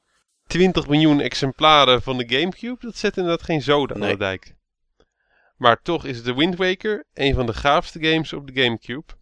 20 0.47 0.89
miljoen 0.89 1.21
exemplaren 1.21 2.03
van 2.03 2.19
de 2.19 2.37
Gamecube, 2.37 2.87
dat 2.87 2.97
zet 2.97 3.17
inderdaad 3.17 3.43
geen 3.43 3.63
zoden 3.63 4.03
aan 4.03 4.09
de 4.09 4.17
dijk. 4.17 4.55
Maar 5.57 5.83
toch 5.83 6.05
is 6.05 6.23
de 6.23 6.35
Wind 6.35 6.57
Waker 6.57 7.07
een 7.15 7.35
van 7.35 7.47
de 7.47 7.55
gaafste 7.55 8.05
games 8.05 8.33
op 8.33 8.47
de 8.47 8.63
Gamecube. 8.63 9.13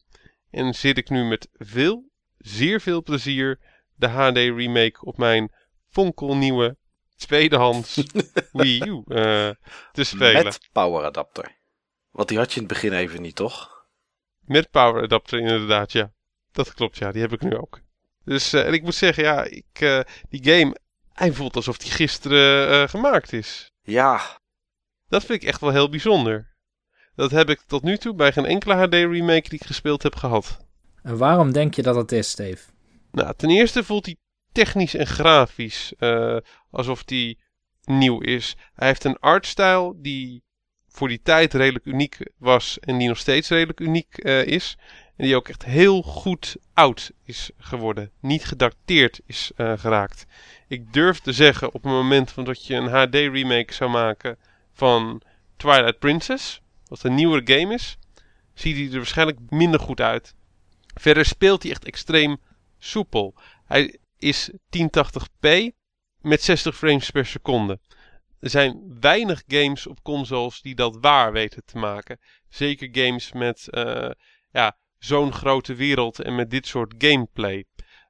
En 0.51 0.74
zit 0.74 0.99
ik 0.99 1.11
nu 1.11 1.24
met 1.24 1.49
veel, 1.53 2.11
zeer 2.39 2.80
veel 2.80 3.03
plezier 3.03 3.59
de 3.95 4.09
HD 4.09 4.37
remake 4.37 5.05
op 5.05 5.16
mijn 5.16 5.53
fonkelnieuwe 5.89 6.76
tweedehands 7.16 8.02
Wii 8.52 8.82
U 8.86 9.02
eh, 9.06 9.50
te 9.92 10.04
spelen. 10.04 10.32
Met, 10.32 10.44
Met 10.44 10.68
power 10.72 11.04
adapter. 11.04 11.60
Want 12.10 12.28
die 12.28 12.38
had 12.38 12.52
je 12.52 12.60
in 12.60 12.66
het 12.66 12.72
begin 12.72 12.92
even 12.92 13.22
niet, 13.22 13.36
toch? 13.36 13.70
power 14.70 15.02
adapter 15.02 15.38
inderdaad, 15.38 15.92
ja. 15.92 16.12
Dat 16.52 16.74
klopt, 16.74 16.98
ja. 16.98 17.12
Die 17.12 17.22
heb 17.22 17.32
ik 17.32 17.40
nu 17.40 17.56
ook. 17.56 17.80
Dus 18.24 18.52
eh, 18.52 18.66
en 18.66 18.72
ik 18.72 18.82
moet 18.82 18.94
zeggen, 18.94 19.24
ja, 19.24 19.44
ik, 19.44 19.80
eh, 19.80 20.00
die 20.28 20.44
game, 20.44 20.76
hij 21.12 21.32
voelt 21.32 21.56
alsof 21.56 21.76
die 21.76 21.90
gisteren 21.90 22.68
eh, 22.70 22.88
gemaakt 22.88 23.32
is. 23.32 23.70
Ja, 23.82 24.40
Dat 25.08 25.24
vind 25.24 25.42
ik 25.42 25.48
echt 25.48 25.60
wel 25.60 25.70
heel 25.70 25.88
bijzonder. 25.88 26.50
Dat 27.14 27.30
heb 27.30 27.50
ik 27.50 27.60
tot 27.66 27.82
nu 27.82 27.96
toe 27.96 28.14
bij 28.14 28.32
geen 28.32 28.44
enkele 28.44 28.74
HD 28.74 28.94
remake 28.94 29.48
die 29.48 29.58
ik 29.58 29.66
gespeeld 29.66 30.02
heb 30.02 30.14
gehad. 30.14 30.58
En 31.02 31.16
waarom 31.16 31.52
denk 31.52 31.74
je 31.74 31.82
dat 31.82 31.94
het 31.94 32.12
is, 32.12 32.30
Steve? 32.30 32.70
Nou, 33.10 33.34
ten 33.36 33.50
eerste 33.50 33.84
voelt 33.84 34.06
hij 34.06 34.16
technisch 34.53 34.94
en 34.94 35.07
grafisch 35.07 35.92
eh, 35.98 36.36
alsof 36.70 37.03
hij 37.07 37.36
nieuw 37.84 38.20
is. 38.20 38.57
Hij 38.74 38.88
heeft 38.88 39.05
een 39.05 39.18
artstyle 39.18 39.94
die 39.96 40.42
voor 40.88 41.09
die 41.09 41.20
tijd 41.22 41.55
redelijk 41.55 41.84
uniek 41.84 42.18
was 42.36 42.78
en 42.78 42.98
die 42.98 43.09
nog 43.09 43.18
steeds 43.18 43.48
redelijk 43.48 43.80
uniek 43.80 44.18
eh, 44.18 44.46
is. 44.46 44.76
En 45.16 45.24
die 45.24 45.36
ook 45.36 45.48
echt 45.48 45.64
heel 45.64 46.03
goed 46.03 46.57
oud 46.74 47.12
is 47.24 47.50
geworden. 47.59 48.11
Niet 48.20 48.44
gedateerd 48.44 49.20
is 49.26 49.50
eh, 49.57 49.72
geraakt. 49.78 50.26
Ik 50.68 50.92
durf 50.92 51.20
te 51.20 51.32
zeggen 51.32 51.66
op 51.66 51.82
het 51.82 51.92
moment 51.92 52.30
van 52.30 52.44
dat 52.44 52.66
je 52.66 52.74
een 52.74 52.88
HD 52.88 53.14
remake 53.14 53.72
zou 53.72 53.90
maken 53.90 54.38
van 54.72 55.22
Twilight 55.57 55.98
Princess, 55.98 56.61
wat 56.86 57.03
een 57.03 57.14
nieuwere 57.14 57.59
game 57.59 57.74
is, 57.74 57.98
ziet 58.55 58.76
hij 58.76 58.86
er 58.86 58.96
waarschijnlijk 58.96 59.38
minder 59.48 59.80
goed 59.80 60.00
uit. 60.00 60.34
Verder 60.94 61.24
speelt 61.24 61.62
hij 61.62 61.72
echt 61.72 61.84
extreem 61.84 62.40
soepel. 62.78 63.34
Hij 63.64 63.98
is 64.23 64.51
1080p 64.51 65.49
met 66.20 66.43
60 66.43 66.77
frames 66.77 67.11
per 67.11 67.27
seconde. 67.27 67.79
Er 68.41 68.51
zijn 68.51 68.97
weinig 69.01 69.43
games 69.47 69.87
op 69.87 70.03
consoles 70.03 70.61
die 70.61 70.75
dat 70.75 70.99
waar 71.01 71.33
weten 71.33 71.64
te 71.64 71.79
maken. 71.79 72.20
Zeker 72.49 72.89
games 72.93 73.33
met 73.33 73.68
eh, 73.68 74.11
ja, 74.53 74.77
zo'n 74.99 75.33
grote 75.33 75.75
wereld 75.75 76.20
en 76.20 76.35
met 76.35 76.51
dit 76.51 76.66
soort 76.66 76.95
gameplay. 76.99 77.64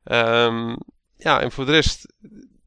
Ehm, 0.05 0.77
ja, 1.17 1.41
en 1.41 1.53
voor 1.53 1.67
de 1.67 1.73
rest, 1.73 2.15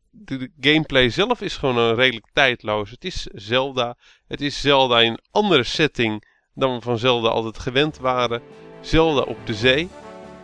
de, 0.10 0.38
de 0.38 0.52
gameplay 0.60 1.10
zelf 1.10 1.41
is 1.41 1.58
gewoon 1.58 1.78
een 1.78 1.96
redelijk 1.96 2.28
tijdloos. 2.34 2.91
Het 2.91 3.06
is 3.06 3.22
Zelda. 3.24 3.98
Het 4.28 4.41
is 4.41 4.62
Zelda 4.62 5.02
in 5.02 5.12
een 5.12 5.24
andere 5.32 5.64
setting 5.64 6.28
dan 6.54 6.76
we 6.76 6.82
van 6.82 6.98
Zelda 6.98 7.28
altijd 7.28 7.60
gewend 7.60 7.98
waren. 7.98 8.41
Zelda 8.82 9.22
op 9.22 9.46
de 9.46 9.54
zee. 9.54 9.89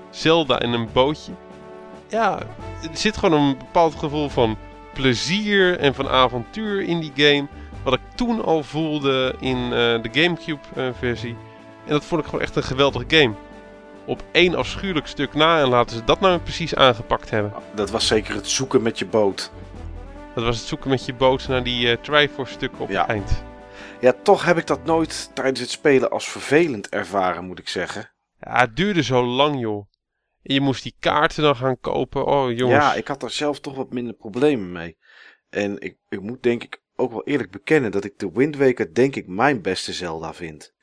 Zelda 0.10 0.60
in 0.60 0.72
een 0.72 0.92
bootje. 0.92 1.34
Ja, 2.12 2.40
er 2.82 2.90
zit 2.98 3.18
gewoon 3.18 3.42
een 3.42 3.58
bepaald 3.58 3.96
gevoel 3.96 4.30
van 4.30 4.58
plezier 4.94 5.80
en 5.80 5.94
van 5.96 6.08
avontuur 6.10 6.82
in 6.82 7.00
die 7.00 7.12
game. 7.16 7.48
Wat 7.84 7.94
ik 7.94 8.00
toen 8.16 8.44
al 8.44 8.64
voelde 8.64 9.36
in 9.40 9.58
eh, 9.64 9.70
de 9.72 10.10
Gamecube-versie. 10.12 11.36
en 11.86 11.92
dat 11.92 12.06
vond 12.06 12.22
ik 12.22 12.28
gewoon 12.28 12.42
echt 12.42 12.56
een 12.56 12.64
geweldige 12.64 13.06
game. 13.08 13.34
Op 14.06 14.24
één 14.32 14.56
afschuwelijk 14.56 15.08
stuk 15.08 15.34
na 15.34 15.60
en 15.62 15.68
laten 15.68 15.96
ze 15.98 16.04
dat 16.04 16.20
nou 16.20 16.40
precies 16.40 16.76
aangepakt 16.76 17.30
hebben. 17.30 17.54
dat 17.76 17.90
was 17.90 18.08
zeker 18.08 18.36
het 18.36 18.48
zoeken 18.50 18.82
met 18.82 19.00
je 19.00 19.06
boot. 19.06 19.52
Dat 20.36 20.44
was 20.44 20.58
het 20.58 20.68
zoeken 20.68 20.90
met 20.90 21.06
je 21.06 21.14
boot 21.14 21.48
naar 21.48 21.64
die 21.64 21.90
eh 21.92 21.98
Triforce-stukken 22.02 22.80
op 22.80 22.90
Ja. 22.90 23.02
het 23.02 23.10
eind. 23.10 23.44
Ja, 24.00 24.14
toch 24.24 24.46
heb 24.46 24.58
ik 24.58 24.68
dat 24.68 24.86
nooit 24.86 25.32
tijdens 25.34 25.60
het 25.60 25.70
spelen 25.70 26.10
als 26.12 26.30
vervelend 26.30 26.90
ervaren, 26.90 27.46
moet 27.46 27.60
ik 27.60 27.70
zeggen. 27.70 28.10
Ja, 28.40 28.60
het 28.60 28.76
duurde 28.76 29.04
zo 29.04 29.24
lang, 29.26 29.60
joh. 29.60 29.86
En 30.44 30.54
je 30.54 30.62
moest 30.62 30.84
die 30.84 30.96
kaarten 31.00 31.44
dan 31.44 31.56
gaan 31.56 31.80
kopen. 31.80 32.26
Oh, 32.26 32.52
jongens. 32.58 32.84
Ja, 32.84 32.94
ik 32.94 33.08
had 33.08 33.20
daar 33.20 33.32
zelf 33.32 33.60
toch 33.60 33.76
wat 33.76 33.94
minder 33.94 34.14
problemen 34.14 34.72
mee. 34.72 34.98
En 35.50 35.80
ik, 35.80 35.98
ik 36.10 36.22
moet 36.22 36.44
denk 36.44 36.64
ik 36.64 36.82
ook 36.96 37.12
wel 37.12 37.24
eerlijk 37.24 37.52
bekennen 37.52 37.92
dat 37.92 38.04
ik 38.04 38.20
de 38.20 38.32
Wind 38.34 38.56
Waker 38.58 38.94
denk 38.94 39.16
ik 39.16 39.28
mijn 39.28 39.62
beste 39.62 39.94
Zelda 39.94 40.34
vind. 40.34 40.74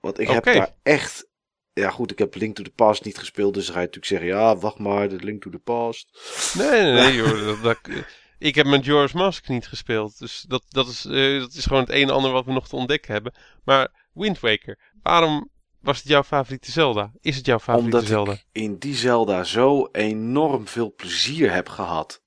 Want 0.00 0.18
ik 0.18 0.28
heb 0.28 0.44
daar 0.44 0.76
echt... 0.82 1.28
Ja 1.72 1.90
goed, 1.90 2.10
ik 2.10 2.18
heb 2.18 2.34
Link 2.34 2.56
to 2.56 2.62
the 2.62 2.70
Past 2.70 3.04
niet 3.04 3.18
gespeeld, 3.18 3.54
dus 3.54 3.64
dan 3.64 3.74
ga 3.74 3.80
je 3.80 3.86
natuurlijk 3.86 4.12
zeggen... 4.22 4.40
Ja, 4.40 4.56
wacht 4.56 4.78
maar, 4.78 5.08
de 5.08 5.16
Link 5.16 5.42
to 5.42 5.50
the 5.50 5.58
Past. 5.58 6.20
Nee, 6.58 6.82
nee, 6.82 6.92
nee, 6.92 7.14
joh. 7.20 7.44
Dat, 7.46 7.62
dat- 7.62 8.04
ik 8.38 8.54
heb 8.54 8.66
met 8.66 8.84
George 8.84 9.16
Mask 9.16 9.48
niet 9.48 9.66
gespeeld. 9.66 10.18
Dus 10.18 10.44
dat, 10.48 10.64
dat, 10.68 10.88
is, 10.88 11.04
eh, 11.04 11.38
dat 11.38 11.52
is 11.52 11.64
gewoon 11.66 11.82
het 11.82 11.90
een 11.90 12.02
en 12.02 12.14
ander 12.14 12.30
wat 12.32 12.44
we 12.44 12.52
nog 12.52 12.68
te 12.68 12.76
ontdekken 12.76 13.12
hebben. 13.12 13.34
Maar 13.64 14.08
Wind 14.12 14.40
Waker, 14.40 14.78
waarom 15.02 15.50
was 15.80 15.98
het 15.98 16.08
jouw 16.08 16.22
favoriete 16.22 16.70
Zelda? 16.70 17.12
Is 17.20 17.36
het 17.36 17.46
jouw 17.46 17.58
favoriete 17.58 17.96
Omdat 17.96 18.08
Zelda? 18.08 18.32
ik 18.32 18.46
in 18.52 18.76
die 18.78 18.94
Zelda 18.94 19.44
zo 19.44 19.88
enorm 19.92 20.66
veel 20.68 20.94
plezier 20.94 21.52
heb 21.52 21.68
gehad. 21.68 22.22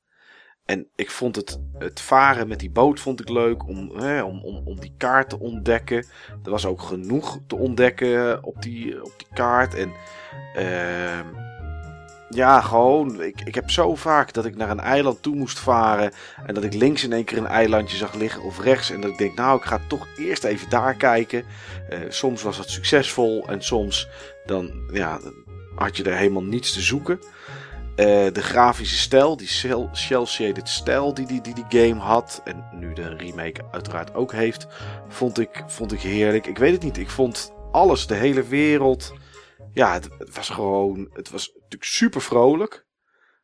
En 0.65 0.87
ik 0.95 1.11
vond 1.11 1.35
het, 1.35 1.59
het 1.77 2.01
varen 2.01 2.47
met 2.47 2.59
die 2.59 2.71
boot 2.71 2.99
vond 2.99 3.19
ik 3.19 3.29
leuk 3.29 3.67
om, 3.67 3.89
hè, 3.95 4.23
om, 4.23 4.43
om, 4.43 4.61
om 4.67 4.79
die 4.79 4.93
kaart 4.97 5.29
te 5.29 5.39
ontdekken. 5.39 6.05
Er 6.43 6.51
was 6.51 6.65
ook 6.65 6.81
genoeg 6.81 7.39
te 7.47 7.55
ontdekken 7.55 8.43
op 8.43 8.61
die, 8.61 9.03
op 9.03 9.13
die 9.17 9.27
kaart. 9.33 9.73
En 9.73 9.91
ehm, 10.53 11.27
ja, 12.29 12.61
gewoon, 12.61 13.21
ik, 13.21 13.41
ik 13.41 13.55
heb 13.55 13.69
zo 13.69 13.95
vaak 13.95 14.33
dat 14.33 14.45
ik 14.45 14.55
naar 14.55 14.69
een 14.69 14.79
eiland 14.79 15.21
toe 15.21 15.35
moest 15.35 15.59
varen. 15.59 16.11
En 16.45 16.53
dat 16.53 16.63
ik 16.63 16.73
links 16.73 17.03
in 17.03 17.13
één 17.13 17.23
keer 17.23 17.37
een 17.37 17.47
eilandje 17.47 17.97
zag 17.97 18.13
liggen 18.13 18.43
of 18.43 18.59
rechts. 18.59 18.91
En 18.91 19.01
dat 19.01 19.11
ik 19.11 19.17
denk, 19.17 19.35
nou, 19.35 19.57
ik 19.57 19.63
ga 19.63 19.79
toch 19.87 20.07
eerst 20.17 20.43
even 20.43 20.69
daar 20.69 20.95
kijken. 20.95 21.43
Eh, 21.89 21.99
soms 22.09 22.41
was 22.41 22.57
dat 22.57 22.69
succesvol 22.69 23.47
en 23.47 23.61
soms 23.61 24.07
dan 24.45 24.71
ja, 24.91 25.19
had 25.75 25.97
je 25.97 26.03
er 26.03 26.17
helemaal 26.17 26.43
niets 26.43 26.73
te 26.73 26.81
zoeken. 26.81 27.19
Eh, 27.95 28.05
de 28.31 28.41
grafische 28.41 28.97
stijl, 28.97 29.37
die 29.37 29.47
cel-shaded 29.91 30.69
stijl 30.69 31.13
die 31.13 31.27
die, 31.27 31.41
die 31.41 31.53
die 31.53 31.81
game 31.81 32.01
had. 32.01 32.41
En 32.43 32.65
nu 32.79 32.93
de 32.93 33.15
remake 33.15 33.61
uiteraard 33.71 34.13
ook 34.15 34.31
heeft. 34.31 34.67
Vond 35.07 35.39
ik, 35.39 35.63
vond 35.67 35.91
ik 35.91 36.01
heerlijk. 36.01 36.47
Ik 36.47 36.57
weet 36.57 36.71
het 36.71 36.83
niet. 36.83 36.97
Ik 36.97 37.09
vond 37.09 37.53
alles, 37.71 38.07
de 38.07 38.15
hele 38.15 38.43
wereld. 38.43 39.13
Ja, 39.73 39.93
het, 39.93 40.09
het 40.17 40.35
was 40.35 40.49
gewoon. 40.49 41.09
Het 41.13 41.29
was 41.29 41.51
natuurlijk 41.53 41.83
super 41.83 42.21
vrolijk. 42.21 42.85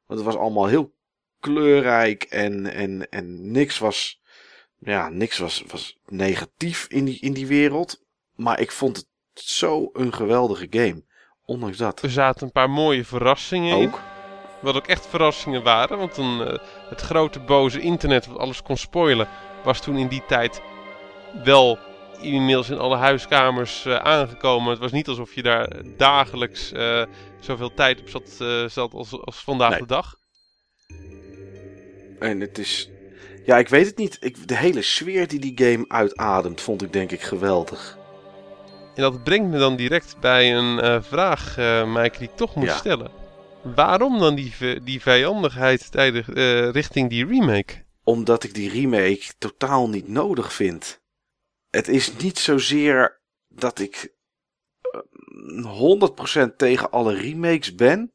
Want 0.06 0.20
het 0.20 0.30
was 0.30 0.38
allemaal 0.38 0.68
heel 0.68 0.94
kleurrijk. 1.40 2.24
En, 2.24 2.74
en, 2.74 3.10
en 3.10 3.52
niks 3.52 3.78
was. 3.78 4.22
Ja, 4.80 5.10
niks 5.10 5.38
was, 5.38 5.64
was 5.68 5.98
negatief 6.06 6.86
in 6.90 7.06
die, 7.06 7.20
in 7.20 7.34
die 7.34 7.48
wereld. 7.48 8.04
Maar 8.36 8.60
ik 8.60 8.72
vond 8.72 8.98
het 8.98 9.08
zo 9.34 9.90
een 9.94 10.14
geweldige 10.14 10.68
game. 10.70 11.04
Ondanks 11.46 11.78
dat. 11.78 12.02
Er 12.02 12.12
zaten 12.12 12.46
een 12.46 12.52
paar 12.52 12.70
mooie 12.70 13.06
verrassingen 13.06 13.78
in. 13.78 13.88
Ook. 13.88 14.00
Wat 14.62 14.76
ook 14.76 14.88
echt 14.88 15.08
verrassingen 15.08 15.64
waren. 15.64 15.98
Want 15.98 16.18
een, 16.18 16.42
eh, 16.42 16.60
het 16.90 17.02
grote 17.02 17.40
boze 17.40 17.80
internet 17.80 18.26
wat 18.26 18.38
alles 18.38 18.62
kon 18.62 18.78
spoilen. 18.78 19.28
Was 19.64 19.82
toen 19.82 19.98
in 19.98 20.08
die 20.08 20.24
tijd 20.28 20.62
wel 21.44 21.80
inmiddels 22.22 22.70
in 22.70 22.78
alle 22.78 22.98
huiskamers 22.98 23.86
eh, 23.86 23.96
aangekomen. 23.96 24.70
Het 24.70 24.80
was 24.80 24.92
niet 24.92 25.08
alsof 25.08 25.34
je 25.36 25.44
daar 25.44 25.82
dagelijks 25.98 26.72
eh, 26.72 27.04
zoveel 27.40 27.74
tijd 27.74 28.00
op 28.00 28.10
zat, 28.10 28.38
eh, 28.40 28.66
zat 28.66 28.94
als, 28.94 29.22
als 29.22 29.44
vandaag 29.44 29.70
Nee. 29.70 29.80
de 29.80 29.86
dag. 29.86 30.16
En 32.20 32.40
het 32.40 32.58
is. 32.58 32.90
Ja, 33.46 33.58
ik 33.58 33.68
weet 33.70 33.86
het 33.86 33.98
niet. 33.98 34.18
Ik, 34.20 34.48
de 34.48 34.58
hele 34.58 34.82
sfeer 34.82 35.28
die 35.28 35.40
die 35.40 35.68
game 35.68 35.86
uitademt, 35.88 36.62
vond 36.62 36.82
ik 36.82 36.94
denk 36.94 37.12
ik 37.12 37.22
geweldig. 37.22 37.98
En 38.96 39.02
dat 39.02 39.24
brengt 39.24 39.52
me 39.52 39.58
dan 39.58 39.76
direct 39.76 40.16
bij 40.20 40.56
een 40.56 41.04
vraag, 41.04 41.56
Mike, 41.88 42.18
die 42.18 42.28
ik 42.28 42.36
toch 42.36 42.56
moet 42.56 42.66
Ja. 42.66 42.76
stellen. 42.78 43.12
Waarom 43.76 44.20
dan 44.20 44.36
die, 44.36 44.54
die 44.84 45.02
vijandigheid 45.02 45.92
tijdig, 45.92 46.30
eh, 46.30 46.70
richting 46.70 47.10
die 47.10 47.26
remake? 47.26 47.84
Omdat 48.04 48.44
ik 48.44 48.54
die 48.54 48.70
remake 48.70 49.24
totaal 49.38 49.90
niet 49.90 50.08
nodig 50.08 50.54
vind. 50.54 51.02
Het 51.70 51.88
is 51.88 52.18
niet 52.18 52.38
zozeer 52.40 53.22
dat 53.48 53.80
ik 53.80 54.14
eh, 54.82 56.50
100% 56.50 56.56
tegen 56.56 56.92
alle 56.92 57.14
remakes 57.14 57.76
ben. 57.76 58.14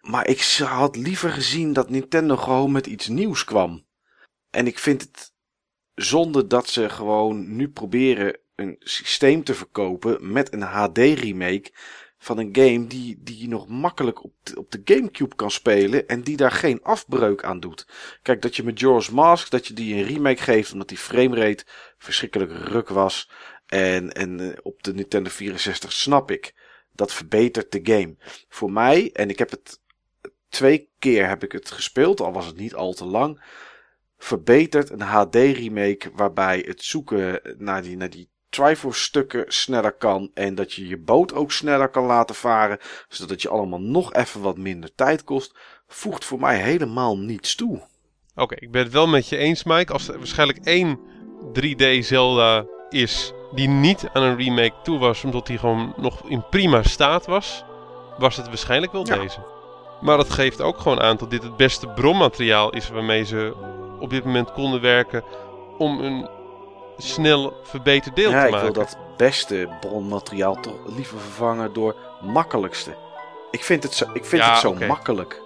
Maar 0.00 0.26
ik 0.28 0.40
had 0.58 0.96
liever 0.96 1.30
gezien 1.30 1.72
dat 1.72 1.90
Nintendo 1.90 2.36
gewoon 2.36 2.72
met 2.72 2.86
iets 2.86 3.08
nieuws 3.08 3.44
kwam. 3.44 3.86
En 4.50 4.66
ik 4.66 4.78
vind 4.78 5.02
het 5.02 5.34
zonde 5.94 6.46
dat 6.46 6.68
ze 6.68 6.88
gewoon 6.88 7.56
nu 7.56 7.70
proberen 7.70 8.40
een 8.54 8.76
systeem 8.78 9.44
te 9.44 9.54
verkopen 9.54 10.32
met 10.32 10.52
een 10.52 10.62
HD-remake 10.62 11.72
van 12.26 12.38
een 12.38 12.48
game 12.52 12.86
die, 12.86 13.18
die 13.22 13.38
je 13.38 13.48
nog 13.48 13.68
makkelijk 13.68 14.24
op 14.24 14.32
de, 14.42 14.58
op 14.58 14.70
de 14.70 14.80
Gamecube 14.84 15.34
kan 15.34 15.50
spelen 15.50 16.08
en 16.08 16.22
die 16.22 16.36
daar 16.36 16.50
geen 16.50 16.82
afbreuk 16.82 17.44
aan 17.44 17.60
doet. 17.60 17.86
Kijk, 18.22 18.42
dat 18.42 18.56
je 18.56 18.62
met 18.62 18.78
George 18.78 19.14
Mask, 19.14 19.50
dat 19.50 19.66
je 19.66 19.74
die 19.74 19.94
een 19.94 20.02
remake 20.02 20.42
geeft 20.42 20.72
omdat 20.72 20.88
die 20.88 20.98
framerate 20.98 21.64
verschrikkelijk 21.98 22.50
ruk 22.52 22.88
was. 22.88 23.30
En, 23.66 24.12
en 24.12 24.40
eh, 24.40 24.58
op 24.62 24.82
de 24.82 24.94
Nintendo 24.94 25.30
64 25.30 25.92
snap 25.92 26.30
ik. 26.30 26.54
Dat 26.92 27.12
verbetert 27.12 27.72
de 27.72 27.80
game. 27.82 28.16
Voor 28.48 28.72
mij, 28.72 29.10
en 29.12 29.28
ik 29.28 29.38
heb 29.38 29.50
het 29.50 29.80
twee 30.48 30.90
keer 30.98 31.28
heb 31.28 31.42
ik 31.42 31.52
het 31.52 31.70
gespeeld, 31.70 32.20
al 32.20 32.32
was 32.32 32.46
het 32.46 32.56
niet 32.56 32.74
al 32.74 32.92
te 32.92 33.04
lang. 33.04 33.42
Verbetert 34.18 34.90
een 34.90 35.00
HD 35.00 35.34
remake 35.34 36.10
waarbij 36.14 36.64
het 36.66 36.82
zoeken 36.82 37.40
naar 37.58 37.82
die, 37.82 37.96
naar 37.96 38.10
die 38.10 38.30
Triforce 38.56 39.02
stukken 39.02 39.44
sneller 39.48 39.92
kan. 39.92 40.30
En 40.34 40.54
dat 40.54 40.72
je 40.72 40.88
je 40.88 40.98
boot 40.98 41.34
ook 41.34 41.52
sneller 41.52 41.88
kan 41.88 42.04
laten 42.04 42.34
varen. 42.34 42.78
Zodat 43.08 43.42
je 43.42 43.48
allemaal 43.48 43.80
nog 43.80 44.12
even 44.12 44.40
wat 44.40 44.58
minder 44.58 44.94
tijd 44.94 45.24
kost. 45.24 45.58
Voegt 45.88 46.24
voor 46.24 46.40
mij 46.40 46.56
helemaal 46.56 47.18
niets 47.18 47.54
toe. 47.54 47.82
Oké, 48.34 48.54
ik 48.54 48.70
ben 48.70 48.82
het 48.82 48.92
wel 48.92 49.06
met 49.06 49.28
je 49.28 49.36
eens, 49.36 49.64
Mike. 49.64 49.92
Als 49.92 50.08
er 50.08 50.18
waarschijnlijk 50.18 50.58
één 50.64 50.98
3D 51.52 51.98
Zelda 51.98 52.64
is 52.88 53.32
die 53.54 53.68
niet 53.68 54.08
aan 54.12 54.22
een 54.22 54.36
remake 54.36 54.74
toe 54.82 54.98
was, 54.98 55.24
omdat 55.24 55.46
die 55.46 55.58
gewoon 55.58 55.94
nog 55.96 56.28
in 56.28 56.44
prima 56.50 56.82
staat 56.82 57.26
was, 57.26 57.64
was 58.18 58.36
het 58.36 58.46
waarschijnlijk 58.46 58.92
wel 58.92 59.06
Ja. 59.06 59.16
deze. 59.16 59.38
Maar 60.00 60.16
dat 60.16 60.30
geeft 60.30 60.60
ook 60.60 60.78
gewoon 60.78 61.00
aan 61.00 61.16
dat 61.16 61.30
dit 61.30 61.42
het 61.42 61.56
beste 61.56 61.88
bronmateriaal 61.88 62.70
is 62.70 62.88
waarmee 62.88 63.24
ze 63.24 63.54
op 64.00 64.10
dit 64.10 64.24
moment 64.24 64.52
konden 64.52 64.80
werken 64.80 65.24
om 65.78 66.00
een 66.00 66.28
snel 66.96 67.60
verbeterd 67.62 68.16
deel 68.16 68.30
ja, 68.30 68.40
te 68.40 68.46
ik 68.46 68.52
maken. 68.52 68.72
wil 68.72 68.82
dat 68.84 68.96
beste 69.16 69.68
bronmateriaal 69.80 70.60
toch 70.60 70.78
liever 70.96 71.18
vervangen 71.18 71.72
door 71.72 71.96
makkelijkste. 72.20 72.94
Ik 73.50 73.64
vind 73.64 73.82
het 73.82 73.94
zo, 73.94 74.04
ik 74.12 74.24
vind 74.24 74.42
Ja, 74.42 74.50
het 74.50 74.58
zo 74.58 74.74
makkelijk. 74.74 75.42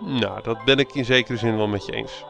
Nou, 0.00 0.42
dat 0.42 0.64
ben 0.64 0.78
ik 0.78 0.94
in 0.94 1.04
zekere 1.04 1.38
zin 1.38 1.56
wel 1.56 1.66
met 1.68 1.86
je 1.86 1.92
eens. 1.92 2.24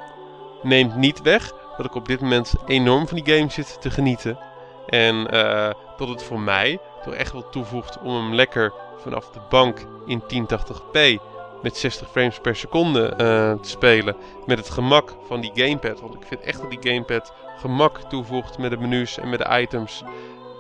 Neemt 0.62 0.96
niet 0.96 1.22
weg 1.22 1.52
dat 1.76 1.86
ik 1.86 1.94
op 1.94 2.08
dit 2.08 2.20
moment 2.20 2.54
enorm 2.66 3.08
van 3.08 3.20
die 3.20 3.34
game 3.34 3.50
zit 3.50 3.80
te 3.80 3.90
genieten. 3.90 4.38
En 4.86 5.30
eh, 5.30 5.70
dat 5.96 6.08
het 6.08 6.22
voor 6.22 6.40
mij 6.40 6.78
toch 7.04 7.14
echt 7.14 7.32
wel 7.32 7.48
toevoegt 7.48 7.98
om 7.98 8.14
hem 8.14 8.34
lekker 8.34 8.72
vanaf 8.96 9.30
de 9.30 9.40
bank 9.48 9.84
in 10.06 10.22
1080p 10.22 11.22
met 11.62 11.76
60 11.76 12.10
frames 12.10 12.38
per 12.38 12.56
seconde 12.56 13.08
eh, 13.08 13.16
te 13.52 13.68
spelen. 13.68 14.16
Met 14.46 14.58
het 14.58 14.70
gemak 14.70 15.14
van 15.26 15.40
die 15.40 15.50
gamepad. 15.54 16.00
Want 16.00 16.14
ik 16.14 16.22
vind 16.26 16.40
echt 16.40 16.60
dat 16.60 16.70
die 16.70 16.92
gamepad 16.92 17.32
gemak 17.56 17.98
toevoegt 17.98 18.58
met 18.58 18.70
de 18.70 18.76
menus 18.76 19.18
en 19.18 19.28
met 19.28 19.38
de 19.38 19.60
items. 19.60 20.02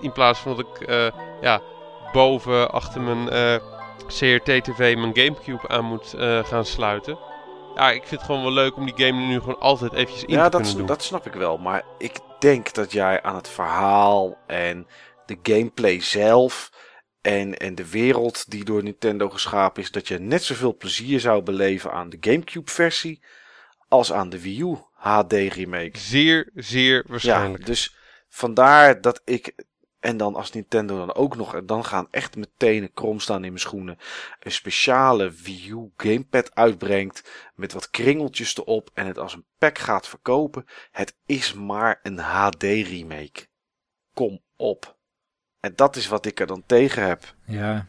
In 0.00 0.12
plaats 0.12 0.38
van 0.38 0.56
dat 0.56 0.66
ik 0.66 0.88
eh, 0.88 1.06
ja, 1.40 1.60
boven 2.12 2.70
achter 2.72 3.00
mijn 3.00 3.28
eh, 3.28 3.56
CRT-TV 4.06 4.78
mijn 4.96 5.16
Gamecube 5.16 5.68
aan 5.68 5.84
moet 5.84 6.14
eh, 6.14 6.44
gaan 6.44 6.64
sluiten. 6.64 7.18
Ja, 7.74 7.90
ik 7.90 8.06
vind 8.06 8.20
het 8.20 8.22
gewoon 8.30 8.42
wel 8.42 8.52
leuk 8.52 8.76
om 8.76 8.84
die 8.84 9.06
game 9.06 9.26
nu 9.26 9.38
gewoon 9.38 9.60
altijd 9.60 9.92
eventjes 9.92 10.24
in 10.24 10.34
Ja, 10.34 10.44
te 10.44 10.50
dat, 10.50 10.60
kunnen 10.60 10.76
doen. 10.78 10.86
dat 10.86 11.02
snap 11.02 11.26
ik 11.26 11.32
wel. 11.32 11.58
Maar 11.58 11.82
ik 11.98 12.18
denk 12.38 12.74
dat 12.74 12.92
jij 12.92 13.22
aan 13.22 13.34
het 13.34 13.48
verhaal 13.48 14.36
en 14.46 14.86
de 15.26 15.38
gameplay 15.42 16.00
zelf 16.00 16.70
en, 17.20 17.56
en 17.56 17.74
de 17.74 17.90
wereld 17.90 18.50
die 18.50 18.64
door 18.64 18.82
Nintendo 18.82 19.28
geschapen 19.28 19.82
is, 19.82 19.90
dat 19.90 20.08
je 20.08 20.18
net 20.18 20.42
zoveel 20.42 20.76
plezier 20.76 21.20
zou 21.20 21.42
beleven 21.42 21.92
aan 21.92 22.08
de 22.08 22.16
Gamecube 22.20 22.70
versie 22.70 23.22
als 23.88 24.12
aan 24.12 24.28
de 24.28 24.40
Wii 24.40 24.60
U 24.60 24.76
HD 25.06 25.32
remake. 25.32 25.98
Zeer, 25.98 26.50
zeer 26.54 27.04
waarschijnlijk. 27.06 27.58
Ja, 27.62 27.66
dus 27.66 27.96
vandaar 28.28 29.00
dat 29.00 29.20
ik. 29.24 29.54
En 30.00 30.16
dan 30.16 30.34
als 30.34 30.52
Nintendo 30.52 30.96
dan 30.98 31.14
ook 31.14 31.36
nog. 31.36 31.54
En 31.54 31.66
dan 31.66 31.84
gaan 31.84 32.08
echt 32.10 32.34
mijn 32.34 32.50
tenen 32.56 32.92
krom 32.92 33.20
staan 33.20 33.44
in 33.44 33.50
mijn 33.50 33.60
schoenen. 33.60 33.98
Een 34.40 34.52
speciale 34.52 35.30
Wii 35.30 35.70
U 35.70 35.90
gamepad 35.96 36.54
uitbrengt. 36.54 37.30
Met 37.54 37.72
wat 37.72 37.90
kringeltjes 37.90 38.56
erop. 38.56 38.90
En 38.94 39.06
het 39.06 39.18
als 39.18 39.34
een 39.34 39.44
pack 39.58 39.78
gaat 39.78 40.08
verkopen. 40.08 40.64
Het 40.90 41.16
is 41.26 41.54
maar 41.54 42.00
een 42.02 42.18
HD 42.18 42.62
remake. 42.62 43.46
Kom 44.14 44.42
op. 44.56 44.96
En 45.60 45.72
dat 45.76 45.96
is 45.96 46.08
wat 46.08 46.26
ik 46.26 46.40
er 46.40 46.46
dan 46.46 46.62
tegen 46.66 47.06
heb. 47.06 47.34
Ja, 47.46 47.86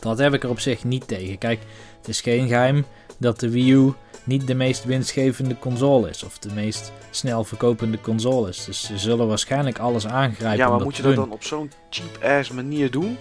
dat 0.00 0.18
heb 0.18 0.34
ik 0.34 0.42
er 0.42 0.50
op 0.50 0.60
zich 0.60 0.84
niet 0.84 1.08
tegen. 1.08 1.38
Kijk, 1.38 1.60
het 1.98 2.08
is 2.08 2.20
geen 2.20 2.48
geheim 2.48 2.84
dat 3.18 3.40
de 3.40 3.50
Wii 3.50 3.72
U 3.72 3.92
niet 4.24 4.46
de 4.46 4.54
meest 4.54 4.84
winstgevende 4.84 5.58
console 5.58 6.08
is. 6.08 6.22
Of 6.22 6.38
de 6.38 6.52
meest 6.54 6.92
snel 7.10 7.44
verkopende 7.44 8.00
console 8.00 8.48
is. 8.48 8.64
Dus 8.64 8.84
ze 8.84 8.98
zullen 8.98 9.28
waarschijnlijk 9.28 9.78
alles 9.78 10.06
aangrijpen 10.06 10.64
Ja, 10.64 10.68
maar 10.68 10.80
moet 10.80 10.96
je 10.96 11.02
dat 11.02 11.14
dan 11.14 11.30
op 11.30 11.44
zo'n 11.44 11.70
cheap 11.90 12.38
ass 12.38 12.50
manier 12.50 12.90
doen? 12.90 13.18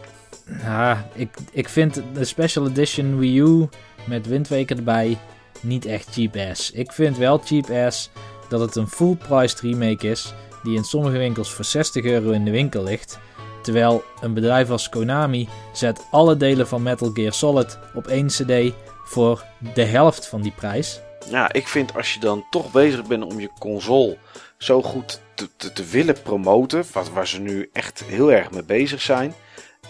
Ja, 0.62 1.08
ik, 1.14 1.30
ik 1.52 1.70
vind 1.70 2.02
de 2.14 2.26
Special 2.26 2.68
Edition 2.68 3.18
Wii 3.18 3.40
U 3.40 3.68
met 4.06 4.28
windweken 4.28 4.78
erbij 4.78 5.18
niet 5.62 5.86
echt 5.86 6.08
cheap 6.12 6.36
ass. 6.36 6.72
Ik 6.72 6.92
vind 6.92 7.18
wel 7.18 7.38
cheap 7.38 7.70
ass 7.70 8.10
dat 8.50 8.60
het 8.60 8.76
een 8.76 8.88
full 8.88 9.16
priced 9.16 9.60
remake 9.60 10.08
is 10.08 10.34
die 10.64 10.76
in 10.76 10.84
sommige 10.84 11.18
winkels 11.18 11.52
voor 11.52 11.66
60 11.66 12.04
euro 12.04 12.32
in 12.32 12.46
de 12.46 12.52
winkel 12.52 12.84
ligt. 12.84 13.20
Terwijl 13.62 14.04
een 14.22 14.34
bedrijf 14.34 14.70
als 14.70 14.90
Konami 14.90 15.50
zet 15.74 16.06
alle 16.12 16.38
delen 16.38 16.68
van 16.68 16.84
Metal 16.84 17.12
Gear 17.14 17.34
Solid 17.34 17.80
op 17.94 18.08
één 18.08 18.28
cd 18.28 18.74
voor 19.12 19.44
de 19.74 19.84
helft 19.84 20.28
van 20.28 20.42
die 20.42 20.52
prijs. 20.52 21.02
Ja, 21.30 21.54
ik 21.54 21.68
vind 21.68 21.96
als 21.96 22.14
je 22.14 22.20
dan 22.20 22.46
toch 22.50 22.72
bezig 22.72 23.06
bent 23.06 23.24
om 23.24 23.40
je 23.40 23.50
console 23.60 24.18
zo 24.58 24.82
goed 24.82 25.22
te, 25.34 25.72
te, 25.74 25.86
willen 25.86 26.22
promoten, 26.22 26.84
wat, 26.94 27.10
waar 27.10 27.28
ze 27.28 27.40
nu 27.40 27.70
echt 27.74 28.04
heel 28.04 28.32
erg 28.32 28.52
mee 28.52 28.64
bezig 28.64 29.02
zijn. 29.02 29.34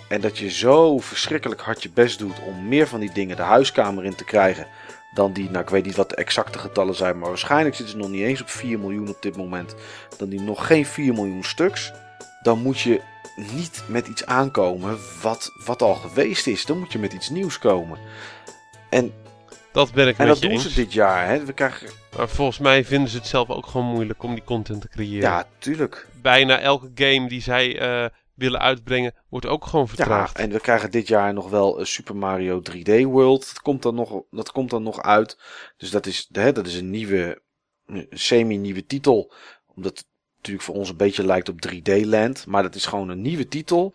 En 0.09 0.21
dat 0.21 0.37
je 0.37 0.49
zo 0.49 0.99
verschrikkelijk 0.99 1.61
hard 1.61 1.83
je 1.83 1.89
best 1.89 2.19
doet 2.19 2.39
om 2.47 2.67
meer 2.67 2.87
van 2.87 2.99
die 2.99 3.13
dingen 3.13 3.35
de 3.35 3.41
huiskamer 3.41 4.05
in 4.05 4.15
te 4.15 4.23
krijgen. 4.23 4.67
Dan 5.13 5.33
die, 5.33 5.49
nou 5.49 5.63
ik 5.63 5.69
weet 5.69 5.85
niet 5.85 5.95
wat 5.95 6.09
de 6.09 6.15
exacte 6.15 6.59
getallen 6.59 6.95
zijn, 6.95 7.19
maar 7.19 7.29
waarschijnlijk 7.29 7.75
zitten 7.75 7.93
ze 7.95 8.01
nog 8.01 8.09
niet 8.09 8.23
eens 8.23 8.41
op 8.41 8.49
4 8.49 8.79
miljoen 8.79 9.09
op 9.09 9.21
dit 9.21 9.37
moment. 9.37 9.75
Dan 10.17 10.29
die 10.29 10.41
nog 10.41 10.67
geen 10.67 10.85
4 10.85 11.13
miljoen 11.13 11.43
stuks. 11.43 11.91
Dan 12.41 12.61
moet 12.61 12.79
je 12.79 13.01
niet 13.35 13.83
met 13.87 14.07
iets 14.07 14.25
aankomen 14.25 14.97
wat, 15.21 15.51
wat 15.65 15.81
al 15.81 15.95
geweest 15.95 16.47
is. 16.47 16.65
Dan 16.65 16.79
moet 16.79 16.91
je 16.91 16.99
met 16.99 17.13
iets 17.13 17.29
nieuws 17.29 17.59
komen. 17.59 17.99
En, 18.91 19.13
Dat 19.71 19.91
ben 19.93 20.07
ik 20.07 20.17
en 20.17 20.25
met 20.25 20.33
dat 20.33 20.39
je 20.43 20.47
doen 20.47 20.57
eens. 20.57 20.73
ze 20.73 20.81
dit 20.81 20.93
jaar. 20.93 21.27
Hè? 21.27 21.45
We 21.45 21.53
krijgen, 21.53 21.89
Maar 22.17 22.29
volgens 22.29 22.57
mij 22.59 22.85
vinden 22.85 23.09
ze 23.09 23.17
het 23.17 23.27
zelf 23.27 23.49
ook 23.49 23.65
gewoon 23.67 23.87
moeilijk 23.87 24.23
om 24.23 24.33
die 24.33 24.43
content 24.43 24.81
te 24.81 24.87
creëren. 24.89 25.29
ja, 25.29 25.47
tuurlijk. 25.57 26.07
Bijna 26.21 26.59
elke 26.59 26.91
game 26.95 27.27
die 27.27 27.41
zij 27.41 27.79
eh, 27.79 28.09
willen 28.33 28.59
uitbrengen, 28.59 29.13
wordt 29.29 29.45
ook 29.45 29.65
gewoon 29.65 29.85
Ja, 29.89 29.95
vertraagd. 29.95 30.37
en 30.37 30.49
we 30.51 30.59
krijgen 30.59 30.91
dit 30.91 31.07
jaar 31.07 31.33
nog 31.33 31.49
wel 31.49 31.79
een 31.79 31.87
Super 31.87 32.15
Mario 32.15 32.61
3D 32.71 33.01
World. 33.03 33.39
Dat 33.47 33.61
komt 33.61 33.81
dan 33.81 33.95
nog, 33.95 34.21
dat 34.31 34.51
komt 34.51 34.69
dan 34.69 34.83
nog 34.83 35.01
uit. 35.01 35.37
Dus 35.77 35.89
dat 35.89 36.05
is, 36.05 36.27
hè, 36.31 36.51
dat 36.51 36.67
is 36.67 36.75
een 36.75 36.89
nieuwe, 36.89 37.41
semi-nieuwe 38.09 38.85
titel. 38.85 39.33
Omdat 39.75 39.97
het 39.97 40.07
natuurlijk 40.37 40.65
voor 40.65 40.75
ons 40.75 40.89
een 40.89 40.97
beetje 40.97 41.25
lijkt 41.25 41.49
op 41.49 41.67
3D 41.67 42.05
Land. 42.05 42.45
Maar 42.47 42.63
dat 42.63 42.75
is 42.75 42.85
gewoon 42.85 43.09
een 43.09 43.21
nieuwe 43.21 43.47
titel. 43.47 43.93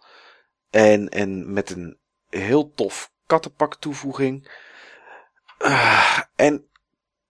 En, 0.70 1.08
en 1.08 1.52
met 1.52 1.70
een 1.70 1.98
heel 2.30 2.72
tof 2.74 3.10
kattenpak 3.26 3.74
toevoeging. 3.76 4.64
Ah, 5.58 6.18
en 6.34 6.66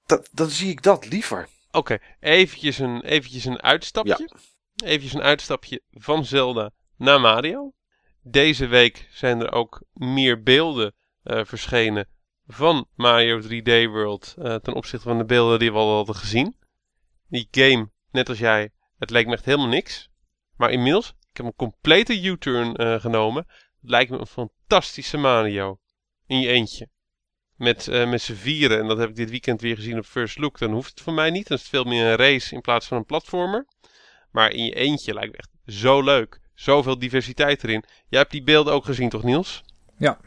dat, 0.07 0.29
dan 0.33 0.51
zie 0.51 0.71
ik 0.71 0.83
dat 0.83 1.07
liever. 1.07 1.49
Oké, 1.71 1.99
eventjes, 2.21 2.79
een, 2.79 3.03
eventjes 3.03 3.45
een 3.45 3.63
uitstapje. 3.63 4.31
Eventjes 4.85 5.13
een 5.13 5.23
uitstapje 5.23 5.83
van 5.91 6.25
Zelda 6.25 6.71
naar 6.97 7.21
Mario. 7.21 7.73
Deze 8.23 8.67
week 8.67 9.09
zijn 9.11 9.41
er 9.41 9.53
ook 9.53 9.83
meer 9.93 10.43
beelden 10.43 10.95
eh, 11.23 11.45
verschenen 11.45 12.09
van 12.47 12.89
Mario 12.95 13.41
3D 13.41 13.91
World 13.91 14.35
eh, 14.39 14.55
ten 14.55 14.75
opzichte 14.75 15.09
van 15.09 15.19
de 15.19 15.25
beelden 15.25 15.59
die 15.59 15.73
we 15.73 15.79
al 15.79 15.95
hadden 15.95 16.15
gezien. 16.15 16.57
Die 17.29 17.49
game, 17.51 17.91
net 18.11 18.29
als 18.29 18.39
jij, 18.39 18.71
het 18.99 19.11
leek 19.11 19.27
me 19.27 19.33
echt 19.33 19.45
helemaal 19.45 19.67
niks. 19.67 20.11
Maar 20.57 20.71
inmiddels, 20.71 21.09
ik 21.09 21.37
heb 21.37 21.47
een 21.47 21.55
complete 21.57 22.23
U-turn 22.23 22.77
eh, 22.77 23.01
genomen. 23.01 23.47
Het 23.81 23.91
lijkt 23.91 24.11
me 24.11 24.19
een 24.19 24.27
fantastische 24.27 25.17
Mario. 25.17 25.79
In 26.27 26.41
je 26.41 26.49
eentje. 26.49 26.89
Met, 27.57 27.89
eh, 27.89 28.09
met 28.11 28.21
z'n 28.23 28.35
vieren, 28.35 28.81
en 28.81 28.87
dat 28.89 28.99
heb 28.99 29.09
ik 29.09 29.17
dit 29.17 29.31
weekend 29.31 29.61
weer 29.61 29.77
gezien 29.77 29.99
op 29.99 30.05
First 30.07 30.39
Look. 30.39 30.59
Dan 30.59 30.73
hoeft 30.73 30.91
het 30.91 31.01
voor 31.01 31.13
mij 31.13 31.31
niet. 31.31 31.49
Dan 31.49 31.57
is 31.57 31.63
het 31.63 31.73
veel 31.73 31.85
meer 31.85 32.07
een 32.07 32.17
race 32.17 32.55
in 32.55 32.61
plaats 32.61 32.87
van 32.87 32.97
een 32.97 33.05
platformer. 33.05 33.67
Maar 34.31 34.51
in 34.51 34.65
je 34.65 34.75
eentje 34.75 35.15
lijkt 35.15 35.33
me 35.33 35.39
echt 35.39 35.51
zo 35.67 36.03
leuk. 36.03 36.41
Zoveel 36.55 36.99
diversiteit 36.99 37.65
erin. 37.65 37.85
Jij 38.09 38.21
hebt 38.21 38.31
die 38.33 38.43
beelden 38.43 38.73
ook 38.73 38.85
gezien, 38.85 39.09
toch 39.09 39.23
Niels? 39.23 39.65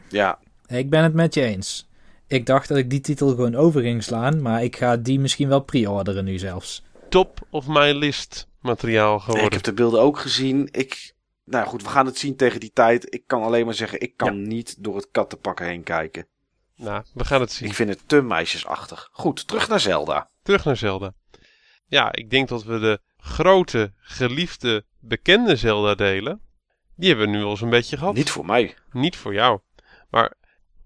Ja, 0.08 0.38
Ik 0.66 0.90
ben 0.90 1.02
het 1.02 1.14
met 1.14 1.34
je 1.34 1.42
eens. 1.42 1.88
Ik 2.26 2.46
dacht 2.46 2.68
dat 2.68 2.78
ik 2.78 2.90
die 2.90 3.00
titel 3.00 3.28
gewoon 3.28 3.54
over 3.54 3.80
ging 3.80 4.02
slaan, 4.02 4.42
maar 4.42 4.62
ik 4.64 4.76
ga 4.76 4.96
die 4.96 5.20
misschien 5.20 5.48
wel 5.48 5.60
pre-orderen 5.60 6.24
nu 6.24 6.38
zelfs. 6.38 6.82
Top 7.08 7.46
of 7.50 7.66
my 7.66 7.90
list 7.92 8.48
materiaal 8.60 9.10
Nee, 9.12 9.20
geworden. 9.20 9.46
ik 9.46 9.52
heb 9.52 9.62
de 9.62 9.72
beelden 9.72 10.00
ook 10.00 10.18
gezien. 10.18 10.68
Ik, 10.72 11.14
nou 11.44 11.66
goed, 11.66 11.82
we 11.82 11.88
gaan 11.88 12.06
het 12.06 12.18
zien 12.18 12.36
tegen 12.36 12.60
die 12.60 12.70
tijd. 12.72 13.14
Ik 13.14 13.22
kan 13.26 13.42
alleen 13.42 13.64
maar 13.64 13.74
zeggen, 13.74 14.00
ik 14.00 14.16
kan 14.16 14.42
niet 14.42 14.82
door 14.82 14.96
het 14.96 15.08
kattenpak 15.10 15.58
heen 15.58 15.82
kijken. 15.82 16.26
Nou, 16.80 17.04
we 17.14 17.24
gaan 17.24 17.40
het 17.40 17.52
zien. 17.52 17.68
Ik 17.68 17.74
vind 17.74 17.88
het 17.88 18.08
te 18.08 18.22
meisjesachtig. 18.22 19.08
Goed, 19.12 19.46
terug 19.46 19.68
naar 19.68 19.80
Zelda. 19.80 20.28
Terug 20.42 20.64
naar 20.64 20.76
Zelda. 20.76 21.12
Ja, 21.86 22.12
ik 22.12 22.30
denk 22.30 22.48
dat 22.48 22.64
we 22.64 22.78
de 22.78 23.00
grote, 23.16 23.92
geliefde, 23.96 24.84
bekende 24.98 25.56
Zelda 25.56 25.94
delen. 25.94 26.40
Die 26.96 27.08
hebben 27.08 27.30
we 27.30 27.36
nu 27.36 27.42
al 27.42 27.56
zo'n 27.56 27.70
beetje 27.70 27.96
gehad. 27.96 28.14
Niet 28.14 28.30
voor 28.30 28.46
mij. 28.46 28.74
Niet 28.92 29.16
voor 29.16 29.34
jou. 29.34 29.60
Maar 30.10 30.34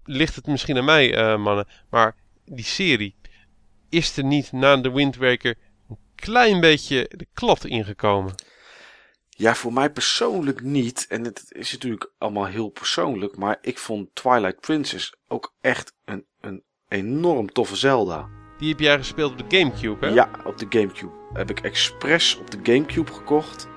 ligt 0.03 0.35
het 0.35 0.47
misschien 0.47 0.77
aan 0.77 0.85
mij, 0.85 1.15
eh, 1.15 1.37
mannen. 1.37 1.67
Maar 1.89 2.15
die 2.45 2.65
serie, 2.65 3.15
is 3.89 4.17
er 4.17 4.23
niet 4.23 4.51
na 4.51 4.77
de 4.77 4.91
Wind 4.91 5.15
Waker 5.15 5.57
een 5.89 5.97
klein 6.15 6.59
beetje 6.59 7.11
de 7.15 7.27
klad 7.33 7.65
ingekomen? 7.65 8.35
Ja, 9.37 9.55
voor 9.55 9.73
mij 9.73 9.91
persoonlijk 9.91 10.61
niet. 10.61 11.05
En 11.09 11.23
het 11.23 11.45
is 11.47 11.71
natuurlijk 11.71 12.11
allemaal 12.17 12.45
heel 12.45 12.69
persoonlijk. 12.69 13.37
Maar 13.37 13.57
ik 13.61 13.77
vond 13.77 14.09
Twilight 14.13 14.59
Princess 14.59 15.15
ook 15.27 15.53
echt 15.61 15.93
een, 16.05 16.25
een 16.41 16.63
enorm 16.87 17.51
toffe 17.51 17.75
Zelda. 17.75 18.29
Die 18.57 18.69
heb 18.69 18.79
jij 18.79 18.97
gespeeld 18.97 19.31
op 19.31 19.49
de 19.49 19.57
Gamecube, 19.57 20.05
hè? 20.05 20.13
Ja, 20.13 20.29
op 20.45 20.57
de 20.57 20.65
Gamecube. 20.69 21.11
Heb 21.33 21.49
ik 21.49 21.59
expres 21.59 22.37
op 22.37 22.51
de 22.51 22.59
Gamecube 22.63 23.11
gekocht. 23.11 23.67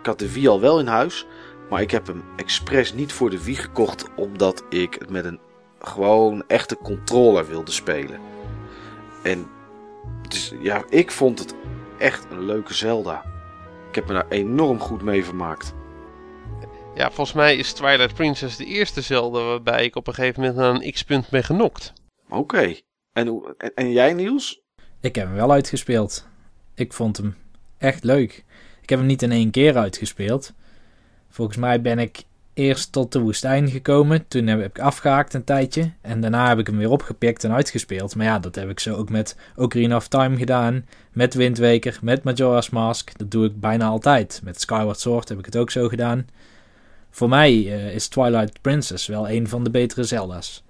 Ik 0.00 0.06
had 0.06 0.18
de 0.18 0.32
Wii 0.32 0.48
al 0.48 0.60
wel 0.60 0.80
in 0.80 0.86
huis. 0.86 1.26
Maar 1.70 1.80
ik 1.80 1.90
heb 1.90 2.06
hem 2.06 2.24
expres 2.36 2.92
niet 2.92 3.12
voor 3.12 3.30
de 3.30 3.44
Wii 3.44 3.56
gekocht. 3.56 4.14
Omdat 4.16 4.64
ik 4.68 4.94
het 4.94 5.10
met 5.10 5.24
een 5.24 5.40
gewoon 5.78 6.44
echte 6.46 6.76
controller 6.76 7.46
wilde 7.46 7.70
spelen. 7.70 8.20
En 9.22 9.46
dus, 10.28 10.52
ja, 10.62 10.84
ik 10.88 11.10
vond 11.10 11.38
het 11.38 11.54
echt 11.98 12.26
een 12.30 12.44
leuke 12.44 12.74
Zelda. 12.74 13.29
Ik 13.90 13.96
heb 13.96 14.06
me 14.06 14.12
daar 14.12 14.28
enorm 14.28 14.78
goed 14.78 15.02
mee 15.02 15.24
vermaakt. 15.24 15.74
Ja, 16.94 17.06
volgens 17.10 17.32
mij 17.36 17.56
is 17.56 17.72
Twilight 17.72 18.14
Princess 18.14 18.56
de 18.56 18.64
eerste 18.64 19.00
Zelda 19.00 19.44
waarbij 19.44 19.84
ik 19.84 19.96
op 19.96 20.06
een 20.06 20.14
gegeven 20.14 20.40
moment 20.40 20.60
aan 20.60 20.82
een 20.82 20.92
x-punt 20.92 21.28
ben 21.30 21.44
genokt. 21.44 21.92
Oké. 22.28 22.74
En, 23.12 23.56
en 23.74 23.92
jij 23.92 24.12
Niels? 24.12 24.62
Ik 25.00 25.14
heb 25.14 25.26
hem 25.26 25.34
wel 25.34 25.50
uitgespeeld. 25.52 26.28
Ik 26.74 26.92
vond 26.92 27.16
hem 27.16 27.36
echt 27.78 28.04
leuk. 28.04 28.44
Ik 28.82 28.88
heb 28.88 28.98
hem 28.98 29.08
niet 29.08 29.22
in 29.22 29.32
één 29.32 29.50
keer 29.50 29.76
uitgespeeld. 29.76 30.52
Volgens 31.28 31.56
mij 31.56 31.80
ben 31.80 31.98
ik 31.98 32.22
eerst 32.54 32.92
tot 32.92 33.12
de 33.12 33.20
woestijn 33.20 33.68
gekomen. 33.70 34.28
Toen 34.28 34.46
heb 34.46 34.64
ik 34.64 34.78
afgehaakt 34.78 35.34
een 35.34 35.44
tijdje. 35.44 35.92
En 36.00 36.20
daarna 36.20 36.48
heb 36.48 36.58
ik 36.58 36.66
hem 36.66 36.76
weer 36.76 36.90
opgepikt 36.90 37.44
en 37.44 37.52
uitgespeeld. 37.52 38.16
Maar 38.16 38.26
ja, 38.26 38.38
dat 38.38 38.54
heb 38.54 38.68
ik 38.70 38.80
zo 38.80 38.94
ook 38.94 39.10
met 39.10 39.36
Ocarina 39.56 39.96
of 39.96 40.08
Time 40.08 40.36
gedaan. 40.36 40.86
Met 41.12 41.34
Wind 41.34 41.58
Waker, 41.58 41.98
met 42.02 42.22
Majora's 42.24 42.70
Mask. 42.70 43.18
Dat 43.18 43.30
doe 43.30 43.46
ik 43.46 43.60
bijna 43.60 43.86
altijd. 43.86 44.40
Met 44.44 44.60
Skyward 44.60 45.00
Sword 45.00 45.28
heb 45.28 45.38
ik 45.38 45.44
het 45.44 45.56
ook 45.56 45.70
zo 45.70 45.88
gedaan. 45.88 46.26
Voor 47.10 47.28
mij 47.28 47.50
eh, 47.50 47.94
is 47.94 48.08
Twilight 48.08 48.60
Princess 48.60 49.06
wel 49.06 49.28
een 49.30 49.48
van 49.48 49.64
de 49.64 49.70
betere 49.70 50.04
Zelda's. 50.04 50.62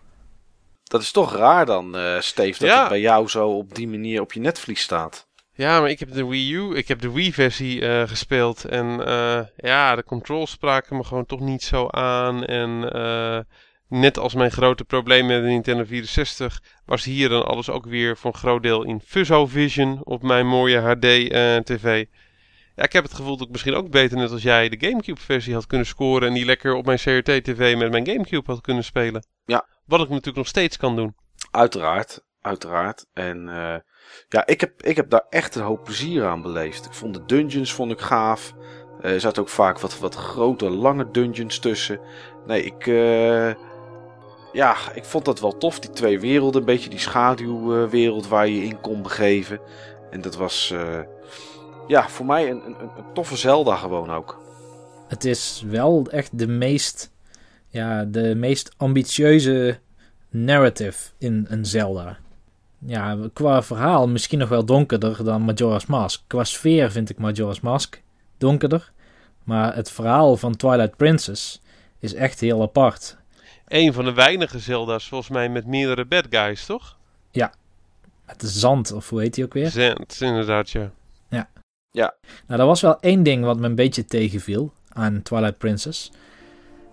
Dat 0.82 1.02
is 1.02 1.10
toch 1.10 1.36
raar 1.36 1.66
dan, 1.66 1.96
eh 1.96 2.20
Steve, 2.20 2.58
dat 2.58 2.68
Ja. 2.68 2.80
het 2.80 2.88
bij 2.88 3.00
jou 3.00 3.28
zo 3.28 3.48
op 3.48 3.74
die 3.74 3.88
manier 3.88 4.20
op 4.20 4.32
je 4.32 4.40
netvlies 4.40 4.80
staat. 4.80 5.28
Ja, 5.60 5.80
maar 5.80 5.90
ik 5.90 5.98
heb 5.98 6.12
de 6.12 6.26
Wii 6.26 6.54
U, 6.54 6.76
ik 6.76 6.88
heb 6.88 7.00
de 7.00 7.12
Wii-versie 7.12 7.86
eh, 7.88 8.08
gespeeld. 8.08 8.64
En 8.64 9.06
eh, 9.06 9.40
ja, 9.56 9.96
de 9.96 10.04
controls 10.04 10.50
spraken 10.50 10.96
me 10.96 11.04
gewoon 11.04 11.26
toch 11.26 11.40
niet 11.40 11.62
zo 11.62 11.88
aan. 11.88 12.44
En 12.44 12.92
eh, 12.92 13.38
net 13.88 14.18
als 14.18 14.34
mijn 14.34 14.50
grote 14.50 14.84
probleem 14.84 15.26
met 15.26 15.42
de 15.42 15.48
Nintendo 15.48 15.84
64, 15.84 16.62
was 16.84 17.04
hier 17.04 17.28
dan 17.28 17.46
alles 17.46 17.70
ook 17.70 17.86
weer 17.86 18.16
voor 18.16 18.32
een 18.32 18.38
groot 18.38 18.62
deel 18.62 18.84
in 18.84 19.00
Fuzzo 19.00 19.46
Vision 19.46 20.00
op 20.04 20.22
mijn 20.22 20.46
mooie 20.46 20.78
HD-TV. 20.78 22.04
ja, 22.76 22.82
ik 22.84 22.92
heb 22.92 23.02
het 23.02 23.14
gevoel 23.14 23.36
dat 23.36 23.46
ik 23.46 23.52
misschien 23.52 23.74
ook 23.74 23.90
beter 23.90 24.16
net 24.16 24.30
als 24.30 24.42
jij 24.42 24.68
de 24.68 24.86
Gamecube-versie 24.86 25.54
had 25.54 25.66
kunnen 25.66 25.86
scoren. 25.86 26.28
En 26.28 26.34
die 26.34 26.44
lekker 26.44 26.74
op 26.74 26.86
mijn 26.86 26.98
CRT-TV 26.98 27.76
met 27.76 27.90
mijn 27.90 28.06
Gamecube 28.06 28.52
had 28.52 28.60
kunnen 28.60 28.84
spelen. 28.84 29.26
Ja. 29.44 29.66
Wat 29.84 30.00
ik 30.00 30.08
natuurlijk 30.08 30.36
nog 30.36 30.46
steeds 30.46 30.76
kan 30.76 30.96
doen. 30.96 31.14
Uiteraard, 31.50 32.24
uiteraard. 32.40 33.06
En 33.12 33.48
eh, 33.48 33.76
ja, 34.28 34.46
ik 34.46 34.60
heb, 34.60 34.82
ik 34.82 34.96
heb 34.96 35.10
daar 35.10 35.24
echt 35.30 35.54
een 35.54 35.62
hoop 35.62 35.84
plezier 35.84 36.26
aan 36.26 36.42
beleefd. 36.42 36.86
Ik 36.86 36.92
vond 36.92 37.14
de 37.14 37.24
dungeons 37.26 37.72
vond 37.72 37.92
ik 37.92 38.00
gaaf. 38.00 38.54
Eh, 39.00 39.12
er 39.12 39.20
zaten 39.20 39.42
ook 39.42 39.48
vaak 39.48 39.78
wat, 39.78 39.98
wat 39.98 40.14
grote, 40.14 40.70
lange 40.70 41.10
dungeons 41.10 41.58
tussen. 41.58 42.00
Nee, 42.46 42.62
ik, 42.62 42.86
eh, 42.86 43.54
ja, 44.52 44.76
ik 44.94 45.04
vond 45.04 45.24
dat 45.24 45.40
wel 45.40 45.58
tof. 45.58 45.80
Die 45.80 45.90
twee 45.90 46.20
werelden, 46.20 46.60
een 46.60 46.66
beetje 46.66 46.90
die 46.90 46.98
schaduwwereld 46.98 48.28
waar 48.28 48.48
je 48.48 48.64
in 48.64 48.80
kon 48.80 49.02
begeven. 49.02 49.60
En 50.10 50.20
dat 50.20 50.36
was, 50.36 50.70
eh, 50.70 51.00
ja, 51.86 52.08
voor 52.08 52.26
mij 52.26 52.50
een, 52.50 52.66
een, 52.66 52.76
een 52.80 53.12
toffe 53.14 53.36
Zelda 53.36 53.76
gewoon 53.76 54.10
ook. 54.10 54.40
Het 55.08 55.24
is 55.24 55.64
wel 55.66 56.06
echt 56.10 56.38
de 56.38 56.46
meest, 56.46 57.12
ja, 57.68 58.04
de 58.04 58.34
meest 58.34 58.74
ambitieuze 58.76 59.78
narrative 60.28 61.10
in 61.18 61.46
een 61.48 61.64
Zelda. 61.64 62.18
Ja, 62.86 63.18
qua 63.32 63.62
verhaal 63.62 64.08
misschien 64.08 64.38
nog 64.38 64.48
wel 64.48 64.64
donkerder 64.64 65.24
dan 65.24 65.42
Majora's 65.42 65.86
Mask. 65.86 66.22
Qua 66.26 66.44
sfeer 66.44 66.90
vind 66.90 67.10
ik 67.10 67.18
Majora's 67.18 67.60
Mask 67.60 68.02
donkerder. 68.38 68.92
Maar 69.44 69.74
het 69.74 69.90
verhaal 69.90 70.36
van 70.36 70.56
Twilight 70.56 70.96
Princess 70.96 71.60
is 71.98 72.14
echt 72.14 72.40
heel 72.40 72.62
apart. 72.62 73.16
Een 73.68 73.92
van 73.92 74.04
de 74.04 74.12
weinige 74.12 74.58
Zelda's 74.58 75.08
volgens 75.08 75.30
mij 75.30 75.48
met 75.48 75.66
meerdere 75.66 76.04
bad 76.04 76.26
guys, 76.30 76.66
toch? 76.66 76.96
Met 78.26 78.40
de 78.40 78.48
zand, 78.48 78.92
of 78.92 79.08
hoe 79.08 79.20
heet 79.20 79.34
die 79.34 79.44
ook 79.44 79.52
weer? 79.52 79.70
Zend, 79.70 80.20
inderdaad, 80.20 80.70
ja. 80.70 80.92
Nou, 82.46 82.60
er 82.60 82.66
was 82.66 82.80
wel 82.80 83.00
één 83.00 83.22
ding 83.22 83.44
wat 83.44 83.58
me 83.58 83.66
een 83.66 83.74
beetje 83.74 84.04
tegenviel 84.04 84.72
aan 84.88 85.22
Twilight 85.22 85.58
Princess. 85.58 86.12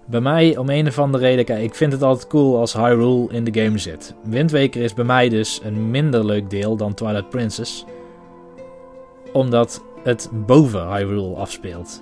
Bij 0.10 0.22
mij, 0.22 0.58
om 0.58 0.70
een 0.70 0.88
of 0.88 1.00
andere 1.00 1.24
reden, 1.24 1.62
ik 1.62 1.76
vind 1.76 1.92
het 1.92 2.02
altijd 2.02 2.28
cool 2.28 2.60
als 2.60 2.74
Hyrule 2.74 3.28
in 3.32 3.44
de 3.44 3.62
game 3.62 3.78
zit. 3.78 4.14
Wind 4.24 4.52
Waker 4.52 4.82
is 4.82 4.94
bij 4.94 5.06
mij 5.06 5.30
dus 5.30 5.62
een 5.64 5.92
minder 5.92 6.26
leuk 6.26 6.50
deel 6.50 6.76
dan 6.76 6.94
Twilight 6.94 7.30
Princess. 7.30 7.86
Omdat 9.34 9.84
het 10.04 10.30
boven 10.46 10.94
Hyrule 10.94 11.36
afspeelt. 11.36 12.02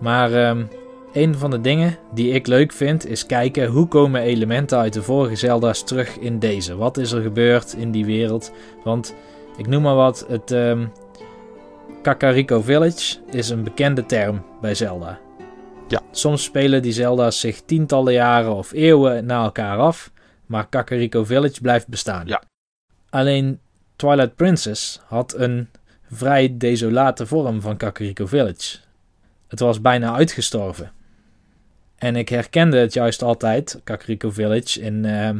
Maar 0.00 0.32
ehm, 0.32 0.64
een 1.12 1.34
van 1.34 1.50
de 1.50 1.60
dingen 1.60 1.98
die 2.14 2.30
ik 2.30 2.46
leuk 2.46 2.72
vind 2.72 3.06
is 3.06 3.26
kijken 3.26 3.66
hoe 3.66 3.86
komen 3.86 4.20
elementen 4.20 4.78
uit 4.78 4.92
de 4.92 5.02
vorige 5.02 5.36
Zelda's 5.36 5.82
terug 5.82 6.18
in 6.18 6.38
deze. 6.38 6.76
Wat 6.76 6.96
is 6.96 7.12
er 7.12 7.22
gebeurd 7.22 7.74
in 7.78 7.90
die 7.90 8.04
wereld? 8.04 8.52
Want 8.84 9.14
ik 9.56 9.66
noem 9.66 9.82
maar 9.82 9.94
wat, 9.94 10.26
het 10.28 10.50
um, 10.50 10.92
Kakariko 12.02 12.60
Village 12.60 13.16
is 13.30 13.48
een 13.48 13.64
bekende 13.64 14.06
term 14.06 14.42
bij 14.60 14.74
Zelda. 14.74 15.18
Ja. 15.88 16.02
Soms 16.10 16.42
spelen 16.42 16.82
die 16.82 16.92
Zelda's 16.92 17.40
zich 17.40 17.62
tientallen 17.64 18.12
jaren 18.12 18.54
of 18.54 18.72
eeuwen 18.72 19.26
na 19.26 19.44
elkaar 19.44 19.78
af, 19.78 20.10
maar 20.46 20.68
Kakariko 20.68 21.24
Village 21.24 21.60
blijft 21.60 21.88
bestaan. 21.88 22.26
Ja. 22.26 22.42
Alleen 23.10 23.60
Twilight 23.96 24.34
Princess 24.34 25.00
had 25.04 25.34
een 25.34 25.68
vrij 26.10 26.56
desolate 26.56 27.26
vorm 27.26 27.60
van 27.60 27.76
Kakariko 27.76 28.26
Village. 28.26 28.78
Het 29.48 29.60
was 29.60 29.80
bijna 29.80 30.14
uitgestorven. 30.14 30.92
En 31.96 32.16
ik 32.16 32.28
herkende 32.28 32.76
het 32.76 32.92
juist 32.92 33.22
altijd, 33.22 33.80
Kakariko 33.84 34.30
Village, 34.30 34.80
in, 34.80 35.04
uh, 35.04 35.30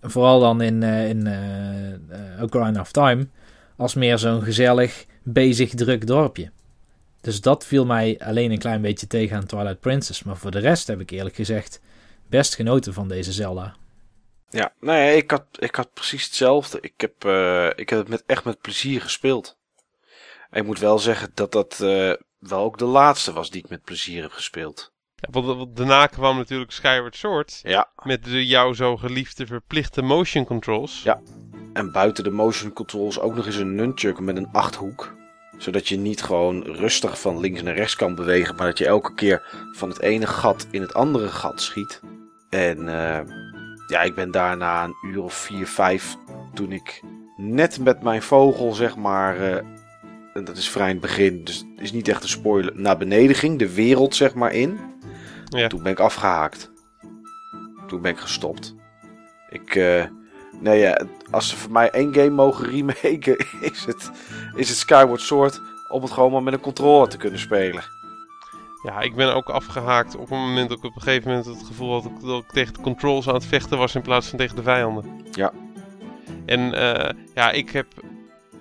vooral 0.00 0.40
dan 0.40 0.60
in, 0.60 0.82
uh, 0.82 1.08
in 1.08 1.26
uh, 1.26 2.42
Ocarina 2.42 2.80
of 2.80 2.92
Time, 2.92 3.26
als 3.76 3.94
meer 3.94 4.18
zo'n 4.18 4.42
gezellig, 4.42 5.06
bezig, 5.22 5.74
druk 5.74 6.06
dorpje. 6.06 6.50
Dus 7.20 7.40
dat 7.40 7.66
viel 7.66 7.86
mij 7.86 8.18
alleen 8.18 8.50
een 8.50 8.58
klein 8.58 8.82
beetje 8.82 9.06
tegen 9.06 9.36
aan 9.36 9.46
Twilight 9.46 9.80
Princess. 9.80 10.22
Maar 10.22 10.36
voor 10.36 10.50
de 10.50 10.58
rest 10.58 10.86
heb 10.86 11.00
ik 11.00 11.10
eerlijk 11.10 11.34
gezegd 11.34 11.80
best 12.26 12.54
genoten 12.54 12.94
van 12.94 13.08
deze 13.08 13.32
Zelda. 13.32 13.74
Ja, 14.50 14.72
nee, 14.80 15.16
ik 15.16 15.30
had, 15.30 15.44
ik 15.52 15.74
had 15.74 15.92
precies 15.92 16.24
hetzelfde. 16.24 16.78
Ik 16.80 16.94
heb, 16.96 17.24
uh, 17.24 17.66
ik 17.66 17.88
heb 17.88 17.98
het 17.98 18.08
met, 18.08 18.22
echt 18.26 18.44
met 18.44 18.60
plezier 18.60 19.00
gespeeld. 19.00 19.56
En 20.50 20.60
ik 20.60 20.66
moet 20.66 20.78
wel 20.78 20.98
zeggen 20.98 21.30
dat 21.34 21.52
dat 21.52 21.78
uh, 21.82 22.12
wel 22.38 22.64
ook 22.64 22.78
de 22.78 22.84
laatste 22.84 23.32
was 23.32 23.50
die 23.50 23.62
ik 23.62 23.68
met 23.68 23.82
plezier 23.82 24.22
heb 24.22 24.32
gespeeld. 24.32 24.92
Ja, 25.14 25.42
want 25.42 25.76
daarna 25.76 26.06
kwam 26.06 26.36
natuurlijk 26.36 26.72
Skyward 26.72 27.16
Sword. 27.16 27.60
Ja. 27.62 27.90
Met 28.02 28.24
de 28.24 28.46
jou 28.46 28.74
zo 28.74 28.96
geliefde 28.96 29.46
verplichte 29.46 30.02
motion 30.02 30.44
controls. 30.44 31.02
Ja. 31.02 31.20
En 31.72 31.92
buiten 31.92 32.24
de 32.24 32.30
motion 32.30 32.72
controls 32.72 33.20
ook 33.20 33.34
nog 33.34 33.46
eens 33.46 33.56
een 33.56 33.74
nunchuk 33.74 34.20
met 34.20 34.36
een 34.36 34.48
achthoek. 34.52 35.16
Zodat 35.58 35.88
je 35.88 35.96
niet 35.98 36.22
gewoon 36.22 36.62
rustig 36.62 37.20
van 37.20 37.40
links 37.40 37.62
naar 37.62 37.74
rechts 37.74 37.96
kan 37.96 38.14
bewegen. 38.14 38.56
Maar 38.56 38.66
dat 38.66 38.78
je 38.78 38.86
elke 38.86 39.14
keer 39.14 39.42
van 39.72 39.88
het 39.88 40.00
ene 40.00 40.26
gat 40.26 40.66
in 40.70 40.80
het 40.80 40.94
andere 40.94 41.28
gat 41.28 41.60
schiet. 41.60 42.00
En 42.48 42.78
uh, 42.78 43.20
ja, 43.86 44.02
ik 44.02 44.14
ben 44.14 44.30
daarna 44.30 44.84
een 44.84 44.96
uur 45.02 45.22
of 45.22 45.34
vier, 45.34 45.66
vijf. 45.66 46.16
Toen 46.54 46.72
ik 46.72 47.02
net 47.36 47.80
met 47.80 48.02
mijn 48.02 48.22
vogel, 48.22 48.72
zeg 48.72 48.96
maar. 48.96 49.36
Uh, 49.36 49.56
en 50.34 50.44
dat 50.44 50.56
is 50.56 50.70
vrij 50.70 50.86
in 50.86 50.92
het 50.92 51.00
begin, 51.02 51.44
dus 51.44 51.58
het 51.58 51.84
is 51.84 51.92
niet 51.92 52.08
echt 52.08 52.22
een 52.22 52.28
spoiler. 52.28 52.80
Naar 52.80 52.96
beneden 52.98 53.36
ging, 53.36 53.58
de 53.58 53.74
wereld 53.74 54.14
zeg 54.14 54.34
maar 54.34 54.52
in. 54.52 54.78
Ja. 55.44 55.68
Toen 55.68 55.82
ben 55.82 55.92
ik 55.92 56.00
afgehaakt. 56.00 56.70
Toen 57.86 58.02
ben 58.02 58.12
ik 58.12 58.18
gestopt. 58.18 58.74
Ik, 59.50 59.74
uh, 59.74 60.04
nee 60.60 60.78
ja, 60.78 61.00
als 61.30 61.48
ze 61.48 61.56
voor 61.56 61.72
mij 61.72 61.90
één 61.90 62.14
game 62.14 62.30
mogen 62.30 62.70
remaken, 62.70 63.36
is 63.72 63.84
het, 63.84 64.10
is 64.54 64.68
het 64.68 64.78
Skyward 64.78 65.20
Sword 65.20 65.60
om 65.88 66.02
het 66.02 66.10
gewoon 66.10 66.32
maar 66.32 66.42
met 66.42 66.52
een 66.52 66.60
controller 66.60 67.08
te 67.08 67.16
kunnen 67.16 67.38
spelen. 67.38 67.82
Ja, 68.82 69.00
ik 69.00 69.14
ben 69.14 69.34
ook 69.34 69.48
afgehaakt 69.48 70.16
op 70.16 70.30
een 70.30 70.38
moment 70.38 70.68
dat 70.68 70.78
ik 70.78 70.84
op 70.84 70.94
een 70.94 71.02
gegeven 71.02 71.28
moment 71.28 71.46
het 71.46 71.66
gevoel 71.66 71.92
had 71.92 72.20
dat 72.20 72.42
ik 72.42 72.50
tegen 72.50 72.74
de 72.74 72.80
controls 72.80 73.28
aan 73.28 73.34
het 73.34 73.46
vechten 73.46 73.78
was 73.78 73.94
in 73.94 74.02
plaats 74.02 74.28
van 74.28 74.38
tegen 74.38 74.56
de 74.56 74.62
vijanden. 74.62 75.24
Ja. 75.30 75.52
En 76.46 76.60
uh, 76.60 77.24
ja, 77.34 77.50
ik 77.50 77.70
heb, 77.70 77.86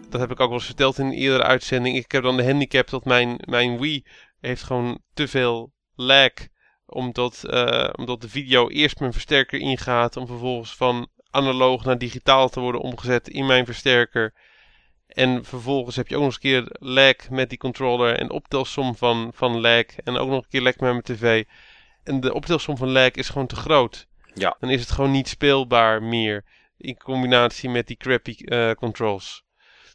dat 0.09 0.21
heb 0.21 0.31
ik 0.31 0.39
ook 0.39 0.47
wel 0.47 0.57
eens 0.57 0.65
verteld 0.65 0.97
in 0.97 1.05
een 1.05 1.13
eerdere 1.13 1.43
uitzending, 1.43 1.97
ik 1.97 2.11
heb 2.11 2.23
dan 2.23 2.37
de 2.37 2.45
handicap 2.45 2.89
dat 2.89 3.05
mijn, 3.05 3.35
mijn 3.45 3.79
Wii 3.79 4.05
heeft 4.39 4.63
gewoon 4.63 4.99
te 5.13 5.27
veel 5.27 5.73
lag 5.95 6.31
omdat, 6.85 7.43
uh, 7.45 7.89
omdat 7.95 8.21
de 8.21 8.29
video 8.29 8.69
eerst 8.69 8.99
mijn 8.99 9.11
versterker 9.11 9.59
ingaat 9.59 10.17
om 10.17 10.27
vervolgens 10.27 10.75
van 10.75 11.07
analoog 11.37 11.83
naar 11.83 11.97
digitaal 11.97 12.49
te 12.49 12.59
worden 12.59 12.81
omgezet 12.81 13.27
in 13.27 13.45
mijn 13.45 13.65
versterker. 13.65 14.33
En 15.07 15.45
vervolgens 15.45 15.95
heb 15.95 16.07
je 16.07 16.15
ook 16.15 16.21
nog 16.23 16.33
eens 16.41 16.43
een 16.43 16.65
keer 16.65 16.75
lag 16.79 17.29
met 17.29 17.49
die 17.49 17.57
controller 17.57 18.19
en 18.19 18.29
optelsom 18.29 18.95
van, 18.95 19.31
van 19.33 19.59
lag 19.59 19.85
en 20.03 20.17
ook 20.17 20.29
nog 20.29 20.43
een 20.43 20.49
keer 20.49 20.61
lag 20.61 20.77
met 20.77 20.91
mijn 20.91 21.01
tv. 21.01 21.43
En 22.03 22.19
de 22.19 22.33
optelsom 22.33 22.77
van 22.77 22.91
lag 22.91 23.11
is 23.11 23.29
gewoon 23.29 23.47
te 23.47 23.55
groot. 23.55 24.07
Ja. 24.33 24.55
Dan 24.59 24.69
is 24.69 24.79
het 24.79 24.91
gewoon 24.91 25.11
niet 25.11 25.27
speelbaar 25.27 26.03
meer 26.03 26.43
in 26.77 26.97
combinatie 26.97 27.69
met 27.69 27.87
die 27.87 27.97
crappy 27.97 28.35
uh, 28.39 28.71
controls. 28.71 29.45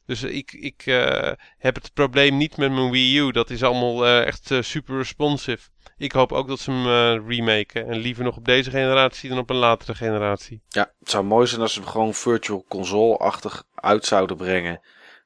Dus 0.07 0.23
ik, 0.23 0.53
ik 0.53 0.87
uh, 0.87 1.33
heb 1.59 1.75
het 1.75 1.93
probleem 1.95 2.37
niet 2.37 2.57
met 2.57 2.73
mijn 2.73 2.91
Wii 2.91 3.19
U. 3.19 3.31
Dat 3.31 3.51
is 3.51 3.63
allemaal 3.63 4.07
uh, 4.07 4.27
echt 4.27 4.51
uh, 4.51 4.63
super 4.63 4.97
responsive. 4.97 5.69
Ik 5.97 6.13
hoop 6.13 6.33
ook 6.33 6.49
dat 6.49 6.61
ze 6.61 6.71
hem 6.71 7.29
remaken. 7.29 7.89
En 7.89 7.97
liever 7.97 8.25
nog 8.25 8.37
op 8.37 8.45
deze 8.45 8.71
generatie 8.71 9.29
dan 9.29 9.39
op 9.39 9.51
een 9.51 9.57
latere 9.57 9.95
generatie. 9.95 10.63
Ja, 10.69 10.93
het 10.99 11.11
zou 11.11 11.25
mooi 11.25 11.47
zijn 11.47 11.61
als 11.61 11.73
ze 11.73 11.81
hem 11.81 11.89
gewoon 11.89 12.15
virtual 12.15 12.65
console-achtig 12.69 13.65
uit 13.75 14.05
zouden 14.07 14.37
brengen. 14.37 14.81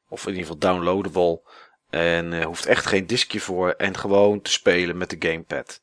Of 0.09 0.23
in 0.23 0.35
ieder 0.35 0.43
geval 0.43 0.59
downloadable. 0.59 1.41
En 1.91 2.33
er 2.33 2.45
hoeft 2.45 2.67
echt 2.67 2.87
geen 2.87 3.07
diskje 3.07 3.41
voor. 3.41 3.71
En 3.71 3.97
gewoon 3.97 4.43
te 4.43 4.51
spelen 4.51 4.97
met 4.97 5.11
de 5.11 5.29
gamepad. 5.29 5.81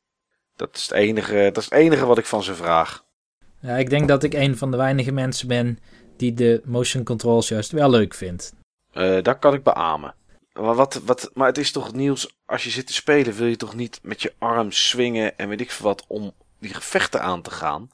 Dat 0.55 0.75
is 0.75 0.81
het 0.81 0.91
enige, 0.91 1.49
dat 1.53 1.57
is 1.57 1.63
het 1.63 1.73
enige 1.73 2.05
wat 2.05 2.17
ik 2.17 2.25
van 2.25 2.43
ze 2.43 2.55
vraag. 2.55 3.03
Ja, 3.59 3.75
ik 3.75 3.89
denk 3.89 4.07
dat 4.07 4.23
ik 4.23 4.33
een 4.33 4.57
van 4.57 4.71
de 4.71 4.77
weinige 4.77 5.11
mensen 5.11 5.47
ben 5.47 5.79
die 6.17 6.33
de 6.33 6.61
motion 6.65 7.03
controls 7.03 7.47
juist 7.47 7.71
wel 7.71 7.89
leuk 7.89 8.13
vindt. 8.13 8.53
Uh, 8.93 9.23
dat 9.23 9.39
kan 9.39 9.53
ik 9.53 9.63
beamen. 9.63 10.13
Maar, 10.53 10.75
wat, 10.75 11.01
wat, 11.05 11.31
maar 11.33 11.47
het 11.47 11.57
is 11.57 11.71
toch 11.71 11.93
nieuws, 11.93 12.35
als 12.45 12.63
je 12.63 12.69
zit 12.69 12.87
te 12.87 12.93
spelen 12.93 13.33
wil 13.33 13.47
je 13.47 13.55
toch 13.55 13.75
niet 13.75 13.99
met 14.01 14.21
je 14.21 14.33
arm 14.37 14.71
swingen 14.71 15.37
en 15.37 15.49
weet 15.49 15.61
ik 15.61 15.71
veel 15.71 15.85
wat 15.85 16.05
om 16.07 16.33
die 16.59 16.73
gevechten 16.73 17.21
aan 17.21 17.41
te 17.41 17.51
gaan. 17.51 17.89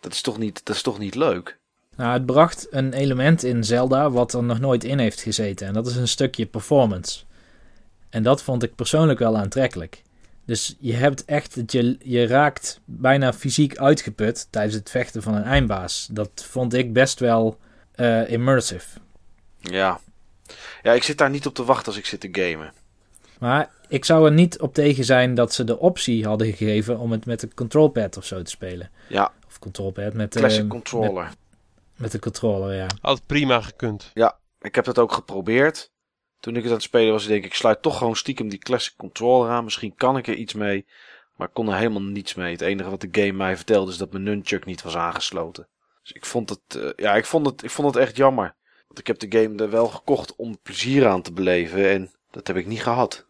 Dat 0.00 0.12
is 0.12 0.20
toch 0.20 0.38
niet, 0.38 0.60
dat 0.64 0.76
is 0.76 0.82
toch 0.82 0.98
niet 0.98 1.14
leuk? 1.14 1.58
Nou, 1.96 2.12
het 2.12 2.26
bracht 2.26 2.66
een 2.70 2.92
element 2.92 3.42
in 3.42 3.64
Zelda 3.64 4.10
wat 4.10 4.32
er 4.32 4.42
nog 4.42 4.60
nooit 4.60 4.84
in 4.84 4.98
heeft 4.98 5.20
gezeten. 5.20 5.66
En 5.66 5.72
dat 5.72 5.86
is 5.86 5.96
een 5.96 6.08
stukje 6.08 6.46
performance. 6.46 7.24
En 8.10 8.22
dat 8.22 8.42
vond 8.42 8.62
ik 8.62 8.74
persoonlijk 8.74 9.18
wel 9.18 9.36
aantrekkelijk. 9.36 10.02
Dus 10.44 10.76
je 10.78 10.94
hebt 10.94 11.24
echt, 11.24 11.62
je, 11.66 11.96
je 12.02 12.26
raakt 12.26 12.80
bijna 12.84 13.32
fysiek 13.32 13.78
uitgeput 13.78 14.46
tijdens 14.50 14.74
het 14.74 14.90
vechten 14.90 15.22
van 15.22 15.34
een 15.34 15.42
eindbaas. 15.42 16.08
Dat 16.10 16.46
vond 16.48 16.74
ik 16.74 16.92
best 16.92 17.18
wel 17.18 17.58
uh, 17.96 18.30
immersive. 18.30 18.98
Ja. 19.60 20.00
Ja, 20.82 20.92
ik 20.92 21.02
zit 21.02 21.18
daar 21.18 21.30
niet 21.30 21.46
op 21.46 21.54
te 21.54 21.64
wachten 21.64 21.86
als 21.86 21.96
ik 21.96 22.06
zit 22.06 22.20
te 22.20 22.28
gamen. 22.32 22.72
Maar 23.38 23.70
ik 23.88 24.04
zou 24.04 24.26
er 24.26 24.32
niet 24.32 24.60
op 24.60 24.74
tegen 24.74 25.04
zijn 25.04 25.34
dat 25.34 25.52
ze 25.52 25.64
de 25.64 25.78
optie 25.78 26.26
hadden 26.26 26.46
gegeven 26.46 26.98
om 26.98 27.12
het 27.12 27.26
met 27.26 27.40
de 27.40 27.54
controlpad 27.54 28.16
of 28.16 28.24
zo 28.24 28.42
te 28.42 28.50
spelen. 28.50 28.90
Ja. 29.08 29.32
Of 29.46 29.58
controlpad 29.58 30.12
met 30.12 30.32
de... 30.32 30.38
Classic 30.38 30.68
controller. 30.68 31.24
Met, 31.24 31.36
met, 31.96 32.12
de 32.12 32.18
controller, 32.18 32.74
ja. 32.74 32.86
Had 33.00 33.26
prima 33.26 33.60
gekund. 33.60 34.10
Ja, 34.14 34.38
ik 34.60 34.74
heb 34.74 34.84
dat 34.84 34.98
ook 34.98 35.12
geprobeerd. 35.12 35.92
Toen 36.40 36.56
ik 36.56 36.62
het 36.62 36.70
aan 36.70 36.76
het 36.76 36.86
spelen 36.86 37.12
was, 37.12 37.26
denk 37.26 37.44
ik, 37.44 37.50
ik 37.50 37.54
sluit 37.54 37.82
toch 37.82 37.98
gewoon 37.98 38.16
stiekem 38.16 38.48
die 38.48 38.58
classic 38.58 38.94
controller 38.96 39.50
aan. 39.50 39.64
Misschien 39.64 39.94
kan 39.94 40.16
ik 40.16 40.26
er 40.26 40.34
iets 40.34 40.54
mee. 40.54 40.86
Maar 41.36 41.48
ik 41.48 41.54
kon 41.54 41.68
er 41.68 41.76
helemaal 41.76 42.02
niets 42.02 42.34
mee. 42.34 42.52
Het 42.52 42.60
enige 42.60 42.90
wat 42.90 43.00
de 43.00 43.08
game 43.10 43.32
mij 43.32 43.56
vertelde 43.56 43.90
is 43.90 43.96
dat 43.96 44.12
mijn 44.12 44.22
nunchuk 44.24 44.64
niet 44.64 44.82
was 44.82 44.96
aangesloten. 44.96 45.68
Dus 46.02 46.12
ik 46.12 46.26
vond 46.26 46.48
het, 46.48 46.74
uh, 46.76 46.90
ja, 46.96 47.14
ik 47.14 47.24
vond 47.24 47.46
het, 47.46 47.62
ik 47.62 47.70
vond 47.70 47.94
het 47.94 48.04
echt 48.04 48.16
jammer. 48.16 48.56
Want 48.88 49.00
ik 49.00 49.06
heb 49.06 49.18
de 49.18 49.38
game 49.38 49.62
er 49.62 49.70
wel 49.70 49.86
gekocht 49.86 50.36
om 50.36 50.58
plezier 50.62 51.06
aan 51.06 51.22
te 51.22 51.32
beleven 51.32 51.90
en 51.90 52.10
dat 52.30 52.46
heb 52.46 52.56
ik 52.56 52.66
niet 52.66 52.82
gehad. 52.82 53.26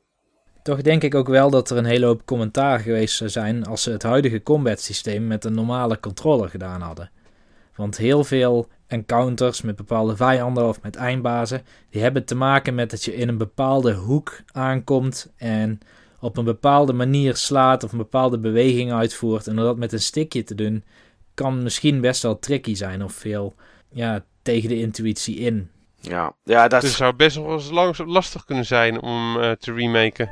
Toch 0.63 0.83
denk 0.83 1.03
ik 1.03 1.15
ook 1.15 1.29
wel 1.29 1.51
dat 1.51 1.71
er 1.71 1.77
een 1.77 1.85
hele 1.85 2.07
hoop 2.07 2.25
commentaar 2.25 2.81
geweest 2.81 3.17
zou 3.17 3.31
zijn 3.31 3.67
als 3.67 3.83
ze 3.83 3.91
het 3.91 4.03
huidige 4.03 4.43
combat 4.43 4.81
systeem 4.81 5.27
met 5.27 5.45
een 5.45 5.55
normale 5.55 6.01
controller 6.01 6.49
gedaan 6.49 6.81
hadden. 6.81 7.11
Want 7.75 7.97
heel 7.97 8.25
veel 8.25 8.69
encounters 8.87 9.63
met 9.63 9.77
bepaalde 9.77 10.17
vijanden 10.17 10.69
of 10.69 10.83
met 10.83 10.97
eindbazen, 10.97 11.63
die 11.91 12.03
hebben 12.03 12.25
te 12.25 12.35
maken 12.35 12.75
met 12.75 12.91
dat 12.91 13.05
je 13.05 13.15
in 13.15 13.29
een 13.29 13.39
bepaalde 13.39 13.95
hoek 13.95 14.41
aankomt 14.53 15.33
en 15.37 15.81
op 16.21 16.37
een 16.37 16.45
bepaalde 16.45 16.93
manier 16.93 17.37
slaat 17.37 17.85
of 17.85 17.93
een 17.93 17.99
bepaalde 17.99 18.39
beweging 18.39 18.93
uitvoert. 18.93 19.47
En 19.47 19.57
door 19.57 19.65
dat 19.65 19.77
met 19.77 19.93
een 19.93 20.01
stickje 20.01 20.45
te 20.45 20.55
doen, 20.55 20.85
kan 21.35 21.63
misschien 21.63 22.01
best 22.01 22.23
wel 22.23 22.39
tricky 22.39 22.75
zijn 22.75 23.05
of 23.05 23.13
veel 23.13 23.55
ja, 23.91 24.25
tegen 24.49 24.69
de 24.69 24.79
intuïtie 24.79 25.37
in. 25.37 25.71
Ja, 26.01 26.33
ja 26.45 26.69
dat 26.69 26.81
Dus 26.81 26.91
het 26.91 26.99
zou 26.99 27.15
best 27.15 27.37
wel 27.37 27.53
eens 27.53 27.71
lang, 27.71 27.99
lastig 27.99 28.45
kunnen 28.45 28.67
zijn 28.67 29.03
om 29.03 29.37
uh, 29.37 29.51
te 29.51 29.73
remaken. 29.73 30.31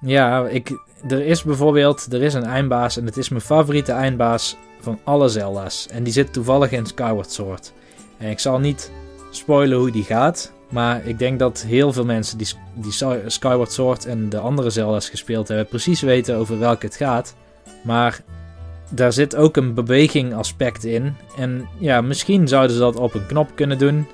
Ja, 0.00 0.46
ik, 0.46 0.70
er 1.08 1.26
is 1.26 1.42
bijvoorbeeld 1.42 2.12
er 2.12 2.22
is 2.22 2.34
een 2.34 2.44
eindbaas 2.44 2.96
en 2.96 3.06
het 3.06 3.16
is 3.16 3.28
mijn 3.28 3.42
favoriete 3.42 3.92
eindbaas 3.92 4.56
van 4.80 4.98
alle 5.04 5.28
Zelda's. 5.28 5.86
En 5.88 6.02
die 6.02 6.12
zit 6.12 6.32
toevallig 6.32 6.70
in 6.70 6.86
Skyward 6.86 7.32
Sword. 7.32 7.72
En 8.18 8.30
ik 8.30 8.38
zal 8.38 8.58
niet 8.58 8.90
spoilen 9.30 9.78
hoe 9.78 9.90
die 9.90 10.04
gaat. 10.04 10.52
Maar 10.70 11.06
ik 11.06 11.18
denk 11.18 11.38
dat 11.38 11.64
heel 11.66 11.92
veel 11.92 12.04
mensen 12.04 12.38
die, 12.38 12.48
die 12.74 12.92
Skyward 13.26 13.72
Sword 13.72 14.06
en 14.06 14.28
de 14.28 14.38
andere 14.38 14.70
Zelda's 14.70 15.08
gespeeld 15.08 15.48
hebben, 15.48 15.66
precies 15.66 16.00
weten 16.00 16.36
over 16.36 16.58
welke 16.58 16.86
het 16.86 16.96
gaat. 16.96 17.34
Maar 17.82 18.20
daar 18.94 19.12
zit 19.12 19.36
ook 19.36 19.56
een 19.56 19.74
beweging 19.74 20.34
aspect 20.34 20.84
in. 20.84 21.16
En 21.36 21.68
ja, 21.78 22.00
misschien 22.00 22.48
zouden 22.48 22.72
ze 22.76 22.78
dat 22.82 22.96
op 22.96 23.14
een 23.14 23.26
knop 23.26 23.50
kunnen 23.54 23.78
doen. 23.78 24.06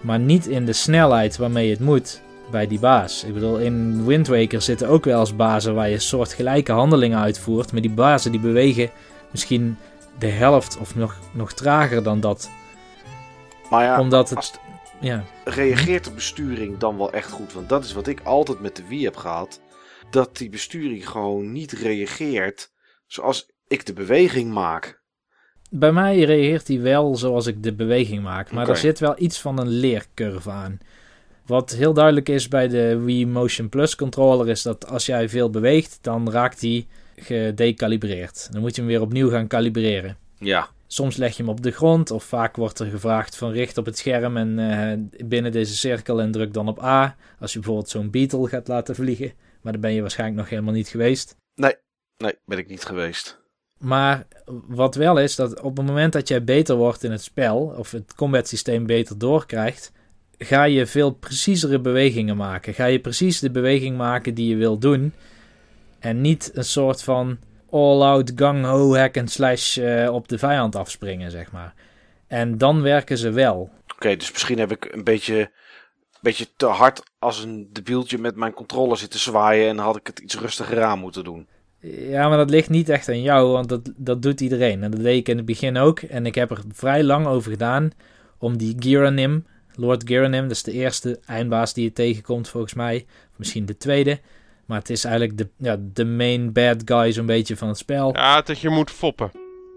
Maar 0.00 0.18
niet 0.18 0.46
in 0.46 0.64
de 0.66 0.72
snelheid 0.72 1.36
waarmee 1.36 1.70
het 1.70 1.80
moet. 1.80 2.20
bij 2.50 2.66
die 2.66 2.78
baas. 2.78 3.24
Ik 3.24 3.34
bedoel, 3.34 3.58
in 3.58 4.04
Wind 4.06 4.26
Waker 4.28 4.62
zitten 4.62 4.88
ook 4.88 5.04
wel 5.04 5.20
eens 5.20 5.36
bazen 5.36 5.74
waar 5.74 5.88
je 5.88 5.98
soortgelijke 5.98 6.72
handelingen 6.72 7.18
uitvoert. 7.18 7.72
Maar 7.72 7.80
die 7.80 7.90
bazen 7.90 8.30
die 8.30 8.40
bewegen 8.40 8.90
misschien 9.30 9.76
de 10.18 10.26
helft 10.26 10.78
of 10.78 10.94
nog, 10.94 11.16
nog 11.32 11.52
trager 11.52 12.02
dan 12.02 12.20
dat. 12.20 12.50
Maar 13.70 13.84
ja, 13.84 14.00
Omdat 14.00 14.30
het- 14.30 14.38
het- 14.38 14.60
Ja, 15.00 15.24
reageert 15.44 16.04
de 16.04 16.10
besturing 16.10 16.78
dan 16.78 16.96
wel 16.96 17.12
echt 17.12 17.30
goed? 17.30 17.52
Want 17.52 17.68
dat 17.68 17.84
is 17.84 17.92
wat 17.92 18.06
ik 18.06 18.20
altijd 18.24 18.60
met 18.60 18.76
de 18.76 18.82
Wii 18.88 19.04
heb 19.04 19.16
gehad. 19.16 19.60
Dat 20.10 20.36
die 20.36 20.48
besturing 20.48 21.08
gewoon 21.08 21.52
niet 21.52 21.72
reageert 21.72 22.70
zoals 23.06 23.46
ik 23.72 23.86
de 23.86 23.92
beweging 23.92 24.52
maak. 24.52 25.00
bij 25.70 25.92
mij 25.92 26.18
reageert 26.22 26.68
hij 26.68 26.80
wel 26.80 27.16
zoals 27.16 27.46
ik 27.46 27.62
de 27.62 27.72
beweging 27.74 28.22
maak. 28.22 28.52
Maar 28.52 28.68
er 28.68 28.76
zit 28.76 28.98
wel 28.98 29.14
iets 29.18 29.40
van 29.40 29.58
een 29.58 29.68
leercurve 29.68 30.50
aan. 30.50 30.78
Wat 31.46 31.70
heel 31.70 31.92
duidelijk 31.92 32.28
is 32.28 32.48
bij 32.48 32.68
de 32.68 32.98
Wii 32.98 33.26
Motion 33.26 33.68
Plus 33.68 33.96
controller 33.96 34.48
is 34.48 34.62
dat 34.62 34.86
als 34.86 35.06
jij 35.06 35.28
veel 35.28 35.50
beweegt, 35.50 35.98
dan 36.00 36.30
raakt 36.30 36.60
hij 36.60 36.86
gedecalibreerd. 37.16 38.48
Dan 38.52 38.60
moet 38.60 38.74
je 38.74 38.80
hem 38.80 38.90
weer 38.90 39.00
opnieuw 39.00 39.30
gaan 39.30 39.46
kalibreren. 39.46 40.16
Ja, 40.38 40.68
Soms 40.86 41.16
leg 41.16 41.36
je 41.36 41.42
hem 41.42 41.52
op 41.52 41.62
de 41.62 41.70
grond 41.70 42.10
of 42.10 42.24
vaak 42.24 42.56
wordt 42.56 42.78
er 42.78 42.86
gevraagd 42.86 43.36
van 43.36 43.50
richt 43.52 43.78
op 43.78 43.84
het 43.84 43.98
scherm 43.98 44.36
en 44.36 44.58
eh, 44.58 45.26
binnen 45.26 45.52
deze 45.52 45.76
cirkel 45.76 46.20
en 46.20 46.30
druk 46.30 46.52
dan 46.52 46.68
op 46.68 46.82
A. 46.82 47.16
Als 47.40 47.52
je 47.52 47.58
bijvoorbeeld 47.58 47.88
zo'n 47.88 48.10
Beetle 48.10 48.48
gaat 48.48 48.68
laten 48.68 48.94
vliegen. 48.94 49.32
Maar 49.60 49.72
dan 49.72 49.80
ben 49.80 49.92
je 49.92 50.00
waarschijnlijk 50.00 50.40
nog 50.40 50.48
helemaal 50.48 50.72
niet 50.72 50.88
geweest. 50.88 51.36
nee, 52.16 52.34
ben 52.44 52.58
ik 52.58 52.68
niet 52.68 52.84
geweest. 52.84 53.41
Maar 53.82 54.26
wat 54.66 54.94
wel 54.94 55.18
is, 55.18 55.36
dat 55.36 55.60
op 55.60 55.76
het 55.76 55.86
moment 55.86 56.12
dat 56.12 56.28
jij 56.28 56.44
beter 56.44 56.76
wordt 56.76 57.04
in 57.04 57.10
het 57.10 57.22
spel, 57.22 57.74
of 57.78 57.90
het 57.90 58.14
combat 58.14 58.48
systeem 58.48 58.86
beter 58.86 59.18
doorkrijgt, 59.18 59.92
ga 60.38 60.64
je 60.64 60.86
veel 60.86 61.10
preciezere 61.10 61.80
bewegingen 61.80 62.36
maken. 62.36 62.74
Ga 62.74 62.84
je 62.84 63.00
precies 63.00 63.38
de 63.38 63.50
beweging 63.50 63.96
maken 63.96 64.34
die 64.34 64.48
je 64.48 64.56
wil 64.56 64.78
doen. 64.78 65.12
En 65.98 66.20
niet 66.20 66.50
een 66.54 66.64
soort 66.64 67.02
van 67.02 67.38
all-out 67.70 68.32
gang-ho 68.36 68.96
hack 68.96 69.16
and 69.16 69.30
slash 69.30 69.78
eh, 69.78 70.14
op 70.14 70.28
de 70.28 70.38
vijand 70.38 70.76
afspringen, 70.76 71.30
zeg 71.30 71.52
maar. 71.52 71.74
En 72.26 72.58
dan 72.58 72.82
werken 72.82 73.18
ze 73.18 73.30
wel. 73.30 73.70
Oké, 73.94 74.16
dus 74.16 74.32
misschien 74.32 74.58
heb 74.58 74.70
ik 74.70 74.88
een 74.92 75.04
beetje, 75.04 75.50
beetje 76.20 76.46
te 76.56 76.66
hard 76.66 77.02
als 77.18 77.42
een 77.42 77.68
debieltje 77.72 78.18
met 78.18 78.36
mijn 78.36 78.52
controller 78.52 78.96
zitten 78.96 79.20
zwaaien 79.20 79.68
en 79.68 79.78
had 79.78 79.96
ik 79.96 80.06
het 80.06 80.18
iets 80.18 80.38
rustiger 80.38 80.82
aan 80.82 80.98
moeten 80.98 81.24
doen. 81.24 81.48
Ja, 81.82 82.28
maar 82.28 82.38
dat 82.38 82.50
ligt 82.50 82.70
niet 82.70 82.88
echt 82.88 83.08
aan 83.08 83.22
jou, 83.22 83.52
want 83.52 83.68
dat, 83.68 83.90
dat 83.96 84.22
doet 84.22 84.40
iedereen. 84.40 84.82
En 84.82 84.90
dat 84.90 85.00
deed 85.00 85.18
ik 85.18 85.28
in 85.28 85.36
het 85.36 85.46
begin 85.46 85.76
ook. 85.76 86.00
En 86.00 86.26
ik 86.26 86.34
heb 86.34 86.50
er 86.50 86.60
vrij 86.72 87.04
lang 87.04 87.26
over 87.26 87.50
gedaan 87.50 87.90
om 88.38 88.56
die 88.56 88.76
Giranim, 88.78 89.46
Lord 89.74 90.02
Giranim, 90.06 90.42
dat 90.42 90.50
is 90.50 90.62
de 90.62 90.72
eerste 90.72 91.20
eindbaas 91.26 91.74
die 91.74 91.84
je 91.84 91.92
tegenkomt 91.92 92.48
volgens 92.48 92.74
mij. 92.74 93.06
Misschien 93.36 93.66
de 93.66 93.76
tweede. 93.76 94.20
Maar 94.66 94.78
het 94.78 94.90
is 94.90 95.04
eigenlijk 95.04 95.38
de, 95.38 95.48
ja, 95.56 95.76
de 95.92 96.04
main 96.04 96.52
bad 96.52 96.82
guy 96.84 97.12
zo'n 97.12 97.26
beetje 97.26 97.56
van 97.56 97.68
het 97.68 97.78
spel. 97.78 98.12
Ja, 98.12 98.42
dat 98.42 98.58
je 98.58 98.68
moet 98.68 98.90
foppen. 98.90 99.30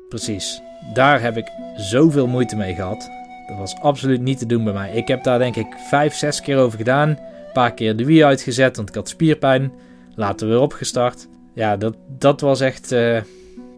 Precies. 0.09 0.61
Daar 0.93 1.21
heb 1.21 1.37
ik 1.37 1.51
zoveel 1.75 2.27
moeite 2.27 2.55
mee 2.55 2.75
gehad. 2.75 3.09
Dat 3.47 3.57
was 3.57 3.75
absoluut 3.81 4.21
niet 4.21 4.37
te 4.37 4.45
doen 4.45 4.63
bij 4.63 4.73
mij. 4.73 4.93
Ik 4.93 5.07
heb 5.07 5.23
daar 5.23 5.39
denk 5.39 5.55
ik 5.55 5.75
vijf, 5.89 6.13
zes 6.13 6.41
keer 6.41 6.57
over 6.57 6.77
gedaan. 6.77 7.09
Een 7.09 7.51
paar 7.53 7.73
keer 7.73 7.95
de 7.95 8.05
Wii 8.05 8.23
uitgezet, 8.23 8.75
want 8.75 8.89
ik 8.89 8.95
had 8.95 9.09
spierpijn. 9.09 9.71
Later 10.15 10.47
weer 10.47 10.59
opgestart. 10.59 11.27
Ja, 11.55 11.77
dat, 11.77 11.95
dat 12.07 12.41
was 12.41 12.61
echt... 12.61 12.91
eh, 12.91 13.21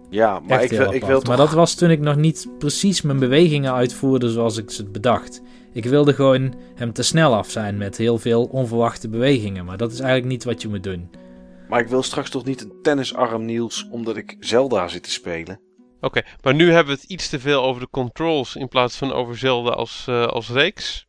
Ja, 0.10 0.40
maar 0.40 0.60
Echt 0.60 0.64
ik 0.64 0.70
heel 0.70 0.80
wil, 0.80 0.94
ik 0.94 1.04
wil 1.04 1.20
toch... 1.20 1.28
Maar 1.28 1.38
dat 1.38 1.54
was 1.54 1.76
toen 1.76 1.90
ik 1.90 1.99
nog 1.99 2.16
niet 2.16 2.48
precies 2.58 3.02
mijn 3.02 3.20
bewegingen 3.20 3.74
uitvoerde 3.74 4.30
zoals 4.30 4.58
ik 4.58 4.70
ze 4.72 4.86
bedacht. 4.86 5.41
Ik 5.74 5.86
wilde 5.86 6.14
gewoon 6.14 6.54
hem 6.76 6.94
te 6.94 7.04
snel 7.04 7.36
af 7.36 7.49
zijn 7.49 7.78
met 7.78 7.98
heel 7.98 8.18
veel 8.18 8.44
onverwachte 8.44 9.10
bewegingen. 9.10 9.66
Maar 9.66 9.78
dat 9.78 9.91
is 9.91 9.99
eigenlijk 9.99 10.32
niet 10.32 10.44
wat 10.44 10.62
je 10.62 10.68
moet 10.68 10.84
doen. 10.84 11.10
Maar 11.70 11.80
ik 11.80 11.88
wil 11.88 12.04
straks 12.04 12.30
toch 12.30 12.45
niet 12.45 12.62
een 12.62 12.74
tennisarm, 12.82 13.45
Niels, 13.45 13.88
omdat 13.91 14.18
ik 14.18 14.36
Zelda 14.40 14.88
zit 14.88 15.04
te 15.04 15.12
spelen. 15.12 15.60
Oké, 16.02 16.22
maar 16.41 16.54
nu 16.54 16.72
hebben 16.72 16.94
we 16.95 16.99
het 17.02 17.10
iets 17.10 17.30
te 17.30 17.40
veel 17.40 17.64
over 17.64 17.82
de 17.82 17.88
controls 17.91 18.56
in 18.56 18.68
plaats 18.68 18.98
van 18.98 19.14
over 19.14 19.38
Zelda 19.38 19.70
als, 19.70 20.06
eh, 20.10 20.26
als 20.28 20.49
reeks. 20.49 21.08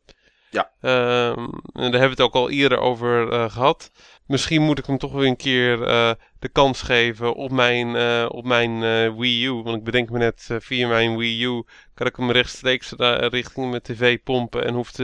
Ja. 0.49 0.71
Ehm, 0.81 1.39
en 1.73 1.91
daar 1.91 1.99
hebben 1.99 2.01
we 2.01 2.07
het 2.09 2.21
ook 2.21 2.33
al 2.33 2.49
eerder 2.49 2.77
over 2.77 3.31
eh, 3.31 3.49
gehad. 3.49 3.91
Misschien 4.29 4.61
moet 4.61 4.79
ik 4.79 4.85
hem 4.85 4.97
toch 4.97 5.11
weer 5.11 5.27
een 5.27 5.35
keer 5.35 5.83
eh, 5.83 6.11
de 6.39 6.49
kans 6.49 6.81
geven 6.81 7.35
op 7.35 7.51
mijn, 7.51 7.95
eh, 7.95 8.25
op 8.27 8.45
mijn 8.45 8.83
eh, 8.83 9.17
Wii 9.17 9.45
U. 9.45 9.51
Want 9.51 9.77
ik 9.77 9.83
bedenk 9.83 10.09
me 10.09 10.17
net, 10.17 10.49
via 10.59 10.87
mijn 10.87 11.17
Wii 11.17 11.43
U 11.43 11.63
kan 11.93 12.07
ik 12.07 12.15
hem 12.15 12.31
rechtstreeks 12.31 12.93
richting 13.29 13.69
mijn 13.69 13.81
tv 13.81 14.19
pompen. 14.23 14.65
En 14.65 14.73
hoeft, 14.73 14.97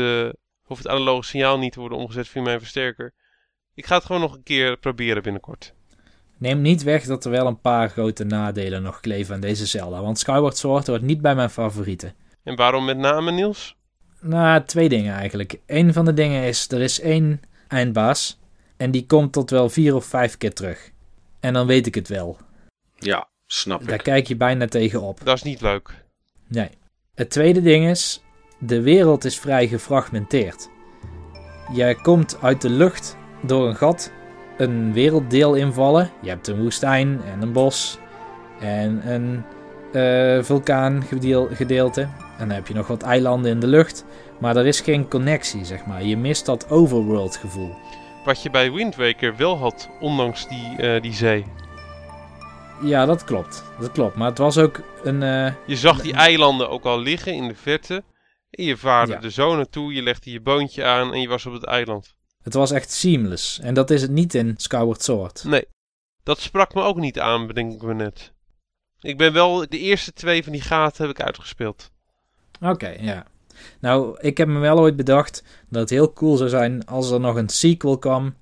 hoeft 0.62 0.84
het 0.84 0.88
analoge 0.92 1.28
signaal 1.28 1.60
niet 1.60 1.72
te 1.72 1.80
worden 1.80 1.98
omgezet 1.98 2.28
via 2.28 2.42
mijn 2.42 2.60
versterker. 2.60 3.14
Ik 3.74 3.86
ga 3.86 3.96
het 3.96 4.06
gewoon 4.06 4.22
nog 4.22 4.34
een 4.34 4.44
keer 4.44 4.78
proberen 4.78 5.24
binnenkort. 5.24 5.74
Neem 6.38 6.62
niet 6.62 6.84
weg 6.84 7.04
dat 7.04 7.26
er 7.26 7.32
wel 7.32 7.48
een 7.48 7.62
paar 7.62 7.90
grote 7.90 8.24
nadelen 8.24 8.84
nog 8.84 9.00
kleven 9.00 9.36
aan 9.36 9.42
deze 9.42 9.66
Zelda. 9.66 10.02
Want 10.02 10.20
Skyward 10.20 10.58
Sword 10.58 10.88
hoort 10.88 11.02
niet 11.02 11.22
bij 11.22 11.36
mijn 11.36 11.50
favorieten. 11.50 12.14
En 12.44 12.56
waarom 12.56 12.86
met 12.86 12.98
name, 12.98 13.32
Niels? 13.32 13.76
Nou, 14.22 14.64
twee 14.64 14.90
dingen 14.90 15.14
eigenlijk. 15.14 15.60
Eén 15.66 15.94
van 15.94 16.06
de 16.06 16.14
dingen 16.14 16.44
is, 16.44 16.72
er 16.72 16.82
is 16.82 17.00
één 17.00 17.42
eindbaas. 17.68 18.44
En 18.78 18.92
die 18.92 19.06
komt 19.06 19.34
tot 19.34 19.50
wel 19.50 19.70
vier 19.70 19.96
of 19.96 20.06
vijf 20.06 20.38
keer 20.38 20.54
terug. 20.54 20.92
En 21.40 21.54
dan 21.54 21.68
weet 21.68 21.86
ik 21.88 21.96
het 21.96 22.08
wel. 22.08 22.38
Ja, 22.96 23.28
snap 23.46 23.86
Daar 23.86 23.94
ik. 23.96 24.04
kijk 24.04 24.28
je 24.28 24.36
bijna 24.36 24.66
tegen 24.68 25.02
op. 25.02 25.20
Dat 25.24 25.36
is 25.36 25.44
niet 25.44 25.62
leuk. 25.62 26.04
Nee. 26.48 26.70
Het 27.16 27.30
tweede 27.30 27.62
ding 27.62 27.88
is, 27.90 28.24
de 28.60 28.82
wereld 28.82 29.26
is 29.26 29.40
vrij 29.40 29.68
gefragmenteerd. 29.68 30.70
Jij 31.74 31.96
komt 31.96 32.38
uit 32.42 32.62
de 32.62 32.70
lucht 32.70 33.18
door 33.42 33.68
een 33.68 33.76
gat 33.76 34.12
een 34.58 34.94
werelddeel 34.94 35.54
invallen. 35.56 36.12
Je 36.22 36.30
hebt 36.30 36.48
een 36.48 36.62
woestijn 36.62 37.22
en 37.24 37.42
een 37.42 37.52
bos 37.52 38.00
en 38.60 39.12
een 39.14 39.44
eh 39.94 40.44
vulkaangedeelte. 40.44 42.02
En 42.02 42.48
dan 42.48 42.50
heb 42.50 42.68
je 42.68 42.74
nog 42.74 42.88
wat 42.88 43.02
eilanden 43.04 43.52
in 43.52 43.60
de 43.60 43.68
lucht. 43.68 44.06
Maar 44.40 44.56
er 44.56 44.66
is 44.66 44.82
geen 44.82 45.08
connectie, 45.08 45.66
zeg 45.66 45.86
maar. 45.86 46.04
Je 46.04 46.18
mist 46.18 46.46
dat 46.46 46.70
overworld 46.70 47.36
gevoel. 47.36 47.76
Wat 48.26 48.42
je 48.44 48.50
bij 48.50 48.72
Wind 48.72 48.96
Waker 48.96 49.36
wel 49.36 49.58
had, 49.58 49.90
ondanks 50.00 50.48
die, 50.48 50.76
eh, 50.78 51.02
die 51.02 51.14
zee. 51.14 51.46
Ja, 52.82 53.06
dat 53.06 53.24
klopt. 53.24 53.64
Dat 53.80 53.92
klopt. 53.92 54.16
Maar 54.16 54.30
het 54.30 54.38
was 54.38 54.58
ook 54.58 54.82
een... 55.04 55.24
eh, 55.24 55.54
Je 55.66 55.76
zag 55.76 56.02
die 56.02 56.14
eilanden 56.14 56.70
ook 56.70 56.84
al 56.84 57.00
liggen 57.00 57.34
in 57.34 57.48
de 57.48 57.56
verte. 57.56 58.04
En 58.50 58.64
je 58.64 58.78
vaarde 58.78 59.12
Ja. 59.12 59.22
er 59.22 59.32
zo 59.32 59.56
naartoe, 59.56 59.94
je 59.94 60.02
legde 60.02 60.32
je 60.32 60.42
boontje 60.42 60.84
aan 60.86 61.14
en 61.14 61.22
je 61.22 61.28
was 61.28 61.46
op 61.46 61.54
het 61.54 61.64
eiland. 61.66 62.16
het 62.42 62.54
was 62.54 62.72
echt 62.72 62.92
seamless. 62.92 63.60
En 63.60 63.74
dat 63.74 63.90
is 63.90 64.02
het 64.02 64.12
niet 64.12 64.34
in 64.34 64.54
Skyward 64.58 65.04
Sword. 65.04 65.44
Nee, 65.44 65.66
dat 66.24 66.40
sprak 66.40 66.74
me 66.74 66.82
ook 66.82 66.98
niet 66.98 67.20
aan, 67.20 67.48
bedenk 67.48 67.74
ik 67.74 67.82
me 67.82 67.94
net. 67.94 68.34
Ik 69.02 69.18
ben 69.18 69.34
wel, 69.34 69.70
de 69.70 69.80
eerste 69.80 70.14
twee 70.14 70.44
van 70.44 70.52
die 70.52 70.62
gaten 70.62 71.08
heb 71.08 71.18
ik 71.20 71.26
uitgespeeld. 71.26 71.92
Oké, 72.62 72.88
ja. 73.00 73.26
Nou, 73.80 74.18
ik 74.20 74.38
heb 74.38 74.48
me 74.48 74.60
wel 74.60 74.80
ooit 74.80 74.96
bedacht 74.96 75.44
dat 75.70 75.82
het 75.82 75.90
heel 75.90 76.14
cool 76.14 76.38
zou 76.38 76.50
zijn 76.50 76.86
als 76.86 77.12
er 77.12 77.20
nog 77.20 77.36
een 77.36 77.50
sequel 77.50 77.98
kwam. 77.98 78.34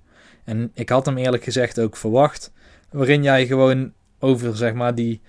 En 0.44 0.72
ik 0.74 0.90
had 0.90 1.06
hem 1.06 1.18
eerlijk 1.18 1.44
gezegd 1.44 1.80
ook 1.80 1.98
verwacht. 1.98 2.52
Waarin 2.92 3.24
jij 3.24 3.46
gewoon 3.46 3.92
over, 4.20 4.58
zeg 4.58 4.74
maar, 4.74 4.96
die 4.96 5.22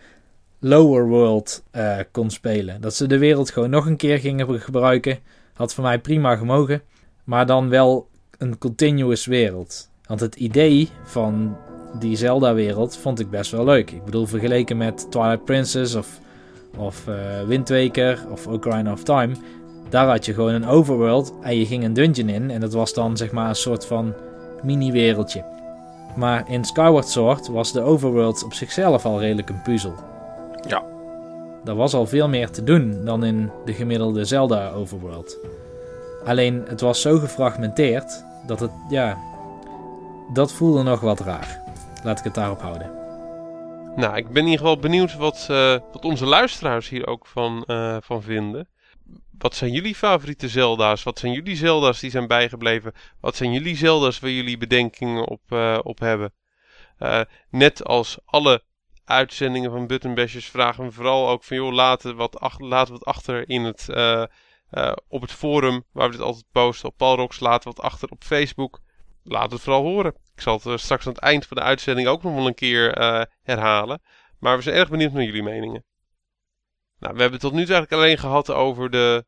lower 0.58 1.08
world 1.08 1.62
eh, 1.70 1.98
kon 2.10 2.30
spelen. 2.30 2.80
Dat 2.80 2.94
ze 2.94 3.06
de 3.06 3.18
wereld 3.18 3.50
gewoon 3.50 3.70
nog 3.70 3.86
een 3.86 3.96
keer 3.96 4.18
gingen 4.18 4.60
gebruiken. 4.60 5.18
Had 5.54 5.74
voor 5.74 5.84
mij 5.84 5.98
prima 5.98 6.36
gemogen. 6.36 6.82
Maar 7.24 7.46
dan 7.46 7.68
wel 7.68 8.08
een 8.38 8.58
continuous 8.58 9.26
wereld. 9.26 9.90
Want 10.06 10.20
het 10.20 10.34
idee 10.34 10.88
van 11.04 11.56
die 11.98 12.16
Zelda-wereld 12.16 12.96
vond 12.96 13.20
ik 13.20 13.30
best 13.30 13.50
wel 13.50 13.64
leuk. 13.64 13.90
Ik 13.90 14.04
bedoel, 14.04 14.26
vergeleken 14.26 14.76
met 14.76 15.10
Twilight 15.10 15.44
Princess 15.44 15.94
of 15.94 16.22
of 16.76 17.08
eh 17.08 17.42
Wind 17.46 17.68
Waker 17.68 18.18
of 18.30 18.46
Ocarina 18.46 18.92
of 18.92 19.02
Time. 19.02 19.34
Daar 19.88 20.06
had 20.06 20.24
je 20.24 20.34
gewoon 20.34 20.54
een 20.54 20.66
overworld 20.66 21.34
en 21.40 21.58
je 21.58 21.66
ging 21.66 21.84
een 21.84 21.92
dungeon 21.92 22.28
in 22.28 22.50
en 22.50 22.60
dat 22.60 22.72
was 22.72 22.94
dan 22.94 23.16
zeg 23.16 23.32
maar 23.32 23.48
een 23.48 23.54
soort 23.54 23.86
van 23.86 24.14
mini-wereldje. 24.62 25.44
Maar 26.16 26.50
in 26.50 26.64
Skyward 26.64 27.08
Sword 27.08 27.48
was 27.48 27.72
de 27.72 27.80
overworld 27.80 28.44
op 28.44 28.52
zichzelf 28.52 29.04
al 29.04 29.20
redelijk 29.20 29.48
een 29.48 29.62
puzzel. 29.62 29.94
Ja. 30.68 30.82
Daar 31.64 31.76
was 31.76 31.94
al 31.94 32.06
veel 32.06 32.28
meer 32.28 32.50
te 32.50 32.64
doen 32.64 33.04
dan 33.04 33.24
in 33.24 33.50
de 33.64 33.72
gemiddelde 33.72 34.24
Zelda 34.24 34.70
overworld. 34.70 35.38
Alleen 36.24 36.64
het 36.66 36.80
was 36.80 37.00
zo 37.00 37.18
gefragmenteerd 37.18 38.24
dat 38.46 38.60
het, 38.60 38.70
ja, 38.88 39.18
dat 40.32 40.52
voelde 40.52 40.82
nog 40.82 41.00
wat 41.00 41.20
raar. 41.20 41.62
Laat 42.04 42.18
ik 42.18 42.24
het 42.24 42.34
daarop 42.34 42.60
houden. 42.60 42.90
Nou, 43.96 44.16
ik 44.16 44.28
ben 44.28 44.42
in 44.42 44.48
ieder 44.48 44.58
geval 44.58 44.78
benieuwd 44.78 45.16
wat, 45.16 45.46
eh, 45.50 45.76
wat 45.92 46.04
onze 46.04 46.26
luisteraars 46.26 46.88
hier 46.88 47.06
ook 47.06 47.26
van, 47.26 47.64
eh, 47.66 47.96
van 48.00 48.22
vinden. 48.22 48.68
Wat 49.38 49.54
zijn 49.54 49.72
jullie 49.72 49.94
favoriete 49.94 50.48
Zelda's? 50.48 51.02
Wat 51.02 51.18
zijn 51.18 51.32
jullie 51.32 51.56
Zelda's 51.56 52.00
die 52.00 52.10
zijn 52.10 52.26
bijgebleven? 52.26 52.92
Wat 53.20 53.36
zijn 53.36 53.52
jullie 53.52 53.76
Zelda's 53.76 54.18
waar 54.18 54.30
jullie 54.30 54.56
bedenkingen 54.58 55.28
op, 55.28 55.40
eh, 55.48 55.78
op 55.82 55.98
hebben? 55.98 56.32
Eh, 56.98 57.20
net 57.50 57.84
als 57.84 58.18
alle 58.24 58.62
uitzendingen 59.04 59.70
van 59.70 59.86
Button 59.86 60.14
Bashers 60.14 60.46
vragen 60.46 60.84
we 60.84 60.92
vooral 60.92 61.28
ook 61.28 61.44
van... 61.44 61.56
joh, 61.56 61.72
laten 61.72 62.16
wat, 62.16 62.40
ach- 62.40 62.58
laten 62.58 62.92
wat 62.92 63.04
achter 63.04 63.48
in 63.48 63.64
het, 63.64 63.88
eh, 63.88 64.24
op 65.08 65.20
het 65.20 65.32
forum 65.32 65.84
waar 65.92 66.06
we 66.10 66.16
dit 66.16 66.24
altijd 66.24 66.44
posten. 66.52 66.88
Op 66.88 66.96
Palrox 66.96 67.40
laten 67.40 67.72
wat 67.74 67.84
achter 67.84 68.08
op 68.10 68.24
Facebook. 68.24 68.80
laat 69.22 69.50
het 69.52 69.60
vooral 69.60 69.82
horen. 69.82 70.14
Ik 70.34 70.40
zal 70.40 70.60
het 70.62 70.80
straks 70.80 71.06
aan 71.06 71.12
het 71.12 71.22
eind 71.22 71.46
van 71.46 71.56
de 71.56 71.62
uitzending 71.62 72.08
ook 72.08 72.22
nog 72.22 72.34
wel 72.34 72.46
een 72.46 72.54
keer 72.54 72.90
herhalen. 73.42 74.02
Maar 74.38 74.56
we 74.56 74.62
zijn 74.62 74.76
erg 74.76 74.90
benieuwd 74.90 75.12
naar 75.12 75.24
jullie 75.24 75.42
meningen. 75.42 75.84
Nou, 77.04 77.16
we 77.16 77.22
hebben 77.22 77.40
het 77.40 77.50
tot 77.50 77.52
nu 77.52 77.64
toe 77.64 77.74
eigenlijk 77.74 78.02
alleen 78.02 78.18
gehad 78.18 78.50
over 78.50 78.90
de, 78.90 79.24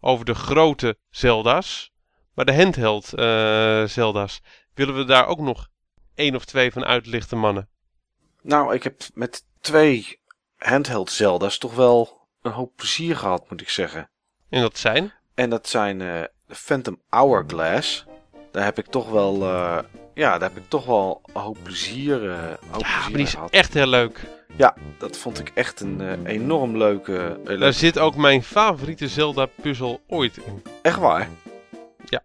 over 0.00 0.24
de 0.24 0.34
grote 0.34 0.98
Zelda's. 1.10 1.92
Maar 2.34 2.44
de 2.44 2.54
handheld 2.54 3.04
Zelda's, 3.90 4.40
willen 4.74 4.96
we 4.96 5.04
daar 5.04 5.26
ook 5.26 5.38
nog 5.38 5.68
één 6.14 6.34
of 6.34 6.44
twee 6.44 6.72
van 6.72 6.84
uitlichten, 6.84 7.38
mannen? 7.38 7.68
Nou, 8.42 8.74
ik 8.74 8.82
heb 8.82 9.02
met 9.14 9.44
twee 9.60 10.20
handheld 10.56 11.10
Zelda's 11.10 11.58
toch 11.58 11.74
wel 11.74 12.28
een 12.42 12.52
hoop 12.52 12.72
plezier 12.76 13.16
gehad, 13.16 13.50
moet 13.50 13.60
ik 13.60 13.68
zeggen. 13.68 14.10
En 14.48 14.60
dat 14.60 14.78
zijn? 14.78 15.12
En 15.34 15.50
dat 15.50 15.68
zijn 15.68 16.00
uh, 16.00 16.22
de 16.46 16.54
Phantom 16.54 17.02
Hourglass. 17.08 18.04
Daar 18.50 18.64
heb 18.64 18.78
ik 18.78 18.86
toch 18.86 19.10
wel, 19.10 19.44
ja, 20.14 20.38
daar 20.38 20.48
heb 20.48 20.56
ik 20.56 20.68
toch 20.68 20.86
wel 20.86 21.20
een 21.32 21.40
hoop 21.40 21.58
plezier, 21.62 22.22
uh, 22.22 22.38
hoop 22.44 22.56
ja, 22.60 22.68
plezier 22.70 23.00
maar 23.00 23.10
die 23.12 23.22
is 23.22 23.34
gehad. 23.34 23.50
echt 23.50 23.74
heel 23.74 23.86
leuk. 23.86 24.33
Ja, 24.56 24.74
dat 24.98 25.16
vond 25.16 25.38
ik 25.38 25.50
echt 25.54 25.80
een 25.80 26.26
enorm 26.26 26.76
leuke, 26.76 27.12
leuke... 27.44 27.58
Daar 27.58 27.72
zit 27.72 27.98
ook 27.98 28.16
mijn 28.16 28.42
favoriete 28.42 29.08
Zelda 29.08 29.46
puzzel 29.62 30.00
ooit 30.08 30.36
in. 30.36 30.62
Echt 30.82 30.98
waar? 30.98 31.28
Ja. 32.04 32.22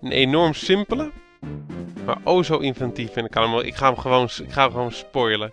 Een 0.00 0.12
enorm 0.12 0.54
simpele, 0.54 1.10
maar 2.04 2.18
oh 2.24 2.42
zo 2.42 2.56
inventief. 2.56 3.16
En 3.16 3.24
ik, 3.24 3.30
kan 3.30 3.50
hem, 3.50 3.60
ik, 3.60 3.74
ga 3.74 3.86
hem 3.86 3.98
gewoon, 3.98 4.28
ik 4.42 4.52
ga 4.52 4.62
hem 4.62 4.70
gewoon 4.70 4.92
spoilen. 4.92 5.52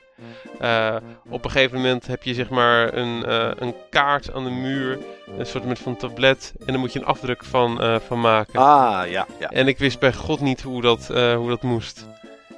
Uh, 0.62 0.96
op 1.30 1.44
een 1.46 1.52
gegeven 1.52 1.78
moment 1.78 2.08
heb 2.08 2.24
je 2.24 2.34
zeg 2.34 2.50
maar 2.50 2.94
een, 2.94 3.24
uh, 3.28 3.52
een 3.56 3.76
kaart 3.90 4.34
aan 4.34 4.44
de 4.44 4.50
muur. 4.50 5.00
Een 5.38 5.46
soort 5.46 5.66
met 5.66 5.80
van 5.80 5.96
tablet. 5.96 6.54
En 6.60 6.66
daar 6.66 6.80
moet 6.80 6.94
je 6.94 7.00
een 7.00 7.06
afdruk 7.06 7.44
van, 7.44 7.84
uh, 7.84 7.96
van 8.00 8.22
maken. 8.22 8.60
Ah, 8.60 9.10
ja, 9.10 9.28
ja. 9.40 9.50
En 9.50 9.68
ik 9.68 9.78
wist 9.78 10.00
bij 10.00 10.14
god 10.14 10.40
niet 10.40 10.62
hoe 10.62 10.82
dat, 10.82 11.08
hoe 11.08 11.50
dat 11.50 11.62
moest. 11.62 12.08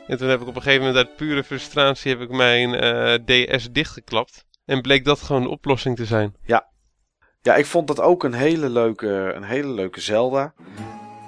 En 0.08 0.18
toen 0.18 0.30
heb 0.30 0.42
ik 0.42 0.48
op 0.48 0.56
een 0.56 0.62
gegeven 0.62 0.86
moment 0.86 1.06
uit 1.06 1.16
pure 1.16 1.44
frustratie 1.44 2.12
heb 2.12 2.22
ik 2.22 2.30
mijn 2.30 2.72
DS 3.26 3.72
dichtgeklapt. 3.72 4.46
En 4.66 4.82
bleek 4.82 5.06
dat 5.06 5.22
gewoon 5.22 5.42
de 5.42 5.50
oplossing 5.50 5.96
te 5.96 6.06
zijn. 6.06 6.36
Ja. 6.46 6.68
Ja, 7.42 7.56
ik 7.56 7.66
vond 7.66 7.88
dat 7.88 8.02
ook 8.02 8.24
een 8.24 8.34
hele 8.34 8.70
leuke, 8.70 9.32
een 9.36 9.44
hele 9.44 9.68
leuke 9.68 10.02
Zelda. 10.02 10.54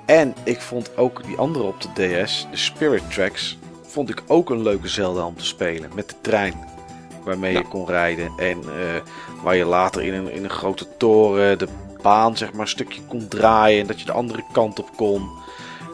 En 0.06 0.34
ik 0.44 0.62
vond 0.62 0.98
ook 0.98 1.24
die 1.24 1.38
andere 1.38 1.66
op 1.66 1.82
de 1.82 2.24
DS, 2.24 2.48
de 2.52 2.58
Spirit 2.58 3.12
Tracks, 3.12 3.58
vond 3.82 4.10
ik 4.10 4.24
ook 4.28 4.50
een 4.50 4.62
leuke 4.62 4.88
Zelda 4.88 5.26
om 5.26 5.36
te 5.36 5.46
spelen. 5.46 5.90
Met 5.96 6.10
de 6.10 6.16
trein 6.22 6.54
waarmee 7.24 7.54
je 7.54 7.68
kon 7.68 7.86
rijden. 7.86 8.32
En 8.38 8.58
uh, 8.58 9.02
waar 9.44 9.56
je 9.56 9.66
later 9.66 10.04
in 10.04 10.14
een, 10.14 10.32
in 10.32 10.44
een 10.44 10.50
grote 10.50 10.88
toren 10.98 11.58
de 11.58 11.68
baan 12.02 12.38
zeg 12.38 12.52
maar 12.52 12.62
een 12.62 12.68
stukje 12.68 13.02
kon 13.08 13.28
draaien. 13.28 13.82
En 13.82 13.88
dat 13.88 14.00
je 14.00 14.06
de 14.06 14.12
andere 14.12 14.44
kant 14.52 14.80
op 14.80 14.90
kon. 14.96 15.30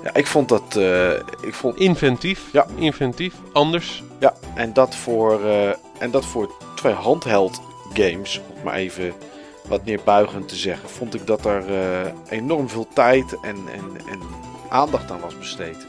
Ja, 0.04 0.14
ik 0.14 0.28
vond 0.28 0.50
dat... 0.50 0.76
Uh, 0.78 1.14
ik 1.42 1.54
vond... 1.54 1.78
Inventief. 1.78 2.52
Ja. 2.52 2.68
Inventief. 2.76 3.34
Anders. 3.54 4.04
Ja, 4.20 4.34
en 4.56 4.74
dat 4.74 4.96
voor, 4.96 5.42
uh, 5.42 5.70
en 6.00 6.12
dat 6.12 6.26
voor 6.26 6.52
twee 6.76 6.94
handheld 6.94 7.62
games. 7.94 8.42
Om 8.56 8.64
maar 8.64 8.74
even 8.74 9.14
wat 9.68 9.86
neerbuigend 9.86 10.48
te 10.48 10.56
zeggen. 10.56 10.90
Vond 10.90 11.14
ik 11.14 11.28
dat 11.28 11.46
er 11.46 11.64
enorm 12.30 12.70
veel 12.70 12.88
tijd 12.94 13.40
en, 13.42 13.58
en, 13.72 14.08
en 14.08 14.20
aandacht 14.70 15.12
aan 15.12 15.20
was 15.20 15.38
besteed. 15.38 15.88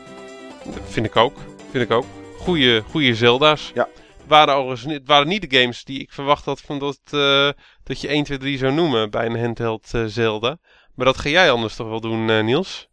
Dat 0.64 0.82
vind 0.84 1.06
ik 1.06 1.16
ook. 1.16 1.36
Vind 1.70 1.84
ik 1.84 1.90
ook. 1.90 2.04
Goeie, 2.38 2.80
goede 2.80 3.14
Zelda's. 3.14 3.70
Ja. 3.74 3.88
Waren 4.26 4.54
overigens, 4.54 4.92
het 4.92 5.06
waren 5.06 5.28
niet 5.28 5.50
de 5.50 5.58
games 5.58 5.84
die 5.84 6.00
ik 6.00 6.12
verwacht 6.12 6.44
had 6.44 6.60
van 6.60 6.78
dat, 6.78 6.98
uh, 7.10 7.50
dat 7.82 8.00
je 8.00 8.08
1, 8.08 8.24
2, 8.24 8.38
3 8.38 8.58
zou 8.58 8.72
noemen 8.72 9.10
bij 9.10 9.26
een 9.26 9.40
handheld 9.40 9.90
uh, 9.94 10.04
Zelda. 10.04 10.58
Maar 10.94 11.06
dat 11.06 11.18
ga 11.18 11.28
jij 11.28 11.50
anders 11.50 11.76
toch 11.76 11.88
wel 11.88 12.00
doen, 12.00 12.44
Niels? 12.44 12.88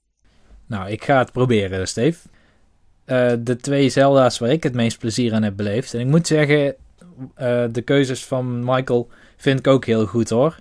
Nou, 0.71 0.89
ik 0.89 1.03
ga 1.03 1.17
het 1.17 1.31
proberen, 1.31 1.87
Steve. 1.87 2.19
de 3.39 3.57
twee 3.61 3.89
Zelda's 3.89 4.39
waar 4.39 4.49
ik 4.49 4.63
het 4.63 4.73
meest 4.73 4.99
plezier 4.99 5.33
aan 5.33 5.43
heb 5.43 5.55
beleefd. 5.55 5.93
En 5.93 5.99
ik 5.99 6.05
moet 6.05 6.27
zeggen, 6.27 6.75
de 7.71 7.81
keuzes 7.85 8.25
van 8.25 8.59
Michael 8.65 9.09
vind 9.37 9.59
ik 9.59 9.67
ook 9.67 9.85
heel 9.85 10.05
goed 10.05 10.29
hoor. 10.29 10.57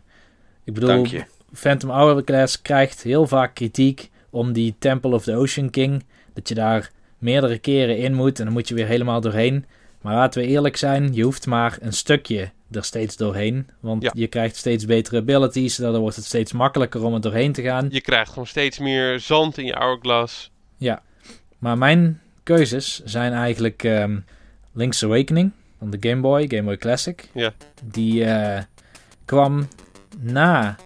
Ik 0.64 0.74
bedoel, 0.74 1.06
Phantom 1.52 1.90
Hourglass 1.90 2.62
krijgt 2.62 3.02
heel 3.02 3.26
vaak 3.26 3.54
kritiek 3.54 4.10
om 4.30 4.52
die 4.52 4.74
Temple 4.78 5.14
of 5.14 5.22
the 5.22 5.36
Ocean 5.36 5.70
King. 5.70 6.04
Dat 6.32 6.48
je 6.48 6.54
daar 6.54 6.90
meerdere 7.18 7.58
keren 7.58 7.98
in 7.98 8.14
moet 8.14 8.38
en 8.38 8.44
dan 8.44 8.54
moet 8.54 8.68
je 8.68 8.74
weer 8.74 8.86
helemaal 8.86 9.20
doorheen. 9.20 9.64
Maar 10.00 10.14
laten 10.14 10.40
we 10.40 10.46
eerlijk 10.46 10.76
zijn, 10.76 11.14
je 11.14 11.22
hoeft 11.22 11.46
maar 11.46 11.78
een 11.80 11.92
stukje 11.92 12.50
er 12.70 12.84
steeds 12.84 13.16
doorheen. 13.16 13.68
Want 13.80 14.02
ja. 14.02 14.12
je 14.14 14.26
krijgt 14.26 14.56
steeds 14.56 14.84
betere 14.84 15.16
abilities, 15.16 15.76
daardoor 15.76 16.00
wordt 16.00 16.16
het 16.16 16.24
steeds 16.24 16.52
makkelijker 16.52 17.02
om 17.04 17.14
er 17.14 17.20
doorheen 17.20 17.52
te 17.52 17.62
gaan. 17.62 17.86
Je 17.90 18.00
krijgt 18.00 18.28
gewoon 18.28 18.46
steeds 18.46 18.78
meer 18.78 19.20
zand 19.20 19.58
in 19.58 19.64
je 19.64 19.72
hourglass. 19.72 20.50
Ja, 20.76 21.02
maar 21.58 21.78
mijn 21.78 22.20
keuzes 22.42 23.02
zijn 23.04 23.32
eigenlijk 23.32 23.82
um, 23.82 24.24
Link's 24.72 25.04
Awakening 25.04 25.52
van 25.78 25.90
de 25.90 26.08
Game 26.08 26.20
Boy, 26.20 26.44
Game 26.48 26.62
Boy 26.62 26.76
Classic. 26.76 27.28
Ja. 27.32 27.52
Die 27.84 28.24
uh, 28.24 28.58
kwam 29.24 29.68
na 30.18 30.76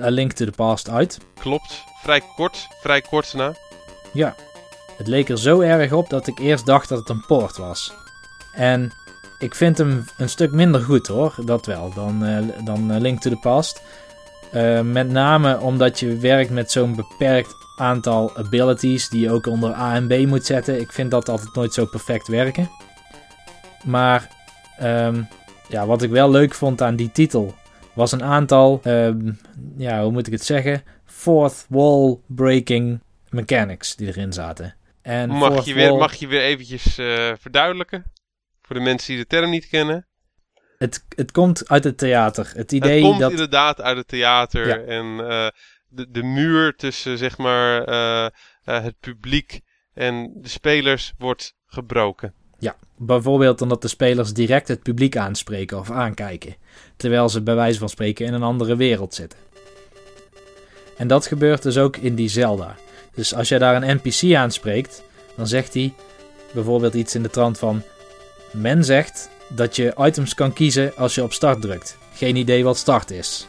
A 0.00 0.08
Link 0.08 0.32
to 0.32 0.44
the 0.44 0.50
Past 0.50 0.88
uit. 0.88 1.18
Klopt, 1.38 1.82
vrij 2.02 2.22
kort, 2.36 2.66
vrij 2.80 3.00
kort 3.00 3.34
na. 3.34 3.54
Ja, 4.12 4.34
het 4.96 5.06
leek 5.06 5.28
er 5.28 5.38
zo 5.38 5.60
erg 5.60 5.92
op 5.92 6.10
dat 6.10 6.26
ik 6.26 6.38
eerst 6.38 6.66
dacht 6.66 6.88
dat 6.88 6.98
het 6.98 7.08
een 7.08 7.26
poort 7.26 7.56
was. 7.56 7.92
En 8.54 8.92
ik 9.38 9.54
vind 9.54 9.78
hem 9.78 10.04
een 10.16 10.28
stuk 10.28 10.52
minder 10.52 10.80
goed 10.80 11.06
hoor, 11.06 11.34
dat 11.44 11.66
wel, 11.66 11.92
dan, 11.94 12.24
uh, 12.24 12.38
dan 12.64 12.98
Link 13.00 13.20
to 13.20 13.30
the 13.30 13.36
Past. 13.36 13.82
Uh, 14.54 14.80
met 14.80 15.10
name 15.10 15.58
omdat 15.58 16.00
je 16.00 16.16
werkt 16.16 16.50
met 16.50 16.70
zo'n 16.70 16.96
beperkt 16.96 17.54
aantal 17.76 18.36
abilities 18.36 19.08
die 19.08 19.20
je 19.20 19.30
ook 19.30 19.46
onder 19.46 19.74
A 19.74 19.94
en 19.94 20.06
B 20.06 20.26
moet 20.26 20.46
zetten. 20.46 20.80
Ik 20.80 20.92
vind 20.92 21.10
dat 21.10 21.28
altijd 21.28 21.54
nooit 21.54 21.74
zo 21.74 21.86
perfect 21.86 22.28
werken. 22.28 22.70
Maar 23.84 24.28
um, 24.82 25.28
ja, 25.68 25.86
wat 25.86 26.02
ik 26.02 26.10
wel 26.10 26.30
leuk 26.30 26.54
vond 26.54 26.82
aan 26.82 26.96
die 26.96 27.12
titel 27.12 27.54
was 27.92 28.12
een 28.12 28.22
aantal, 28.22 28.80
um, 28.84 29.38
ja, 29.76 30.02
hoe 30.02 30.12
moet 30.12 30.26
ik 30.26 30.32
het 30.32 30.44
zeggen? 30.44 30.82
Fourth 31.04 31.66
wall 31.68 32.18
breaking 32.26 33.00
mechanics 33.28 33.96
die 33.96 34.06
erin 34.06 34.32
zaten. 34.32 34.74
En 35.02 35.30
mag, 35.30 35.64
je 35.64 35.74
weer, 35.74 35.88
wall... 35.88 35.98
mag 35.98 36.14
je 36.14 36.26
weer 36.26 36.42
eventjes 36.42 36.98
uh, 36.98 37.32
verduidelijken? 37.40 38.04
Voor 38.66 38.76
de 38.76 38.82
mensen 38.82 39.14
die 39.14 39.22
de 39.22 39.28
term 39.28 39.50
niet 39.50 39.68
kennen. 39.68 40.06
Het, 40.78 41.04
het 41.08 41.32
komt 41.32 41.68
uit 41.68 41.84
het 41.84 41.98
theater. 41.98 42.52
Het 42.54 42.72
idee 42.72 43.00
het 43.00 43.08
komt 43.08 43.20
dat... 43.20 43.30
inderdaad 43.30 43.80
uit 43.80 43.96
het 43.96 44.08
theater. 44.08 44.66
Ja. 44.66 44.76
En 44.76 45.06
uh, 45.06 45.48
de, 45.88 46.10
de 46.10 46.22
muur 46.22 46.76
tussen 46.76 47.18
zeg 47.18 47.38
maar 47.38 47.88
uh, 47.88 48.28
het 48.64 49.00
publiek 49.00 49.60
en 49.94 50.32
de 50.36 50.48
spelers 50.48 51.12
wordt 51.18 51.54
gebroken. 51.66 52.34
Ja, 52.58 52.76
bijvoorbeeld 52.96 53.60
omdat 53.60 53.82
de 53.82 53.88
spelers 53.88 54.32
direct 54.32 54.68
het 54.68 54.82
publiek 54.82 55.16
aanspreken 55.16 55.78
of 55.78 55.90
aankijken. 55.90 56.56
Terwijl 56.96 57.28
ze 57.28 57.42
bij 57.42 57.54
wijze 57.54 57.78
van 57.78 57.88
spreken 57.88 58.26
in 58.26 58.32
een 58.32 58.42
andere 58.42 58.76
wereld 58.76 59.14
zitten. 59.14 59.38
En 60.96 61.08
dat 61.08 61.26
gebeurt 61.26 61.62
dus 61.62 61.78
ook 61.78 61.96
in 61.96 62.14
die 62.14 62.28
Zelda. 62.28 62.76
Dus 63.14 63.34
als 63.34 63.48
jij 63.48 63.58
daar 63.58 63.82
een 63.82 64.00
NPC 64.02 64.34
aanspreekt, 64.34 65.02
dan 65.36 65.46
zegt 65.46 65.74
hij 65.74 65.94
bijvoorbeeld 66.52 66.94
iets 66.94 67.14
in 67.14 67.22
de 67.22 67.30
trant 67.30 67.58
van: 67.58 67.82
Men 68.54 68.84
zegt 68.84 69.30
dat 69.48 69.76
je 69.76 69.94
items 69.98 70.34
kan 70.34 70.52
kiezen 70.52 70.96
als 70.96 71.14
je 71.14 71.22
op 71.22 71.32
start 71.32 71.60
drukt. 71.60 71.98
Geen 72.14 72.36
idee 72.36 72.64
wat 72.64 72.76
start 72.76 73.10
is. 73.10 73.48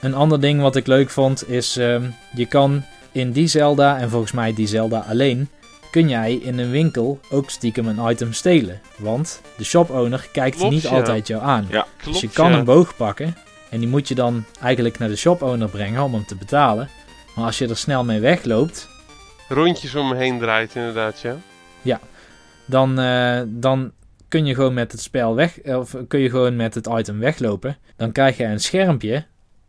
Een 0.00 0.14
ander 0.14 0.40
ding 0.40 0.60
wat 0.60 0.76
ik 0.76 0.86
leuk 0.86 1.10
vond 1.10 1.48
is: 1.48 1.76
um, 1.76 2.14
je 2.34 2.46
kan 2.46 2.84
in 3.12 3.32
die 3.32 3.46
Zelda, 3.46 3.98
en 3.98 4.10
volgens 4.10 4.32
mij 4.32 4.54
die 4.54 4.66
Zelda 4.66 5.04
alleen, 5.08 5.48
kun 5.90 6.08
jij 6.08 6.34
in 6.34 6.58
een 6.58 6.70
winkel 6.70 7.20
ook 7.30 7.50
stiekem 7.50 7.86
een 7.86 8.10
item 8.10 8.32
stelen. 8.32 8.80
Want 8.96 9.40
de 9.56 9.64
shop-owner 9.64 10.28
kijkt 10.32 10.56
klopt, 10.56 10.72
niet 10.72 10.82
ja. 10.82 10.90
altijd 10.90 11.26
jou 11.26 11.42
aan. 11.42 11.66
Ja, 11.70 11.86
dus 12.04 12.20
je 12.20 12.28
kan 12.28 12.50
ja. 12.50 12.58
een 12.58 12.64
boog 12.64 12.96
pakken 12.96 13.36
en 13.70 13.78
die 13.78 13.88
moet 13.88 14.08
je 14.08 14.14
dan 14.14 14.44
eigenlijk 14.60 14.98
naar 14.98 15.08
de 15.08 15.16
shop-owner 15.16 15.68
brengen 15.68 16.02
om 16.02 16.14
hem 16.14 16.26
te 16.26 16.36
betalen. 16.36 16.88
Maar 17.34 17.44
als 17.44 17.58
je 17.58 17.68
er 17.68 17.76
snel 17.76 18.04
mee 18.04 18.20
wegloopt, 18.20 18.88
Rondjes 19.48 19.94
om 19.94 20.08
me 20.08 20.16
heen 20.16 20.38
draait, 20.38 20.74
inderdaad, 20.74 21.24
ja. 21.82 22.00
dan, 22.64 23.00
uh, 23.00 23.40
dan 23.46 23.92
kun 24.32 24.46
je 24.46 24.54
gewoon 24.54 24.74
met 24.74 24.92
het 24.92 25.00
spel 25.00 25.34
weg, 25.34 25.58
of 25.62 25.96
kun 26.08 26.20
je 26.20 26.30
gewoon 26.30 26.56
met 26.56 26.74
het 26.74 26.86
item 26.86 27.18
weglopen. 27.18 27.76
Dan 27.96 28.12
krijg 28.12 28.36
je 28.36 28.44
een 28.44 28.60
schermpje 28.60 29.24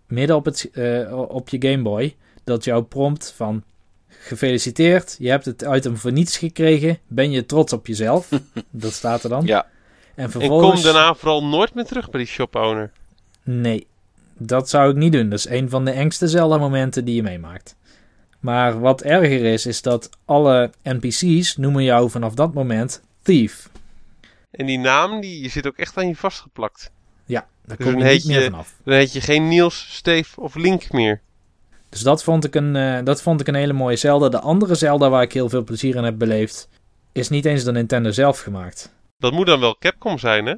midden 0.07 0.35
op, 0.35 0.45
het, 0.45 0.69
uh, 0.73 1.19
op 1.29 1.49
je 1.49 1.69
Game 1.69 1.81
Boy 1.83 2.15
dat 2.43 2.63
jou 2.63 2.83
prompt 2.83 3.33
van 3.35 3.63
gefeliciteerd, 4.07 5.15
je 5.19 5.29
hebt 5.29 5.45
het 5.45 5.61
item 5.61 5.97
voor 5.97 6.11
niets 6.11 6.37
gekregen, 6.37 6.99
ben 7.07 7.31
je 7.31 7.45
trots 7.45 7.73
op 7.73 7.87
jezelf? 7.87 8.29
dat 8.69 8.93
staat 8.93 9.23
er 9.23 9.29
dan. 9.29 9.45
Ja. 9.45 9.65
En 10.15 10.23
En 10.23 10.31
vervolgens... 10.31 10.83
kom 10.83 10.93
daarna 10.93 11.13
vooral 11.13 11.45
nooit 11.45 11.73
meer 11.73 11.85
terug 11.85 12.09
bij 12.09 12.19
die 12.19 12.29
shop-owner. 12.29 12.91
Nee, 13.43 13.87
dat 14.37 14.69
zou 14.69 14.89
ik 14.89 14.95
niet 14.95 15.11
doen. 15.11 15.29
Dat 15.29 15.39
is 15.39 15.49
een 15.49 15.69
van 15.69 15.85
de 15.85 15.91
engste 15.91 16.27
Zelda-momenten 16.27 17.05
die 17.05 17.15
je 17.15 17.23
meemaakt. 17.23 17.75
Maar 18.39 18.79
wat 18.79 19.01
erger 19.01 19.45
is, 19.45 19.65
is 19.65 19.81
dat 19.81 20.09
alle 20.25 20.71
NPC's 20.83 21.57
noemen 21.57 21.83
jou 21.83 22.09
vanaf 22.09 22.33
dat 22.33 22.53
moment 22.53 23.01
Thief. 23.21 23.71
En 24.53 24.65
die 24.65 24.77
naam, 24.79 25.21
die 25.21 25.49
zit 25.49 25.67
ook 25.67 25.77
echt 25.77 25.97
aan 25.97 26.07
je 26.07 26.15
vastgeplakt. 26.15 26.91
Ja, 27.25 27.47
daar 27.65 27.77
Dus 27.77 27.85
kom 27.85 27.97
je 27.97 28.03
niet 28.03 28.25
meer 28.25 28.39
je- 28.39 28.49
vanaf. 28.49 28.75
Dan 28.83 28.93
heet 28.93 29.13
je 29.13 29.21
geen 29.21 29.47
Niels, 29.47 29.87
Steve 29.95 30.41
of 30.41 30.55
Link 30.55 30.91
meer. 30.91 31.21
Dus 31.89 32.01
dat 32.01 32.23
vond, 32.23 32.45
ik 32.45 32.55
een, 32.55 32.75
eh, 32.75 32.99
dat 33.03 33.21
vond 33.21 33.41
ik 33.41 33.47
een 33.47 33.55
hele 33.55 33.73
mooie 33.73 33.95
Zelda. 33.95 34.29
De 34.29 34.39
andere 34.39 34.75
Zelda 34.75 35.09
waar 35.09 35.21
ik 35.21 35.33
heel 35.33 35.49
veel 35.49 35.63
plezier 35.63 35.95
in 35.95 36.03
heb 36.03 36.17
beleefd, 36.17 36.69
is 37.11 37.29
niet 37.29 37.45
eens 37.45 37.63
door 37.63 37.73
Nintendo 37.73 38.11
zelf 38.11 38.39
gemaakt. 38.39 38.93
Dat 39.17 39.31
moet 39.33 39.45
dan 39.45 39.59
wel 39.59 39.77
Capcom 39.79 40.17
zijn, 40.19 40.45
hè? 40.45 40.55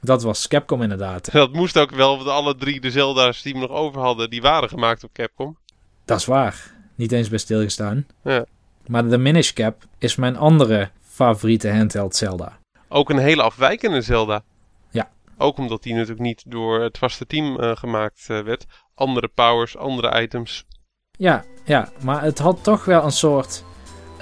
Dat 0.00 0.22
was 0.22 0.48
Capcom 0.48 0.82
inderdaad. 0.82 1.32
Dat 1.32 1.52
moest 1.52 1.78
ook 1.78 1.90
wel, 1.90 2.16
want 2.16 2.28
alle 2.28 2.56
drie 2.56 2.80
de 2.80 2.90
Zelda's 2.90 3.42
die 3.42 3.52
we 3.52 3.58
nog 3.58 3.70
over 3.70 4.00
hadden, 4.00 4.30
die 4.30 4.42
waren 4.42 4.68
gemaakt 4.68 5.04
op 5.04 5.12
Capcom. 5.12 5.56
Dat 6.04 6.18
is 6.18 6.24
waar. 6.24 6.72
Niet 6.94 7.12
eens 7.12 7.28
bij 7.28 7.38
stilgestaan. 7.38 8.06
Ja. 8.22 8.44
Maar 8.86 9.08
de 9.08 9.18
Minish 9.18 9.52
Cap 9.52 9.82
is 9.98 10.16
mijn 10.16 10.36
andere 10.36 10.90
favoriete 11.02 11.70
handheld 11.72 12.16
Zelda. 12.16 12.58
Ook 12.94 13.10
een 13.10 13.18
hele 13.18 13.42
afwijkende 13.42 14.00
Zelda. 14.00 14.42
Ja. 14.90 15.10
Ook 15.38 15.58
omdat 15.58 15.82
die 15.82 15.92
natuurlijk 15.92 16.20
niet 16.20 16.42
door 16.46 16.80
het 16.80 16.98
vaste 16.98 17.26
team 17.26 17.60
eh, 17.60 17.76
gemaakt 17.76 18.26
eh, 18.28 18.40
werd. 18.40 18.66
Andere 18.94 19.28
powers, 19.28 19.76
andere 19.76 20.22
items. 20.22 20.64
Ja, 21.10 21.44
ja, 21.64 21.88
maar 22.02 22.22
het 22.22 22.38
had 22.38 22.64
toch 22.64 22.84
wel 22.84 23.04
een 23.04 23.12
soort 23.12 23.64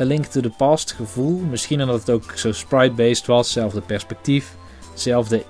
A 0.01 0.05
Link 0.05 0.25
to 0.25 0.41
the 0.41 0.51
Past 0.51 0.93
gevoel. 0.93 1.39
Misschien 1.39 1.83
omdat 1.83 2.01
het 2.01 2.11
ook 2.11 2.33
zo 2.35 2.53
sprite-based 2.53 3.27
was, 3.27 3.53
zelfde 3.53 3.81
perspectief, 3.81 4.55
zelfde 4.95 5.45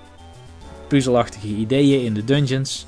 puzzelachtige 0.89 1.47
ideeën 1.49 2.05
in 2.05 2.15
de 2.15 2.25
dungeons. 2.25 2.87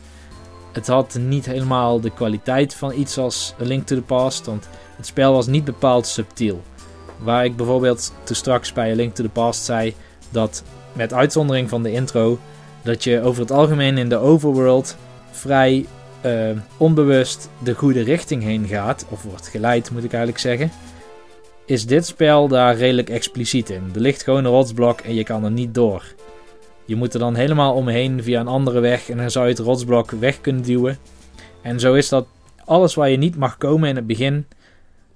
Het 0.73 0.87
had 0.87 1.15
niet 1.15 1.47
helemaal 1.47 2.01
de 2.01 2.11
kwaliteit 2.11 2.75
van 2.75 2.93
iets 2.93 3.19
als 3.19 3.55
A 3.61 3.65
Link 3.65 3.87
to 3.87 3.97
the 3.97 4.03
Past, 4.03 4.47
want 4.47 4.69
het 4.97 5.07
spel 5.07 5.33
was 5.33 5.47
niet 5.47 5.65
bepaald 5.65 6.07
subtiel. 6.07 6.63
Waar 7.19 7.45
ik 7.45 7.57
bijvoorbeeld 7.57 8.15
toen 8.25 8.37
straks 8.37 8.73
bij 8.73 8.91
A 8.91 8.95
Link 8.95 9.15
to 9.15 9.23
the 9.23 9.31
Past 9.31 9.65
zei 9.65 9.95
dat, 10.35 10.63
met 10.93 11.13
uitzondering 11.13 11.69
van 11.69 11.83
de 11.83 11.93
intro, 11.93 12.39
dat 12.83 13.05
je 13.05 13.23
over 13.23 13.41
het 13.41 13.51
algemeen 13.51 13.99
in 13.99 14.09
de 14.09 14.17
overworld 14.17 14.97
vrij 15.31 15.87
uh, 16.27 16.51
onbewust 16.77 17.49
de 17.63 17.75
goede 17.75 18.03
richting 18.03 18.43
heen 18.43 18.67
gaat, 18.67 19.07
of 19.09 19.23
wordt 19.23 19.49
geleid 19.49 19.91
moet 19.91 20.05
ik 20.05 20.13
eigenlijk 20.13 20.43
zeggen, 20.43 20.71
is 21.67 21.87
dit 21.87 22.07
spel 22.07 22.49
daar 22.49 22.77
redelijk 22.77 23.11
expliciet 23.11 23.71
in. 23.71 23.91
Er 23.95 24.01
ligt 24.01 24.23
gewoon 24.23 24.45
een 24.45 24.51
rotsblok 24.51 25.01
en 25.01 25.15
je 25.15 25.25
kan 25.25 25.45
er 25.45 25.51
niet 25.51 25.75
door. 25.75 26.05
Je 26.85 26.97
moet 26.97 27.15
er 27.15 27.21
dan 27.21 27.35
helemaal 27.35 27.75
omheen 27.75 28.23
via 28.23 28.41
een 28.41 28.47
andere 28.47 28.81
weg 28.81 29.09
en 29.09 29.17
dan 29.17 29.31
zou 29.31 29.45
je 29.45 29.51
het 29.51 29.61
rotsblok 29.61 30.11
weg 30.11 30.41
kunnen 30.41 30.63
duwen. 30.63 30.99
En 31.63 31.81
zo 31.81 31.95
is 31.95 32.09
dat 32.09 32.27
alles 32.65 32.95
waar 32.95 33.11
je 33.11 33.17
niet 33.17 33.37
mag 33.37 33.59
komen 33.59 33.89
in 33.89 33.97
het 33.97 34.07
begin 34.07 34.47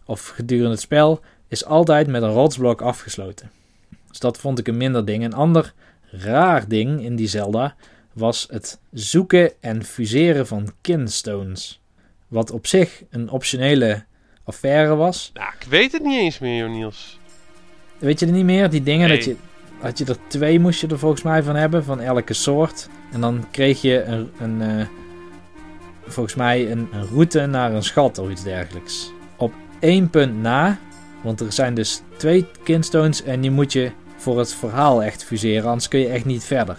of 0.09 0.29
gedurende 0.29 0.71
het 0.71 0.81
spel, 0.81 1.21
is 1.49 1.65
altijd 1.65 2.07
met 2.07 2.23
een 2.23 2.33
rotsblok 2.33 2.81
afgesloten. 2.81 3.51
Dus 4.09 4.19
dat 4.19 4.39
vond 4.39 4.59
ik 4.59 4.69
een 4.69 4.77
minder 4.77 5.05
ding. 5.05 5.25
Een 5.25 5.35
ander 5.35 5.73
raar 6.11 6.69
ding 6.69 7.03
in 7.03 7.17
die 7.17 7.29
Zelda 7.29 7.75
was 8.13 8.47
het 8.51 8.81
zoeken 8.93 9.53
en 9.61 9.85
fuseren 9.85 10.47
van 10.47 10.73
kinstones. 10.81 11.81
Wat 12.29 12.51
op 12.51 12.67
zich 12.67 13.03
een 13.11 13.31
optionele 13.31 14.05
affaire 14.45 14.95
was. 14.95 15.31
Nou, 15.35 15.53
ik 15.61 15.67
weet 15.69 15.93
het 15.93 16.03
niet 16.03 16.19
eens 16.21 16.39
meer, 16.39 16.71
Niels. 16.71 17.19
Weet 17.99 18.21
je 18.21 18.27
er 18.27 18.33
niet 18.33 18.45
meer? 18.45 18.71
Die 18.71 18.83
dingen 18.83 19.09
Nee. 19.09 19.17
dat 19.17 19.25
je... 19.27 19.37
Had 19.81 19.99
je 19.99 20.05
er 20.05 20.17
twee 20.27 20.61
moest 20.61 20.81
je 20.81 20.87
er 20.87 20.99
volgens 20.99 21.23
mij 21.23 21.43
van 21.43 21.57
hebben, 21.57 21.85
van 21.85 22.01
elke 22.01 22.33
soort. 22.35 22.89
En 23.13 23.21
dan 23.21 23.45
kreeg 23.51 23.83
je 23.83 24.03
een, 24.03 24.31
een 24.41 24.63
eh, 24.63 24.87
volgens 26.07 26.35
mij 26.35 26.71
een, 26.71 26.89
een 26.93 27.07
route 27.07 27.47
naar 27.47 27.73
een 27.73 27.83
schat 27.83 28.19
of 28.19 28.31
iets 28.31 28.43
dergelijks. 28.43 29.13
Op 29.37 29.53
één 29.81 30.11
punt 30.11 30.41
na, 30.41 30.79
want 31.23 31.41
er 31.41 31.53
zijn 31.53 31.75
dus 31.75 32.03
twee 32.17 32.47
kinstones 32.63 33.23
en 33.23 33.41
die 33.41 33.51
moet 33.51 33.73
je 33.73 33.91
voor 34.19 34.39
het 34.39 34.55
verhaal 34.55 35.03
echt 35.03 35.25
fuseren, 35.25 35.69
anders 35.69 35.89
kun 35.89 36.01
je 36.01 36.09
echt 36.09 36.25
niet 36.25 36.45
verder. 36.45 36.79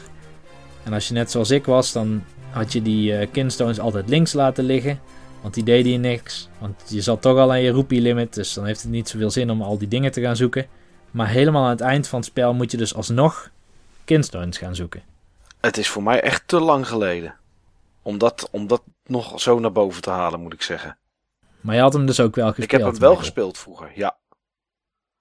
En 0.84 0.94
als 0.94 1.08
je 1.08 1.14
net 1.14 1.32
zoals 1.32 1.52
ik 1.52 1.66
was, 1.66 1.92
dan 1.92 2.24
had 2.50 2.74
je 2.74 2.82
die 2.82 3.28
kinstones 3.28 3.80
altijd 3.80 4.10
links 4.10 4.34
laten 4.34 4.64
liggen. 4.64 5.00
Want 5.42 5.54
die 5.54 5.64
deden 5.64 5.92
je 5.92 5.98
niks. 5.98 6.50
Want 6.60 6.82
je 6.88 7.02
zat 7.02 7.22
toch 7.22 7.38
al 7.38 7.52
aan 7.52 7.62
je 7.62 7.72
rupee 7.72 8.02
limit. 8.02 8.34
Dus 8.34 8.54
dan 8.54 8.66
heeft 8.66 8.82
het 8.82 8.92
niet 8.92 9.10
zoveel 9.10 9.30
zin 9.30 9.50
om 9.50 9.62
al 9.62 9.78
die 9.78 9.88
dingen 9.88 10.12
te 10.12 10.22
gaan 10.22 10.36
zoeken. 10.36 10.68
Maar 11.12 11.28
helemaal 11.28 11.64
aan 11.64 11.70
het 11.70 11.82
eind 11.82 12.08
van 12.08 12.20
het 12.20 12.28
spel 12.28 12.54
moet 12.54 12.72
je 12.72 12.78
dus 12.78 12.96
alsnog 12.96 13.50
kinstones 14.06 14.58
gaan 14.58 14.76
zoeken. 14.76 15.04
Het 15.62 15.78
is 15.78 15.90
voor 15.90 16.04
mij 16.04 16.22
echt 16.22 16.44
te 16.46 16.60
lang 16.60 16.88
geleden. 16.88 17.36
Om 18.02 18.18
dat, 18.18 18.48
om 18.52 18.68
dat 18.68 18.82
nog 19.04 19.42
zo 19.42 19.60
naar 19.60 19.72
boven 19.72 20.02
te 20.02 20.10
halen, 20.10 20.40
moet 20.40 20.54
ik 20.54 20.62
zeggen. 20.62 20.98
Maar 21.62 21.76
je 21.76 21.82
had 21.82 21.94
hem 21.94 22.06
dus 22.06 22.20
ook 22.20 22.36
wel 22.36 22.48
gespeeld. 22.48 22.66
ik 22.66 22.72
heb 22.72 22.82
hem 22.82 22.92
wel 22.92 23.10
Michael. 23.10 23.16
gespeeld 23.16 23.58
vroeger, 23.58 23.92
ja. 23.96 24.18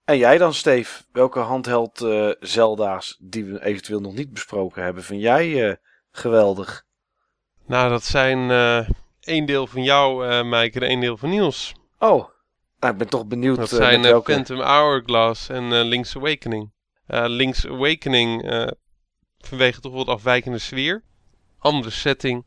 En 0.08 0.18
jij 0.18 0.38
dan, 0.38 0.54
Steve? 0.54 1.02
Welke 1.12 1.38
handheld 1.38 2.00
eh, 2.00 2.30
Zelda's 2.40 3.16
die 3.20 3.44
we 3.44 3.64
eventueel 3.64 4.00
nog 4.00 4.14
niet 4.14 4.32
besproken 4.32 4.82
hebben, 4.82 5.02
vind 5.02 5.22
jij 5.22 5.68
eh, 5.68 5.76
geweldig? 6.10 6.84
Nou, 7.66 7.90
dat 7.90 8.04
zijn 8.04 8.50
eh 8.50 8.88
één 9.20 9.46
deel 9.46 9.66
van 9.66 9.82
jou, 9.82 10.28
eh 10.28 10.42
Mike, 10.44 10.80
en 10.80 10.86
één 10.86 11.00
deel 11.00 11.16
van 11.16 11.30
Niels. 11.30 11.74
Oh, 11.98 12.28
nou, 12.78 12.92
ik 12.92 12.98
ben 12.98 13.08
toch 13.08 13.26
benieuwd 13.26 13.56
Dat 13.56 13.68
zijn 13.68 14.02
welke... 14.02 14.32
Phantom 14.32 14.60
Hourglass 14.60 15.48
en 15.48 15.82
Link's 15.82 16.16
Awakening. 16.16 16.70
Link's 17.06 17.66
Awakening 17.66 18.52
vanwege 19.38 19.80
toch 19.80 19.92
wat 19.92 20.06
afwijkende 20.06 20.58
sfeer. 20.58 21.02
Andere 21.58 21.90
setting. 21.90 22.44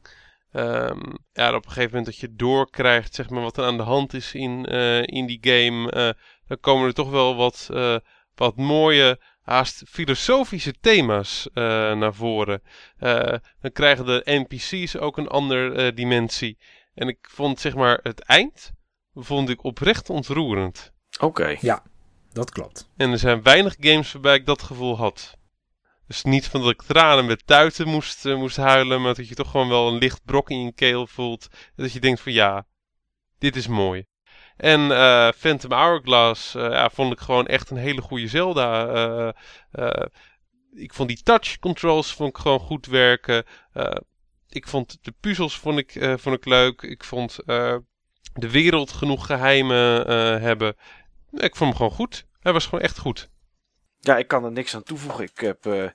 Ehm, 0.52 1.00
ja, 1.34 1.56
op 1.56 1.66
een 1.66 1.72
gegeven 1.72 1.90
moment 1.90 2.06
dat 2.06 2.18
je 2.18 2.36
doorkrijgt 2.36 3.16
zeg 3.16 3.30
maar, 3.30 3.42
wat 3.42 3.58
er 3.58 3.64
aan 3.64 3.78
de 3.78 3.84
hand 3.84 4.14
is 4.14 4.34
in, 4.34 4.66
in 5.06 5.26
die 5.26 5.40
game. 5.42 6.16
Dan 6.52 6.60
komen 6.60 6.88
er 6.88 6.94
toch 6.94 7.10
wel 7.10 7.36
wat, 7.36 7.70
eh, 7.74 7.96
wat 8.36 8.56
mooie, 8.56 9.20
haast 9.42 9.84
filosofische 9.88 10.74
thema's 10.82 11.48
eh, 11.54 11.64
naar 11.94 12.14
voren. 12.14 12.62
Eh, 12.98 13.36
dan 13.62 13.72
krijgen 13.74 14.06
de 14.06 14.22
NPC's 14.26 14.96
ook 14.96 15.18
een 15.18 15.28
andere 15.28 15.94
dimensie. 15.94 16.58
En 16.94 17.08
ik 17.08 17.18
vond 17.22 17.60
zeg 17.60 17.76
maar 17.76 18.00
het 18.04 18.20
eind 18.20 18.72
vond 19.14 19.50
ik 19.50 19.64
oprecht 19.64 20.10
ontroerend. 20.10 20.92
Oké, 21.20 21.58
Dat 22.34 22.52
klopt. 22.52 22.90
En 22.98 23.12
er 23.12 23.20
zijn 23.20 23.44
weinig 23.44 23.76
games 23.80 24.12
waarbij 24.12 24.36
ik 24.36 24.46
dat 24.46 24.62
gevoel 24.62 24.98
had. 24.98 25.38
Dus 26.08 26.24
niet 26.24 26.48
van 26.48 26.62
dat 26.62 26.72
ik 26.72 26.82
tranen 26.82 27.26
met 27.26 27.48
tuiten 27.48 27.88
moest, 27.88 28.26
moest 28.26 28.58
huilen, 28.58 29.02
maar 29.02 29.14
dat 29.14 29.28
je 29.28 29.36
toch 29.36 29.52
gewoon 29.52 29.70
wel 29.70 29.88
een 29.88 29.98
licht 29.98 30.26
brok 30.26 30.50
in 30.50 30.64
je 30.64 30.74
keel 30.74 31.08
voelt. 31.08 31.48
En 31.52 31.84
dat 31.84 31.92
je 31.92 32.00
denkt 32.00 32.22
van 32.22 32.32
ja, 32.32 32.66
dit 33.38 33.56
is 33.56 33.68
mooi. 33.68 34.06
En 34.62 34.92
eh, 34.92 35.32
Phantom 35.32 35.72
Hourglass 35.72 36.56
eh, 36.56 36.70
ja, 36.70 36.90
vond 36.90 37.14
ik 37.14 37.20
gewoon 37.20 37.48
echt 37.48 37.70
een 37.70 37.78
hele 37.78 38.02
goede 38.02 38.28
Zelda. 38.28 38.88
Eh, 39.72 40.06
ik 40.74 40.94
vond 40.94 41.10
die 41.10 41.24
touch 41.24 41.60
controls 41.60 42.14
vond 42.14 42.30
ik 42.30 42.38
gewoon 42.38 42.60
goed 42.60 42.86
werken. 42.86 43.46
Ik 44.50 44.68
vond 44.68 44.98
de 45.02 45.14
puzzels 45.20 45.58
vond 45.58 45.78
ik, 45.78 46.16
vond 46.18 46.36
ik 46.36 46.46
leuk. 46.46 46.82
Ik 46.82 47.04
vond 47.04 47.40
de 48.34 48.50
wereld 48.52 48.92
genoeg 48.92 49.26
geheimen 49.26 50.08
eh, 50.08 50.42
hebben. 50.42 50.76
Ik 51.32 51.56
vond 51.56 51.70
hem 51.70 51.76
gewoon 51.76 51.92
goed. 51.92 52.26
Hij 52.40 52.54
was 52.54 52.66
gewoon 52.66 52.84
echt 52.84 52.98
goed. 52.98 53.30
ja, 54.00 54.18
ik 54.18 54.28
kan 54.28 54.44
er 54.44 54.52
niks 54.52 54.76
aan 54.76 54.84
toevoegen. 54.84 55.24
Ik 55.24 55.40
heb, 55.40 55.94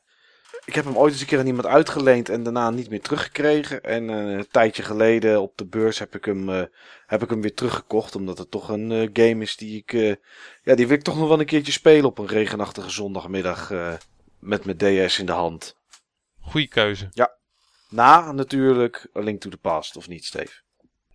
ik 0.66 0.74
heb 0.74 0.84
hem 0.84 0.96
ooit 0.96 1.12
eens 1.12 1.20
een 1.20 1.26
keer 1.26 1.38
aan 1.38 1.46
iemand 1.46 1.66
uitgeleend 1.66 2.28
en 2.28 2.42
daarna 2.42 2.70
niet 2.70 2.90
meer 2.90 3.00
teruggekregen. 3.00 3.82
En 3.82 4.10
eh, 4.10 4.16
een 4.16 4.48
tijdje 4.50 4.82
geleden 4.82 5.40
op 5.42 5.56
de 5.56 5.66
beurs 5.66 5.98
heb 5.98 6.14
ik 6.14 6.24
hem, 6.24 6.48
eh, 6.48 6.62
heb 7.06 7.22
ik 7.22 7.30
hem 7.30 7.40
weer 7.40 7.54
teruggekocht. 7.54 8.14
Omdat 8.16 8.38
het 8.38 8.50
toch 8.50 8.68
een 8.68 8.92
eh, 8.92 9.08
game 9.12 9.42
is 9.42 9.56
die 9.56 9.76
ik, 9.76 9.92
eh, 9.92 10.14
ja, 10.62 10.74
die 10.74 10.86
wil 10.86 10.96
ik 10.96 11.02
toch 11.02 11.18
nog 11.18 11.28
wel 11.28 11.40
een 11.40 11.46
keertje 11.46 11.72
spelen 11.72 12.04
op 12.04 12.18
een 12.18 12.26
regenachtige 12.26 12.90
zondagmiddag 12.90 13.70
eh, 13.70 13.94
met 14.38 14.64
mijn 14.64 14.76
DS 14.76 15.18
in 15.18 15.26
de 15.26 15.32
hand. 15.32 15.76
Goeie 16.40 16.68
keuze. 16.68 17.08
Na 17.88 18.32
natuurlijk 18.32 19.08
A 19.16 19.20
Link 19.20 19.40
to 19.40 19.50
the 19.50 19.56
Past, 19.56 19.96
of 19.96 20.08
niet, 20.08 20.24
Steve? 20.24 20.52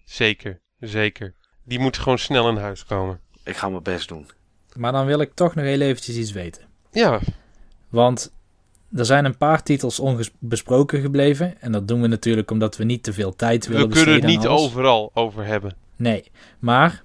Zeker, 0.03 0.61
zeker. 0.80 1.36
Die 1.64 1.80
moet 1.80 1.98
gewoon 1.98 2.18
snel 2.18 2.49
in 2.49 2.56
huis 2.57 2.86
komen. 2.86 3.22
Ik 3.44 3.56
ga 3.56 3.69
mijn 3.69 3.84
best 3.84 4.07
doen. 4.07 4.30
Maar 4.76 4.91
dan 4.91 5.06
wil 5.06 5.19
ik 5.19 5.34
toch 5.34 5.56
nog 5.56 5.65
heel 5.65 5.82
eventjes 5.82 6.15
iets 6.15 6.32
weten. 6.32 6.69
Ja, 6.91 7.19
Want 7.90 8.34
er 8.96 9.06
zijn 9.06 9.26
een 9.26 9.38
paar 9.38 9.64
titels 9.64 10.00
onbesproken 10.00 11.02
gebleven. 11.02 11.62
En 11.62 11.72
dat 11.72 11.88
doen 11.88 12.02
we 12.02 12.08
natuurlijk 12.08 12.52
omdat 12.52 12.78
we 12.78 12.84
niet 12.84 13.04
te 13.04 13.14
veel 13.14 13.36
tijd 13.36 13.68
willen 13.68 13.88
we 13.88 13.94
kunnen 13.94 14.14
het 14.14 14.22
besteden 14.22 14.40
niet 14.40 14.60
overal 14.60 15.12
over 15.14 15.46
hebben. 15.46 15.76
Nee, 15.96 16.32
maar 16.60 17.04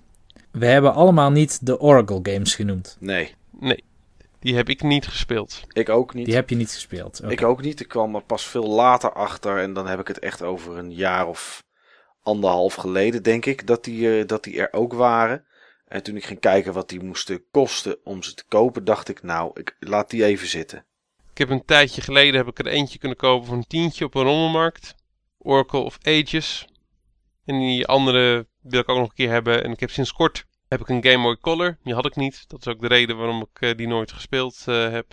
we 0.50 0.66
hebben 0.66 0.94
allemaal 0.94 1.30
niet 1.30 1.66
de 1.66 1.80
Oracle 1.80 2.20
games 2.22 2.54
genoemd. 2.54 2.96
Nee, 3.00 3.34
Nee, 3.60 3.84
die 4.40 4.56
heb 4.56 4.68
ik 4.68 4.82
niet 4.82 5.06
gespeeld. 5.06 5.62
ik 5.72 5.88
ook 5.88 6.14
niet. 6.14 6.26
Die 6.26 6.34
heb 6.34 6.50
je 6.50 6.56
niet 6.56 6.72
gespeeld. 6.72 7.20
Ik 7.28 7.42
ook 7.42 7.62
niet. 7.62 7.80
Ik 7.80 7.88
kwam 7.88 8.14
er 8.14 8.22
pas 8.22 8.46
veel 8.46 8.68
later 8.68 9.12
achter. 9.12 9.58
En 9.58 9.72
dan 9.72 9.86
heb 9.86 10.00
ik 10.00 10.08
het 10.08 10.18
echt 10.18 10.42
over 10.42 10.76
een 10.76 10.92
jaar 10.92 11.26
of 11.26 11.64
anderhalf 12.22 12.74
geleden, 12.74 13.22
denk 13.22 13.46
ik, 13.46 13.66
dat 13.66 13.84
die, 13.84 14.18
eh, 14.18 14.26
dat 14.26 14.44
die 14.44 14.60
er 14.60 14.72
ook 14.72 14.92
waren. 14.92 15.44
En 15.88 16.02
toen 16.02 16.16
ik 16.16 16.24
ging 16.24 16.40
kijken 16.40 16.72
wat 16.72 16.88
die 16.88 17.02
moesten 17.02 17.44
kosten 17.50 17.96
om 18.04 18.22
ze 18.22 18.34
te 18.34 18.44
kopen, 18.48 18.84
dacht 18.84 19.08
ik, 19.08 19.22
nou, 19.22 19.50
ik 19.54 19.76
laat 19.78 20.10
die 20.10 20.24
even 20.24 20.46
zitten. 20.48 20.84
Ik 21.36 21.48
heb 21.48 21.50
een 21.50 21.64
tijdje 21.64 22.00
geleden 22.00 22.34
heb 22.34 22.48
ik 22.48 22.58
er 22.58 22.66
eentje 22.66 22.98
kunnen 22.98 23.18
kopen 23.18 23.46
voor 23.46 23.56
een 23.56 23.66
tientje 23.66 24.04
op 24.04 24.14
een 24.14 24.22
rommelmarkt. 24.22 24.94
Oracle 25.38 25.80
of 25.80 25.98
Ages. 26.02 26.66
En 27.44 27.58
die 27.58 27.86
andere 27.86 28.46
wil 28.62 28.80
ik 28.80 28.88
ook 28.88 28.98
nog 28.98 29.08
een 29.08 29.14
keer 29.14 29.30
hebben. 29.30 29.64
En 29.64 29.70
ik 29.70 29.80
heb 29.80 29.90
sinds 29.90 30.12
kort 30.12 30.46
heb 30.68 30.80
ik 30.80 30.88
een 30.88 31.04
Game 31.04 31.22
Boy 31.22 31.36
Color. 31.40 31.78
Die 31.82 31.94
had 31.94 32.06
ik 32.06 32.16
niet. 32.16 32.48
Dat 32.48 32.60
is 32.60 32.72
ook 32.72 32.80
de 32.80 32.86
reden 32.86 33.16
waarom 33.16 33.40
ik 33.40 33.60
eh, 33.60 33.76
die 33.76 33.86
nooit 33.86 34.12
gespeeld 34.12 34.62
eh, 34.66 34.90
heb. 34.90 35.06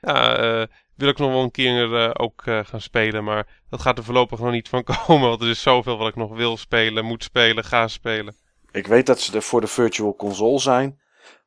Ja, 0.00 0.36
eh, 0.36 0.66
wil 0.96 1.08
ik 1.08 1.18
nog 1.18 1.30
wel 1.30 1.42
een 1.42 1.50
keer 1.50 2.18
ook 2.18 2.42
gaan 2.44 2.80
spelen. 2.80 3.24
Maar 3.24 3.46
dat 3.68 3.80
gaat 3.80 3.98
er 3.98 4.04
voorlopig 4.04 4.38
nog 4.38 4.50
niet 4.50 4.68
van 4.68 4.84
komen. 5.06 5.28
Want 5.28 5.42
er 5.42 5.48
is 5.48 5.62
zoveel 5.62 5.96
wat 5.96 6.08
ik 6.08 6.16
nog 6.16 6.36
wil 6.36 6.56
spelen, 6.56 7.04
moet 7.04 7.24
spelen, 7.24 7.64
ga 7.64 7.88
spelen. 7.88 8.36
Ik 8.70 8.86
weet 8.86 9.06
dat 9.06 9.20
ze 9.20 9.36
er 9.36 9.42
voor 9.42 9.60
de 9.60 9.66
Virtual 9.66 10.16
Console 10.16 10.58
zijn. 10.58 11.00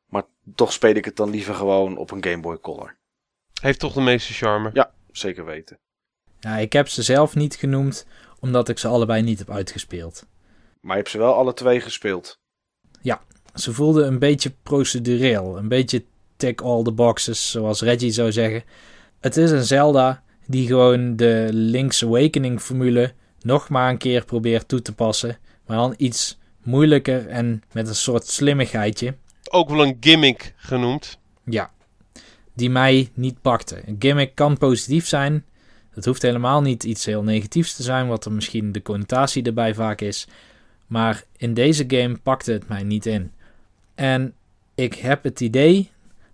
Maar 0.06 0.24
toch 0.54 0.72
speel 0.72 0.94
ik 0.94 1.04
het 1.04 1.16
dan 1.16 1.30
liever 1.30 1.54
gewoon 1.54 1.96
op 1.96 2.10
een 2.10 2.24
Game 2.24 2.40
Boy 2.40 2.58
Color. 2.58 3.02
Heeft 3.64 3.78
toch 3.78 3.92
de 3.92 4.00
meeste 4.00 4.32
charme. 4.32 4.70
Ja, 4.72 4.90
zeker 5.12 5.44
weten. 5.44 5.78
Ja, 6.40 6.56
ik 6.56 6.72
heb 6.72 6.88
ze 6.88 7.02
zelf 7.02 7.34
niet 7.34 7.54
genoemd, 7.54 8.06
omdat 8.40 8.68
ik 8.68 8.78
ze 8.78 8.88
allebei 8.88 9.22
niet 9.22 9.38
heb 9.38 9.50
uitgespeeld. 9.50 10.26
Maar 10.80 10.96
je 10.96 10.98
hebt 10.98 11.10
ze 11.10 11.18
wel 11.18 11.34
alle 11.34 11.54
twee 11.54 11.80
gespeeld. 11.80 12.38
Ze 13.54 13.72
voelden 13.72 14.06
een 14.06 14.18
beetje 14.18 14.52
procedureel, 14.62 15.58
een 15.58 15.68
beetje 15.68 16.04
tick 16.36 16.60
all 16.60 16.82
the 16.82 16.92
boxes, 16.92 17.50
zoals 17.50 17.82
Reggie 17.82 18.10
zou 18.10 18.32
zeggen. 18.32 18.64
Het 19.20 19.36
is 19.36 19.50
een 19.50 19.64
Zelda 19.64 20.22
die 20.46 20.66
gewoon 20.66 21.16
de 21.16 21.48
Link's 21.50 22.02
Awakening 22.02 22.60
formule 22.60 23.12
nog 23.40 23.68
maar 23.68 23.90
een 23.90 23.98
keer 23.98 24.24
probeert 24.24 24.68
toe 24.68 24.82
te 24.82 24.94
passen, 24.94 25.38
maar 25.66 25.76
dan 25.76 25.94
iets 25.96 26.38
moeilijker 26.62 27.28
en 27.28 27.62
met 27.72 27.88
een 27.88 27.94
soort 27.94 28.26
slimmigheidje. 28.26 29.14
Ook 29.50 29.68
wel 29.68 29.82
een 29.82 29.96
gimmick 30.00 30.54
genoemd. 30.56 31.18
Ja, 31.44 31.72
die 32.54 32.70
mij 32.70 33.10
niet 33.14 33.40
pakte. 33.42 33.82
Een 33.86 33.96
gimmick 33.98 34.34
kan 34.34 34.58
positief 34.58 35.06
zijn. 35.06 35.44
Het 35.90 36.04
hoeft 36.04 36.22
helemaal 36.22 36.62
niet 36.62 36.84
iets 36.84 37.04
heel 37.04 37.22
negatiefs 37.22 37.74
te 37.74 37.82
zijn, 37.82 38.08
wat 38.08 38.24
er 38.24 38.32
misschien 38.32 38.72
de 38.72 38.82
connotatie 38.82 39.42
erbij 39.42 39.74
vaak 39.74 40.00
is. 40.00 40.28
Maar 40.86 41.24
in 41.36 41.54
deze 41.54 41.84
game 41.86 42.18
pakte 42.18 42.52
het 42.52 42.68
mij 42.68 42.82
niet 42.82 43.06
in. 43.06 43.32
En 43.94 44.34
ik 44.74 44.94
heb 44.94 45.22
het 45.22 45.40
idee 45.40 45.90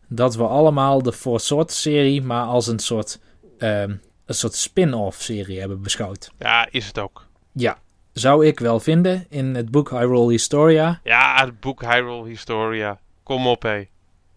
dat 0.08 0.36
we 0.36 0.46
allemaal 0.46 1.02
de 1.02 1.12
Four 1.12 1.40
Swords 1.40 1.82
serie 1.82 2.22
maar 2.22 2.44
als 2.44 2.66
een 2.66 2.78
soort, 2.78 3.20
ehm, 3.58 3.94
een 4.24 4.34
soort 4.34 4.54
spin-off 4.54 5.22
serie 5.22 5.60
hebben 5.60 5.82
beschouwd. 5.82 6.30
Ja, 6.38 6.68
is 6.70 6.86
het 6.86 6.98
ook. 6.98 7.26
Ja, 7.52 7.78
zou 8.12 8.46
ik 8.46 8.58
wel 8.58 8.80
vinden 8.80 9.26
in 9.28 9.54
het 9.54 9.70
boek 9.70 9.90
Hyrule 9.90 10.30
Historia. 10.30 11.00
Ja, 11.04 11.44
het 11.44 11.60
boek 11.60 11.80
Hyrule 11.80 12.28
Historia. 12.28 12.98
Kom 13.22 13.46
op, 13.46 13.62
hé. 13.62 13.84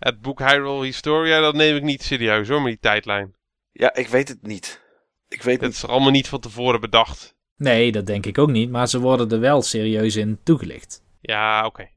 Het 0.03 0.21
boek 0.21 0.39
Hyrule 0.39 0.83
Historia, 0.85 1.39
dat 1.39 1.53
neem 1.53 1.75
ik 1.75 1.83
niet 1.83 2.03
serieus 2.03 2.47
hoor, 2.47 2.61
met 2.61 2.71
die 2.71 2.79
tijdlijn. 2.79 3.35
Ja, 3.71 3.95
ik 3.95 4.07
weet 4.07 4.27
het 4.27 4.41
niet. 4.41 4.81
Ik 5.27 5.41
weet 5.41 5.59
Dat 5.59 5.69
niet. 5.69 5.77
is 5.77 5.85
allemaal 5.87 6.11
niet 6.11 6.27
van 6.27 6.39
tevoren 6.39 6.81
bedacht. 6.81 7.35
Nee, 7.57 7.91
dat 7.91 8.05
denk 8.05 8.25
ik 8.25 8.37
ook 8.37 8.49
niet, 8.49 8.69
maar 8.69 8.87
ze 8.87 8.99
worden 8.99 9.31
er 9.31 9.39
wel 9.39 9.61
serieus 9.61 10.15
in 10.15 10.39
toegelicht. 10.43 11.03
Ja, 11.21 11.65
oké. 11.65 11.89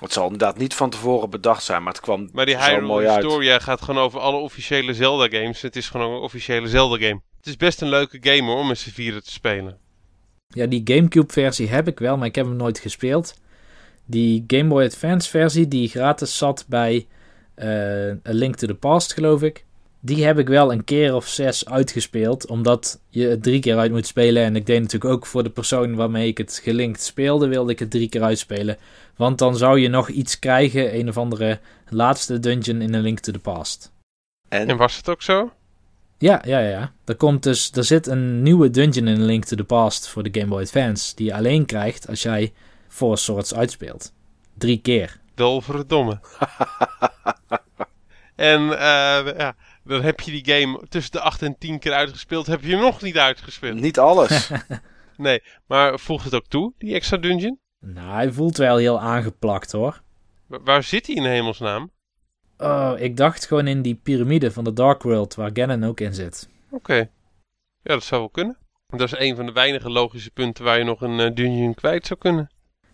Het 0.00 0.12
zal 0.12 0.24
inderdaad 0.24 0.58
niet 0.58 0.74
van 0.74 0.90
tevoren 0.90 1.30
bedacht 1.30 1.64
zijn, 1.64 1.82
maar 1.82 1.92
het 1.92 2.02
kwam 2.02 2.28
Maar 2.32 2.46
die 2.46 2.54
zo 2.54 2.60
Hyrule 2.60 3.08
uit. 3.08 3.22
Historia 3.22 3.58
gaat 3.58 3.82
gewoon 3.82 4.04
over 4.04 4.20
alle 4.20 4.36
officiële 4.38 4.94
Zelda-games. 4.94 5.62
Het 5.62 5.76
is 5.76 5.88
gewoon 5.88 6.10
een 6.14 6.20
officiële 6.20 6.68
Zelda-game. 6.68 7.20
Het 7.36 7.46
is 7.46 7.56
best 7.56 7.80
een 7.80 7.88
leuke 7.88 8.18
game 8.20 8.42
hoor, 8.50 8.58
om 8.58 8.66
met 8.66 8.78
z'n 8.78 8.90
vieren 8.90 9.24
te 9.24 9.30
spelen. 9.32 9.78
Ja, 10.46 10.66
die 10.66 10.80
GameCube-versie 10.84 11.68
heb 11.68 11.88
ik 11.88 11.98
wel, 11.98 12.16
maar 12.16 12.26
ik 12.26 12.34
heb 12.34 12.46
hem 12.46 12.56
nooit 12.56 12.78
gespeeld. 12.78 13.34
Die 14.12 14.44
Game 14.46 14.68
Boy 14.68 14.84
Advance-versie, 14.84 15.68
die 15.68 15.88
gratis 15.88 16.36
zat 16.36 16.64
bij 16.68 17.06
eh, 17.54 17.68
A 18.28 18.32
Link 18.32 18.56
to 18.56 18.66
the 18.66 18.74
Past, 18.74 19.12
geloof 19.12 19.42
ik. 19.42 19.64
Die 20.00 20.24
heb 20.24 20.38
ik 20.38 20.48
wel 20.48 20.72
een 20.72 20.84
keer 20.84 21.14
of 21.14 21.26
zes 21.26 21.68
uitgespeeld, 21.68 22.46
omdat 22.46 23.00
je 23.08 23.26
het 23.26 23.42
drie 23.42 23.60
keer 23.60 23.78
uit 23.78 23.90
moet 23.90 24.06
spelen. 24.06 24.42
En 24.42 24.56
ik 24.56 24.66
deed 24.66 24.80
natuurlijk 24.80 25.12
ook 25.12 25.26
voor 25.26 25.42
de 25.42 25.50
persoon 25.50 25.94
waarmee 25.94 26.28
ik 26.28 26.38
het 26.38 26.60
gelinkt 26.62 27.02
speelde, 27.02 27.48
wilde 27.48 27.72
ik 27.72 27.78
het 27.78 27.90
drie 27.90 28.08
keer 28.08 28.22
uitspelen. 28.22 28.76
Want 29.16 29.38
dan 29.38 29.56
zou 29.56 29.80
je 29.80 29.88
nog 29.88 30.08
iets 30.08 30.38
krijgen, 30.38 30.98
een 30.98 31.08
of 31.08 31.18
andere 31.18 31.60
laatste 31.88 32.40
dungeon 32.40 32.80
in 32.80 32.94
A 32.94 32.98
Link 32.98 33.18
to 33.18 33.32
the 33.32 33.38
Past. 33.38 33.92
En, 34.48 34.68
En 34.68 34.76
was 34.76 34.96
het 34.96 35.08
ook 35.08 35.22
zo? 35.22 35.52
Ja, 36.18 36.42
ja, 36.46 36.58
ja. 36.58 36.92
Er, 37.04 37.16
komt 37.16 37.42
dus, 37.42 37.70
er 37.72 37.84
zit 37.84 38.06
een 38.06 38.42
nieuwe 38.42 38.70
dungeon 38.70 39.08
in 39.08 39.20
A 39.20 39.24
Link 39.24 39.44
to 39.44 39.56
the 39.56 39.64
Past 39.64 40.08
voor 40.08 40.22
de 40.22 40.40
Game 40.40 40.50
Boy 40.50 40.60
Advance. 40.60 41.14
Die 41.14 41.26
je 41.26 41.34
alleen 41.34 41.66
krijgt 41.66 42.08
als 42.08 42.22
jij 42.22 42.52
Four 42.92 43.18
Swords 43.18 43.54
uitspeelt. 43.54 44.12
Drie 44.54 44.80
keer. 44.80 45.20
Dolverdomme. 45.34 46.20
en 48.34 48.60
eh, 48.78 49.36
ja, 49.38 49.54
dan 49.84 50.02
heb 50.02 50.20
je 50.20 50.30
die 50.42 50.54
game 50.54 50.82
tussen 50.88 51.12
de 51.12 51.20
8 51.20 51.42
en 51.42 51.58
10 51.58 51.78
keer 51.78 51.92
uitgespeeld. 51.92 52.46
Heb 52.46 52.62
je 52.62 52.70
hem 52.70 52.80
nog 52.80 53.02
niet 53.02 53.18
uitgespeeld? 53.18 53.80
niet 53.80 53.98
alles. 53.98 54.30
Nee, 55.16 55.42
maar 55.66 55.98
voegt 55.98 56.24
het 56.24 56.34
ook 56.34 56.46
toe, 56.48 56.72
die 56.78 56.94
extra 56.94 57.16
dungeon? 57.16 57.58
Nou, 57.80 58.12
hij 58.12 58.32
voelt 58.32 58.56
wel 58.56 58.76
heel 58.76 59.00
aangeplakt 59.00 59.72
hoor. 59.72 60.02
Wa- 60.46 60.60
waar 60.64 60.82
zit 60.82 61.06
hij 61.06 61.16
in 61.16 61.24
hemelsnaam? 61.24 61.90
Oh, 62.58 62.92
ik 62.96 63.16
dacht 63.16 63.46
gewoon 63.46 63.66
in 63.66 63.82
die 63.82 63.94
piramide 63.94 64.50
van 64.52 64.64
de 64.64 64.72
Dark 64.72 65.02
World 65.02 65.34
waar 65.34 65.50
Ganon 65.52 65.84
ook 65.84 66.00
in 66.00 66.14
zit. 66.14 66.48
Oké. 66.70 66.94
Ja, 66.94 67.08
dat 67.82 68.04
zou 68.04 68.20
wel 68.20 68.30
kunnen. 68.30 68.56
Dat 68.86 69.12
is 69.12 69.18
een 69.18 69.36
van 69.36 69.46
de 69.46 69.52
weinige 69.52 69.90
logische 69.90 70.30
punten 70.30 70.64
waar 70.64 70.78
je 70.78 70.84
nog 70.84 71.00
een 71.00 71.20
eh, 71.20 71.34
dungeon 71.34 71.74
kwijt 71.74 72.06
zou 72.06 72.18
kunnen. 72.20 72.50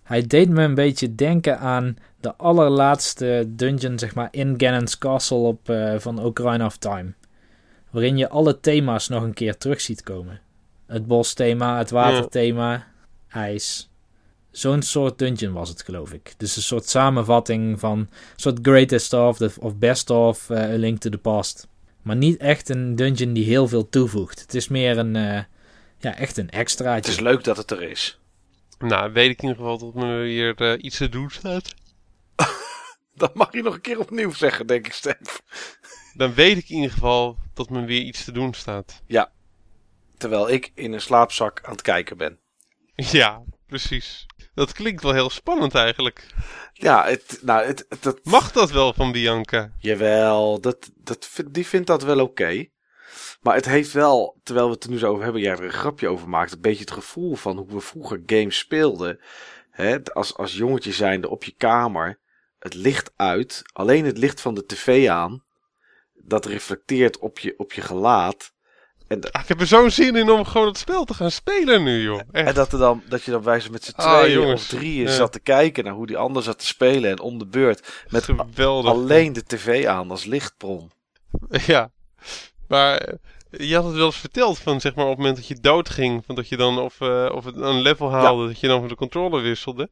Hij 0.08 0.26
deed 0.26 0.48
me 0.48 0.62
een 0.62 0.74
beetje 0.74 1.14
denken 1.14 1.58
aan 1.58 1.96
de 2.20 2.36
allerlaatste 2.36 3.44
dungeon, 3.48 3.98
zeg 3.98 4.14
maar, 4.14 4.28
in 4.30 4.54
Ganon's 4.56 4.98
Castle 4.98 5.36
op, 5.36 5.68
eh, 5.68 5.94
van 5.98 6.18
Ocarina 6.20 6.66
of 6.66 6.76
Time. 6.76 7.12
Waarin 7.90 8.16
je 8.16 8.28
alle 8.28 8.60
thema's 8.60 9.08
nog 9.08 9.22
een 9.22 9.34
keer 9.34 9.56
terug 9.56 9.80
ziet 9.80 10.02
komen. 10.02 10.40
Het 10.86 11.06
bosthema, 11.06 11.78
het 11.78 11.90
waterthema, 11.90 12.86
ijs. 13.28 13.90
Zo'n 14.50 14.82
soort 14.82 15.18
dungeon 15.18 15.52
was 15.52 15.68
het, 15.68 15.82
geloof 15.82 16.12
ik. 16.12 16.34
Dus 16.36 16.56
een 16.56 16.62
soort 16.62 16.88
samenvatting 16.88 17.80
van 17.80 17.98
een 17.98 18.08
soort 18.36 18.58
greatest 18.62 19.12
of, 19.12 19.58
of 19.58 19.76
best 19.76 20.10
of 20.10 20.50
eh, 20.50 20.62
A 20.62 20.76
Link 20.76 20.98
to 20.98 21.10
the 21.10 21.18
Past. 21.18 21.68
Maar 22.02 22.16
niet 22.16 22.36
echt 22.36 22.68
een 22.68 22.96
dungeon 22.96 23.32
die 23.32 23.44
heel 23.44 23.68
veel 23.68 23.88
toevoegt. 23.88 24.40
Het 24.40 24.54
is 24.54 24.68
meer 24.68 24.98
een, 24.98 25.16
eh, 25.16 25.42
ja, 25.98 26.16
echt 26.16 26.36
een 26.36 26.44
het 26.46 26.54
extraatje. 26.54 27.12
is 27.12 27.20
leuk 27.20 27.44
dat 27.44 27.56
het 27.56 27.70
er 27.70 27.82
is. 27.82 28.18
Nou, 28.78 29.12
weet 29.12 29.30
ik 29.30 29.42
in 29.42 29.48
ieder 29.48 29.62
geval 29.62 29.78
dat 29.78 29.94
me 29.94 30.16
weer 30.16 30.54
eh, 30.54 30.84
iets 30.84 30.96
te 30.96 31.08
doen 31.08 31.30
staat. 31.30 31.74
Dat 33.14 33.34
mag 33.34 33.52
je 33.52 33.62
nog 33.62 33.74
een 33.74 33.80
keer 33.80 33.98
opnieuw 33.98 34.32
zeggen, 34.32 34.66
denk 34.66 34.86
ik, 34.86 34.92
Stef. 34.92 35.40
Dan 36.14 36.34
weet 36.34 36.56
ik 36.56 36.68
in 36.68 36.76
ieder 36.76 36.90
geval 36.90 37.36
dat 37.54 37.70
me 37.70 37.84
weer 37.84 38.00
iets 38.00 38.24
te 38.24 38.32
doen 38.32 38.54
staat. 38.54 39.02
Terwijl 40.16 40.50
ik 40.50 40.72
in 40.74 40.92
een 40.92 41.00
slaapzak 41.00 41.60
aan 41.62 41.72
het 41.72 41.82
kijken 41.82 42.16
ben. 42.16 42.38
Ja, 42.94 43.42
precies. 43.66 44.26
Dat 44.54 44.72
klinkt 44.72 45.02
wel 45.02 45.12
heel 45.12 45.30
spannend 45.30 45.74
eigenlijk. 45.74 46.26
Ja, 46.72 47.04
het, 47.06 47.38
nou, 47.42 47.66
het, 47.66 48.20
Mag 48.22 48.52
dat 48.52 48.70
wel 48.70 48.92
van 48.92 49.12
Bianca? 49.12 49.72
jawel, 49.78 50.60
dat, 50.60 50.90
dat, 50.96 51.30
die 51.50 51.66
vindt 51.66 51.86
dat 51.86 52.02
wel 52.02 52.20
oké. 52.20 52.66
Maar 53.40 53.54
het 53.54 53.64
heeft 53.64 53.92
wel, 53.92 54.40
terwijl 54.42 54.66
we 54.66 54.72
het 54.74 54.84
er 54.84 54.90
nu 54.90 54.98
zo 54.98 55.10
over 55.10 55.22
hebben, 55.24 55.42
jij 55.42 55.52
er 55.52 55.64
een 55.64 55.70
grapje 55.72 56.08
over 56.08 56.28
maakt, 56.28 56.52
een 56.52 56.60
beetje 56.60 56.80
het 56.80 56.90
gevoel 56.90 57.34
van 57.34 57.56
hoe 57.56 57.66
we 57.66 57.80
vroeger 57.80 58.22
games 58.26 58.58
speelden. 58.58 59.20
Hè, 59.70 60.04
als, 60.04 60.36
als 60.36 60.56
jongetje 60.56 60.92
zijnde 60.92 61.28
op 61.28 61.44
je 61.44 61.54
kamer, 61.56 62.18
het 62.58 62.74
licht 62.74 63.10
uit, 63.16 63.62
alleen 63.72 64.04
het 64.04 64.18
licht 64.18 64.40
van 64.40 64.54
de 64.54 64.66
tv 64.66 65.08
aan, 65.08 65.42
dat 66.14 66.46
reflecteert 66.46 67.18
op 67.18 67.38
je, 67.38 67.54
op 67.56 67.72
je 67.72 67.80
gelaat. 67.80 68.52
En, 69.08 69.30
Ah, 69.30 69.42
ik 69.42 69.48
heb 69.48 69.60
er 69.60 69.66
zo'n 69.66 69.90
zin 69.90 70.16
in 70.16 70.30
om 70.30 70.44
gewoon 70.44 70.66
het 70.66 70.78
spel 70.78 71.04
te 71.04 71.14
gaan 71.14 71.30
spelen 71.30 71.82
nu, 71.84 72.02
joh. 72.02 72.20
Echt. 72.32 72.46
en 72.48 72.54
dat, 72.54 72.72
er 72.72 72.78
dan, 72.78 73.02
dat 73.08 73.22
je 73.22 73.30
dan 73.30 73.42
wijze 73.42 73.70
met 73.70 73.84
z'n 73.84 73.92
Ah, 73.96 74.18
tweeën 74.18 74.40
jongens, 74.40 74.60
of 74.62 74.68
drieën 74.78 75.06
ja. 75.06 75.12
zat 75.14 75.32
te 75.32 75.40
kijken 75.40 75.84
naar 75.84 75.92
hoe 75.92 76.06
die 76.06 76.16
ander 76.16 76.42
zat 76.42 76.58
te 76.58 76.66
spelen 76.66 77.10
en 77.10 77.20
om 77.20 77.38
de 77.38 77.46
beurt. 77.46 78.04
Met 78.08 78.24
Geweldig. 78.24 78.90
alleen 78.92 79.32
de 79.32 79.44
tv 79.44 79.86
aan 79.86 80.10
als 80.10 80.24
lichtbron. 80.24 80.90
Ja. 81.66 81.90
Maar 82.68 83.14
je 83.50 83.74
had 83.74 83.84
het 83.84 83.94
wel 83.94 84.06
eens 84.06 84.16
verteld 84.16 84.58
van, 84.58 84.80
zeg 84.80 84.94
maar, 84.94 85.04
op 85.04 85.10
het 85.10 85.18
moment 85.18 85.36
dat 85.36 85.46
je 85.46 85.60
doodging, 85.60 86.24
van 86.24 86.34
dat 86.34 86.48
je 86.48 86.56
dan 86.56 86.78
of, 86.78 87.00
eh, 87.00 87.30
of 87.34 87.44
het 87.44 87.56
een 87.56 87.80
level 87.80 88.10
haalde, 88.12 88.46
dat 88.46 88.60
je 88.60 88.66
dan 88.68 88.78
van 88.80 88.88
de 88.88 88.94
controller 88.94 89.42
wisselde. 89.42 89.90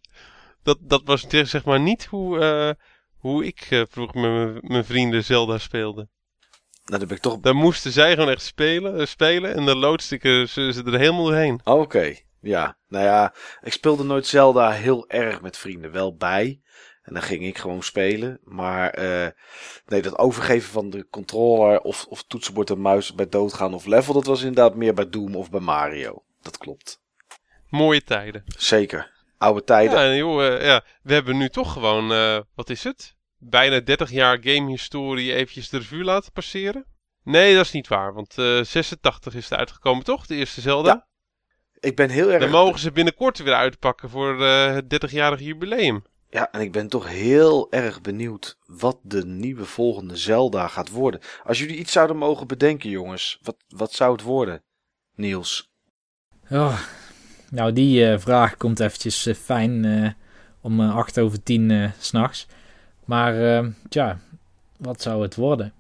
Dat, 0.63 0.79
dat 0.81 1.03
was 1.05 1.27
zeg 1.29 1.65
maar 1.65 1.81
niet 1.81 2.05
hoe, 2.05 2.41
eh, 2.41 2.71
hoe 3.19 3.45
ik 3.45 3.67
eh, 3.71 3.83
vroeger 3.91 4.21
met 4.21 4.63
mijn- 4.63 4.85
vrienden 4.85 5.25
Zelda 5.25 5.59
speelde. 5.59 6.09
Nou, 6.85 6.99
dan 6.99 7.09
ben 7.09 7.17
ik 7.17 7.23
toch 7.23 7.39
Daar 7.41 7.55
moesten 7.57 7.93
zij 7.93 8.15
gewoon 8.15 8.31
echt 8.31 8.43
spelen, 8.43 9.09
spelen 9.09 9.55
en 9.55 9.65
dan 9.67 9.77
loodste 9.77 10.15
ik 10.15 10.23
ze, 10.49 10.71
ze 10.73 10.83
er 10.85 10.99
helemaal 10.99 11.25
doorheen. 11.25 11.61
Oké, 11.65 12.15
ja. 12.41 12.77
Nou 12.89 13.05
ja, 13.05 13.35
ik 13.63 13.73
speelde 13.73 14.05
nooit 14.05 14.27
Zelda 14.27 14.71
heel 14.71 15.09
erg 15.09 15.41
met 15.41 15.57
vrienden. 15.57 15.93
Wel 15.93 16.17
bij. 16.17 16.61
En 17.07 17.15
dan 17.15 17.23
ging 17.23 17.45
ik 17.45 17.59
gewoon 17.59 17.83
spelen. 17.83 18.39
Maar 18.45 18.91
eh, 18.91 19.29
nee, 19.87 20.03
dat 20.03 20.19
overgeven 20.19 20.71
van 20.71 20.91
de 20.91 21.07
controller 21.11 21.81
of, 21.81 22.07
of 22.09 22.23
toetsenbord 22.23 22.71
en 22.71 22.81
muis 22.81 23.15
bij 23.15 23.29
doodgaan 23.29 23.75
of 23.75 23.85
level, 23.85 24.15
dat 24.15 24.27
was 24.27 24.41
inderdaad 24.41 24.75
meer 24.75 24.95
bij 24.95 25.09
Doom 25.09 25.37
of 25.37 25.51
bij 25.51 25.61
Mario. 25.61 26.23
Dat 26.43 26.59
klopt. 26.59 27.01
Mooie 27.69 28.03
tijden. 28.03 28.45
Zeker. 28.47 29.13
Oude 29.39 29.65
tijden. 29.65 30.01
Ja, 30.01 30.15
joh, 30.15 30.47
eh, 30.47 30.65
ja, 30.65 30.85
we 31.03 31.13
hebben 31.13 31.37
nu 31.37 31.49
toch 31.49 31.73
gewoon, 31.73 32.13
eh, 32.13 32.41
wat 32.55 32.71
is 32.71 32.85
het? 32.85 33.17
Bijna 33.39 33.81
30 33.81 34.11
jaar 34.11 34.39
gamehistorie 34.41 35.35
eventjes 35.35 35.69
de 35.69 35.79
revue 35.79 36.05
laten 36.05 36.33
passeren. 36.33 36.85
Nee, 37.23 37.55
dat 37.55 37.65
is 37.65 37.73
niet 37.73 37.89
waar, 37.89 38.15
want 38.15 38.39
eh 38.39 38.63
86 38.63 39.35
is 39.35 39.49
het 39.49 39.59
uitgekomen, 39.59 40.05
toch? 40.05 40.27
De 40.27 40.35
eerste 40.35 40.61
Zelda. 40.61 40.91
Ja, 40.91 41.07
Ik 41.89 41.97
ben 41.97 42.11
heel 42.11 42.31
erg. 42.31 42.41
Dan 42.41 42.51
mogen 42.51 42.79
ze 42.79 42.93
binnenkort 42.93 43.39
weer 43.39 43.55
uitpakken 43.55 44.11
voor 44.11 44.41
het 44.41 44.89
30-jarige 44.89 45.45
jubileum. 45.45 46.05
Ja, 46.37 46.51
en 46.51 46.61
ik 46.61 46.73
ben 46.73 46.89
toch 46.89 47.09
heel 47.09 47.71
erg 47.71 48.01
benieuwd 48.01 48.59
wat 48.67 48.99
de 49.03 49.27
nieuwe 49.27 49.65
volgende 49.65 50.17
Zelda 50.17 50.69
gaat 50.69 50.91
worden. 50.91 51.21
Als 51.45 51.59
jullie 51.59 51.77
iets 51.77 51.93
zouden 51.93 52.17
mogen 52.17 52.47
bedenken, 52.47 52.91
jongens, 52.91 53.39
wat, 53.43 53.57
wat 53.69 53.93
zou 53.93 54.13
het 54.13 54.23
worden? 54.23 54.63
Niels. 55.15 55.71
Oh, 56.51 56.81
nou, 57.51 57.73
die 57.73 58.11
eh, 58.11 58.19
vraag 58.19 58.57
komt 58.57 58.81
eventjes 58.81 59.27
eh, 59.27 59.35
fijn 59.35 59.85
eh, 59.85 60.11
om 60.61 60.81
uh, 60.81 60.97
8 60.97 61.19
over 61.19 61.43
10 61.43 61.71
uh, 61.71 61.91
s'nachts. 61.99 62.47
Maar 63.05 63.35
uh, 63.35 63.73
ja, 63.89 64.21
wat 64.77 65.03
zou 65.03 65.23
het 65.23 65.35
worden? 65.35 65.73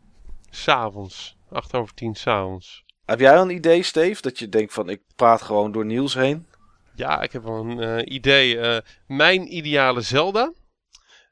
S'avonds, 0.50 1.36
8 1.50 1.74
over 1.74 1.94
10 1.94 2.14
s'avonds. 2.14 2.84
Heb 3.04 3.20
jij 3.20 3.36
een 3.36 3.50
idee, 3.50 3.82
Steve? 3.82 4.22
Dat 4.22 4.38
je 4.38 4.48
denkt 4.48 4.72
van 4.72 4.88
ik 4.88 5.02
praat 5.16 5.42
gewoon 5.42 5.72
door 5.72 5.84
Niels 5.84 6.14
heen? 6.14 6.46
Ja, 6.96 7.22
ik 7.22 7.32
heb 7.32 7.42
wel 7.42 7.64
een 7.64 7.78
uh, 7.78 8.14
idee. 8.14 8.56
Uh, 8.56 8.76
mijn 9.06 9.56
ideale 9.56 10.00
Zelda 10.00 10.52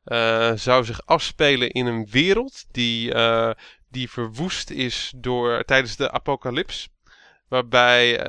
uh, 0.04 0.52
zou 0.54 0.84
zich 0.84 1.06
afspelen 1.06 1.70
in 1.70 1.86
een 1.86 2.06
wereld 2.10 2.64
die, 2.70 3.14
die 3.88 4.10
verwoest 4.10 4.70
is 4.70 5.12
door, 5.16 5.64
tijdens 5.64 5.96
de 5.96 6.10
apocalyps. 6.10 6.88
Waarbij, 7.48 8.24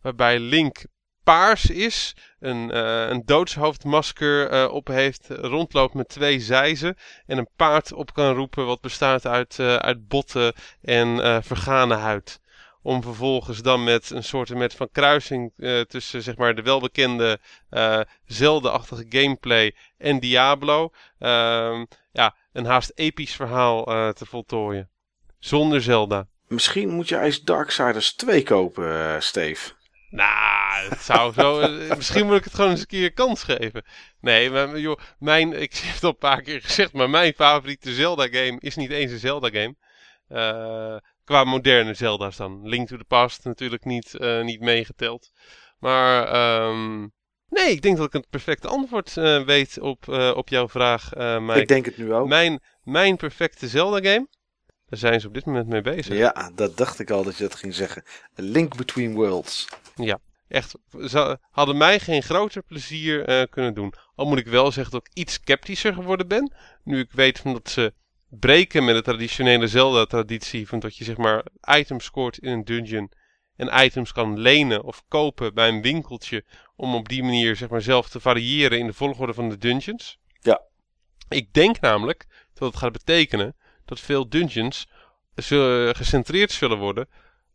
waarbij 0.00 0.38
Link 0.38 0.84
paars 1.24 1.70
is, 1.70 2.16
een, 2.40 2.76
een 3.10 3.22
doodshoofdmasker 3.24 4.70
op 4.70 4.86
heeft, 4.86 5.26
rondloopt 5.28 5.94
met 5.94 6.08
twee 6.08 6.40
zijzen 6.40 6.96
en 7.26 7.38
een 7.38 7.48
paard 7.56 7.92
op 7.92 8.14
kan 8.14 8.34
roepen 8.34 8.66
wat 8.66 8.80
bestaat 8.80 9.26
uit, 9.26 9.58
uit 9.60 10.08
botten 10.08 10.54
en 10.80 11.42
vergane 11.44 11.94
huid 11.94 12.40
om 12.82 13.02
vervolgens 13.02 13.62
dan 13.62 13.84
met 13.84 14.10
een 14.10 14.24
soort 14.24 14.54
met 14.54 14.74
van 14.74 14.88
kruising 14.92 15.52
uh, 15.56 15.80
tussen 15.80 16.22
zeg 16.22 16.36
maar 16.36 16.54
de 16.54 16.62
welbekende 16.62 17.38
uh, 17.70 18.00
Zelda-achtige 18.24 19.06
gameplay 19.08 19.74
en 19.98 20.20
Diablo 20.20 20.90
uh, 21.18 21.82
ja, 22.12 22.34
een 22.52 22.64
haast 22.64 22.92
episch 22.94 23.34
verhaal 23.34 23.92
uh, 23.92 24.08
te 24.08 24.26
voltooien. 24.26 24.90
Zonder 25.38 25.82
Zelda. 25.82 26.26
Misschien 26.48 26.88
moet 26.88 27.08
je 27.08 27.20
eens 27.20 27.42
Darksiders 27.42 28.14
2 28.14 28.42
kopen, 28.42 29.22
Steve. 29.22 29.72
Nou, 30.10 30.88
het 30.88 31.00
zou 31.00 31.32
zo. 31.32 31.68
misschien 31.96 32.26
moet 32.26 32.36
ik 32.36 32.44
het 32.44 32.54
gewoon 32.54 32.70
eens 32.70 32.80
een 32.80 32.86
keer 32.86 33.12
kans 33.12 33.42
geven. 33.42 33.84
Nee, 34.20 34.50
maar 34.50 34.78
joh, 34.78 34.98
mijn, 35.18 35.52
ik 35.60 35.74
heb 35.74 35.94
het 35.94 36.04
al 36.04 36.10
een 36.10 36.16
paar 36.16 36.42
keer 36.42 36.60
gezegd, 36.60 36.92
maar 36.92 37.10
mijn 37.10 37.32
favoriete 37.32 37.94
Zelda-game 37.94 38.56
is 38.58 38.76
niet 38.76 38.90
eens 38.90 39.12
een 39.12 39.18
Zelda-game. 39.18 39.74
Uh, 40.28 40.96
Qua 41.24 41.44
moderne 41.44 41.94
Zelda's 41.94 42.36
dan. 42.36 42.68
Link 42.68 42.88
to 42.88 42.96
the 42.96 43.04
Past 43.04 43.44
natuurlijk 43.44 43.84
niet, 43.84 44.14
uh, 44.18 44.42
niet 44.42 44.60
meegeteld. 44.60 45.32
Maar 45.78 46.68
um, 46.68 47.12
nee, 47.48 47.70
ik 47.70 47.82
denk 47.82 47.96
dat 47.96 48.06
ik 48.06 48.12
het 48.12 48.30
perfecte 48.30 48.68
antwoord 48.68 49.16
uh, 49.16 49.42
weet 49.42 49.80
op, 49.80 50.06
uh, 50.08 50.32
op 50.36 50.48
jouw 50.48 50.68
vraag, 50.68 51.14
Mike. 51.14 51.60
Ik 51.60 51.68
denk 51.68 51.84
het 51.84 51.96
nu 51.96 52.14
ook. 52.14 52.28
Mijn, 52.28 52.60
mijn 52.82 53.16
perfecte 53.16 53.68
Zelda-game, 53.68 54.28
daar 54.86 54.98
zijn 54.98 55.20
ze 55.20 55.26
op 55.26 55.34
dit 55.34 55.44
moment 55.44 55.68
mee 55.68 55.80
bezig. 55.80 56.16
Ja, 56.16 56.50
dat 56.54 56.76
dacht 56.76 56.98
ik 56.98 57.10
al 57.10 57.24
dat 57.24 57.36
je 57.36 57.42
dat 57.42 57.54
ging 57.54 57.74
zeggen. 57.74 58.04
A 58.38 58.42
Link 58.42 58.76
Between 58.76 59.14
Worlds. 59.14 59.68
Ja, 59.94 60.18
echt. 60.48 60.74
Ze 61.06 61.38
hadden 61.50 61.76
mij 61.76 62.00
geen 62.00 62.22
groter 62.22 62.62
plezier 62.62 63.48
kunnen 63.48 63.74
doen. 63.74 63.94
Al 64.14 64.26
moet 64.26 64.38
ik 64.38 64.46
wel 64.46 64.72
zeggen 64.72 64.92
dat 64.92 65.06
ik 65.06 65.14
iets 65.14 65.32
sceptischer 65.32 65.94
geworden 65.94 66.28
ben. 66.28 66.52
Nu 66.84 66.98
ik 66.98 67.12
weet 67.12 67.42
dat 67.42 67.70
ze 67.70 67.94
breken 68.40 68.84
met 68.84 68.94
de 68.94 69.02
traditionele 69.02 69.68
Zelda-traditie 69.68 70.68
van 70.68 70.78
dat 70.78 70.96
je 70.96 71.04
zeg 71.04 71.16
maar 71.16 71.44
items 71.60 72.04
scoort 72.04 72.38
in 72.38 72.52
een 72.52 72.64
dungeon 72.64 73.10
en 73.56 73.84
items 73.84 74.12
kan 74.12 74.38
lenen 74.38 74.84
of 74.84 75.04
kopen 75.08 75.54
bij 75.54 75.68
een 75.68 75.82
winkeltje 75.82 76.44
om 76.76 76.94
op 76.94 77.08
die 77.08 77.22
manier 77.22 77.56
zeg 77.56 77.68
maar 77.68 77.82
zelf 77.82 78.08
te 78.08 78.20
variëren 78.20 78.78
in 78.78 78.86
de 78.86 78.92
volgorde 78.92 79.34
van 79.34 79.48
de 79.48 79.58
dungeons. 79.58 80.18
Ja. 80.40 80.60
Ik 81.28 81.52
denk 81.52 81.80
namelijk 81.80 82.26
dat 82.54 82.68
het 82.68 82.78
gaat 82.78 82.92
betekenen 82.92 83.56
dat 83.84 84.00
veel 84.00 84.28
dungeons 84.28 84.88
zullen, 85.34 85.94
gecentreerd 85.94 86.50
zullen 86.50 86.78
worden 86.78 87.08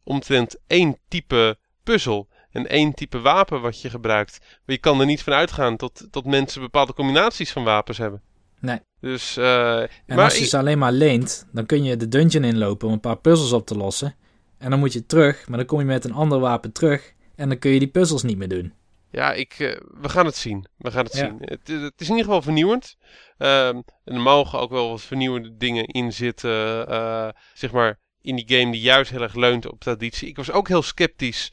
omtrent 0.04 0.60
één 0.68 0.98
type 1.08 1.58
puzzel 1.84 2.28
en 2.52 2.68
één 2.68 2.94
type 2.94 3.20
wapen 3.20 3.62
wat 3.62 3.82
je 3.82 3.90
gebruikt. 3.90 4.40
Maar 4.40 4.76
je 4.76 4.78
kan 4.78 5.00
er 5.00 5.06
niet 5.06 5.24
van 5.24 5.34
uitgaan 5.34 5.76
dat, 5.76 6.08
dat 6.10 6.26
mensen 6.26 6.62
bepaalde 6.62 6.94
combinaties 6.94 7.52
van 7.52 7.64
wapens 7.64 7.98
hebben. 7.98 8.22
Nee. 8.60 8.80
Dus, 9.00 9.38
uh, 9.38 9.82
en 9.82 9.90
maar 10.06 10.24
als 10.24 10.38
je 10.38 10.46
ze 10.46 10.58
alleen 10.58 10.78
maar 10.78 10.92
leent, 10.92 11.48
dan 11.52 11.66
kun 11.66 11.84
je 11.84 11.98
de 11.98 12.08
dungeon 12.08 12.44
inlopen 12.44 12.88
om 12.88 12.94
een 12.94 13.00
paar 13.00 13.18
puzzels 13.18 13.54
op 13.54 13.66
te 13.66 13.78
lossen. 13.78 14.16
En 14.58 14.70
dan 14.70 14.80
moet 14.80 14.94
je 14.94 15.06
terug, 15.06 15.48
maar 15.48 15.58
dan 15.58 15.68
kom 15.68 15.80
je 15.80 15.86
met 15.86 16.06
een 16.06 16.14
ander 16.14 16.40
wapen 16.40 16.72
terug. 16.72 17.14
En 17.36 17.50
dan 17.50 17.60
kun 17.60 17.72
je 17.72 17.80
die 17.80 17.88
puzzels 17.88 18.24
niet 18.24 18.38
meer 18.38 18.48
doen. 18.48 18.74
Ja, 19.12 19.34
ik, 19.34 19.60
uh, 19.60 19.78
we 20.02 20.10
gaan 20.10 20.26
het 20.26 20.36
zien. 20.36 20.68
We 20.78 20.92
gaan 20.92 21.04
het 21.04 21.14
ja. 21.14 21.20
zien. 21.20 21.38
Het, 21.40 21.68
het, 21.68 21.94
is 21.98 22.08
in 22.08 22.16
ieder 22.16 22.26
geval 22.26 22.42
vernieuwend. 22.42 22.98
Uh, 23.38 23.68
en 23.68 23.84
er 24.04 24.20
mogen 24.20 24.60
ook 24.60 24.70
wel 24.70 24.90
wat 24.90 25.02
vernieuwende 25.02 25.58
dingen 25.58 25.86
in 25.86 26.14
zitten. 26.14 26.90
Uh, 26.90 27.30
zeg 27.54 27.72
maar 27.72 28.00
in 28.22 28.36
die 28.36 28.58
game 28.58 28.72
die 28.72 28.82
juist 28.82 29.12
heel 29.12 29.22
erg 29.22 29.36
leunt 29.36 29.72
op 29.72 29.80
traditie. 29.80 30.28
Ik 30.28 30.36
was 30.36 30.52
ook 30.52 30.68
heel 30.68 30.82
sceptisch 30.82 31.52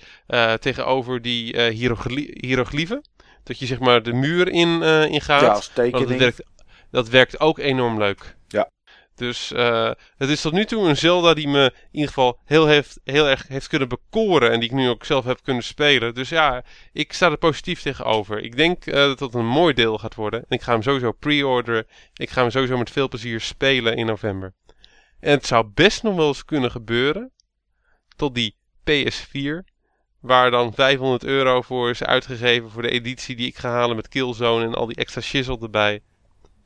tegenover 0.58 1.22
die 1.22 1.60
hieroglyphen. 1.70 3.02
Dat 3.42 3.58
je 3.58 3.66
zeg 3.66 3.78
maar 3.78 4.02
de 4.02 4.12
muur 4.12 4.48
in, 4.48 4.82
in 4.82 5.20
gaat. 5.20 5.40
Ja, 5.40 5.48
als 5.48 5.68
tekening. 5.68 6.08
Dat 6.08 6.18
werkt 6.18 6.42
dat 6.94 7.08
werkt 7.08 7.40
ook 7.40 7.58
enorm 7.58 7.98
leuk. 7.98 8.36
Ja. 8.48 8.70
Dus 9.14 9.52
uh, 9.52 9.90
het 10.16 10.28
is 10.28 10.40
tot 10.40 10.52
nu 10.52 10.64
toe 10.64 10.88
een 10.88 10.96
Zelda 10.96 11.34
die 11.34 11.48
me 11.48 11.64
in 11.64 11.88
ieder 11.90 12.08
geval 12.08 12.38
heel, 12.44 12.66
heeft, 12.66 13.00
heel 13.04 13.28
erg 13.28 13.48
heeft 13.48 13.68
kunnen 13.68 13.88
bekoren. 13.88 14.50
En 14.50 14.60
die 14.60 14.68
ik 14.68 14.74
nu 14.74 14.88
ook 14.88 15.04
zelf 15.04 15.24
heb 15.24 15.38
kunnen 15.42 15.62
spelen. 15.62 16.14
Dus 16.14 16.28
ja, 16.28 16.64
ik 16.92 17.12
sta 17.12 17.30
er 17.30 17.36
positief 17.36 17.82
tegenover. 17.82 18.38
Ik 18.38 18.56
denk 18.56 18.86
uh, 18.86 18.94
dat 18.94 19.20
het 19.20 19.34
een 19.34 19.46
mooi 19.46 19.74
deel 19.74 19.98
gaat 19.98 20.14
worden. 20.14 20.40
En 20.40 20.56
ik 20.56 20.62
ga 20.62 20.72
hem 20.72 20.82
sowieso 20.82 21.12
pre-orderen. 21.12 21.86
Ik 22.14 22.30
ga 22.30 22.40
hem 22.40 22.50
sowieso 22.50 22.78
met 22.78 22.90
veel 22.90 23.08
plezier 23.08 23.40
spelen 23.40 23.96
in 23.96 24.06
november. 24.06 24.54
En 25.20 25.30
het 25.30 25.46
zou 25.46 25.66
best 25.74 26.02
nog 26.02 26.16
wel 26.16 26.28
eens 26.28 26.44
kunnen 26.44 26.70
gebeuren. 26.70 27.30
Tot 28.16 28.34
die 28.34 28.56
PS4. 28.90 29.72
Waar 30.20 30.50
dan 30.50 30.74
500 30.74 31.24
euro 31.24 31.62
voor 31.62 31.90
is 31.90 32.02
uitgegeven 32.02 32.70
voor 32.70 32.82
de 32.82 32.90
editie 32.90 33.36
die 33.36 33.46
ik 33.46 33.56
ga 33.56 33.70
halen 33.70 33.96
met 33.96 34.08
Killzone 34.08 34.64
en 34.64 34.74
al 34.74 34.86
die 34.86 34.96
extra 34.96 35.20
shizzle 35.20 35.58
erbij 35.60 36.02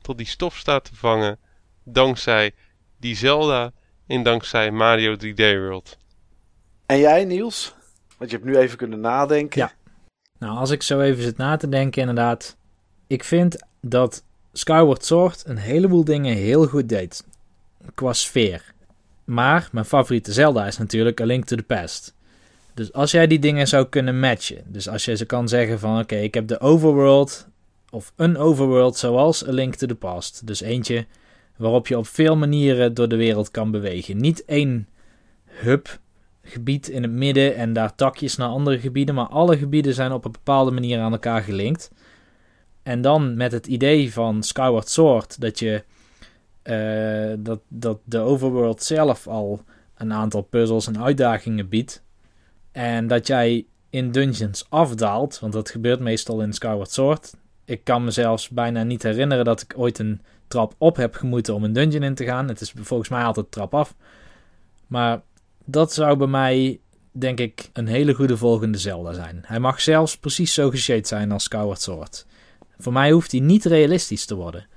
tot 0.01 0.17
die 0.17 0.27
stof 0.27 0.57
staat 0.57 0.83
te 0.83 0.95
vangen 0.95 1.39
dankzij 1.83 2.51
die 2.97 3.15
Zelda 3.15 3.71
en 4.07 4.23
dankzij 4.23 4.71
Mario 4.71 5.15
3D 5.15 5.35
World. 5.35 5.97
En 6.85 6.99
jij 6.99 7.25
Niels? 7.25 7.73
Want 8.17 8.31
je 8.31 8.37
hebt 8.37 8.49
nu 8.49 8.57
even 8.57 8.77
kunnen 8.77 8.99
nadenken. 8.99 9.61
Ja. 9.61 9.71
Nou, 10.39 10.57
als 10.57 10.69
ik 10.69 10.83
zo 10.83 10.99
even 10.99 11.23
zit 11.23 11.37
na 11.37 11.57
te 11.57 11.69
denken 11.69 12.01
inderdaad. 12.01 12.57
Ik 13.07 13.23
vind 13.23 13.57
dat 13.81 14.23
Skyward 14.53 15.05
Sword 15.05 15.43
een 15.45 15.57
heleboel 15.57 16.03
dingen 16.03 16.35
heel 16.35 16.67
goed 16.67 16.89
deed. 16.89 17.23
Qua 17.95 18.13
sfeer. 18.13 18.73
Maar 19.23 19.69
mijn 19.71 19.85
favoriete 19.85 20.33
Zelda 20.33 20.67
is 20.67 20.77
natuurlijk 20.77 21.21
A 21.21 21.25
Link 21.25 21.45
to 21.45 21.55
the 21.55 21.63
Past. 21.63 22.15
Dus 22.73 22.93
als 22.93 23.11
jij 23.11 23.27
die 23.27 23.39
dingen 23.39 23.67
zou 23.67 23.85
kunnen 23.85 24.19
matchen. 24.19 24.63
Dus 24.65 24.89
als 24.89 25.05
je 25.05 25.15
ze 25.15 25.25
kan 25.25 25.47
zeggen 25.47 25.79
van 25.79 25.99
oké, 25.99 26.15
ik 26.15 26.33
heb 26.33 26.47
de 26.47 26.59
overworld 26.59 27.47
of 27.91 28.13
een 28.15 28.37
overworld 28.37 28.97
zoals 28.97 29.47
A 29.47 29.51
Link 29.51 29.75
to 29.75 29.87
the 29.87 29.95
Past. 29.95 30.47
Dus 30.47 30.61
eentje 30.61 31.05
waarop 31.57 31.87
je 31.87 31.97
op 31.97 32.07
veel 32.07 32.37
manieren 32.37 32.93
door 32.93 33.07
de 33.07 33.15
wereld 33.15 33.51
kan 33.51 33.71
bewegen. 33.71 34.17
Niet 34.17 34.45
één 34.45 34.87
hub 35.45 35.99
gebied 36.41 36.87
in 36.87 37.01
het 37.01 37.11
midden 37.11 37.55
en 37.55 37.73
daar 37.73 37.95
takjes 37.95 38.35
naar 38.35 38.49
andere 38.49 38.79
gebieden, 38.79 39.15
maar 39.15 39.27
alle 39.27 39.57
gebieden 39.57 39.93
zijn 39.93 40.11
op 40.11 40.25
een 40.25 40.31
bepaalde 40.31 40.71
manier 40.71 40.99
aan 40.99 41.11
elkaar 41.11 41.41
gelinkt. 41.41 41.91
En 42.83 43.01
dan 43.01 43.37
met 43.37 43.51
het 43.51 43.67
idee 43.67 44.13
van 44.13 44.43
Skyward 44.43 44.89
Sword 44.89 45.41
dat 45.41 45.59
je 45.59 45.83
uh, 46.63 47.33
dat, 47.39 47.59
dat 47.67 47.99
de 48.03 48.19
overworld 48.19 48.83
zelf 48.83 49.27
al 49.27 49.63
een 49.95 50.13
aantal 50.13 50.41
puzzels 50.41 50.87
en 50.87 51.03
uitdagingen 51.03 51.69
biedt. 51.69 52.03
En 52.71 53.07
dat 53.07 53.27
jij 53.27 53.65
in 53.89 54.11
dungeons 54.11 54.65
afdaalt, 54.69 55.39
want 55.39 55.53
dat 55.53 55.69
gebeurt 55.69 55.99
meestal 55.99 56.41
in 56.41 56.53
Skyward 56.53 56.91
Sword 56.91 57.33
ik 57.69 57.83
kan 57.83 58.03
me 58.03 58.11
zelfs 58.11 58.49
bijna 58.49 58.83
niet 58.83 59.03
herinneren 59.03 59.45
dat 59.45 59.61
ik 59.61 59.73
ooit 59.77 59.99
een 59.99 60.21
trap 60.47 60.75
op 60.77 60.95
heb 60.95 61.15
gemoeten 61.15 61.53
om 61.53 61.63
een 61.63 61.73
dungeon 61.73 62.03
in 62.03 62.15
te 62.15 62.25
gaan. 62.25 62.47
Het 62.47 62.61
is 62.61 62.73
volgens 62.75 63.09
mij 63.09 63.23
altijd 63.23 63.51
trap 63.51 63.73
af. 63.73 63.95
Maar 64.87 65.21
dat 65.65 65.93
zou 65.93 66.17
bij 66.17 66.27
mij, 66.27 66.79
denk 67.11 67.39
ik, 67.39 67.69
een 67.73 67.87
hele 67.87 68.13
goede 68.13 68.37
volgende 68.37 68.77
Zelda 68.77 69.13
zijn. 69.13 69.43
Hij 69.45 69.59
mag 69.59 69.81
zelfs 69.81 70.17
precies 70.17 70.53
zo 70.53 70.69
geshaped 70.69 71.07
zijn 71.07 71.31
als 71.31 71.43
Skyward 71.43 71.81
Sword. 71.81 72.25
Voor 72.77 72.93
mij 72.93 73.11
hoeft 73.11 73.31
hij 73.31 73.41
niet 73.41 73.65
realistisch 73.65 74.25
te 74.25 74.35
worden. 74.35 74.67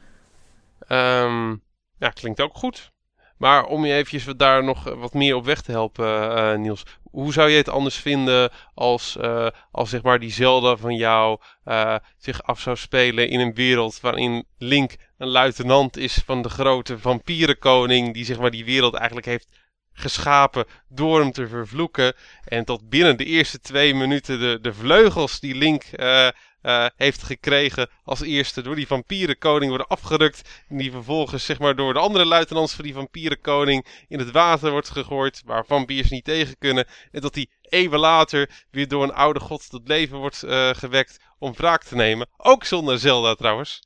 Um, 0.88 1.62
ja, 1.98 2.08
klinkt 2.14 2.40
ook 2.40 2.56
goed. 2.56 2.90
Maar 3.36 3.64
om 3.64 3.84
je 3.84 3.92
eventjes 3.92 4.24
daar 4.36 4.64
nog 4.64 4.84
wat 4.94 5.14
meer 5.14 5.34
op 5.34 5.44
weg 5.44 5.62
te 5.62 5.70
helpen, 5.70 6.06
uh, 6.06 6.56
Niels. 6.58 6.84
Hoe 7.12 7.32
zou 7.32 7.50
je 7.50 7.56
het 7.56 7.68
anders 7.68 7.96
vinden 7.96 8.50
als, 8.74 9.16
uh, 9.20 9.46
als 9.70 9.90
zeg 9.90 10.02
maar 10.02 10.18
die 10.18 10.32
Zelda 10.32 10.76
van 10.76 10.96
jou 10.96 11.40
uh, 11.64 11.96
zich 12.18 12.42
af 12.42 12.60
zou 12.60 12.76
spelen 12.76 13.28
in 13.28 13.40
een 13.40 13.54
wereld 13.54 14.00
waarin 14.00 14.44
Link 14.58 14.96
een 15.18 15.28
luitenant 15.28 15.96
is 15.96 16.22
van 16.24 16.42
de 16.42 16.48
grote 16.48 16.98
vampierenkoning 16.98 18.14
die 18.14 18.24
zeg 18.24 18.38
maar 18.38 18.50
die 18.50 18.64
wereld 18.64 18.94
eigenlijk 18.94 19.26
heeft 19.26 19.48
geschapen 19.92 20.64
door 20.88 21.20
hem 21.20 21.32
te 21.32 21.48
vervloeken. 21.48 22.14
En 22.44 22.64
tot 22.64 22.88
binnen 22.88 23.16
de 23.16 23.24
eerste 23.24 23.60
twee 23.60 23.94
minuten 23.94 24.40
de, 24.40 24.58
de 24.60 24.72
vleugels 24.72 25.40
die 25.40 25.54
Link 25.54 25.84
uh, 25.96 26.28
uh, 26.62 26.86
heeft 26.96 27.22
gekregen 27.22 27.88
als 28.04 28.20
eerste 28.20 28.62
door 28.62 28.74
die 28.74 28.86
vampierenkoning 28.86 29.68
worden 29.68 29.88
afgerukt. 29.88 30.62
En 30.68 30.76
die 30.76 30.90
vervolgens 30.90 31.44
zeg 31.44 31.58
maar 31.58 31.76
door 31.76 31.92
de 31.92 31.98
andere 31.98 32.24
luitenants 32.24 32.74
van 32.74 32.84
die 32.84 32.94
vampierenkoning 32.94 33.86
in 34.08 34.18
het 34.18 34.30
water 34.30 34.70
wordt 34.70 34.90
gegooid. 34.90 35.42
Waar 35.44 35.66
vampiers 35.66 36.10
niet 36.10 36.24
tegen 36.24 36.58
kunnen. 36.58 36.86
En 37.10 37.20
dat 37.20 37.34
die 37.34 37.50
eeuwen 37.60 37.98
later 37.98 38.64
weer 38.70 38.88
door 38.88 39.02
een 39.02 39.14
oude 39.14 39.40
god 39.40 39.70
tot 39.70 39.88
leven 39.88 40.18
wordt 40.18 40.42
uh, 40.44 40.70
gewekt 40.70 41.20
om 41.38 41.52
wraak 41.52 41.82
te 41.82 41.94
nemen. 41.94 42.26
Ook 42.36 42.64
zonder 42.64 42.98
Zelda 42.98 43.34
trouwens. 43.34 43.82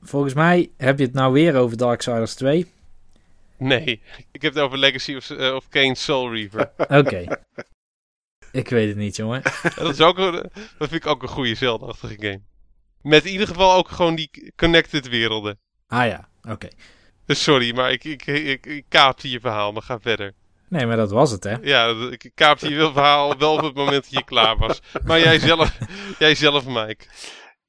Volgens 0.00 0.34
mij 0.34 0.70
heb 0.76 0.98
je 0.98 1.04
het 1.04 1.14
nou 1.14 1.32
weer 1.32 1.56
over 1.56 1.76
Darksiders 1.76 2.34
2. 2.34 2.72
Nee, 3.58 4.02
ik 4.32 4.42
heb 4.42 4.54
het 4.54 4.62
over 4.62 4.78
Legacy 4.78 5.14
of, 5.16 5.30
uh, 5.30 5.54
of 5.54 5.68
Kane 5.68 5.94
Soul 5.94 6.34
Reaver. 6.34 6.70
Oké. 6.88 7.24
ik 8.54 8.68
weet 8.68 8.88
het 8.88 8.96
niet, 8.96 9.16
jongen. 9.16 9.42
dat, 9.76 9.90
is 9.90 10.00
ook 10.00 10.18
een, 10.18 10.32
dat 10.78 10.88
vind 10.88 10.92
ik 10.92 11.06
ook 11.06 11.22
een 11.22 11.28
goede 11.28 11.54
Zelda-achtige 11.54 12.16
game. 12.18 12.40
Met 13.02 13.24
in 13.24 13.32
ieder 13.32 13.46
geval 13.46 13.74
ook 13.74 13.88
gewoon 13.88 14.14
die 14.14 14.52
connected 14.56 15.08
werelden. 15.08 15.58
Ah 15.86 16.06
ja, 16.06 16.28
oké. 16.48 16.68
Dus 17.26 17.42
sorry, 17.42 17.74
maar 17.74 17.92
ik, 17.92 18.04
ik, 18.04 18.26
ik, 18.26 18.66
ik 18.66 18.84
kaapte 18.88 19.30
je 19.30 19.40
verhaal, 19.40 19.72
maar 19.72 19.82
ga 19.82 20.00
verder. 20.00 20.34
Nee, 20.68 20.86
maar 20.86 20.96
dat 20.96 21.10
was 21.10 21.30
het, 21.30 21.44
hè? 21.44 21.56
Ja, 21.62 22.08
ik 22.10 22.30
kaapte 22.34 22.68
je 22.68 22.90
verhaal 22.92 23.38
wel 23.38 23.52
op 23.52 23.62
het 23.62 23.74
moment 23.74 24.02
dat 24.02 24.12
je 24.12 24.24
klaar 24.24 24.56
was. 24.56 24.80
Maar 25.04 25.20
jij 25.20 25.38
zelf, 25.38 25.78
jij 26.18 26.34
zelf 26.34 26.66
Mike. 26.66 27.04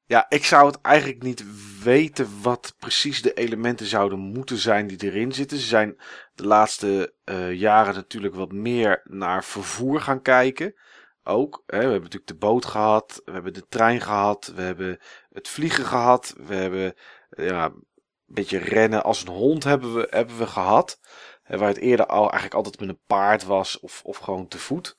Ja, 0.08 0.26
ik 0.30 0.46
zou 0.46 0.68
het 0.68 0.82
eigenlijk 0.82 1.24
niet 1.24 1.44
weten 1.84 2.42
wat 2.42 2.76
precies 2.80 3.22
de 3.22 3.34
elementen 3.34 3.86
zouden 3.86 4.20
moeten 4.20 4.58
zijn 4.58 4.88
die 4.88 5.04
erin 5.04 5.32
zitten. 5.32 5.58
Ze 5.58 5.68
zijn 5.68 5.98
de 6.36 6.46
laatste 6.46 7.14
uh, 7.26 7.54
jaren 7.54 7.94
natuurlijk 7.94 8.36
wat 8.36 8.52
meer 8.52 9.02
naar 9.04 9.44
vervoer 9.44 10.02
gaan 10.02 10.22
kijken. 10.22 10.76
Ook. 11.24 11.64
Hè, 11.66 11.78
we 11.78 11.84
hebben 11.84 12.02
natuurlijk 12.02 12.28
de 12.28 12.36
boot 12.36 12.66
gehad, 12.66 13.22
we 13.26 13.32
hebben 13.32 13.54
de 13.54 13.68
trein 13.68 14.02
gehad, 14.02 14.52
we 14.56 14.62
hebben 14.62 15.00
het 15.32 15.48
vliegen 15.48 15.86
gehad, 15.86 16.36
we 16.38 16.56
hebben 16.56 16.94
ja, 17.30 17.66
een 17.66 17.86
beetje 18.26 18.58
rennen 18.58 19.04
als 19.04 19.22
een 19.22 19.34
hond 19.34 19.64
hebben 19.64 19.94
we, 19.94 20.08
hebben 20.10 20.38
we 20.38 20.48
gehad. 20.48 21.00
Waar 21.48 21.68
het 21.68 21.78
eerder 21.78 22.06
al 22.06 22.22
eigenlijk 22.22 22.54
altijd 22.54 22.80
met 22.80 22.90
een 22.90 23.02
paard 23.08 23.44
was 23.44 23.80
of, 23.80 24.02
of 24.04 24.18
gewoon 24.18 24.48
te 24.48 24.58
voet. 24.58 24.98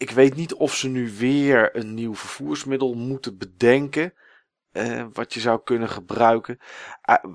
Ik 0.00 0.10
weet 0.10 0.34
niet 0.34 0.54
of 0.54 0.74
ze 0.74 0.88
nu 0.88 1.10
weer 1.16 1.76
een 1.76 1.94
nieuw 1.94 2.14
vervoersmiddel 2.14 2.94
moeten 2.94 3.38
bedenken. 3.38 4.14
Eh, 4.72 5.06
wat 5.12 5.34
je 5.34 5.40
zou 5.40 5.60
kunnen 5.62 5.88
gebruiken. 5.88 6.58
Uh, 7.10 7.34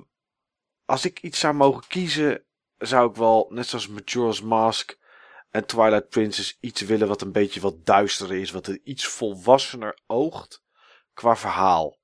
als 0.85 1.05
ik 1.05 1.21
iets 1.21 1.39
zou 1.39 1.53
mogen 1.53 1.87
kiezen, 1.87 2.43
zou 2.77 3.09
ik 3.09 3.15
wel, 3.15 3.47
net 3.49 3.67
zoals 3.67 3.87
Majora's 3.87 4.41
Mask 4.41 4.97
en 5.49 5.65
Twilight 5.65 6.09
Princess, 6.09 6.57
iets 6.59 6.81
willen 6.81 7.07
wat 7.07 7.21
een 7.21 7.31
beetje 7.31 7.59
wat 7.59 7.85
duisterder 7.85 8.37
is. 8.37 8.51
Wat 8.51 8.67
er 8.67 8.79
iets 8.83 9.07
volwassener 9.07 9.99
oogt 10.07 10.63
qua 11.13 11.35
verhaal. 11.35 11.97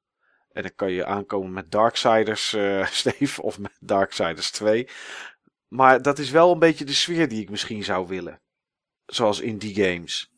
En 0.52 0.62
dan 0.62 0.76
kan 0.76 0.92
je 0.92 1.06
aankomen 1.06 1.54
met 1.54 1.72
Darksiders, 1.72 2.54
uh, 2.54 2.88
Steve, 3.02 3.42
of 3.42 3.60
met 3.60 3.78
Darksiders 3.80 4.52
2. 4.52 4.90
Maar 5.68 6.02
dat 6.02 6.20
is 6.20 6.30
wel 6.30 6.52
een 6.52 6.60
beetje 6.60 6.86
de 6.86 6.94
sfeer 6.94 7.28
die 7.28 7.42
ik 7.42 7.50
misschien 7.50 7.84
zou 7.84 8.08
willen. 8.08 8.42
Zoals 9.06 9.40
in 9.40 9.58
die 9.58 9.84
games. 9.84 10.31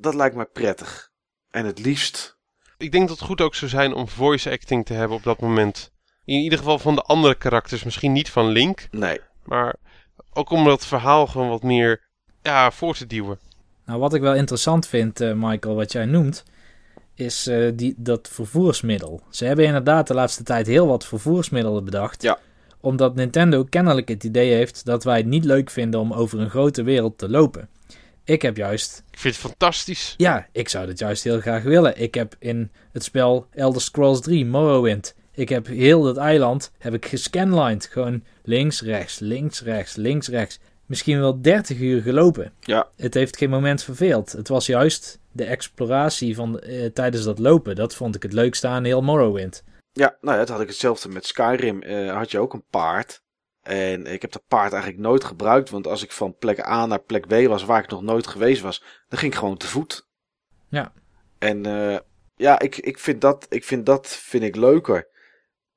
Dat 0.00 0.14
lijkt 0.14 0.36
me 0.36 0.44
prettig. 0.44 1.10
En 1.50 1.66
het 1.66 1.78
liefst. 1.78 2.38
Ik 2.78 2.92
denk 2.92 3.08
dat 3.08 3.18
het 3.18 3.26
goed 3.26 3.40
ook 3.40 3.54
zou 3.54 3.70
zijn 3.70 3.94
om 3.94 4.08
voice 4.08 4.50
acting 4.50 4.86
te 4.86 4.92
hebben 4.92 5.16
op 5.16 5.22
dat 5.22 5.40
moment. 5.40 5.92
In 6.24 6.40
ieder 6.40 6.58
geval 6.58 6.78
van 6.78 6.94
de 6.94 7.02
andere 7.02 7.34
karakters. 7.34 7.84
Misschien 7.84 8.12
niet 8.12 8.30
van 8.30 8.48
Link. 8.48 8.88
Nee. 8.90 9.20
Maar 9.44 9.76
ook 10.32 10.50
om 10.50 10.64
dat 10.64 10.86
verhaal 10.86 11.26
gewoon 11.26 11.48
wat 11.48 11.62
meer 11.62 12.08
ja, 12.42 12.70
voor 12.70 12.94
te 12.94 13.06
duwen. 13.06 13.38
Nou, 13.84 14.00
wat 14.00 14.14
ik 14.14 14.20
wel 14.20 14.34
interessant 14.34 14.86
vind, 14.86 15.20
uh, 15.20 15.32
Michael, 15.32 15.74
wat 15.74 15.92
jij 15.92 16.04
noemt, 16.04 16.44
is 17.14 17.48
uh, 17.48 17.72
die, 17.74 17.94
dat 17.96 18.28
vervoersmiddel. 18.32 19.22
Ze 19.30 19.44
hebben 19.44 19.64
inderdaad 19.64 20.06
de 20.06 20.14
laatste 20.14 20.42
tijd 20.42 20.66
heel 20.66 20.86
wat 20.86 21.06
vervoersmiddelen 21.06 21.84
bedacht. 21.84 22.22
Ja 22.22 22.38
omdat 22.80 23.14
Nintendo 23.14 23.64
kennelijk 23.64 24.08
het 24.08 24.24
idee 24.24 24.52
heeft 24.54 24.84
dat 24.84 25.04
wij 25.04 25.16
het 25.16 25.26
niet 25.26 25.44
leuk 25.44 25.70
vinden 25.70 26.00
om 26.00 26.12
over 26.12 26.40
een 26.40 26.50
grote 26.50 26.82
wereld 26.82 27.18
te 27.18 27.28
lopen. 27.28 27.68
Ik 28.30 28.42
heb 28.42 28.56
juist. 28.56 29.02
Ik 29.10 29.18
vind 29.18 29.34
het 29.34 29.44
fantastisch. 29.44 30.14
Ja, 30.16 30.46
ik 30.52 30.68
zou 30.68 30.86
dat 30.86 30.98
juist 30.98 31.24
heel 31.24 31.40
graag 31.40 31.62
willen. 31.62 32.00
Ik 32.00 32.14
heb 32.14 32.34
in 32.38 32.70
het 32.92 33.04
spel 33.04 33.46
Elder 33.50 33.82
Scrolls 33.82 34.20
3 34.20 34.46
Morrowind. 34.46 35.14
Ik 35.32 35.48
heb 35.48 35.66
heel 35.66 36.02
dat 36.02 36.16
eiland 36.16 36.72
heb 36.78 36.94
ik 36.94 37.06
gescanlined. 37.06 37.86
Gewoon 37.86 38.24
links, 38.42 38.82
rechts, 38.82 39.18
links, 39.18 39.62
rechts, 39.62 39.96
links, 39.96 40.28
rechts. 40.28 40.58
Misschien 40.86 41.20
wel 41.20 41.40
30 41.40 41.78
uur 41.78 42.02
gelopen. 42.02 42.52
Ja. 42.60 42.88
Het 42.96 43.14
heeft 43.14 43.36
geen 43.36 43.50
moment 43.50 43.82
verveeld. 43.82 44.32
Het 44.32 44.48
was 44.48 44.66
juist 44.66 45.18
de 45.32 45.44
exploratie 45.44 46.34
van, 46.34 46.60
uh, 46.66 46.86
tijdens 46.86 47.24
dat 47.24 47.38
lopen. 47.38 47.76
Dat 47.76 47.94
vond 47.94 48.14
ik 48.14 48.22
het 48.22 48.32
leukste 48.32 48.66
aan 48.66 48.84
heel 48.84 49.02
Morrowind. 49.02 49.64
Ja, 49.92 50.16
nou 50.20 50.32
ja, 50.32 50.40
dat 50.44 50.48
had 50.48 50.60
ik 50.60 50.68
hetzelfde 50.68 51.08
met 51.08 51.26
Skyrim. 51.26 51.82
Uh, 51.82 52.16
had 52.16 52.30
je 52.30 52.38
ook 52.38 52.52
een 52.52 52.64
paard. 52.70 53.22
En 53.62 54.06
ik 54.06 54.22
heb 54.22 54.32
dat 54.32 54.46
paard 54.48 54.72
eigenlijk 54.72 55.02
nooit 55.02 55.24
gebruikt. 55.24 55.70
Want 55.70 55.86
als 55.86 56.02
ik 56.02 56.12
van 56.12 56.36
plek 56.36 56.66
A 56.66 56.86
naar 56.86 57.02
plek 57.02 57.26
B 57.26 57.48
was, 57.48 57.64
waar 57.64 57.82
ik 57.82 57.90
nog 57.90 58.02
nooit 58.02 58.26
geweest 58.26 58.62
was, 58.62 58.82
dan 59.08 59.18
ging 59.18 59.32
ik 59.32 59.38
gewoon 59.38 59.56
te 59.56 59.66
voet. 59.66 60.08
Ja. 60.68 60.92
En 61.38 61.66
uh, 61.66 61.98
ja, 62.36 62.58
ik, 62.58 62.76
ik, 62.76 62.98
vind 62.98 63.20
dat, 63.20 63.46
ik 63.48 63.64
vind 63.64 63.86
dat 63.86 64.08
vind 64.08 64.42
ik 64.42 64.56
leuker. 64.56 65.08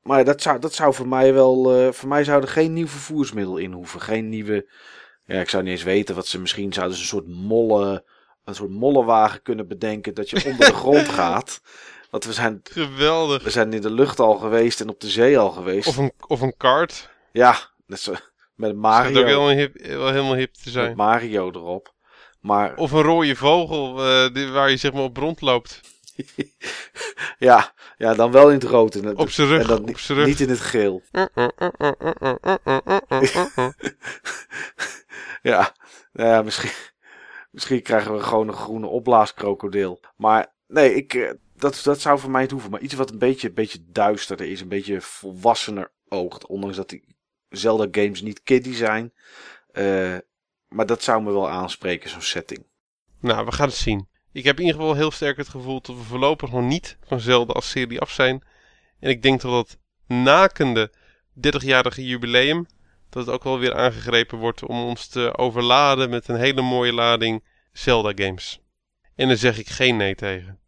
Maar 0.02 0.26
dat 0.26 0.42
zou, 0.42 0.60
dat 0.60 0.74
zou 0.74 0.94
voor 0.94 1.08
mij 1.08 1.34
wel. 1.34 1.80
Uh, 1.80 1.92
voor 1.92 2.10
mij 2.10 2.24
zou 2.24 2.42
er 2.42 2.48
geen 2.48 2.74
nieuw 2.74 2.88
vervoersmiddel 2.88 3.58
in 3.58 3.72
hoeven. 3.72 4.02
Geen 4.02 4.30
nieuwe. 4.30 4.72
Ja, 5.26 5.40
ik 5.40 5.50
zou 5.50 5.64
niet 5.64 5.72
eens 5.72 5.84
weten 5.84 6.16
wat 6.16 6.28
ze 6.28 6.40
misschien 6.40 6.74
zouden 6.74 6.96
ze 6.96 7.02
een 7.02 7.08
soort 7.08 7.28
molle. 7.28 8.06
Een 8.44 8.56
soort 8.56 8.70
mollenwagen 8.70 9.42
kunnen 9.42 9.68
bedenken 9.68 10.14
dat 10.14 10.30
je 10.30 10.44
onder 10.50 10.68
de 10.68 10.74
grond 10.74 11.10
gaat. 11.10 11.62
Want 12.10 12.26
we 12.26 12.34
zijn. 12.34 12.60
Geweldig. 12.64 13.44
We 13.44 13.50
zijn 13.50 13.74
in 13.74 13.82
de 13.82 13.92
lucht 13.92 14.20
al 14.20 14.36
geweest 14.36 14.82
en 14.82 14.90
op 14.90 15.00
de 15.00 15.10
zee 15.10 15.38
al 15.38 15.52
geweest. 15.52 15.88
Of 15.88 15.98
een, 15.98 16.12
of 16.28 16.42
een 16.42 16.58
kart. 16.58 17.10
Ja, 17.32 17.72
net 17.94 18.02
zo, 18.02 18.14
met 18.64 18.76
Mario. 18.76 19.14
Dat 19.14 19.22
ook 19.22 19.28
helemaal 19.28 19.50
hip, 19.50 19.86
wel 19.86 20.10
helemaal 20.10 20.36
hip 20.36 20.54
te 20.54 20.70
zijn. 20.70 20.88
Met 20.88 20.96
Mario 20.96 21.52
erop. 21.52 21.94
Maar... 22.40 22.76
Of 22.76 22.92
een 22.92 23.02
rode 23.02 23.36
vogel 23.36 24.08
uh, 24.08 24.34
die, 24.34 24.48
waar 24.48 24.70
je 24.70 24.78
zeg 24.78 24.94
maar 24.94 25.04
op 25.04 25.18
rondloopt. 25.18 25.82
ja, 27.38 27.74
ja, 27.98 28.14
dan 28.14 28.32
wel 28.32 28.48
in 28.48 28.54
het 28.54 28.64
rood. 28.64 28.96
En, 28.96 29.18
op 29.18 29.30
zijn 29.30 29.48
rug. 29.48 29.62
En 29.62 29.68
dan 29.68 29.80
op 29.80 29.86
niet, 29.86 29.98
rug. 30.00 30.26
niet 30.26 30.40
in 30.40 30.50
het 30.50 30.60
geel. 30.60 31.02
ja, 35.52 35.76
nou 36.12 36.30
ja 36.30 36.42
misschien, 36.42 36.72
misschien 37.52 37.82
krijgen 37.82 38.14
we 38.14 38.20
gewoon 38.20 38.48
een 38.48 38.54
groene 38.54 38.88
opblaaskrokodil. 38.88 40.00
Maar 40.16 40.54
nee, 40.68 40.94
ik, 40.94 41.36
dat, 41.56 41.82
dat 41.84 42.02
zou 42.02 42.20
voor 42.20 42.32
mij 42.32 42.42
het 42.42 42.52
hoeven. 42.52 42.72
Maar 42.72 42.82
iets 42.82 42.94
wat 42.94 43.12
een 43.12 43.20
beetje, 43.20 43.48
een 43.48 43.54
beetje 43.54 43.86
duisterder 43.88 44.46
is. 44.46 44.62
Een 44.62 44.68
beetje 44.68 45.02
volwassener 45.02 45.92
oogt. 46.08 46.48
Ondanks 46.48 46.76
dat 46.76 46.90
die 46.90 47.13
Zelda 47.56 47.88
games 47.92 48.22
niet 48.22 48.44
kiddie 48.44 48.76
zijn. 48.76 49.14
Uh, 49.74 50.18
maar 50.68 50.86
dat 50.86 51.04
zou 51.04 51.24
me 51.24 51.32
wel 51.32 51.50
aanspreken, 51.50 52.10
zo'n 52.10 52.22
setting. 52.22 52.66
Nou, 53.20 53.46
we 53.46 53.52
gaan 53.52 53.68
het 53.68 53.78
zien. 53.78 54.08
Ik 54.32 54.44
heb 54.44 54.60
in 54.60 54.66
ieder 54.66 54.80
geval 54.80 54.96
heel 54.96 55.12
sterk 55.12 55.38
het 55.38 55.50
gevoel 55.50 55.82
dat 55.82 55.96
we 55.96 56.02
voorlopig 56.02 56.52
nog 56.52 56.64
niet 56.64 56.98
van 57.06 57.20
Zelda 57.20 57.54
als 57.54 57.70
serie 57.70 58.00
af 58.00 58.12
zijn. 58.12 58.44
En 59.00 59.10
ik 59.10 59.22
denk 59.22 59.42
dat 59.42 59.52
dat 59.52 59.78
nakende 60.08 60.92
30-jarige 61.48 62.06
jubileum, 62.06 62.66
dat 63.10 63.26
het 63.26 63.36
ook 63.36 63.44
wel 63.44 63.60
weer 63.60 63.76
aangegrepen 63.76 64.38
wordt 64.38 64.64
om 64.64 64.82
ons 64.82 65.08
te 65.08 65.38
overladen 65.38 66.10
met 66.10 66.28
een 66.28 66.40
hele 66.40 66.62
mooie 66.62 66.94
lading 66.94 67.44
Zelda 67.72 68.12
games. 68.24 68.60
En 69.16 69.28
daar 69.28 69.38
zeg 69.38 69.60
ik 69.60 69.70
geen 69.70 69.98
nee 69.98 70.16
tegen. 70.16 70.60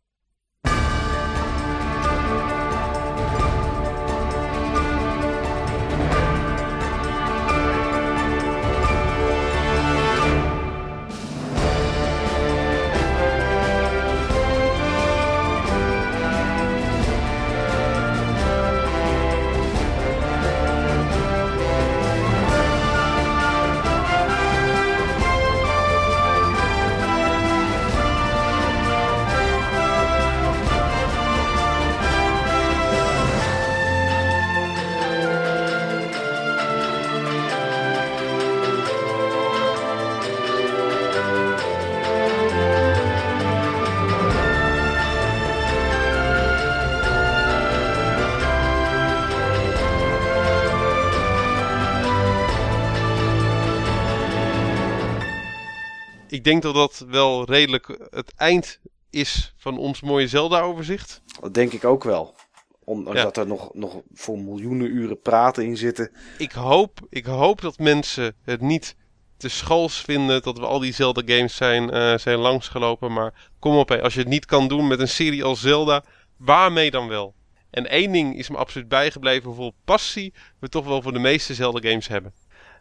Denk 56.46 56.62
dat 56.62 56.74
dat 56.74 57.06
wel 57.08 57.46
redelijk 57.46 58.08
het 58.10 58.34
eind 58.36 58.80
is 59.10 59.54
van 59.58 59.78
ons 59.78 60.02
mooie 60.02 60.28
Zelda-overzicht. 60.28 61.22
Dat 61.42 61.54
denk 61.54 61.72
ik 61.72 61.86
ook 61.86 62.04
wel. 62.04 62.36
Omdat 62.84 63.16
ja. 63.16 63.32
er 63.32 63.48
nog, 63.48 63.74
nog 63.74 64.02
voor 64.14 64.40
miljoenen 64.40 64.88
uren 64.88 65.22
praten 65.22 65.66
in 65.66 65.78
zitten. 65.78 66.12
Ik 66.38 66.52
hoop, 66.52 67.00
ik 67.10 67.26
hoop 67.26 67.62
dat 67.62 67.78
mensen 67.78 68.36
het 68.44 68.62
niet 68.62 68.96
te 69.38 69.50
schools 69.50 70.02
vinden 70.02 70.42
dat 70.42 70.58
we 70.58 70.66
al 70.66 70.80
die 70.80 70.94
Zelda-games 70.94 71.56
zijn, 71.56 71.96
uh, 71.96 72.18
zijn 72.18 72.38
langsgelopen. 72.38 73.14
Maar 73.14 73.50
kom 73.60 73.76
op, 73.76 73.90
hè, 73.90 74.02
als 74.02 74.14
je 74.14 74.20
het 74.20 74.30
niet 74.30 74.46
kan 74.46 74.68
doen 74.68 74.88
met 74.88 75.00
een 75.00 75.08
serie 75.08 75.44
als 75.44 75.62
Zelda, 75.62 76.04
waarmee 76.38 76.92
dan 76.92 77.08
wel? 77.08 77.34
En 77.70 77.90
één 77.90 78.12
ding 78.12 78.38
is 78.38 78.50
me 78.50 78.58
absoluut 78.58 78.88
bijgebleven, 78.88 79.46
hoeveel 79.46 79.74
passie 79.86 80.34
we 80.60 80.70
toch 80.70 80.86
wel 80.86 81.02
voor 81.02 81.14
de 81.14 81.20
meeste 81.20 81.54
Zelda 81.54 81.90
games 81.90 82.08
hebben. 82.08 82.34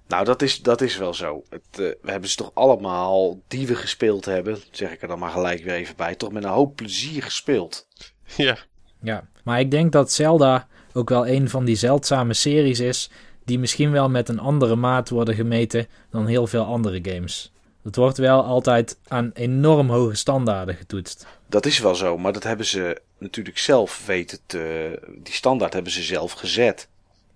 Nou, 0.08 0.24
dat 0.24 0.42
is, 0.42 0.62
dat 0.62 0.80
is 0.80 0.96
wel 0.96 1.14
zo. 1.14 1.42
Het, 1.48 1.62
uh, 1.70 1.92
we 2.02 2.10
hebben 2.10 2.30
ze 2.30 2.36
toch 2.36 2.50
allemaal, 2.54 3.40
die 3.48 3.66
we 3.66 3.74
gespeeld 3.74 4.24
hebben, 4.24 4.58
zeg 4.70 4.92
ik 4.92 5.02
er 5.02 5.08
dan 5.08 5.18
maar 5.18 5.30
gelijk 5.30 5.64
weer 5.64 5.74
even 5.74 5.96
bij, 5.96 6.14
toch 6.14 6.32
met 6.32 6.44
een 6.44 6.50
hoop 6.50 6.76
plezier 6.76 7.22
gespeeld. 7.22 7.86
Ja. 8.36 8.56
Ja, 9.00 9.28
maar 9.42 9.60
ik 9.60 9.70
denk 9.70 9.92
dat 9.92 10.12
Zelda 10.12 10.68
ook 10.92 11.08
wel 11.08 11.26
een 11.26 11.48
van 11.48 11.64
die 11.64 11.76
zeldzame 11.76 12.34
series 12.34 12.80
is 12.80 13.10
die 13.44 13.58
misschien 13.58 13.90
wel 13.90 14.10
met 14.10 14.28
een 14.28 14.38
andere 14.38 14.76
maat 14.76 15.08
worden 15.08 15.34
gemeten 15.34 15.86
dan 16.10 16.26
heel 16.26 16.46
veel 16.46 16.64
andere 16.64 16.98
games. 17.02 17.52
Het 17.82 17.96
wordt 17.96 18.18
wel 18.18 18.44
altijd 18.44 18.98
aan 19.08 19.30
enorm 19.34 19.90
hoge 19.90 20.14
standaarden 20.14 20.74
getoetst. 20.74 21.26
Dat 21.46 21.66
is 21.66 21.78
wel 21.78 21.94
zo, 21.94 22.18
maar 22.18 22.32
dat 22.32 22.42
hebben 22.42 22.66
ze 22.66 23.00
natuurlijk 23.18 23.58
zelf 23.58 24.06
weten 24.06 24.38
te. 24.46 24.98
Die 25.22 25.34
standaard 25.34 25.72
hebben 25.72 25.92
ze 25.92 26.02
zelf 26.02 26.32
gezet. 26.32 26.88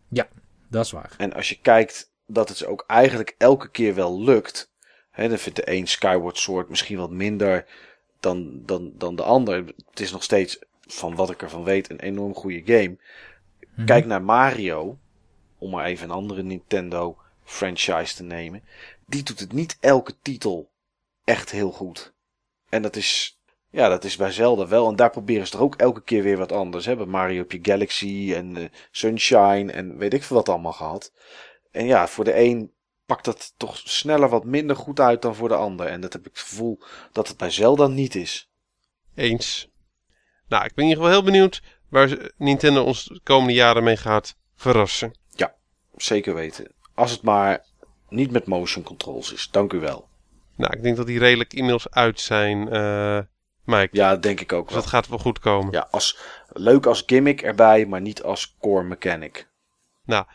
Ja, 0.09 0.29
dat 0.69 0.85
is 0.85 0.91
waar. 0.91 1.11
En 1.17 1.33
als 1.33 1.49
je 1.49 1.59
kijkt 1.63 2.08
dat 2.29 2.49
het 2.49 2.67
ook 2.67 2.85
eigenlijk 2.87 3.35
elke 3.39 3.71
keer 3.71 3.95
wel 3.95 4.23
lukt. 4.23 4.73
Hè, 5.11 5.29
dan 5.29 5.39
vindt 5.39 5.59
de 5.59 5.73
een 5.73 5.87
Skyward 5.87 6.39
Sword 6.39 6.69
misschien 6.69 6.99
wat 6.99 7.11
minder 7.11 7.67
dan, 8.21 8.63
dan, 8.65 8.93
dan 8.95 9.17
de 9.17 9.23
ander. 9.23 9.65
Het 9.91 10.01
is 10.01 10.13
nog 10.13 10.23
steeds, 10.23 10.59
van 10.81 11.15
wat 11.15 11.31
ik 11.31 11.43
ervan 11.43 11.65
weet, 11.65 11.91
een 11.91 12.01
enorm 12.01 12.35
goede 12.35 12.63
game. 12.65 12.97
Mhm. 13.75 13.87
Kijk 13.87 14.07
naar 14.07 14.23
Mario, 14.23 14.99
om 15.59 15.71
maar 15.71 15.85
even 15.85 16.05
een 16.05 16.15
andere 16.15 16.43
Nintendo 16.43 17.19
franchise 17.45 18.15
te 18.15 18.23
nemen. 18.23 18.63
Die 19.07 19.23
doet 19.23 19.41
het 19.41 19.53
niet 19.53 19.77
elke 19.81 20.15
titel 20.23 20.71
echt 21.25 21.51
heel 21.51 21.71
goed. 21.71 22.13
En 22.69 22.83
dat 22.83 22.97
is, 22.97 23.39
ja, 23.71 23.89
dat 23.89 24.05
is 24.05 24.17
bij 24.17 24.33
Zelda 24.33 24.69
wel. 24.69 24.89
En 24.89 24.97
daar 24.97 25.11
proberen 25.11 25.47
ze 25.47 25.53
toch 25.53 25.61
ook 25.61 25.77
elke 25.77 26.03
keer 26.03 26.23
weer 26.23 26.37
wat 26.37 26.53
anders. 26.53 26.85
Bij 26.85 26.97
Mario 26.97 27.39
heb 27.39 27.53
je 27.53 27.59
Galaxy 27.63 28.33
en 28.35 28.57
uh, 28.57 28.65
Sunshine 28.91 29.73
en 29.73 29.97
weet 29.97 30.15
ik 30.15 30.23
veel 30.23 30.37
wat 30.37 30.49
allemaal 30.49 30.73
gehad. 30.73 31.13
En 31.79 31.87
ja, 31.87 32.09
voor 32.09 32.25
de 32.25 32.39
een 32.39 32.73
pakt 33.07 33.25
dat 33.25 33.55
toch 33.57 33.77
sneller 33.85 34.29
wat 34.29 34.45
minder 34.45 34.77
goed 34.77 35.01
uit 35.01 35.23
dan 35.23 35.35
voor 35.35 35.49
de 35.49 35.55
ander. 35.55 35.87
En 35.87 36.01
dat 36.01 36.13
heb 36.13 36.27
ik 36.27 36.33
het 36.33 36.43
gevoel 36.43 36.81
dat 37.13 37.29
het 37.29 37.37
bij 37.37 37.51
Zelda 37.51 37.87
niet 37.87 38.15
is. 38.15 38.51
Eens. 39.15 39.69
Nou, 40.49 40.65
ik 40.65 40.75
ben 40.75 40.85
in 40.85 40.91
ieder 40.91 41.05
geval 41.05 41.21
heel 41.21 41.31
benieuwd 41.31 41.63
waar 41.89 42.31
Nintendo 42.37 42.83
ons 42.83 43.05
de 43.05 43.21
komende 43.23 43.53
jaren 43.53 43.85
mee 43.85 43.97
gaat 43.97 44.37
verrassen. 44.55 45.13
Ja, 45.31 45.55
zeker 45.97 46.35
weten. 46.35 46.73
Als 46.95 47.11
het 47.11 47.23
maar 47.23 47.65
niet 48.09 48.31
met 48.31 48.47
motion 48.47 48.85
controls 48.85 49.33
is. 49.33 49.49
Dank 49.51 49.73
u 49.73 49.81
wel. 49.81 50.09
Nou, 50.57 50.77
ik 50.77 50.83
denk 50.83 50.97
dat 50.97 51.07
die 51.07 51.19
redelijk 51.19 51.53
inmiddels 51.53 51.91
uit 51.91 52.21
zijn, 52.21 52.75
uh, 52.75 53.21
Mike. 53.65 53.97
Ja, 53.97 54.17
denk 54.17 54.41
ik 54.41 54.53
ook 54.53 54.65
dus 54.65 54.73
wel. 54.73 54.83
dat 54.83 54.91
gaat 54.91 55.09
wel 55.09 55.19
goed 55.19 55.39
komen. 55.39 55.73
Ja, 55.73 55.89
als, 55.91 56.19
leuk 56.49 56.87
als 56.87 57.03
gimmick 57.07 57.43
erbij, 57.43 57.87
maar 57.87 58.01
niet 58.01 58.23
als 58.23 58.57
core 58.61 58.85
mechanic. 58.85 59.49
Nou, 60.05 60.27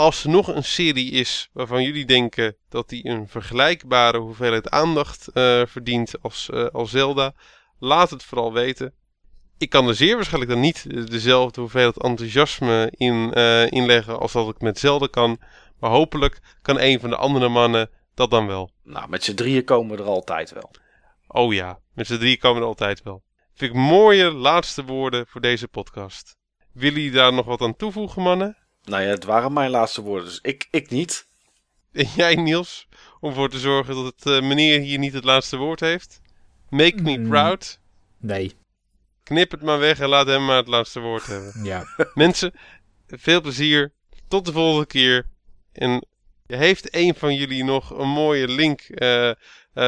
als 0.00 0.24
er 0.24 0.30
nog 0.30 0.48
een 0.48 0.64
serie 0.64 1.10
is 1.10 1.50
waarvan 1.52 1.82
jullie 1.82 2.04
denken 2.04 2.56
dat 2.68 2.88
die 2.88 3.08
een 3.08 3.28
vergelijkbare 3.28 4.18
hoeveelheid 4.18 4.70
aandacht 4.70 5.28
uh, 5.34 5.62
verdient 5.66 6.22
als, 6.22 6.48
uh, 6.52 6.66
als 6.66 6.90
Zelda, 6.90 7.32
laat 7.78 8.10
het 8.10 8.24
vooral 8.24 8.52
weten. 8.52 8.94
Ik 9.58 9.70
kan 9.70 9.88
er 9.88 9.94
zeer 9.94 10.14
waarschijnlijk 10.14 10.52
dan 10.52 10.60
niet 10.60 11.10
dezelfde 11.10 11.60
hoeveelheid 11.60 12.02
enthousiasme 12.02 12.92
in 12.96 13.30
uh, 13.34 13.70
inleggen 13.70 14.18
als 14.18 14.32
dat 14.32 14.48
ik 14.48 14.60
met 14.60 14.78
Zelda 14.78 15.06
kan. 15.06 15.38
Maar 15.78 15.90
hopelijk 15.90 16.38
kan 16.62 16.80
een 16.80 17.00
van 17.00 17.10
de 17.10 17.16
andere 17.16 17.48
mannen 17.48 17.90
dat 18.14 18.30
dan 18.30 18.46
wel. 18.46 18.70
Nou, 18.82 19.08
met 19.08 19.24
z'n 19.24 19.34
drieën 19.34 19.64
komen 19.64 19.96
we 19.96 20.02
er 20.02 20.08
altijd 20.08 20.50
wel. 20.50 20.70
Oh 21.26 21.52
ja, 21.52 21.78
met 21.94 22.06
z'n 22.06 22.18
drieën 22.18 22.38
komen 22.38 22.56
we 22.56 22.62
er 22.62 22.68
altijd 22.68 23.02
wel. 23.02 23.22
Vind 23.54 23.70
ik 23.70 23.76
mooie 23.76 24.32
laatste 24.32 24.84
woorden 24.84 25.26
voor 25.26 25.40
deze 25.40 25.68
podcast. 25.68 26.36
Willen 26.72 27.00
jullie 27.00 27.16
daar 27.16 27.32
nog 27.32 27.46
wat 27.46 27.60
aan 27.60 27.76
toevoegen, 27.76 28.22
mannen? 28.22 28.59
Nou 28.84 29.02
ja, 29.02 29.08
het 29.08 29.24
waren 29.24 29.52
mijn 29.52 29.70
laatste 29.70 30.00
woorden, 30.02 30.24
dus 30.28 30.38
ik, 30.42 30.68
ik 30.70 30.90
niet. 30.90 31.26
En 31.92 32.08
jij, 32.16 32.34
Niels, 32.34 32.88
om 33.20 33.28
ervoor 33.28 33.48
te 33.50 33.58
zorgen 33.58 33.94
dat 33.94 34.04
het 34.04 34.26
uh, 34.26 34.48
meneer 34.48 34.80
hier 34.80 34.98
niet 34.98 35.12
het 35.12 35.24
laatste 35.24 35.56
woord 35.56 35.80
heeft? 35.80 36.20
Make 36.68 37.02
me 37.02 37.16
Mm. 37.18 37.28
proud. 37.28 37.78
Nee. 38.18 38.52
Knip 39.22 39.50
het 39.50 39.62
maar 39.62 39.78
weg 39.78 40.00
en 40.00 40.08
laat 40.08 40.26
hem 40.26 40.44
maar 40.44 40.56
het 40.56 40.68
laatste 40.68 41.00
woord 41.00 41.26
hebben. 41.34 41.64
Ja. 41.64 41.84
Mensen, 42.14 42.52
veel 43.06 43.40
plezier. 43.40 43.92
Tot 44.28 44.44
de 44.44 44.52
volgende 44.52 44.86
keer. 44.86 45.26
En 45.72 46.06
heeft 46.46 46.94
een 46.94 47.14
van 47.14 47.34
jullie 47.34 47.64
nog 47.64 47.90
een 47.90 48.08
mooie 48.08 48.48
link 48.48 48.80
uh, 48.88 49.26
uh, 49.26 49.34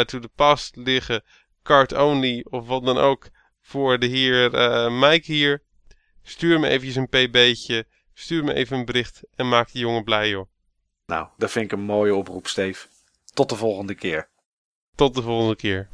to 0.00 0.18
the 0.18 0.30
past 0.34 0.76
liggen, 0.76 1.22
card 1.62 1.92
only 1.92 2.44
of 2.50 2.66
wat 2.66 2.84
dan 2.84 2.98
ook, 2.98 3.28
voor 3.60 3.98
de 3.98 4.06
heer 4.06 4.54
uh, 4.54 5.00
Mike 5.00 5.32
hier? 5.32 5.62
Stuur 6.22 6.60
me 6.60 6.68
eventjes 6.68 6.96
een 6.96 7.08
pb'tje, 7.08 7.86
stuur 8.22 8.44
me 8.44 8.54
even 8.54 8.78
een 8.78 8.84
bericht 8.84 9.22
en 9.34 9.48
maak 9.48 9.72
die 9.72 9.80
jongen 9.80 10.04
blij 10.04 10.28
joh. 10.28 10.46
Nou, 11.06 11.28
dat 11.36 11.50
vind 11.50 11.64
ik 11.64 11.72
een 11.72 11.84
mooie 11.84 12.14
oproep, 12.14 12.46
Steve. 12.46 12.86
Tot 13.34 13.48
de 13.48 13.56
volgende 13.56 13.94
keer. 13.94 14.28
Tot 14.94 15.14
de 15.14 15.22
volgende 15.22 15.56
keer. 15.56 15.88